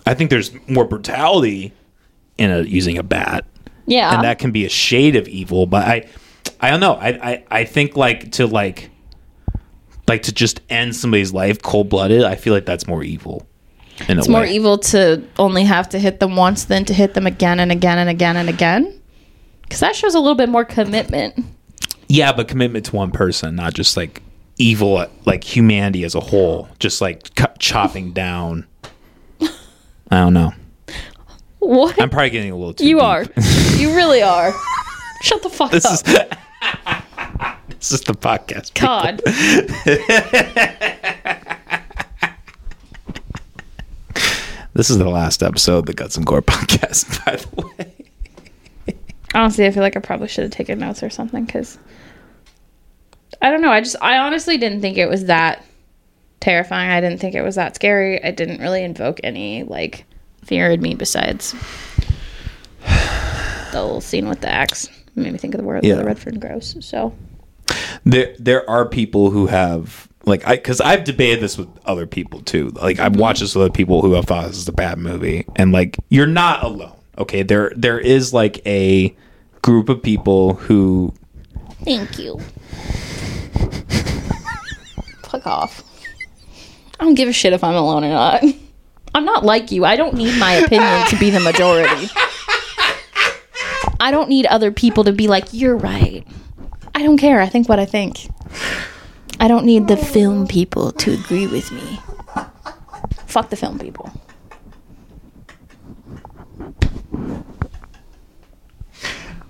I 0.07 0.15
think 0.15 0.31
there's 0.31 0.51
more 0.69 0.87
brutality 0.87 1.73
in 2.37 2.51
a, 2.51 2.63
using 2.63 2.99
a 2.99 3.05
bat. 3.05 3.45
Yeah. 3.87 4.13
and 4.13 4.25
that 4.25 4.41
can 4.41 4.51
be 4.51 4.67
a 4.67 4.69
shade 4.69 5.17
of 5.17 5.27
evil 5.29 5.65
but 5.65 5.89
i 5.89 6.07
i 6.61 6.69
don't 6.69 6.81
know 6.81 6.93
i 6.93 7.09
i, 7.09 7.45
I 7.51 7.65
think 7.65 7.97
like 7.97 8.33
to 8.33 8.47
like 8.47 8.91
like 10.09 10.23
to 10.25 10.33
just 10.33 10.61
end 10.71 10.95
somebody's 10.97 11.33
life 11.33 11.61
cold-blooded 11.63 12.25
i 12.25 12.35
feel 12.35 12.53
like 12.55 12.65
that's 12.67 12.87
more 12.87 13.03
evil 13.03 13.47
it's 14.09 14.29
more 14.29 14.43
way. 14.43 14.53
evil 14.55 14.79
to 14.79 15.23
only 15.39 15.65
have 15.65 15.89
to 15.89 15.99
hit 15.99 16.21
them 16.21 16.37
once 16.37 16.67
than 16.67 16.85
to 16.85 16.95
hit 16.95 17.15
them 17.15 17.27
again 17.27 17.59
and 17.59 17.73
again 17.73 17.99
and 17.99 18.09
again 18.09 18.37
and 18.37 18.49
again. 18.49 19.01
Because 19.63 19.81
that 19.81 19.97
shows 19.97 20.15
a 20.15 20.21
little 20.21 20.37
bit 20.37 20.49
more 20.49 20.65
commitment. 20.65 21.35
yeah 22.09 22.33
but 22.33 22.47
commitment 22.47 22.85
to 22.87 22.95
one 22.97 23.11
person 23.11 23.57
not 23.57 23.75
just 23.75 23.97
like 23.97 24.23
evil 24.57 25.05
like 25.27 25.43
humanity 25.43 26.05
as 26.05 26.15
a 26.15 26.21
whole 26.21 26.69
just 26.79 27.01
like 27.01 27.35
cut, 27.35 27.59
chopping 27.59 28.13
down 28.13 28.67
i 29.41 29.49
don't 30.13 30.33
know 30.33 30.53
What? 31.59 32.01
i'm 32.01 32.09
probably 32.09 32.31
getting 32.31 32.53
a 32.53 32.57
little 32.57 32.75
too 32.75 32.87
you 32.87 32.97
deep. 32.99 33.03
are. 33.05 33.25
you 33.77 33.97
really 33.97 34.23
are. 34.23 34.55
Shut 35.23 35.43
the 35.43 35.51
fuck 35.51 35.73
this 35.73 35.85
up. 35.85 35.93
is 36.07 37.08
this 37.79 37.93
is 37.93 38.01
the 38.03 38.15
podcast. 38.15 38.75
God. 38.75 39.23
this 44.75 44.91
is 44.91 44.99
the 44.99 45.09
last 45.09 45.43
episode 45.43 45.79
of 45.79 45.87
the 45.87 45.95
guts 45.95 46.17
and 46.17 46.27
gore 46.27 46.43
podcast 46.43 47.25
by 47.25 47.37
the 47.37 47.67
way 47.79 47.95
Honestly, 49.35 49.67
I 49.67 49.71
feel 49.71 49.83
like 49.83 49.95
I 49.95 50.01
probably 50.01 50.27
should 50.29 50.45
have 50.45 50.53
taken 50.53 50.79
notes 50.79 51.03
or 51.03 51.11
something 51.11 51.45
because 51.45 51.77
I 53.43 53.51
don't 53.51 53.61
know. 53.61 53.71
I 53.71 53.83
just, 53.83 53.97
I 54.01 54.17
honestly 54.17 54.57
didn't 54.57 54.81
think 54.81 54.97
it 54.97 55.07
was 55.07 55.27
that 55.27 55.63
terrifying. 56.41 56.91
I 56.91 57.03
didn't 57.03 57.19
think 57.21 57.35
it 57.35 57.43
was 57.43 57.57
that 57.57 57.75
scary. 57.75 58.25
I 58.25 58.31
didn't 58.31 58.59
really 58.63 58.83
invoke 58.83 59.21
any 59.23 59.65
like 59.65 60.07
fear 60.47 60.71
in 60.71 60.81
me 60.81 60.95
besides 60.95 61.53
the 63.71 63.83
little 63.83 64.01
scene 64.01 64.31
with 64.31 64.41
the 64.41 64.49
axe. 64.49 64.85
It 64.87 65.17
made 65.17 65.33
me 65.35 65.39
think 65.39 65.53
of 65.55 65.61
the 65.61 65.67
word 65.67 65.85
Yeah. 65.85 65.97
the 65.97 66.07
Redford 66.07 66.41
gross. 66.41 66.77
So 66.81 67.13
there 68.09 68.35
there 68.39 68.69
are 68.69 68.87
people 68.87 69.31
who 69.31 69.47
have 69.47 70.09
like 70.25 70.47
I 70.47 70.57
because 70.57 70.81
I've 70.81 71.05
debated 71.05 71.41
this 71.43 71.59
with 71.59 71.69
other 71.85 72.07
people 72.07 72.41
too. 72.41 72.71
Like 72.71 72.99
I've 72.99 73.17
watched 73.17 73.41
this 73.41 73.55
with 73.55 73.63
other 73.63 73.73
people 73.73 74.01
who 74.01 74.15
have 74.15 74.25
thought 74.25 74.49
this 74.49 74.57
is 74.57 74.69
a 74.69 74.73
bad 74.73 74.99
movie, 74.99 75.45
and 75.57 75.73
like 75.73 75.97
you're 76.09 76.27
not 76.27 76.65
alone. 76.65 76.97
Okay, 77.19 77.43
there 77.43 77.73
there 77.77 77.99
is 78.01 78.33
like 78.33 78.67
a 78.67 79.15
group 79.63 79.91
of 79.91 80.03
people 80.03 80.55
who 80.55 81.13
thank 81.85 82.19
you. 82.19 82.41
Fuck 85.25 85.47
off. 85.47 85.85
I 86.99 87.05
don't 87.05 87.15
give 87.15 87.29
a 87.29 87.33
shit 87.33 87.53
if 87.53 87.63
I'm 87.63 87.75
alone 87.75 88.05
or 88.05 88.11
not. 88.11 88.43
I'm 89.15 89.25
not 89.27 89.45
like 89.45 89.71
you. 89.71 89.85
I 89.85 89.97
don't 89.97 90.15
need 90.15 90.39
my 90.39 90.55
opinion 90.55 91.07
to 91.09 91.19
be 91.19 91.31
the 91.31 91.41
majority. 91.41 92.09
I 94.01 94.11
don't 94.11 94.29
need 94.29 94.47
other 94.47 94.71
people 94.71 95.05
to 95.05 95.13
be 95.13 95.29
like, 95.29 95.53
you're 95.53 95.77
right. 95.77 96.27
I 96.99 97.03
don't 97.05 97.17
care. 97.17 97.41
I 97.41 97.49
think 97.49 97.69
what 97.69 97.79
I 97.79 97.85
think. 97.87 98.29
I 99.39 99.47
don't 99.47 99.65
need 99.65 99.87
the 99.87 99.97
film 99.97 100.49
people 100.49 100.91
to 100.91 101.13
agree 101.13 101.47
with 101.47 101.71
me. 101.71 102.01
Fuck 103.27 103.51
the 103.51 103.57
film 103.57 103.79
people. 103.79 104.11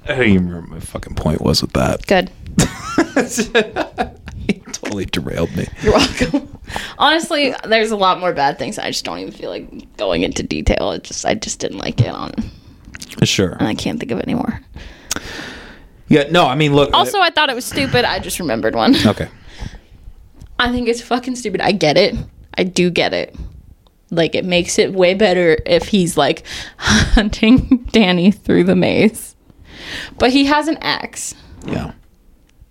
I 0.04 0.14
don't 0.14 0.22
even 0.26 0.46
remember 0.48 0.60
what 0.60 0.68
my 0.70 0.80
fucking 0.80 1.14
point 1.14 1.40
was 1.40 1.62
with 1.62 1.72
that. 1.72 2.06
Good. 2.06 2.30
He 4.48 4.60
totally 4.72 5.04
derailed 5.04 5.54
me. 5.54 5.66
You're 5.82 5.92
welcome. 5.92 6.58
Honestly, 6.98 7.54
there's 7.64 7.90
a 7.90 7.96
lot 7.96 8.18
more 8.18 8.32
bad 8.32 8.58
things. 8.58 8.78
I 8.78 8.86
just 8.90 9.04
don't 9.04 9.18
even 9.18 9.32
feel 9.32 9.50
like 9.50 9.94
going 9.98 10.22
into 10.22 10.42
detail. 10.42 10.92
It 10.92 11.04
just 11.04 11.26
I 11.26 11.34
just 11.34 11.58
didn't 11.60 11.76
like 11.78 12.00
it 12.00 12.08
on 12.08 12.32
Sure. 13.24 13.52
and 13.52 13.68
I 13.68 13.74
can't 13.74 13.98
think 14.00 14.10
of 14.10 14.18
it 14.18 14.22
anymore. 14.24 14.62
Yeah. 16.08 16.24
No. 16.30 16.46
I 16.46 16.54
mean, 16.54 16.74
look. 16.74 16.90
Also, 16.92 17.20
I 17.20 17.30
thought 17.30 17.50
it 17.50 17.54
was 17.54 17.64
stupid. 17.64 18.04
I 18.04 18.18
just 18.18 18.38
remembered 18.40 18.74
one. 18.74 18.94
okay. 19.06 19.28
I 20.58 20.72
think 20.72 20.88
it's 20.88 21.00
fucking 21.02 21.36
stupid. 21.36 21.60
I 21.60 21.72
get 21.72 21.96
it. 21.96 22.16
I 22.56 22.64
do 22.64 22.90
get 22.90 23.12
it. 23.14 23.34
Like 24.10 24.34
it 24.34 24.44
makes 24.44 24.78
it 24.78 24.92
way 24.92 25.14
better 25.14 25.58
if 25.66 25.88
he's 25.88 26.16
like 26.16 26.44
hunting 26.78 27.86
Danny 27.92 28.30
through 28.30 28.64
the 28.64 28.74
maze. 28.76 29.36
But 30.18 30.30
he 30.30 30.46
has 30.46 30.66
an 30.68 30.78
axe. 30.80 31.34
Yeah. 31.66 31.92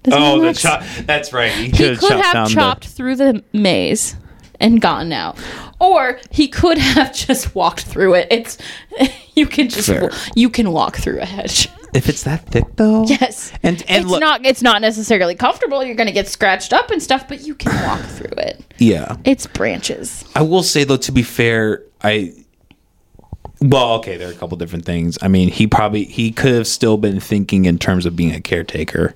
Does 0.03 0.13
Oh, 0.15 0.41
the 0.41 0.49
axe? 0.49 0.61
chop. 0.61 0.83
That's 1.05 1.31
right. 1.33 1.51
He, 1.51 1.65
He 1.69 1.95
could've 1.95 2.49
chopped 2.49 2.83
the- 2.83 2.89
through 2.89 3.15
the 3.17 3.43
maze 3.53 4.15
and 4.59 4.81
gotten 4.81 5.13
out. 5.13 5.37
Or 5.79 6.19
he 6.31 6.47
could 6.47 6.77
have 6.79 7.13
just 7.13 7.53
walked 7.55 7.81
through 7.85 8.15
it. 8.15 8.27
It's 8.31 8.57
you 9.35 9.45
can 9.45 9.69
just 9.69 9.87
Fair. 9.87 10.09
you 10.35 10.49
can 10.49 10.71
walk 10.71 10.97
through 10.97 11.19
a 11.21 11.25
hedge. 11.25 11.69
If 11.97 12.07
it's 12.07 12.23
that 12.23 12.45
thick, 12.45 12.75
though. 12.75 13.05
Yes. 13.05 13.51
And 13.63 13.83
and 13.89 14.03
it's 14.03 14.11
look. 14.11 14.21
not 14.21 14.45
it's 14.45 14.61
not 14.61 14.81
necessarily 14.81 15.33
comfortable. 15.33 15.83
You're 15.83 15.95
going 15.95 16.07
to 16.07 16.13
get 16.13 16.27
scratched 16.27 16.71
up 16.71 16.91
and 16.91 17.01
stuff, 17.01 17.27
but 17.27 17.41
you 17.41 17.55
can 17.55 17.73
walk 17.87 18.01
through 18.01 18.37
it. 18.37 18.63
yeah. 18.77 19.17
It's 19.25 19.47
branches. 19.47 20.23
I 20.35 20.43
will 20.43 20.63
say 20.63 20.83
though, 20.83 20.97
to 20.97 21.11
be 21.11 21.23
fair, 21.23 21.83
I. 22.03 22.33
Well, 23.59 23.93
okay, 23.93 24.17
there 24.17 24.29
are 24.29 24.31
a 24.31 24.35
couple 24.35 24.55
different 24.57 24.85
things. 24.85 25.17
I 25.19 25.27
mean, 25.27 25.49
he 25.49 25.65
probably 25.65 26.03
he 26.03 26.31
could 26.31 26.53
have 26.53 26.67
still 26.67 26.97
been 26.97 27.19
thinking 27.19 27.65
in 27.65 27.79
terms 27.79 28.05
of 28.05 28.15
being 28.15 28.31
a 28.33 28.41
caretaker. 28.41 29.15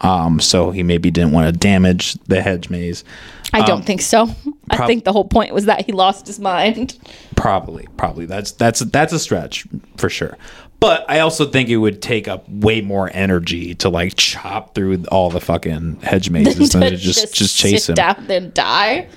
Um, 0.00 0.40
so 0.40 0.70
he 0.70 0.82
maybe 0.82 1.10
didn't 1.10 1.32
want 1.32 1.52
to 1.52 1.58
damage 1.58 2.14
the 2.24 2.40
hedge 2.40 2.70
maze. 2.70 3.04
I 3.52 3.66
don't 3.66 3.84
think 3.84 4.00
so. 4.00 4.34
I 4.70 4.86
think 4.86 5.04
the 5.04 5.12
whole 5.12 5.26
point 5.26 5.52
was 5.52 5.66
that 5.66 5.84
he 5.84 5.92
lost 5.92 6.26
his 6.26 6.40
mind. 6.40 6.98
Probably, 7.36 7.86
probably 7.98 8.24
that's 8.24 8.52
that's 8.52 8.80
that's 8.80 9.12
a 9.12 9.18
stretch 9.18 9.66
for 9.98 10.08
sure. 10.08 10.38
But 10.80 11.04
I 11.10 11.20
also 11.20 11.44
think 11.44 11.68
it 11.68 11.76
would 11.76 12.00
take 12.00 12.26
up 12.26 12.48
way 12.48 12.80
more 12.80 13.10
energy 13.12 13.74
to 13.76 13.90
like 13.90 14.14
chop 14.16 14.74
through 14.74 15.04
all 15.12 15.28
the 15.28 15.40
fucking 15.40 16.00
hedge 16.00 16.30
mazes 16.30 16.70
than 16.70 16.82
to 16.82 16.96
just 16.96 17.34
just, 17.34 17.56
chase 17.56 17.84
sit 17.84 17.90
him. 17.90 17.94
down 17.96 18.30
and 18.30 18.54
die. 18.54 19.08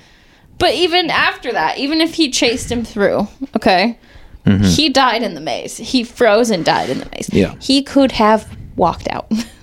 But 0.58 0.74
even 0.74 1.10
after 1.10 1.50
that, 1.52 1.78
even 1.78 2.00
if 2.00 2.14
he 2.14 2.30
chased 2.30 2.70
him 2.70 2.84
through, 2.84 3.26
okay, 3.56 3.98
he 4.62 4.90
died 4.90 5.22
in 5.22 5.34
the 5.34 5.40
maze. 5.40 5.78
He 5.78 6.04
froze 6.04 6.50
and 6.50 6.64
died 6.64 6.90
in 6.90 6.98
the 6.98 7.06
maze. 7.06 7.28
Mm-hmm. 7.28 7.36
Yeah. 7.36 7.54
he 7.60 7.82
could 7.82 8.12
have 8.12 8.46
walked 8.76 9.08
out. 9.08 9.30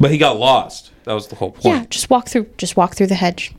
But 0.00 0.12
he 0.12 0.18
got 0.18 0.36
lost. 0.36 0.92
That 1.04 1.14
was 1.14 1.26
the 1.26 1.34
whole 1.34 1.50
point. 1.50 1.64
yeah, 1.64 1.84
just 1.90 2.08
walk 2.08 2.28
through. 2.28 2.46
Just 2.56 2.76
walk 2.76 2.94
through 2.94 3.08
the 3.08 3.16
hedge. 3.16 3.52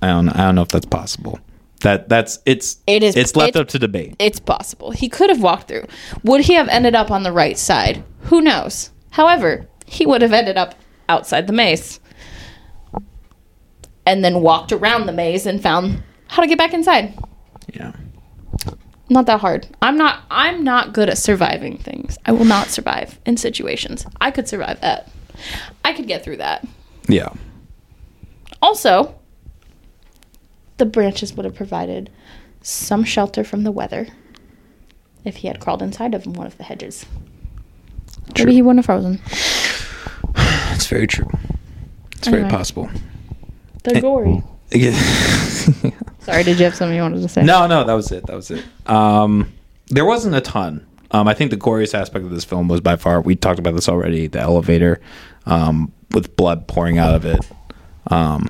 I 0.00 0.08
don't 0.08 0.28
I 0.30 0.44
don't 0.44 0.54
know 0.54 0.62
if 0.62 0.68
that's 0.68 0.86
possible. 0.86 1.38
That 1.86 2.08
that's 2.08 2.40
it's 2.44 2.78
It 2.88 3.04
is- 3.04 3.14
it's 3.14 3.36
left 3.36 3.54
it- 3.54 3.60
up 3.60 3.68
to 3.68 3.78
debate. 3.78 4.16
It's 4.18 4.40
possible. 4.40 4.90
He 4.90 5.08
could 5.08 5.30
have 5.30 5.40
walked 5.40 5.68
through. 5.68 5.84
Would 6.24 6.40
he 6.40 6.54
have 6.54 6.66
ended 6.68 6.96
up 6.96 7.12
on 7.12 7.22
the 7.22 7.30
right 7.30 7.56
side? 7.56 8.02
Who 8.22 8.40
knows? 8.40 8.90
However, 9.10 9.68
he 9.86 10.04
would 10.04 10.20
have 10.20 10.32
ended 10.32 10.56
up 10.56 10.74
outside 11.08 11.46
the 11.46 11.52
maze. 11.52 12.00
And 14.04 14.24
then 14.24 14.40
walked 14.42 14.72
around 14.72 15.06
the 15.06 15.12
maze 15.12 15.46
and 15.46 15.62
found 15.62 16.02
how 16.26 16.42
to 16.42 16.48
get 16.48 16.58
back 16.58 16.74
inside. 16.74 17.16
Yeah. 17.72 17.92
Not 19.08 19.26
that 19.26 19.38
hard. 19.40 19.68
I'm 19.80 19.96
not 19.96 20.24
I'm 20.28 20.64
not 20.64 20.92
good 20.92 21.08
at 21.08 21.18
surviving 21.18 21.78
things. 21.78 22.18
I 22.26 22.32
will 22.32 22.44
not 22.44 22.66
survive 22.66 23.20
in 23.24 23.36
situations. 23.36 24.04
I 24.20 24.32
could 24.32 24.48
survive 24.48 24.80
that. 24.80 25.08
I 25.84 25.92
could 25.92 26.08
get 26.08 26.24
through 26.24 26.38
that. 26.38 26.66
Yeah. 27.08 27.28
Also, 28.60 29.14
the 30.78 30.86
branches 30.86 31.34
would 31.34 31.44
have 31.44 31.54
provided 31.54 32.10
some 32.62 33.04
shelter 33.04 33.44
from 33.44 33.62
the 33.62 33.72
weather 33.72 34.08
if 35.24 35.36
he 35.36 35.48
had 35.48 35.60
crawled 35.60 35.82
inside 35.82 36.14
of 36.14 36.26
one 36.26 36.46
of 36.46 36.56
the 36.58 36.64
hedges. 36.64 37.06
True. 38.34 38.46
Maybe 38.46 38.54
he 38.54 38.62
wouldn't 38.62 38.84
have 38.84 38.86
frozen. 38.86 39.20
It's 40.74 40.88
very 40.88 41.06
true. 41.06 41.30
It's 42.12 42.28
very 42.28 42.48
possible. 42.50 42.90
They're 43.82 44.02
gory. 44.02 44.42
Sorry, 46.20 46.42
did 46.42 46.58
you 46.58 46.64
have 46.64 46.74
something 46.74 46.94
you 46.94 47.00
wanted 47.00 47.22
to 47.22 47.28
say? 47.28 47.42
no, 47.44 47.66
no, 47.66 47.84
that 47.84 47.94
was 47.94 48.12
it. 48.12 48.26
That 48.26 48.36
was 48.36 48.50
it. 48.50 48.62
Um, 48.84 49.52
there 49.88 50.04
wasn't 50.04 50.34
a 50.34 50.40
ton. 50.42 50.86
Um, 51.12 51.28
I 51.28 51.34
think 51.34 51.50
the 51.50 51.56
goriest 51.56 51.94
aspect 51.94 52.24
of 52.24 52.30
this 52.30 52.44
film 52.44 52.68
was 52.68 52.80
by 52.80 52.96
far. 52.96 53.20
We 53.20 53.36
talked 53.36 53.58
about 53.58 53.74
this 53.74 53.88
already. 53.88 54.26
The 54.26 54.40
elevator, 54.40 55.00
um, 55.46 55.92
with 56.10 56.36
blood 56.36 56.66
pouring 56.66 56.98
out 56.98 57.14
of 57.14 57.24
it. 57.24 57.48
Um, 58.08 58.48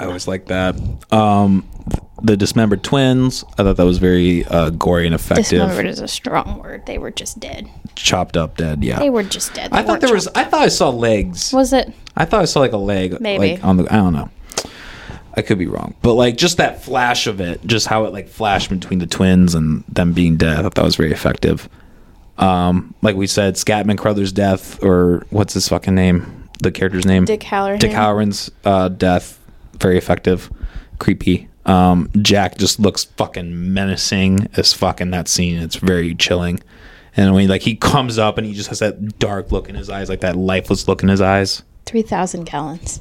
I 0.00 0.06
always 0.06 0.26
like 0.26 0.46
that. 0.46 0.76
Um, 1.12 1.68
the 2.22 2.34
dismembered 2.34 2.82
twins. 2.82 3.44
I 3.58 3.62
thought 3.62 3.76
that 3.76 3.84
was 3.84 3.98
very 3.98 4.46
uh, 4.46 4.70
gory 4.70 5.04
and 5.04 5.14
effective. 5.14 5.44
Dismembered 5.60 5.84
is 5.86 6.00
a 6.00 6.08
strong 6.08 6.58
word. 6.58 6.86
They 6.86 6.96
were 6.96 7.10
just 7.10 7.38
dead. 7.38 7.68
Chopped 7.96 8.36
up, 8.36 8.56
dead. 8.56 8.82
Yeah. 8.82 8.98
They 8.98 9.10
were 9.10 9.22
just 9.22 9.52
dead. 9.52 9.70
I 9.72 9.82
thought 9.82 10.00
there 10.00 10.14
was. 10.14 10.24
chopped. 10.24 10.38
I 10.38 10.44
thought 10.44 10.62
I 10.62 10.68
saw 10.68 10.88
legs. 10.88 11.52
Was 11.52 11.74
it? 11.74 11.92
I 12.16 12.24
thought 12.24 12.40
I 12.40 12.46
saw 12.46 12.60
like 12.60 12.72
a 12.72 12.78
leg, 12.78 13.20
Maybe. 13.20 13.52
like 13.56 13.64
on 13.64 13.76
the. 13.76 13.92
I 13.92 13.96
don't 13.96 14.14
know. 14.14 14.30
I 15.34 15.42
could 15.42 15.58
be 15.58 15.66
wrong, 15.66 15.94
but 16.02 16.14
like 16.14 16.36
just 16.38 16.56
that 16.56 16.82
flash 16.82 17.26
of 17.26 17.40
it, 17.40 17.64
just 17.66 17.86
how 17.86 18.04
it 18.04 18.12
like 18.12 18.28
flashed 18.28 18.70
between 18.70 18.98
the 19.00 19.06
twins 19.06 19.54
and 19.54 19.84
them 19.86 20.12
being 20.14 20.36
dead. 20.36 20.58
I 20.58 20.62
thought 20.62 20.74
that 20.76 20.84
was 20.84 20.96
very 20.96 21.12
effective. 21.12 21.68
Um, 22.38 22.94
like 23.02 23.16
we 23.16 23.26
said, 23.26 23.54
Scatman 23.54 23.98
Crothers' 23.98 24.32
death, 24.32 24.82
or 24.82 25.26
what's 25.28 25.52
his 25.52 25.68
fucking 25.68 25.94
name? 25.94 26.48
The 26.62 26.70
character's 26.72 27.06
name? 27.06 27.24
Dick 27.24 27.40
Hallorann. 27.40 27.78
Dick 27.78 27.92
Hallorann's 27.92 28.50
uh, 28.64 28.88
death, 28.88 29.38
very 29.80 29.98
effective, 29.98 30.50
creepy. 30.98 31.48
Um, 31.66 32.10
Jack 32.22 32.56
just 32.58 32.80
looks 32.80 33.04
fucking 33.04 33.72
menacing 33.74 34.48
as 34.56 34.72
fuck 34.72 35.00
in 35.00 35.10
that 35.10 35.28
scene. 35.28 35.58
It's 35.58 35.76
very 35.76 36.14
chilling. 36.14 36.60
And 37.16 37.32
when 37.34 37.42
he, 37.42 37.48
like 37.48 37.62
he 37.62 37.74
comes 37.76 38.18
up 38.18 38.38
and 38.38 38.46
he 38.46 38.54
just 38.54 38.68
has 38.68 38.78
that 38.78 39.18
dark 39.18 39.52
look 39.52 39.68
in 39.68 39.74
his 39.74 39.90
eyes, 39.90 40.08
like 40.08 40.20
that 40.20 40.36
lifeless 40.36 40.88
look 40.88 41.02
in 41.02 41.08
his 41.08 41.20
eyes. 41.20 41.62
3,000 41.86 42.44
gallons. 42.44 43.00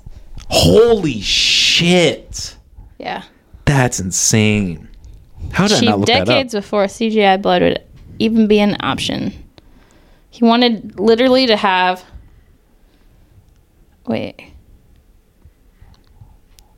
Holy 0.49 1.21
shit, 1.21 2.55
Yeah. 2.97 3.23
that's 3.65 3.99
insane. 3.99 4.87
How 5.51 5.67
did 5.67 5.83
I 5.83 5.85
not 5.85 5.99
look 5.99 6.07
decades 6.07 6.51
that 6.53 6.57
up? 6.57 6.63
before 6.63 6.85
CGI 6.85 7.41
blood 7.41 7.61
would 7.61 7.83
even 8.17 8.47
be 8.47 8.59
an 8.59 8.75
option. 8.79 9.31
He 10.31 10.43
wanted 10.43 10.99
literally 10.99 11.45
to 11.47 11.55
have. 11.55 12.03
Wait. 14.07 14.51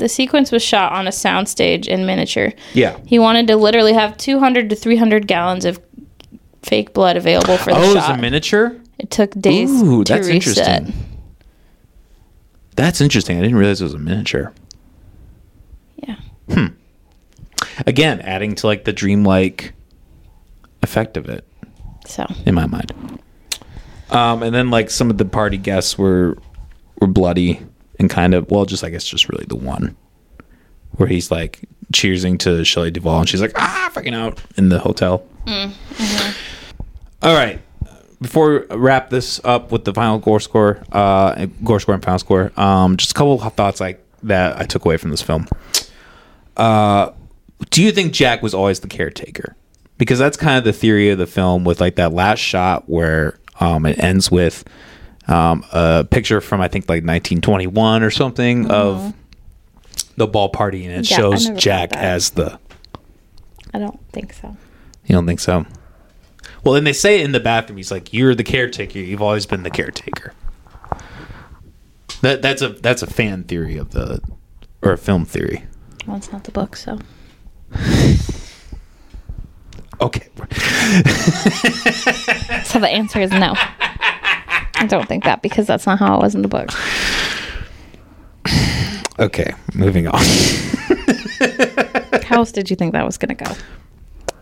The 0.02 0.10
sequence 0.10 0.52
was 0.52 0.64
shot 0.64 0.94
on 0.94 1.06
a 1.06 1.12
soundstage 1.12 1.88
in 1.88 2.08
miniature. 2.08 2.54
Yeah. 2.74 2.98
He 3.06 3.20
wanted 3.20 3.46
to 3.50 3.56
literally 3.56 3.94
have 3.94 4.18
200 4.18 4.72
to 4.72 4.76
300 4.76 5.28
gallons 5.28 5.64
of 5.64 5.80
fake 6.64 6.92
blood 6.92 7.18
available 7.18 7.56
for 7.58 7.72
the 7.72 7.78
Oh, 7.80 7.94
shot. 7.94 8.18
a 8.18 8.20
miniature. 8.20 8.76
it 8.98 9.12
took 9.12 9.30
days 9.40 9.70
Ooh, 9.70 10.04
to 10.04 10.12
that's 10.14 10.28
reset. 10.28 10.68
interesting. 10.82 11.06
That's 12.76 13.00
interesting. 13.00 13.38
I 13.38 13.42
didn't 13.42 13.58
realize 13.58 13.80
it 13.80 13.84
was 13.84 13.94
a 13.94 14.00
miniature. 14.00 14.52
Yeah. 15.98 16.16
Hmm. 16.52 16.66
Again, 17.86 18.22
adding 18.22 18.56
to 18.56 18.66
like 18.66 18.86
the 18.86 18.94
dreamlike 18.94 19.74
effect 20.82 21.16
of 21.16 21.30
it. 21.30 21.46
So, 22.08 22.26
in 22.48 22.56
my 22.56 22.66
mind. 22.66 22.92
Um, 24.10 24.42
and 24.42 24.54
then 24.56 24.72
like 24.72 24.90
some 24.90 25.12
of 25.12 25.20
the 25.20 25.26
party 25.26 25.58
guests 25.58 25.96
were 25.96 26.40
were 27.00 27.06
bloody 27.06 27.62
and 28.02 28.10
kind 28.10 28.34
of 28.34 28.50
well, 28.52 28.66
just 28.66 28.84
I 28.84 28.90
guess 28.90 29.06
just 29.06 29.30
really 29.30 29.46
the 29.46 29.56
one 29.56 29.96
where 30.98 31.08
he's 31.08 31.32
like 31.32 31.62
cheersing 31.94 32.38
to 32.40 32.66
Shelley 32.66 32.92
Duvall 32.92 33.22
and 33.22 33.30
she's 33.30 33.42
like 33.42 33.54
ah 33.56 33.90
fucking 33.94 34.14
out 34.14 34.42
in 34.58 34.70
the 34.70 34.80
hotel. 34.80 35.26
All 37.22 37.34
right. 37.36 37.62
Before 38.22 38.66
we 38.70 38.76
wrap 38.76 39.10
this 39.10 39.40
up 39.44 39.72
with 39.72 39.86
the 39.86 39.94
final 39.94 40.20
gore 40.20 40.40
score, 40.40 40.84
uh, 40.92 41.48
gore 41.64 41.80
score 41.80 41.96
and 41.96 42.04
final 42.04 42.20
score, 42.20 42.52
um, 42.56 42.98
just 42.98 43.12
a 43.12 43.14
couple 43.16 43.42
of 43.42 43.54
thoughts 43.54 43.80
like 43.80 44.04
that 44.24 44.58
I 44.60 44.66
took 44.66 44.86
away 44.86 44.98
from 44.98 45.10
this 45.10 45.24
film. 45.24 45.48
Uh, 46.56 47.12
do 47.72 47.82
you 47.82 47.92
think 47.92 48.14
Jack 48.14 48.44
was 48.44 48.54
always 48.54 48.82
the 48.82 48.88
caretaker? 48.88 49.56
Because 49.98 50.20
that's 50.20 50.38
kind 50.38 50.58
of 50.58 50.64
the 50.64 50.74
theory 50.74 51.10
of 51.10 51.18
the 51.18 51.26
film 51.26 51.64
with 51.64 51.82
like 51.82 51.96
that 51.96 52.14
last 52.14 52.40
shot 52.40 52.88
where 52.88 53.40
um, 53.60 53.86
it 53.88 53.98
ends 54.04 54.30
with 54.30 54.64
um, 55.32 55.64
a 55.72 56.06
picture 56.10 56.42
from 56.42 56.62
I 56.62 56.68
think 56.68 56.86
like 56.86 57.04
1921 57.04 58.04
or 58.04 58.12
something 58.12 58.70
of 58.70 59.14
the 60.18 60.28
ball 60.28 60.50
party 60.50 60.86
and 60.86 60.94
it 61.06 61.10
Yeah, 61.10 61.18
shows 61.18 61.50
Jack 61.52 61.94
as 61.94 62.32
the. 62.32 62.60
I 63.74 63.80
don't 63.80 64.00
think 64.12 64.34
so. 64.34 64.56
You 65.06 65.16
don't 65.16 65.26
think 65.26 65.40
so? 65.40 65.66
Well, 66.64 66.74
then 66.76 66.84
they 66.84 66.94
say 66.94 67.22
it 67.22 67.26
in 67.26 67.32
the 67.32 67.40
bathroom. 67.40 67.78
He's 67.78 67.92
like, 67.92 68.14
"You're 68.14 68.36
the 68.36 68.44
caretaker. 68.44 69.00
You've 69.00 69.22
always 69.22 69.46
been 69.46 69.64
the 69.64 69.72
caretaker." 69.72 70.34
That 72.22 72.42
that's 72.42 72.62
a 72.62 72.70
that's 72.70 73.02
a 73.02 73.08
fan 73.08 73.44
theory 73.46 73.78
of 73.78 73.92
the, 73.92 74.20
or 74.84 74.92
a 74.92 74.98
film 74.98 75.26
theory. 75.26 75.64
Well, 76.06 76.18
it's 76.18 76.32
not 76.32 76.44
the 76.44 76.52
book, 76.52 76.76
so. 76.76 77.00
Okay. 80.02 80.28
So 82.66 82.80
the 82.80 82.88
answer 82.90 83.20
is 83.20 83.32
no. 83.32 83.54
I 84.82 84.88
don't 84.88 85.08
think 85.08 85.24
that 85.26 85.42
because 85.42 85.68
that's 85.68 85.86
not 85.86 86.00
how 86.00 86.18
it 86.18 86.22
was 86.22 86.36
in 86.36 86.42
the 86.42 86.48
book. 86.48 86.70
Okay. 89.20 89.54
Moving 89.76 90.08
on. 90.08 90.24
How 92.24 92.38
else 92.38 92.52
did 92.52 92.70
you 92.70 92.76
think 92.76 92.94
that 92.94 93.06
was 93.06 93.18
going 93.18 93.36
to 93.36 93.44
go? 93.44 93.52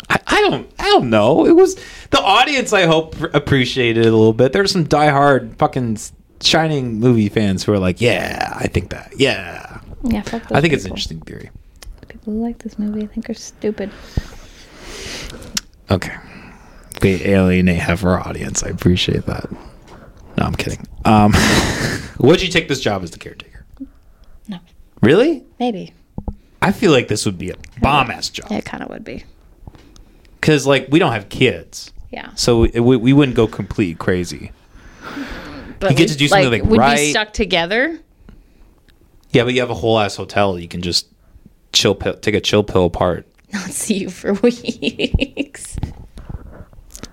I, 0.09 0.19
I 0.27 0.41
don't 0.41 0.71
I 0.79 0.85
don't 0.85 1.09
know. 1.09 1.45
It 1.45 1.55
was 1.55 1.75
the 2.11 2.21
audience. 2.21 2.71
I 2.71 2.85
hope 2.85 3.19
appreciated 3.33 4.05
it 4.05 4.13
a 4.13 4.15
little 4.15 4.33
bit. 4.33 4.53
There's 4.53 4.71
some 4.71 4.85
diehard 4.85 5.55
fucking 5.57 5.97
Shining 6.41 6.99
movie 7.01 7.27
fans 7.27 7.65
who 7.65 7.73
are 7.73 7.79
like, 7.79 7.99
"Yeah, 7.99 8.53
I 8.55 8.67
think 8.67 8.91
that. 8.91 9.11
Yeah, 9.17 9.81
Yeah, 10.03 10.21
fuck 10.21 10.43
those 10.43 10.57
I 10.57 10.61
think 10.61 10.73
it's 10.73 10.85
an 10.85 10.91
interesting 10.91 11.19
theory." 11.19 11.49
People 12.07 12.33
who 12.33 12.41
like 12.41 12.59
this 12.59 12.79
movie, 12.79 13.03
I 13.03 13.07
think, 13.07 13.29
are 13.29 13.33
stupid. 13.33 13.91
Okay. 15.91 16.15
We 17.01 17.21
alienate 17.25 17.79
half 17.79 18.05
our 18.05 18.25
audience. 18.25 18.63
I 18.63 18.69
appreciate 18.69 19.25
that. 19.25 19.49
No, 20.39 20.45
I'm 20.45 20.55
kidding. 20.55 20.87
Um, 21.05 21.33
would 22.19 22.41
you 22.41 22.47
take 22.47 22.67
this 22.69 22.79
job 22.79 23.03
as 23.03 23.11
the 23.11 23.19
caretaker? 23.19 23.65
No, 24.47 24.59
Really? 25.01 25.43
maybe. 25.59 25.93
I 26.61 26.71
feel 26.71 26.91
like 26.91 27.09
this 27.09 27.25
would 27.25 27.37
be 27.37 27.49
a 27.51 27.55
bomb 27.81 28.09
ass 28.09 28.29
job 28.29 28.49
It 28.51 28.63
kind 28.65 28.81
of 28.81 28.89
would 28.89 29.03
be. 29.03 29.25
because, 30.39 30.65
like, 30.65 30.87
we 30.89 30.97
don't 30.99 31.11
have 31.11 31.27
kids, 31.29 31.91
Yeah. 32.09 32.33
so 32.35 32.63
it, 32.63 32.79
we, 32.79 32.95
we 32.97 33.11
wouldn't 33.13 33.35
go 33.35 33.47
complete 33.47 33.99
crazy. 33.99 34.51
But 35.79 35.91
You 35.91 35.97
get 35.97 36.09
to 36.09 36.17
do 36.17 36.27
something 36.29 36.51
like 36.51 36.63
we'd 36.63 36.77
right- 36.79 36.95
be 36.97 37.11
stuck 37.11 37.33
together. 37.33 37.99
Yeah, 39.31 39.43
but 39.43 39.53
you 39.53 39.59
have 39.59 39.69
a 39.69 39.75
whole 39.75 39.99
ass 39.99 40.15
hotel. 40.15 40.57
You 40.57 40.67
can 40.69 40.81
just 40.81 41.07
chill, 41.73 41.95
pill, 41.95 42.15
take 42.15 42.33
a 42.35 42.41
chill 42.41 42.63
pill 42.63 42.85
apart. 42.85 43.27
Not 43.53 43.69
see 43.71 43.95
you 43.95 44.09
for 44.09 44.33
weeks. 44.43 45.77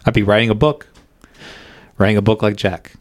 I'd 0.04 0.14
be 0.14 0.22
writing 0.22 0.48
a 0.50 0.54
book, 0.54 0.86
writing 1.98 2.16
a 2.16 2.22
book 2.22 2.42
like 2.42 2.54
Jack. 2.56 2.92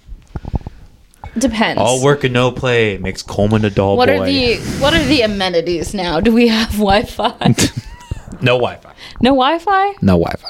Depends. 1.37 1.81
All 1.81 2.01
work 2.01 2.23
and 2.23 2.33
no 2.33 2.51
play 2.51 2.97
makes 2.97 3.21
Coleman 3.21 3.65
a 3.65 3.69
dull 3.69 3.97
What 3.97 4.07
boy. 4.07 4.21
are 4.21 4.25
the 4.25 4.55
What 4.79 4.93
are 4.93 5.03
the 5.03 5.21
amenities 5.21 5.93
now? 5.93 6.19
Do 6.21 6.31
we 6.33 6.47
have 6.47 6.71
Wi-Fi? 6.71 7.37
no 8.41 8.55
Wi-Fi? 8.57 8.93
no 9.21 9.31
Wi-Fi. 9.31 9.87
No 10.01 10.17
Wi-Fi. 10.17 10.47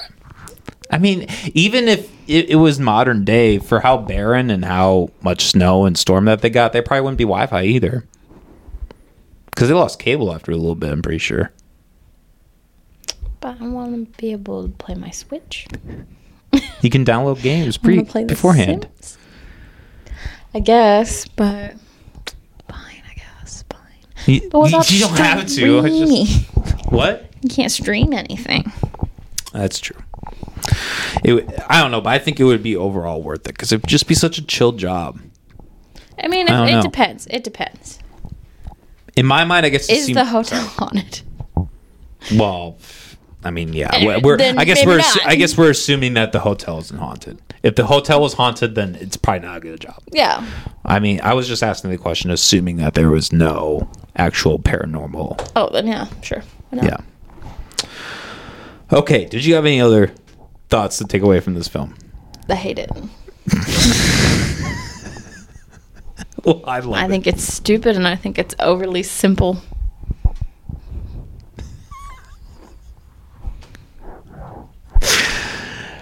I 0.91 0.99
mean, 0.99 1.27
even 1.55 1.87
if 1.87 2.11
it, 2.29 2.49
it 2.51 2.55
was 2.57 2.79
modern 2.79 3.25
day, 3.25 3.57
for 3.57 3.79
how 3.79 3.97
barren 3.97 4.51
and 4.51 4.63
how 4.63 5.09
much 5.21 5.45
snow 5.45 5.85
and 5.85 5.97
storm 5.97 6.25
that 6.25 6.41
they 6.41 6.49
got, 6.51 6.73
they 6.73 6.81
probably 6.81 7.01
wouldn't 7.01 7.17
be 7.17 7.23
Wi-Fi 7.23 7.63
either. 7.63 8.05
Because 9.47 9.67
they 9.69 9.73
lost 9.73 9.97
cable 9.99 10.33
after 10.33 10.51
a 10.51 10.55
little 10.55 10.75
bit. 10.75 10.91
I'm 10.91 11.01
pretty 11.01 11.17
sure. 11.17 11.51
But 13.39 13.59
I 13.61 13.67
want 13.67 13.93
to 14.13 14.21
be 14.21 14.31
able 14.31 14.63
to 14.67 14.69
play 14.69 14.93
my 14.95 15.09
Switch. 15.09 15.67
You 16.81 16.89
can 16.89 17.03
download 17.05 17.41
games 17.41 17.77
pre 17.79 18.03
play 18.03 18.23
The 18.23 18.27
beforehand. 18.33 18.87
Sims. 18.99 19.17
I 20.55 20.59
guess, 20.61 21.27
but 21.27 21.73
fine. 22.69 23.01
I 23.09 23.13
guess 23.15 23.63
fine. 23.69 23.79
You, 24.25 24.49
But 24.49 24.59
what 24.59 24.89
you- 24.91 24.97
you 24.99 25.03
don't 25.05 25.17
have 25.17 25.45
to. 25.47 25.79
I 25.79 25.89
just, 25.89 26.45
what? 26.91 27.29
You 27.41 27.49
can't 27.49 27.71
stream 27.71 28.13
anything. 28.13 28.71
That's 29.53 29.79
true. 29.79 29.97
It, 31.23 31.47
I 31.69 31.81
don't 31.81 31.91
know, 31.91 32.01
but 32.01 32.09
I 32.11 32.19
think 32.19 32.39
it 32.39 32.43
would 32.45 32.63
be 32.63 32.75
overall 32.75 33.21
worth 33.21 33.41
it 33.41 33.53
because 33.53 33.71
it 33.71 33.81
would 33.81 33.89
just 33.89 34.07
be 34.07 34.15
such 34.15 34.37
a 34.37 34.41
chill 34.45 34.71
job. 34.71 35.19
I 36.21 36.27
mean, 36.29 36.49
I 36.49 36.67
it, 36.69 36.77
it 36.79 36.81
depends. 36.81 37.27
It 37.29 37.43
depends. 37.43 37.99
In 39.17 39.25
my 39.25 39.43
mind, 39.45 39.65
I 39.65 39.69
guess. 39.69 39.89
it 39.89 39.97
Is 39.97 40.05
seem- 40.05 40.15
the 40.15 40.25
hotel 40.25 40.61
haunted? 40.77 41.21
well? 42.33 42.77
I 43.45 43.51
mean, 43.51 43.71
yeah. 43.73 44.03
We're, 44.03 44.19
we're- 44.19 44.43
I 44.57 44.65
guess 44.65 44.85
we're. 44.85 44.97
not. 44.97 45.25
I 45.25 45.35
guess 45.35 45.57
we're 45.57 45.69
assuming 45.69 46.15
that 46.15 46.31
the 46.33 46.39
hotel 46.39 46.79
isn't 46.79 46.97
haunted. 46.97 47.39
If 47.63 47.75
the 47.75 47.85
hotel 47.85 48.21
was 48.21 48.33
haunted, 48.33 48.75
then 48.75 48.95
it's 48.95 49.15
probably 49.17 49.47
not 49.47 49.57
a 49.57 49.59
good 49.59 49.79
job. 49.79 50.01
Yeah. 50.11 50.45
I 50.83 50.99
mean, 50.99 51.19
I 51.23 51.33
was 51.33 51.47
just 51.47 51.63
asking 51.63 51.91
the 51.91 51.97
question, 51.97 52.29
assuming 52.31 52.77
that 52.77 52.93
there 52.95 53.09
was 53.09 53.31
no 53.31 53.89
actual 54.15 54.59
paranormal. 54.59 55.51
Oh, 55.55 55.69
then 55.71 55.87
yeah, 55.87 56.07
sure. 56.21 56.43
Yeah. 56.71 56.97
Okay. 58.91 59.25
Did 59.25 59.45
you 59.45 59.55
have 59.55 59.65
any 59.65 59.79
other 59.81 60.11
thoughts 60.69 60.97
to 60.99 61.05
take 61.05 61.21
away 61.21 61.39
from 61.39 61.53
this 61.55 61.67
film? 61.67 61.95
I 62.49 62.55
hate 62.55 62.79
it. 62.79 62.89
Well, 66.43 66.61
I 66.65 66.79
love 66.79 66.93
I 66.93 67.05
it. 67.05 67.09
think 67.09 67.25
it's 67.25 67.41
stupid 67.43 67.95
and 67.95 68.07
I 68.07 68.15
think 68.15 68.37
it's 68.37 68.53
overly 68.59 69.01
simple. 69.01 69.57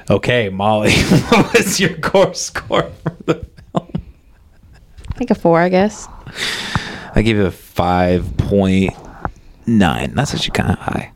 Okay, 0.10 0.50
Molly, 0.50 0.94
what 1.30 1.54
was 1.54 1.80
your 1.80 1.96
gore 1.98 2.34
score 2.34 2.92
for 3.04 3.18
the 3.26 3.46
film? 3.72 3.92
Like 5.20 5.32
a 5.32 5.36
four, 5.36 5.60
I 5.60 5.70
guess. 5.70 6.08
I 7.16 7.22
give 7.22 7.40
it 7.40 7.46
a 7.46 7.52
five 7.52 8.36
point 8.38 8.94
nine. 9.66 10.14
That's 10.16 10.34
actually 10.34 10.52
kind 10.52 10.72
of 10.72 10.80
high. 10.80 11.12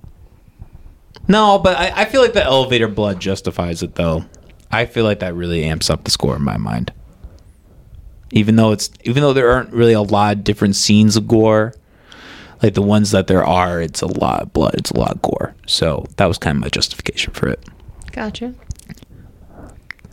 No, 1.28 1.60
but 1.60 1.78
I, 1.78 2.02
I 2.02 2.06
feel 2.06 2.22
like 2.22 2.34
the 2.34 2.44
elevator 2.44 2.88
blood 2.88 3.20
justifies 3.20 3.84
it, 3.84 3.96
though. 3.96 4.26
I 4.72 4.86
feel 4.86 5.04
like 5.04 5.20
that 5.20 5.34
really 5.34 5.64
amps 5.66 5.90
up 5.90 6.04
the 6.04 6.12
score 6.12 6.36
in 6.36 6.42
my 6.44 6.58
mind. 6.58 6.94
Even 8.32 8.56
though 8.58 8.72
it's 8.72 8.90
even 9.04 9.24
though 9.24 9.34
there 9.34 9.52
aren't 9.52 9.72
really 9.72 9.94
a 9.94 10.02
lot 10.02 10.38
of 10.38 10.44
different 10.44 10.76
scenes 10.76 11.16
of 11.16 11.28
gore, 11.28 11.74
like 12.62 12.74
the 12.74 12.82
ones 12.82 13.12
that 13.12 13.28
there 13.28 13.44
are, 13.44 13.82
it's 13.82 14.02
a 14.02 14.08
lot 14.08 14.42
of 14.42 14.54
blood, 14.54 14.76
it's 14.76 14.92
a 14.92 14.98
lot 14.98 15.12
of 15.12 15.22
gore. 15.22 15.56
So 15.66 16.06
that 16.18 16.26
was 16.26 16.38
kind 16.38 16.58
of 16.58 16.62
my 16.62 16.70
justification 16.70 17.34
for 17.34 17.48
it. 17.48 17.64
Gotcha. 18.12 18.54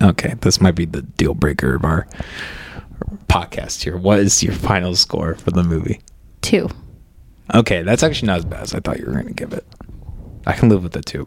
Okay, 0.04 0.34
this 0.40 0.60
might 0.60 0.74
be 0.74 0.84
the 0.84 1.02
deal 1.02 1.34
breaker 1.34 1.74
of 1.74 1.84
our 1.84 2.06
podcast 3.26 3.82
here. 3.82 3.96
What 3.96 4.18
is 4.18 4.42
your 4.42 4.52
final 4.52 4.94
score 4.94 5.34
for 5.34 5.50
the 5.50 5.62
movie? 5.62 6.00
Two. 6.42 6.68
Okay, 7.54 7.82
that's 7.82 8.02
actually 8.02 8.26
not 8.26 8.38
as 8.38 8.44
bad 8.44 8.62
as 8.62 8.74
I 8.74 8.80
thought 8.80 8.98
you 8.98 9.06
were 9.06 9.12
going 9.12 9.28
to 9.28 9.32
give 9.32 9.52
it. 9.52 9.66
I 10.46 10.52
can 10.52 10.68
live 10.68 10.82
with 10.82 10.94
it 10.96 11.06
two. 11.06 11.26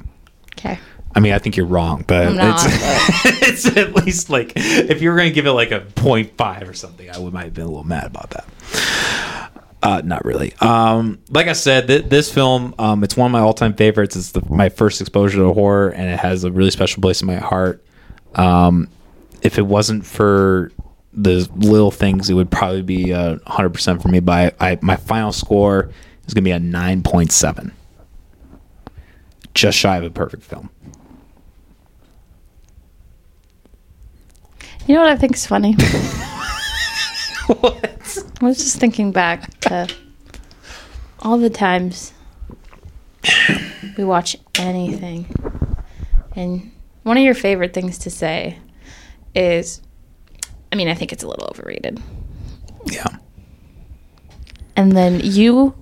Okay. 0.54 0.78
I 1.16 1.20
mean, 1.20 1.34
I 1.34 1.40
think 1.40 1.58
you're 1.58 1.66
wrong, 1.66 2.04
but 2.08 2.28
it's, 2.30 3.66
it's 3.66 3.78
at 3.78 3.95
least 3.95 4.30
like 4.30 4.54
if 4.56 5.02
you 5.02 5.10
were 5.10 5.16
going 5.16 5.30
to 5.30 5.34
give 5.34 5.48
it 5.48 5.52
like 5.52 5.72
a 5.72 5.82
0.5 5.82 6.70
or 6.70 6.74
something, 6.74 7.10
I 7.10 7.18
would 7.18 7.34
might 7.34 7.45
have 7.45 7.54
been 7.56 7.64
a 7.64 7.70
little 7.70 7.84
mad 7.84 8.06
about 8.06 8.30
that. 8.32 9.52
Uh, 9.82 10.02
not 10.04 10.26
really. 10.26 10.54
Um, 10.60 11.20
like 11.30 11.48
I 11.48 11.54
said, 11.54 11.88
th- 11.88 12.06
this 12.06 12.32
film, 12.32 12.76
um, 12.78 13.04
it's 13.04 13.16
one 13.16 13.28
of 13.28 13.32
my 13.32 13.40
all-time 13.40 13.74
favorites. 13.74 14.16
It's 14.16 14.32
the, 14.32 14.44
my 14.49 14.70
first 14.70 15.02
exposure 15.02 15.38
to 15.38 15.54
horror, 15.54 15.90
and 15.90 16.12
it 16.12 16.20
has 16.20 16.44
a 16.44 16.52
really 16.52 16.72
special 16.72 17.02
place 17.02 17.22
in 17.22 17.28
my 17.28 17.38
heart. 17.38 17.84
Um, 18.38 18.88
if 19.42 19.58
it 19.58 19.66
wasn't 19.66 20.06
for 20.06 20.72
the 21.14 21.50
little 21.56 21.92
things, 21.92 22.30
it 22.30 22.36
would 22.36 22.52
probably 22.52 22.84
be 22.84 23.14
uh, 23.14 23.38
100% 23.38 24.02
for 24.02 24.08
me. 24.08 24.20
But 24.20 24.56
I, 24.60 24.72
I, 24.72 24.80
my 24.82 24.96
final 24.96 25.32
score 25.32 25.90
is 26.28 26.34
going 26.34 26.44
to 26.44 26.50
be 26.50 26.52
a 26.52 26.60
9.7, 26.60 27.72
just 29.54 29.78
shy 29.78 29.98
of 29.98 30.04
a 30.04 30.10
perfect 30.10 30.44
film. 30.44 30.70
You 34.86 34.96
know 34.96 35.02
what 35.02 35.10
I 35.10 35.18
think 35.18 35.36
is 35.36 35.46
funny? 35.46 35.74
what? 37.48 38.24
I 38.42 38.46
was 38.46 38.58
just 38.58 38.78
thinking 38.78 39.12
back 39.12 39.60
to 39.62 39.88
all 41.20 41.38
the 41.38 41.50
times 41.50 42.14
we 43.98 44.04
watch 44.04 44.38
anything. 44.56 45.26
And 46.36 46.72
one 47.08 47.18
of 47.18 47.24
your 47.24 47.34
favorite 47.34 47.74
things 47.74 47.98
to 48.00 48.10
say 48.10 48.60
is, 49.34 49.82
I 50.74 50.76
mean, 50.76 50.90
I 50.90 50.94
think 50.94 51.14
it's 51.14 51.24
a 51.24 51.28
little 51.28 51.48
overrated. 51.48 52.02
Yeah. 52.86 53.08
And 54.76 54.92
then 54.92 55.22
you 55.24 55.74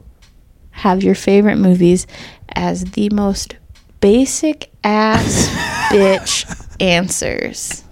have 0.69 1.03
your 1.03 1.15
favorite 1.15 1.57
movies 1.57 2.05
as 2.49 2.85
the 2.91 3.09
most 3.09 3.55
basic 4.01 4.71
ass 4.83 5.47
bitch 5.91 6.45
answers. 6.79 7.83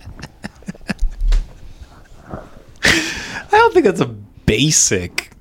I 2.31 3.49
don't 3.49 3.73
think 3.73 3.85
that's 3.85 4.01
a 4.01 4.15
basic. 4.45 5.31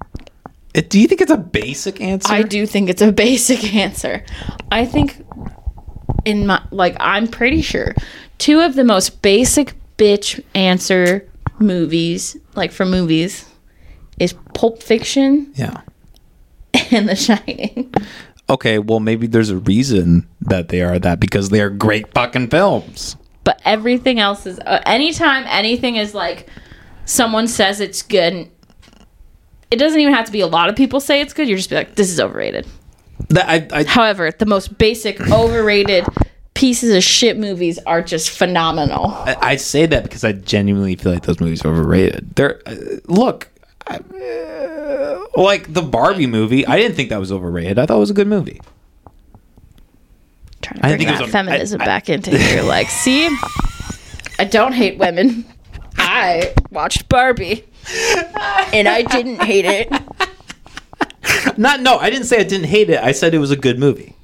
It, 0.72 0.88
do 0.88 0.98
you 0.98 1.06
think 1.06 1.20
it's 1.20 1.30
a 1.30 1.36
basic 1.36 2.00
answer? 2.00 2.32
I 2.32 2.42
do 2.42 2.64
think 2.66 2.88
it's 2.88 3.02
a 3.02 3.12
basic 3.12 3.74
answer. 3.74 4.24
I 4.70 4.86
think 4.86 5.22
in 6.24 6.46
my 6.46 6.62
like 6.70 6.96
I'm 7.00 7.28
pretty 7.28 7.62
sure 7.62 7.94
two 8.38 8.60
of 8.60 8.74
the 8.74 8.84
most 8.84 9.22
basic 9.22 9.74
bitch 9.96 10.42
answer 10.54 11.28
movies, 11.58 12.36
like 12.54 12.72
for 12.72 12.84
movies, 12.84 13.48
is 14.18 14.34
Pulp 14.54 14.82
Fiction 14.82 15.52
Yeah. 15.54 15.82
And 16.90 17.08
The 17.08 17.16
Shining. 17.16 17.92
Okay, 18.50 18.78
well 18.78 19.00
maybe 19.00 19.26
there's 19.26 19.50
a 19.50 19.56
reason 19.56 20.28
that 20.40 20.68
they 20.68 20.82
are 20.82 20.98
that 20.98 21.20
because 21.20 21.50
they 21.50 21.60
are 21.60 21.70
great 21.70 22.12
fucking 22.12 22.48
films. 22.48 23.16
But 23.44 23.60
everything 23.64 24.20
else 24.20 24.46
is 24.46 24.58
uh, 24.60 24.80
anytime 24.86 25.44
anything 25.46 25.96
is 25.96 26.14
like 26.14 26.48
someone 27.04 27.48
says 27.48 27.80
it's 27.80 28.02
good. 28.02 28.50
It 29.70 29.76
doesn't 29.76 29.98
even 30.00 30.12
have 30.12 30.26
to 30.26 30.32
be 30.32 30.40
a 30.40 30.46
lot 30.46 30.68
of 30.68 30.76
people 30.76 31.00
say 31.00 31.20
it's 31.20 31.32
good. 31.32 31.48
You're 31.48 31.56
just 31.56 31.70
be 31.70 31.76
like, 31.76 31.94
this 31.94 32.10
is 32.10 32.20
overrated. 32.20 32.66
That 33.28 33.48
I, 33.48 33.80
I 33.80 33.84
However, 33.84 34.30
the 34.30 34.46
most 34.46 34.76
basic 34.78 35.20
overrated 35.30 36.04
pieces 36.54 36.94
of 36.94 37.02
shit 37.02 37.38
movies 37.38 37.78
are 37.86 38.02
just 38.02 38.30
phenomenal. 38.30 39.06
I 39.12 39.36
I 39.40 39.56
say 39.56 39.86
that 39.86 40.02
because 40.04 40.22
I 40.24 40.32
genuinely 40.32 40.96
feel 40.96 41.12
like 41.12 41.22
those 41.24 41.40
movies 41.40 41.64
are 41.64 41.68
overrated. 41.72 42.34
They're 42.36 42.60
uh, 42.66 42.74
look, 43.06 43.48
I, 43.86 43.96
uh, 43.96 45.40
like 45.40 45.72
the 45.72 45.82
Barbie 45.82 46.26
movie. 46.26 46.66
I 46.66 46.76
didn't 46.76 46.94
think 46.96 47.08
that 47.08 47.20
was 47.20 47.32
overrated. 47.32 47.78
I 47.78 47.86
thought 47.86 47.96
it 47.96 48.00
was 48.00 48.10
a 48.10 48.14
good 48.14 48.28
movie. 48.28 48.60
trying 50.60 50.80
to 50.80 50.86
I 50.86 50.88
bring 50.90 50.98
think 50.98 51.08
it 51.10 51.12
was 51.12 51.20
that 51.20 51.28
feminism 51.30 51.80
I- 51.80 51.84
back 51.86 52.08
into 52.08 52.36
here. 52.36 52.62
Like, 52.72 52.88
see, 52.90 53.28
I 54.38 54.44
don't 54.44 54.72
hate 54.72 54.98
women. 54.98 55.44
I 55.96 56.52
watched 56.70 57.08
Barbie, 57.08 57.64
and 58.72 58.88
I 58.88 59.02
didn't 59.02 59.42
hate 59.42 59.64
it. 59.64 59.88
Not 61.56 61.80
no, 61.80 61.98
I 61.98 62.10
didn't 62.10 62.26
say 62.26 62.38
I 62.40 62.44
didn't 62.44 62.68
hate 62.68 62.90
it. 62.90 63.02
I 63.02 63.12
said 63.12 63.34
it 63.34 63.38
was 63.38 63.50
a 63.50 63.56
good 63.56 63.78
movie. 63.78 64.16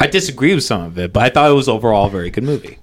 I 0.00 0.06
disagree 0.08 0.54
with 0.54 0.64
some 0.64 0.82
of 0.82 0.98
it, 0.98 1.12
but 1.12 1.22
I 1.22 1.30
thought 1.30 1.50
it 1.50 1.54
was 1.54 1.68
overall 1.68 2.06
a 2.06 2.10
very 2.10 2.30
good 2.30 2.44
movie. 2.44 2.78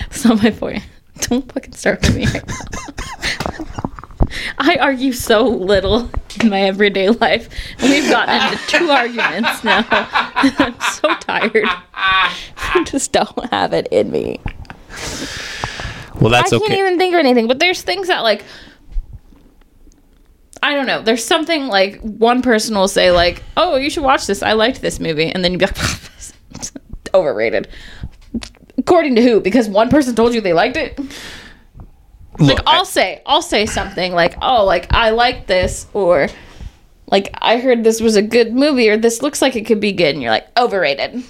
That's 0.00 0.24
not 0.24 0.42
my 0.42 0.50
point. 0.50 0.82
Don't 1.20 1.50
fucking 1.52 1.74
start 1.74 2.00
with 2.00 2.16
me 2.16 2.26
right 2.26 2.46
now. 2.46 3.90
I 4.58 4.76
argue 4.76 5.12
so 5.12 5.46
little 5.46 6.10
in 6.40 6.48
my 6.48 6.62
everyday 6.62 7.10
life. 7.10 7.48
And 7.78 7.90
we've 7.90 8.08
gotten 8.08 8.52
into 8.52 8.66
two 8.68 8.88
arguments 8.90 9.64
now. 9.64 9.84
I'm 9.90 10.80
so 10.80 11.14
tired. 11.16 11.66
I 11.94 12.84
just 12.86 13.12
don't 13.12 13.50
have 13.50 13.72
it 13.72 13.88
in 13.90 14.10
me. 14.10 14.40
Well, 16.20 16.30
that's 16.30 16.52
I 16.52 16.58
can't 16.58 16.72
even 16.72 16.98
think 16.98 17.14
of 17.14 17.18
anything, 17.18 17.48
but 17.48 17.58
there's 17.58 17.82
things 17.82 18.08
that 18.08 18.20
like 18.20 18.44
I 20.62 20.74
don't 20.74 20.86
know. 20.86 21.02
There's 21.02 21.24
something 21.24 21.68
like 21.68 22.00
one 22.00 22.42
person 22.42 22.76
will 22.76 22.88
say 22.88 23.10
like, 23.10 23.42
"Oh, 23.56 23.76
you 23.76 23.90
should 23.90 24.02
watch 24.04 24.26
this. 24.26 24.42
I 24.42 24.52
liked 24.52 24.80
this 24.82 25.00
movie," 25.00 25.30
and 25.30 25.42
then 25.42 25.52
you'd 25.52 25.58
be 25.60 25.66
like, 25.66 25.76
"Overrated." 27.14 27.68
According 28.78 29.14
to 29.16 29.22
who? 29.22 29.40
Because 29.40 29.68
one 29.68 29.88
person 29.90 30.14
told 30.14 30.34
you 30.34 30.40
they 30.40 30.52
liked 30.52 30.76
it. 30.76 30.98
Look, 32.38 32.58
Like 32.58 32.60
I'll 32.66 32.84
say, 32.84 33.22
I'll 33.26 33.42
say 33.42 33.66
something 33.66 34.12
like, 34.12 34.36
"Oh, 34.42 34.64
like 34.64 34.92
I 34.92 35.10
like 35.10 35.46
this," 35.46 35.86
or 35.94 36.28
like 37.10 37.30
I 37.40 37.58
heard 37.58 37.84
this 37.84 38.00
was 38.00 38.16
a 38.16 38.22
good 38.22 38.52
movie, 38.52 38.88
or 38.88 38.96
this 38.96 39.22
looks 39.22 39.42
like 39.42 39.56
it 39.56 39.66
could 39.66 39.80
be 39.80 39.92
good, 39.92 40.14
and 40.14 40.22
you're 40.22 40.30
like, 40.30 40.46
"Overrated." 40.58 41.22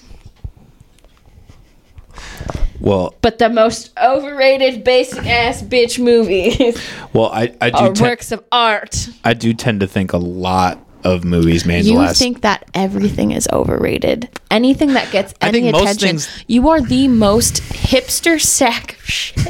Well, 2.80 3.14
But 3.22 3.38
the 3.38 3.48
most 3.48 3.96
overrated, 3.98 4.84
basic 4.84 5.26
ass 5.26 5.62
bitch 5.62 5.98
movies 6.02 6.80
well, 7.12 7.26
I, 7.32 7.54
I 7.60 7.70
do 7.70 7.76
are 7.76 7.92
te- 7.92 8.02
works 8.02 8.32
of 8.32 8.42
art. 8.50 9.08
I 9.24 9.34
do 9.34 9.52
tend 9.54 9.80
to 9.80 9.86
think 9.86 10.12
a 10.12 10.18
lot 10.18 10.78
of 11.04 11.24
movies 11.24 11.64
made 11.64 11.80
in 11.86 11.92
You 11.92 11.98
last. 11.98 12.18
think 12.18 12.42
that 12.42 12.68
everything 12.74 13.30
is 13.32 13.48
overrated. 13.52 14.28
Anything 14.50 14.92
that 14.94 15.10
gets 15.10 15.32
I 15.40 15.48
any 15.48 15.60
think 15.62 15.72
most 15.72 15.82
attention. 15.82 16.08
things- 16.18 16.44
You 16.46 16.68
are 16.68 16.80
the 16.80 17.08
most 17.08 17.62
hipster 17.62 18.40
sack 18.40 18.92
of 18.98 19.04
shit. 19.04 19.46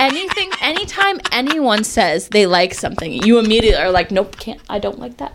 Anything, 0.00 0.50
anytime 0.60 1.20
anyone 1.30 1.84
says 1.84 2.28
they 2.28 2.44
like 2.46 2.74
something, 2.74 3.12
you 3.24 3.38
immediately 3.38 3.76
are 3.80 3.90
like, 3.92 4.10
nope, 4.10 4.36
can't, 4.38 4.60
I 4.68 4.78
don't 4.80 4.98
like 4.98 5.18
that. 5.18 5.32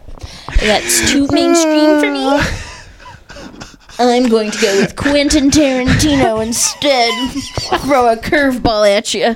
That's 0.60 1.10
too 1.10 1.26
mainstream 1.32 2.00
for 2.02 2.12
me. 2.12 2.42
I'm 4.00 4.30
going 4.30 4.52
to 4.52 4.62
go 4.62 4.80
with 4.80 4.96
Quentin 4.96 5.50
Tarantino 5.50 6.46
instead. 6.46 7.12
Throw 7.82 8.12
a 8.12 8.16
curveball 8.16 8.88
at 8.96 9.14
you. 9.14 9.36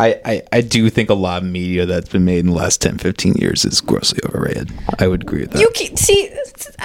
I, 0.00 0.20
I, 0.24 0.42
I 0.52 0.60
do 0.60 0.88
think 0.90 1.10
a 1.10 1.14
lot 1.14 1.42
of 1.42 1.48
media 1.48 1.84
that's 1.84 2.08
been 2.08 2.24
made 2.24 2.40
in 2.40 2.46
the 2.46 2.52
last 2.52 2.80
10, 2.80 2.98
15 2.98 3.34
years 3.34 3.64
is 3.64 3.80
grossly 3.80 4.20
overrated. 4.26 4.72
I 4.98 5.08
would 5.08 5.22
agree 5.22 5.40
with 5.40 5.52
that. 5.52 5.60
You 5.60 5.70
can 5.74 5.96
see 5.96 6.30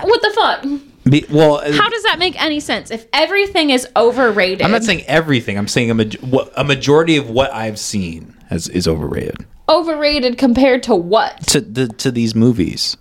what 0.02 0.22
the 0.22 0.32
fuck. 0.34 0.64
Be- 1.10 1.26
well, 1.30 1.58
uh, 1.58 1.72
How 1.74 1.90
does 1.90 2.04
that 2.04 2.18
make 2.18 2.42
any 2.42 2.60
sense? 2.60 2.90
If 2.90 3.06
everything 3.14 3.70
is 3.70 3.88
overrated, 3.96 4.64
I'm 4.64 4.72
not 4.72 4.84
saying 4.84 5.04
everything. 5.06 5.60
I'm 5.60 5.68
saying 5.68 5.92
a, 5.92 5.94
maj- 5.94 6.20
what, 6.22 6.52
a 6.56 6.64
majority 6.64 7.18
of 7.18 7.30
what 7.30 7.54
I've 7.54 7.78
seen 7.78 8.36
has, 8.50 8.68
is 8.70 8.88
overrated 8.88 9.46
overrated 9.70 10.38
compared 10.38 10.84
to 10.84 10.96
what? 10.96 11.40
to 11.48 11.62
the, 11.62 11.88
to 11.88 12.12
these 12.12 12.36
movies, 12.36 12.98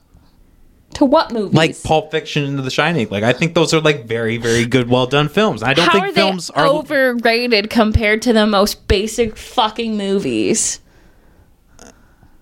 To 0.95 1.05
what 1.05 1.33
movies? 1.33 1.55
like 1.55 1.83
Pulp 1.83 2.11
Fiction 2.11 2.45
and 2.45 2.59
The 2.59 2.71
Shining. 2.71 3.09
Like 3.11 3.25
I 3.25 3.33
think 3.33 3.55
those 3.55 3.73
are 3.75 3.81
like 3.81 4.07
very 4.07 4.37
very 4.37 4.65
good, 4.67 4.89
well 4.89 5.07
done 5.07 5.29
films. 5.29 5.63
I 5.63 5.75
don't 5.75 5.87
How 5.87 5.93
think 6.01 6.07
are 6.09 6.13
films 6.13 6.51
are 6.51 6.67
overrated 6.67 7.71
compared 7.71 8.23
to 8.23 8.33
the 8.33 8.47
most 8.47 8.87
basic 8.89 9.37
fucking 9.37 9.97
movies? 9.97 10.81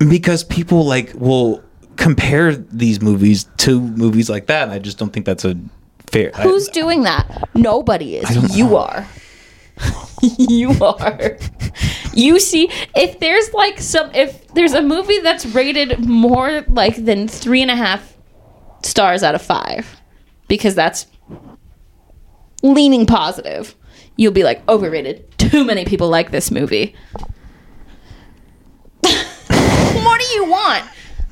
because 0.08 0.42
people 0.44 0.86
like 0.86 1.12
will 1.14 1.62
compare 1.96 2.54
these 2.56 3.02
movies 3.02 3.44
to 3.58 3.78
movies 3.80 4.30
like 4.30 4.46
that. 4.46 4.62
And 4.64 4.72
I 4.72 4.78
just 4.78 4.96
don't 4.96 5.12
think 5.12 5.26
that's 5.26 5.44
a 5.44 5.54
fair. 6.06 6.30
I- 6.34 6.42
Who's 6.42 6.68
doing 6.68 7.02
that? 7.02 7.48
Nobody 7.54 8.16
is. 8.16 8.56
You 8.56 8.64
know. 8.64 8.76
are. 8.78 9.06
you 10.22 10.72
are. 10.80 11.36
You 12.12 12.40
see, 12.40 12.70
if 12.94 13.20
there's 13.20 13.52
like 13.52 13.78
some, 13.80 14.10
if 14.14 14.48
there's 14.48 14.72
a 14.72 14.82
movie 14.82 15.20
that's 15.20 15.46
rated 15.46 16.06
more 16.06 16.62
like 16.68 17.04
than 17.04 17.28
three 17.28 17.62
and 17.62 17.70
a 17.70 17.76
half 17.76 18.16
stars 18.82 19.22
out 19.22 19.34
of 19.34 19.42
five, 19.42 20.00
because 20.48 20.74
that's 20.74 21.06
leaning 22.62 23.06
positive, 23.06 23.74
you'll 24.16 24.32
be 24.32 24.44
like 24.44 24.66
overrated. 24.68 25.26
Too 25.38 25.64
many 25.64 25.84
people 25.84 26.08
like 26.08 26.30
this 26.30 26.50
movie. 26.50 26.94
what 29.02 30.20
do 30.20 30.26
you 30.34 30.44
want? 30.44 30.84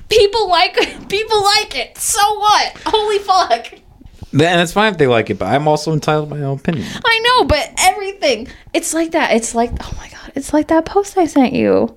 People 0.09 0.49
like 0.49 0.75
people 1.09 1.43
like 1.43 1.77
it. 1.77 1.99
So 1.99 2.20
what? 2.39 2.81
Holy 2.87 3.19
fuck. 3.19 3.88
And 4.32 4.60
it's 4.60 4.72
fine 4.72 4.92
if 4.92 4.98
they 4.98 5.06
like 5.06 5.30
it, 5.30 5.38
but 5.38 5.46
I'm 5.46 5.66
also 5.68 5.92
entitled 5.92 6.28
to 6.28 6.34
my 6.34 6.42
own 6.42 6.59
opinion. 6.59 6.86
I 7.05 7.18
know, 7.20 7.44
but 7.44 7.70
everything. 7.78 8.48
It's 8.74 8.92
like 8.94 9.12
that. 9.12 9.32
It's 9.34 9.55
like, 9.55 9.70
oh 9.80 9.92
my 9.96 10.09
God. 10.09 10.32
It's 10.34 10.52
like 10.52 10.68
that 10.68 10.84
post 10.84 11.16
I 11.16 11.26
sent 11.26 11.52
you. 11.55 11.94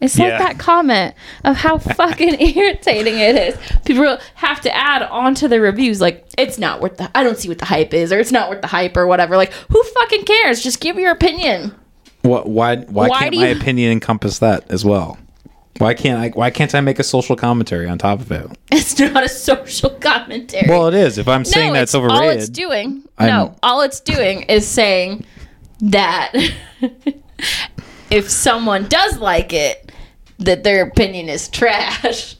It's 0.00 0.18
Yeah. 0.18 0.30
like 0.30 0.38
that 0.38 0.58
comment 0.58 1.14
of 1.44 1.56
how 1.56 1.76
fucking 1.98 2.40
irritating 2.40 3.18
it 3.18 3.36
is. 3.36 3.58
People 3.84 4.16
have 4.36 4.60
to 4.62 4.74
add 4.74 5.02
onto 5.02 5.46
the 5.46 5.60
reviews, 5.60 6.00
like, 6.00 6.24
it's 6.38 6.58
not 6.58 6.80
worth 6.80 6.96
the, 6.96 7.10
I 7.16 7.22
don't 7.22 7.36
see 7.38 7.48
what 7.48 7.58
the 7.58 7.66
hype 7.66 7.92
is, 7.92 8.10
or 8.12 8.18
it's 8.18 8.32
not 8.32 8.48
worth 8.48 8.62
the 8.62 8.66
hype, 8.66 8.96
or 8.96 9.06
whatever. 9.06 9.36
Like, 9.36 9.52
who 9.52 9.82
fucking 9.82 10.24
cares? 10.24 10.62
Just 10.62 10.80
give 10.80 10.96
your 10.98 11.12
opinion. 11.12 11.74
What? 12.22 12.48
Why? 12.48 12.76
Why, 12.76 13.08
Why 13.08 13.18
can't 13.20 13.34
my 13.36 13.48
you- 13.50 13.56
opinion 13.60 13.92
encompass 13.92 14.38
that 14.38 14.70
as 14.70 14.84
well? 14.86 15.18
Why 15.78 15.94
can't 15.94 16.20
I? 16.20 16.28
Why 16.28 16.50
can't 16.50 16.74
I 16.74 16.80
make 16.80 16.98
a 16.98 17.02
social 17.02 17.34
commentary 17.34 17.88
on 17.88 17.98
top 17.98 18.20
of 18.20 18.30
it? 18.30 18.46
It's 18.70 18.98
not 18.98 19.24
a 19.24 19.28
social 19.28 19.90
commentary. 19.90 20.68
Well, 20.68 20.86
it 20.86 20.94
is. 20.94 21.18
If 21.18 21.26
I'm 21.26 21.44
saying 21.44 21.72
no, 21.72 21.80
that's 21.80 21.90
it's, 21.90 21.94
all 21.94 22.04
overrated, 22.04 22.42
it's 22.42 22.48
doing. 22.48 23.02
I'm- 23.18 23.28
no, 23.28 23.56
all 23.62 23.82
it's 23.82 24.00
doing 24.00 24.42
is 24.42 24.66
saying 24.66 25.24
that 25.80 26.32
if 28.10 28.30
someone 28.30 28.88
does 28.88 29.18
like 29.18 29.52
it, 29.52 29.90
that 30.38 30.62
their 30.64 30.86
opinion 30.86 31.28
is 31.28 31.48
trash. 31.48 32.36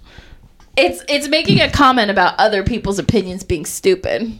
It's 0.76 1.04
it's 1.08 1.28
making 1.28 1.60
a 1.60 1.70
comment 1.70 2.10
about 2.10 2.38
other 2.38 2.62
people's 2.62 2.98
opinions 2.98 3.42
being 3.44 3.64
stupid. 3.64 4.38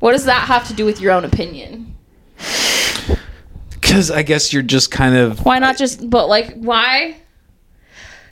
What 0.00 0.12
does 0.12 0.26
that 0.26 0.46
have 0.46 0.66
to 0.68 0.74
do 0.74 0.84
with 0.84 1.00
your 1.00 1.12
own 1.12 1.24
opinion? 1.24 1.94
because 3.70 4.10
I 4.10 4.22
guess 4.22 4.52
you're 4.52 4.62
just 4.62 4.90
kind 4.90 5.16
of 5.16 5.44
Why 5.44 5.58
not 5.58 5.76
just 5.76 6.08
but 6.08 6.28
like 6.28 6.54
why 6.54 7.16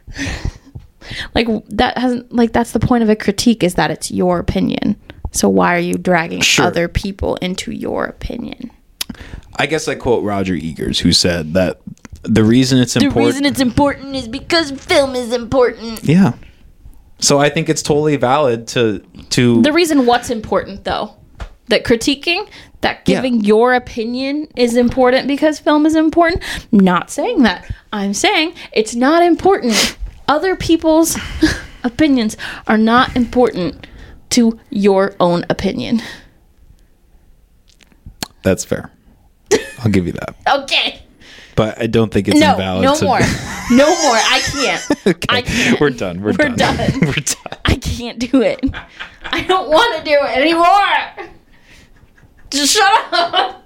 like 1.35 1.47
that 1.69 1.99
hasn't 1.99 2.33
like 2.33 2.53
that's 2.53 2.73
the 2.73 2.81
point 2.81 3.03
of 3.03 3.09
a 3.09 3.16
critique 3.16 3.62
is 3.62 3.74
that 3.74 3.91
it's 3.91 4.11
your 4.11 4.39
opinion. 4.39 4.97
So 5.33 5.49
why 5.49 5.74
are 5.77 5.81
you 5.81 5.95
dragging 5.95 6.41
Sure. 6.41 6.66
other 6.66 6.89
people 6.89 7.37
into 7.37 7.73
your 7.73 8.05
opinion? 8.05 8.70
I 9.57 9.66
guess 9.66 9.89
I 9.89 9.95
quote 9.95 10.23
Roger 10.24 10.55
Ebert, 10.61 10.99
who 10.99 11.12
said 11.12 11.55
that 11.55 11.81
the 12.23 12.45
reason 12.45 12.78
it's 12.78 12.97
important 12.97 13.15
The 13.23 13.27
reason 13.27 13.45
it's 13.47 13.61
important 13.61 14.16
is 14.16 14.28
because 14.28 14.70
film 14.70 15.15
is 15.15 15.33
important. 15.33 16.03
yeah. 16.05 16.33
So 17.19 17.39
I 17.39 17.49
think 17.49 17.69
it's 17.69 17.83
totally 17.83 18.16
valid 18.16 18.66
to 18.69 19.01
to 19.31 19.62
The 19.62 19.73
reason 19.73 20.07
what's 20.07 20.31
important 20.31 20.85
though, 20.85 21.15
that 21.69 21.85
critiquing, 21.85 22.49
that 22.86 23.00
Yeah. 23.06 23.16
giving 23.16 23.40
your 23.44 23.74
opinion 23.74 24.46
is 24.56 24.76
important 24.76 25.26
because 25.26 25.58
film 25.58 25.86
is 25.86 25.96
important. 25.96 26.42
Not 26.70 27.10
saying 27.10 27.42
that. 27.42 27.68
I'm 27.92 28.14
saying 28.14 28.54
it's 28.72 28.94
not 28.94 29.22
important. 29.22 29.96
Other 30.28 30.54
people's 30.56 31.18
opinions 31.84 32.36
are 32.68 32.78
not 32.78 33.16
important 33.16 33.86
to 34.30 34.58
your 34.70 35.14
own 35.20 35.44
opinion. 35.50 36.00
that's 38.42 38.64
fair. 38.64 38.92
I'll 39.80 39.90
give 39.90 40.06
you 40.06 40.12
that. 40.12 40.36
Okay. 40.62 41.02
But 41.56 41.80
I 41.80 41.86
don't 41.86 42.12
think 42.12 42.28
it's 42.28 42.38
No, 42.38 42.52
invalid. 42.52 42.84
no 42.84 42.94
to- 42.96 43.04
more. 43.04 43.20
No 43.70 43.86
more. 43.88 44.14
I 44.14 44.40
can't. 44.52 45.06
okay, 45.08 45.26
I 45.28 45.42
can't. 45.42 45.80
We're 45.80 45.90
done. 45.90 46.20
We're, 46.20 46.26
We're 46.38 46.50
done. 46.54 46.76
done. 46.76 47.00
we're 47.00 47.12
done. 47.14 47.58
I 47.64 47.74
can't 47.76 48.18
do 48.20 48.40
it. 48.42 48.60
I 49.24 49.42
don't 49.42 49.68
want 49.68 49.98
to 49.98 50.04
do 50.04 50.16
it 50.22 50.36
anymore. 50.38 51.34
Just 52.51 52.77
shut 52.77 53.12
up. 53.12 53.62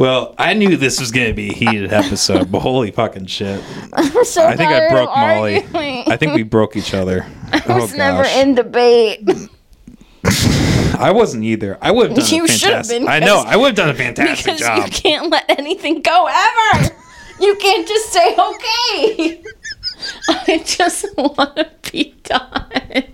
Well, 0.00 0.34
I 0.38 0.54
knew 0.54 0.78
this 0.78 0.98
was 0.98 1.10
going 1.10 1.26
to 1.26 1.34
be 1.34 1.50
a 1.50 1.52
heated 1.52 1.92
episode, 1.92 2.50
but 2.50 2.60
holy 2.60 2.90
fucking 2.90 3.26
shit. 3.26 3.62
I'm 3.92 4.24
so 4.24 4.46
I 4.46 4.56
think 4.56 4.70
I 4.70 4.88
broke 4.88 5.10
Molly. 5.14 5.56
arguing. 5.56 6.04
I 6.06 6.16
think 6.16 6.34
we 6.34 6.42
broke 6.42 6.74
each 6.74 6.94
other. 6.94 7.26
I 7.52 7.62
oh, 7.66 7.82
was 7.82 7.94
never 7.94 8.24
in 8.24 8.54
debate. 8.54 9.28
I 10.98 11.12
wasn't 11.12 11.44
either. 11.44 11.76
I 11.82 11.90
would 11.90 12.10
have 12.10 12.18
done 12.18 12.34
You 12.34 12.48
should 12.48 12.72
have 12.72 12.88
been, 12.88 13.08
I 13.08 13.18
know. 13.18 13.42
I 13.46 13.56
would 13.56 13.66
have 13.66 13.76
done 13.76 13.90
a 13.90 13.94
fantastic 13.94 14.44
Because 14.44 14.60
job. 14.60 14.86
you 14.86 14.90
can't 14.90 15.30
let 15.30 15.44
anything 15.58 16.00
go 16.00 16.26
ever. 16.30 16.94
You 17.38 17.56
can't 17.56 17.86
just 17.86 18.10
say 18.10 18.34
okay. 18.34 19.42
I 20.28 20.62
just 20.64 21.06
want 21.18 21.56
to 21.56 21.70
be 21.90 22.14
done. 22.22 23.04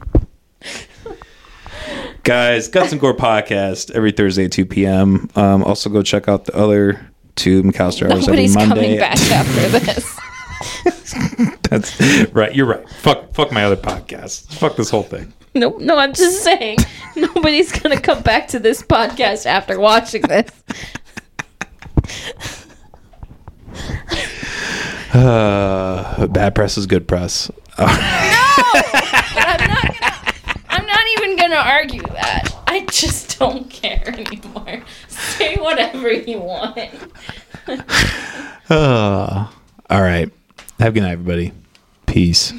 Guys, 2.26 2.66
Guts 2.66 2.90
and 2.90 3.00
Gore 3.00 3.14
podcast 3.14 3.92
every 3.92 4.10
Thursday 4.10 4.46
at 4.46 4.50
2 4.50 4.66
p.m. 4.66 5.30
Um, 5.36 5.62
also, 5.62 5.88
go 5.88 6.02
check 6.02 6.26
out 6.26 6.44
the 6.44 6.56
other 6.56 7.08
two 7.36 7.62
McAllister 7.62 8.10
hours 8.10 8.26
every 8.26 8.48
Nobody's 8.48 8.54
Monday. 8.56 8.74
coming 8.74 8.98
back 8.98 9.16
after 9.30 9.68
this. 9.78 11.60
That's 11.70 12.32
right. 12.34 12.52
You're 12.52 12.66
right. 12.66 12.88
Fuck, 12.90 13.32
fuck 13.32 13.52
my 13.52 13.62
other 13.64 13.76
podcast. 13.76 14.52
Fuck 14.54 14.74
this 14.74 14.90
whole 14.90 15.04
thing. 15.04 15.32
No, 15.54 15.76
no, 15.78 15.98
I'm 15.98 16.14
just 16.14 16.42
saying 16.42 16.78
nobody's 17.14 17.70
gonna 17.70 18.00
come 18.00 18.22
back 18.22 18.48
to 18.48 18.58
this 18.58 18.82
podcast 18.82 19.46
after 19.46 19.78
watching 19.78 20.22
this. 20.22 20.50
Uh, 25.14 26.26
bad 26.26 26.54
press 26.54 26.76
is 26.76 26.86
good 26.86 27.06
press. 27.08 27.50
I'm 27.78 27.86
not 27.86 28.56
gonna. 28.56 28.82
I'm 28.84 28.92
not 28.92 29.05
even 31.16 31.36
gonna 31.36 31.56
argue 31.56 32.02
that. 32.02 32.54
I 32.66 32.80
just 32.86 33.38
don't 33.38 33.68
care 33.70 34.08
anymore. 34.08 34.82
Say 35.08 35.56
whatever 35.56 36.12
you 36.12 36.38
want. 36.40 36.90
Uh, 38.68 39.46
all 39.88 40.02
right. 40.02 40.28
Have 40.80 40.88
a 40.88 40.92
good 40.92 41.02
night, 41.02 41.12
everybody. 41.12 41.52
Peace. 42.06 42.52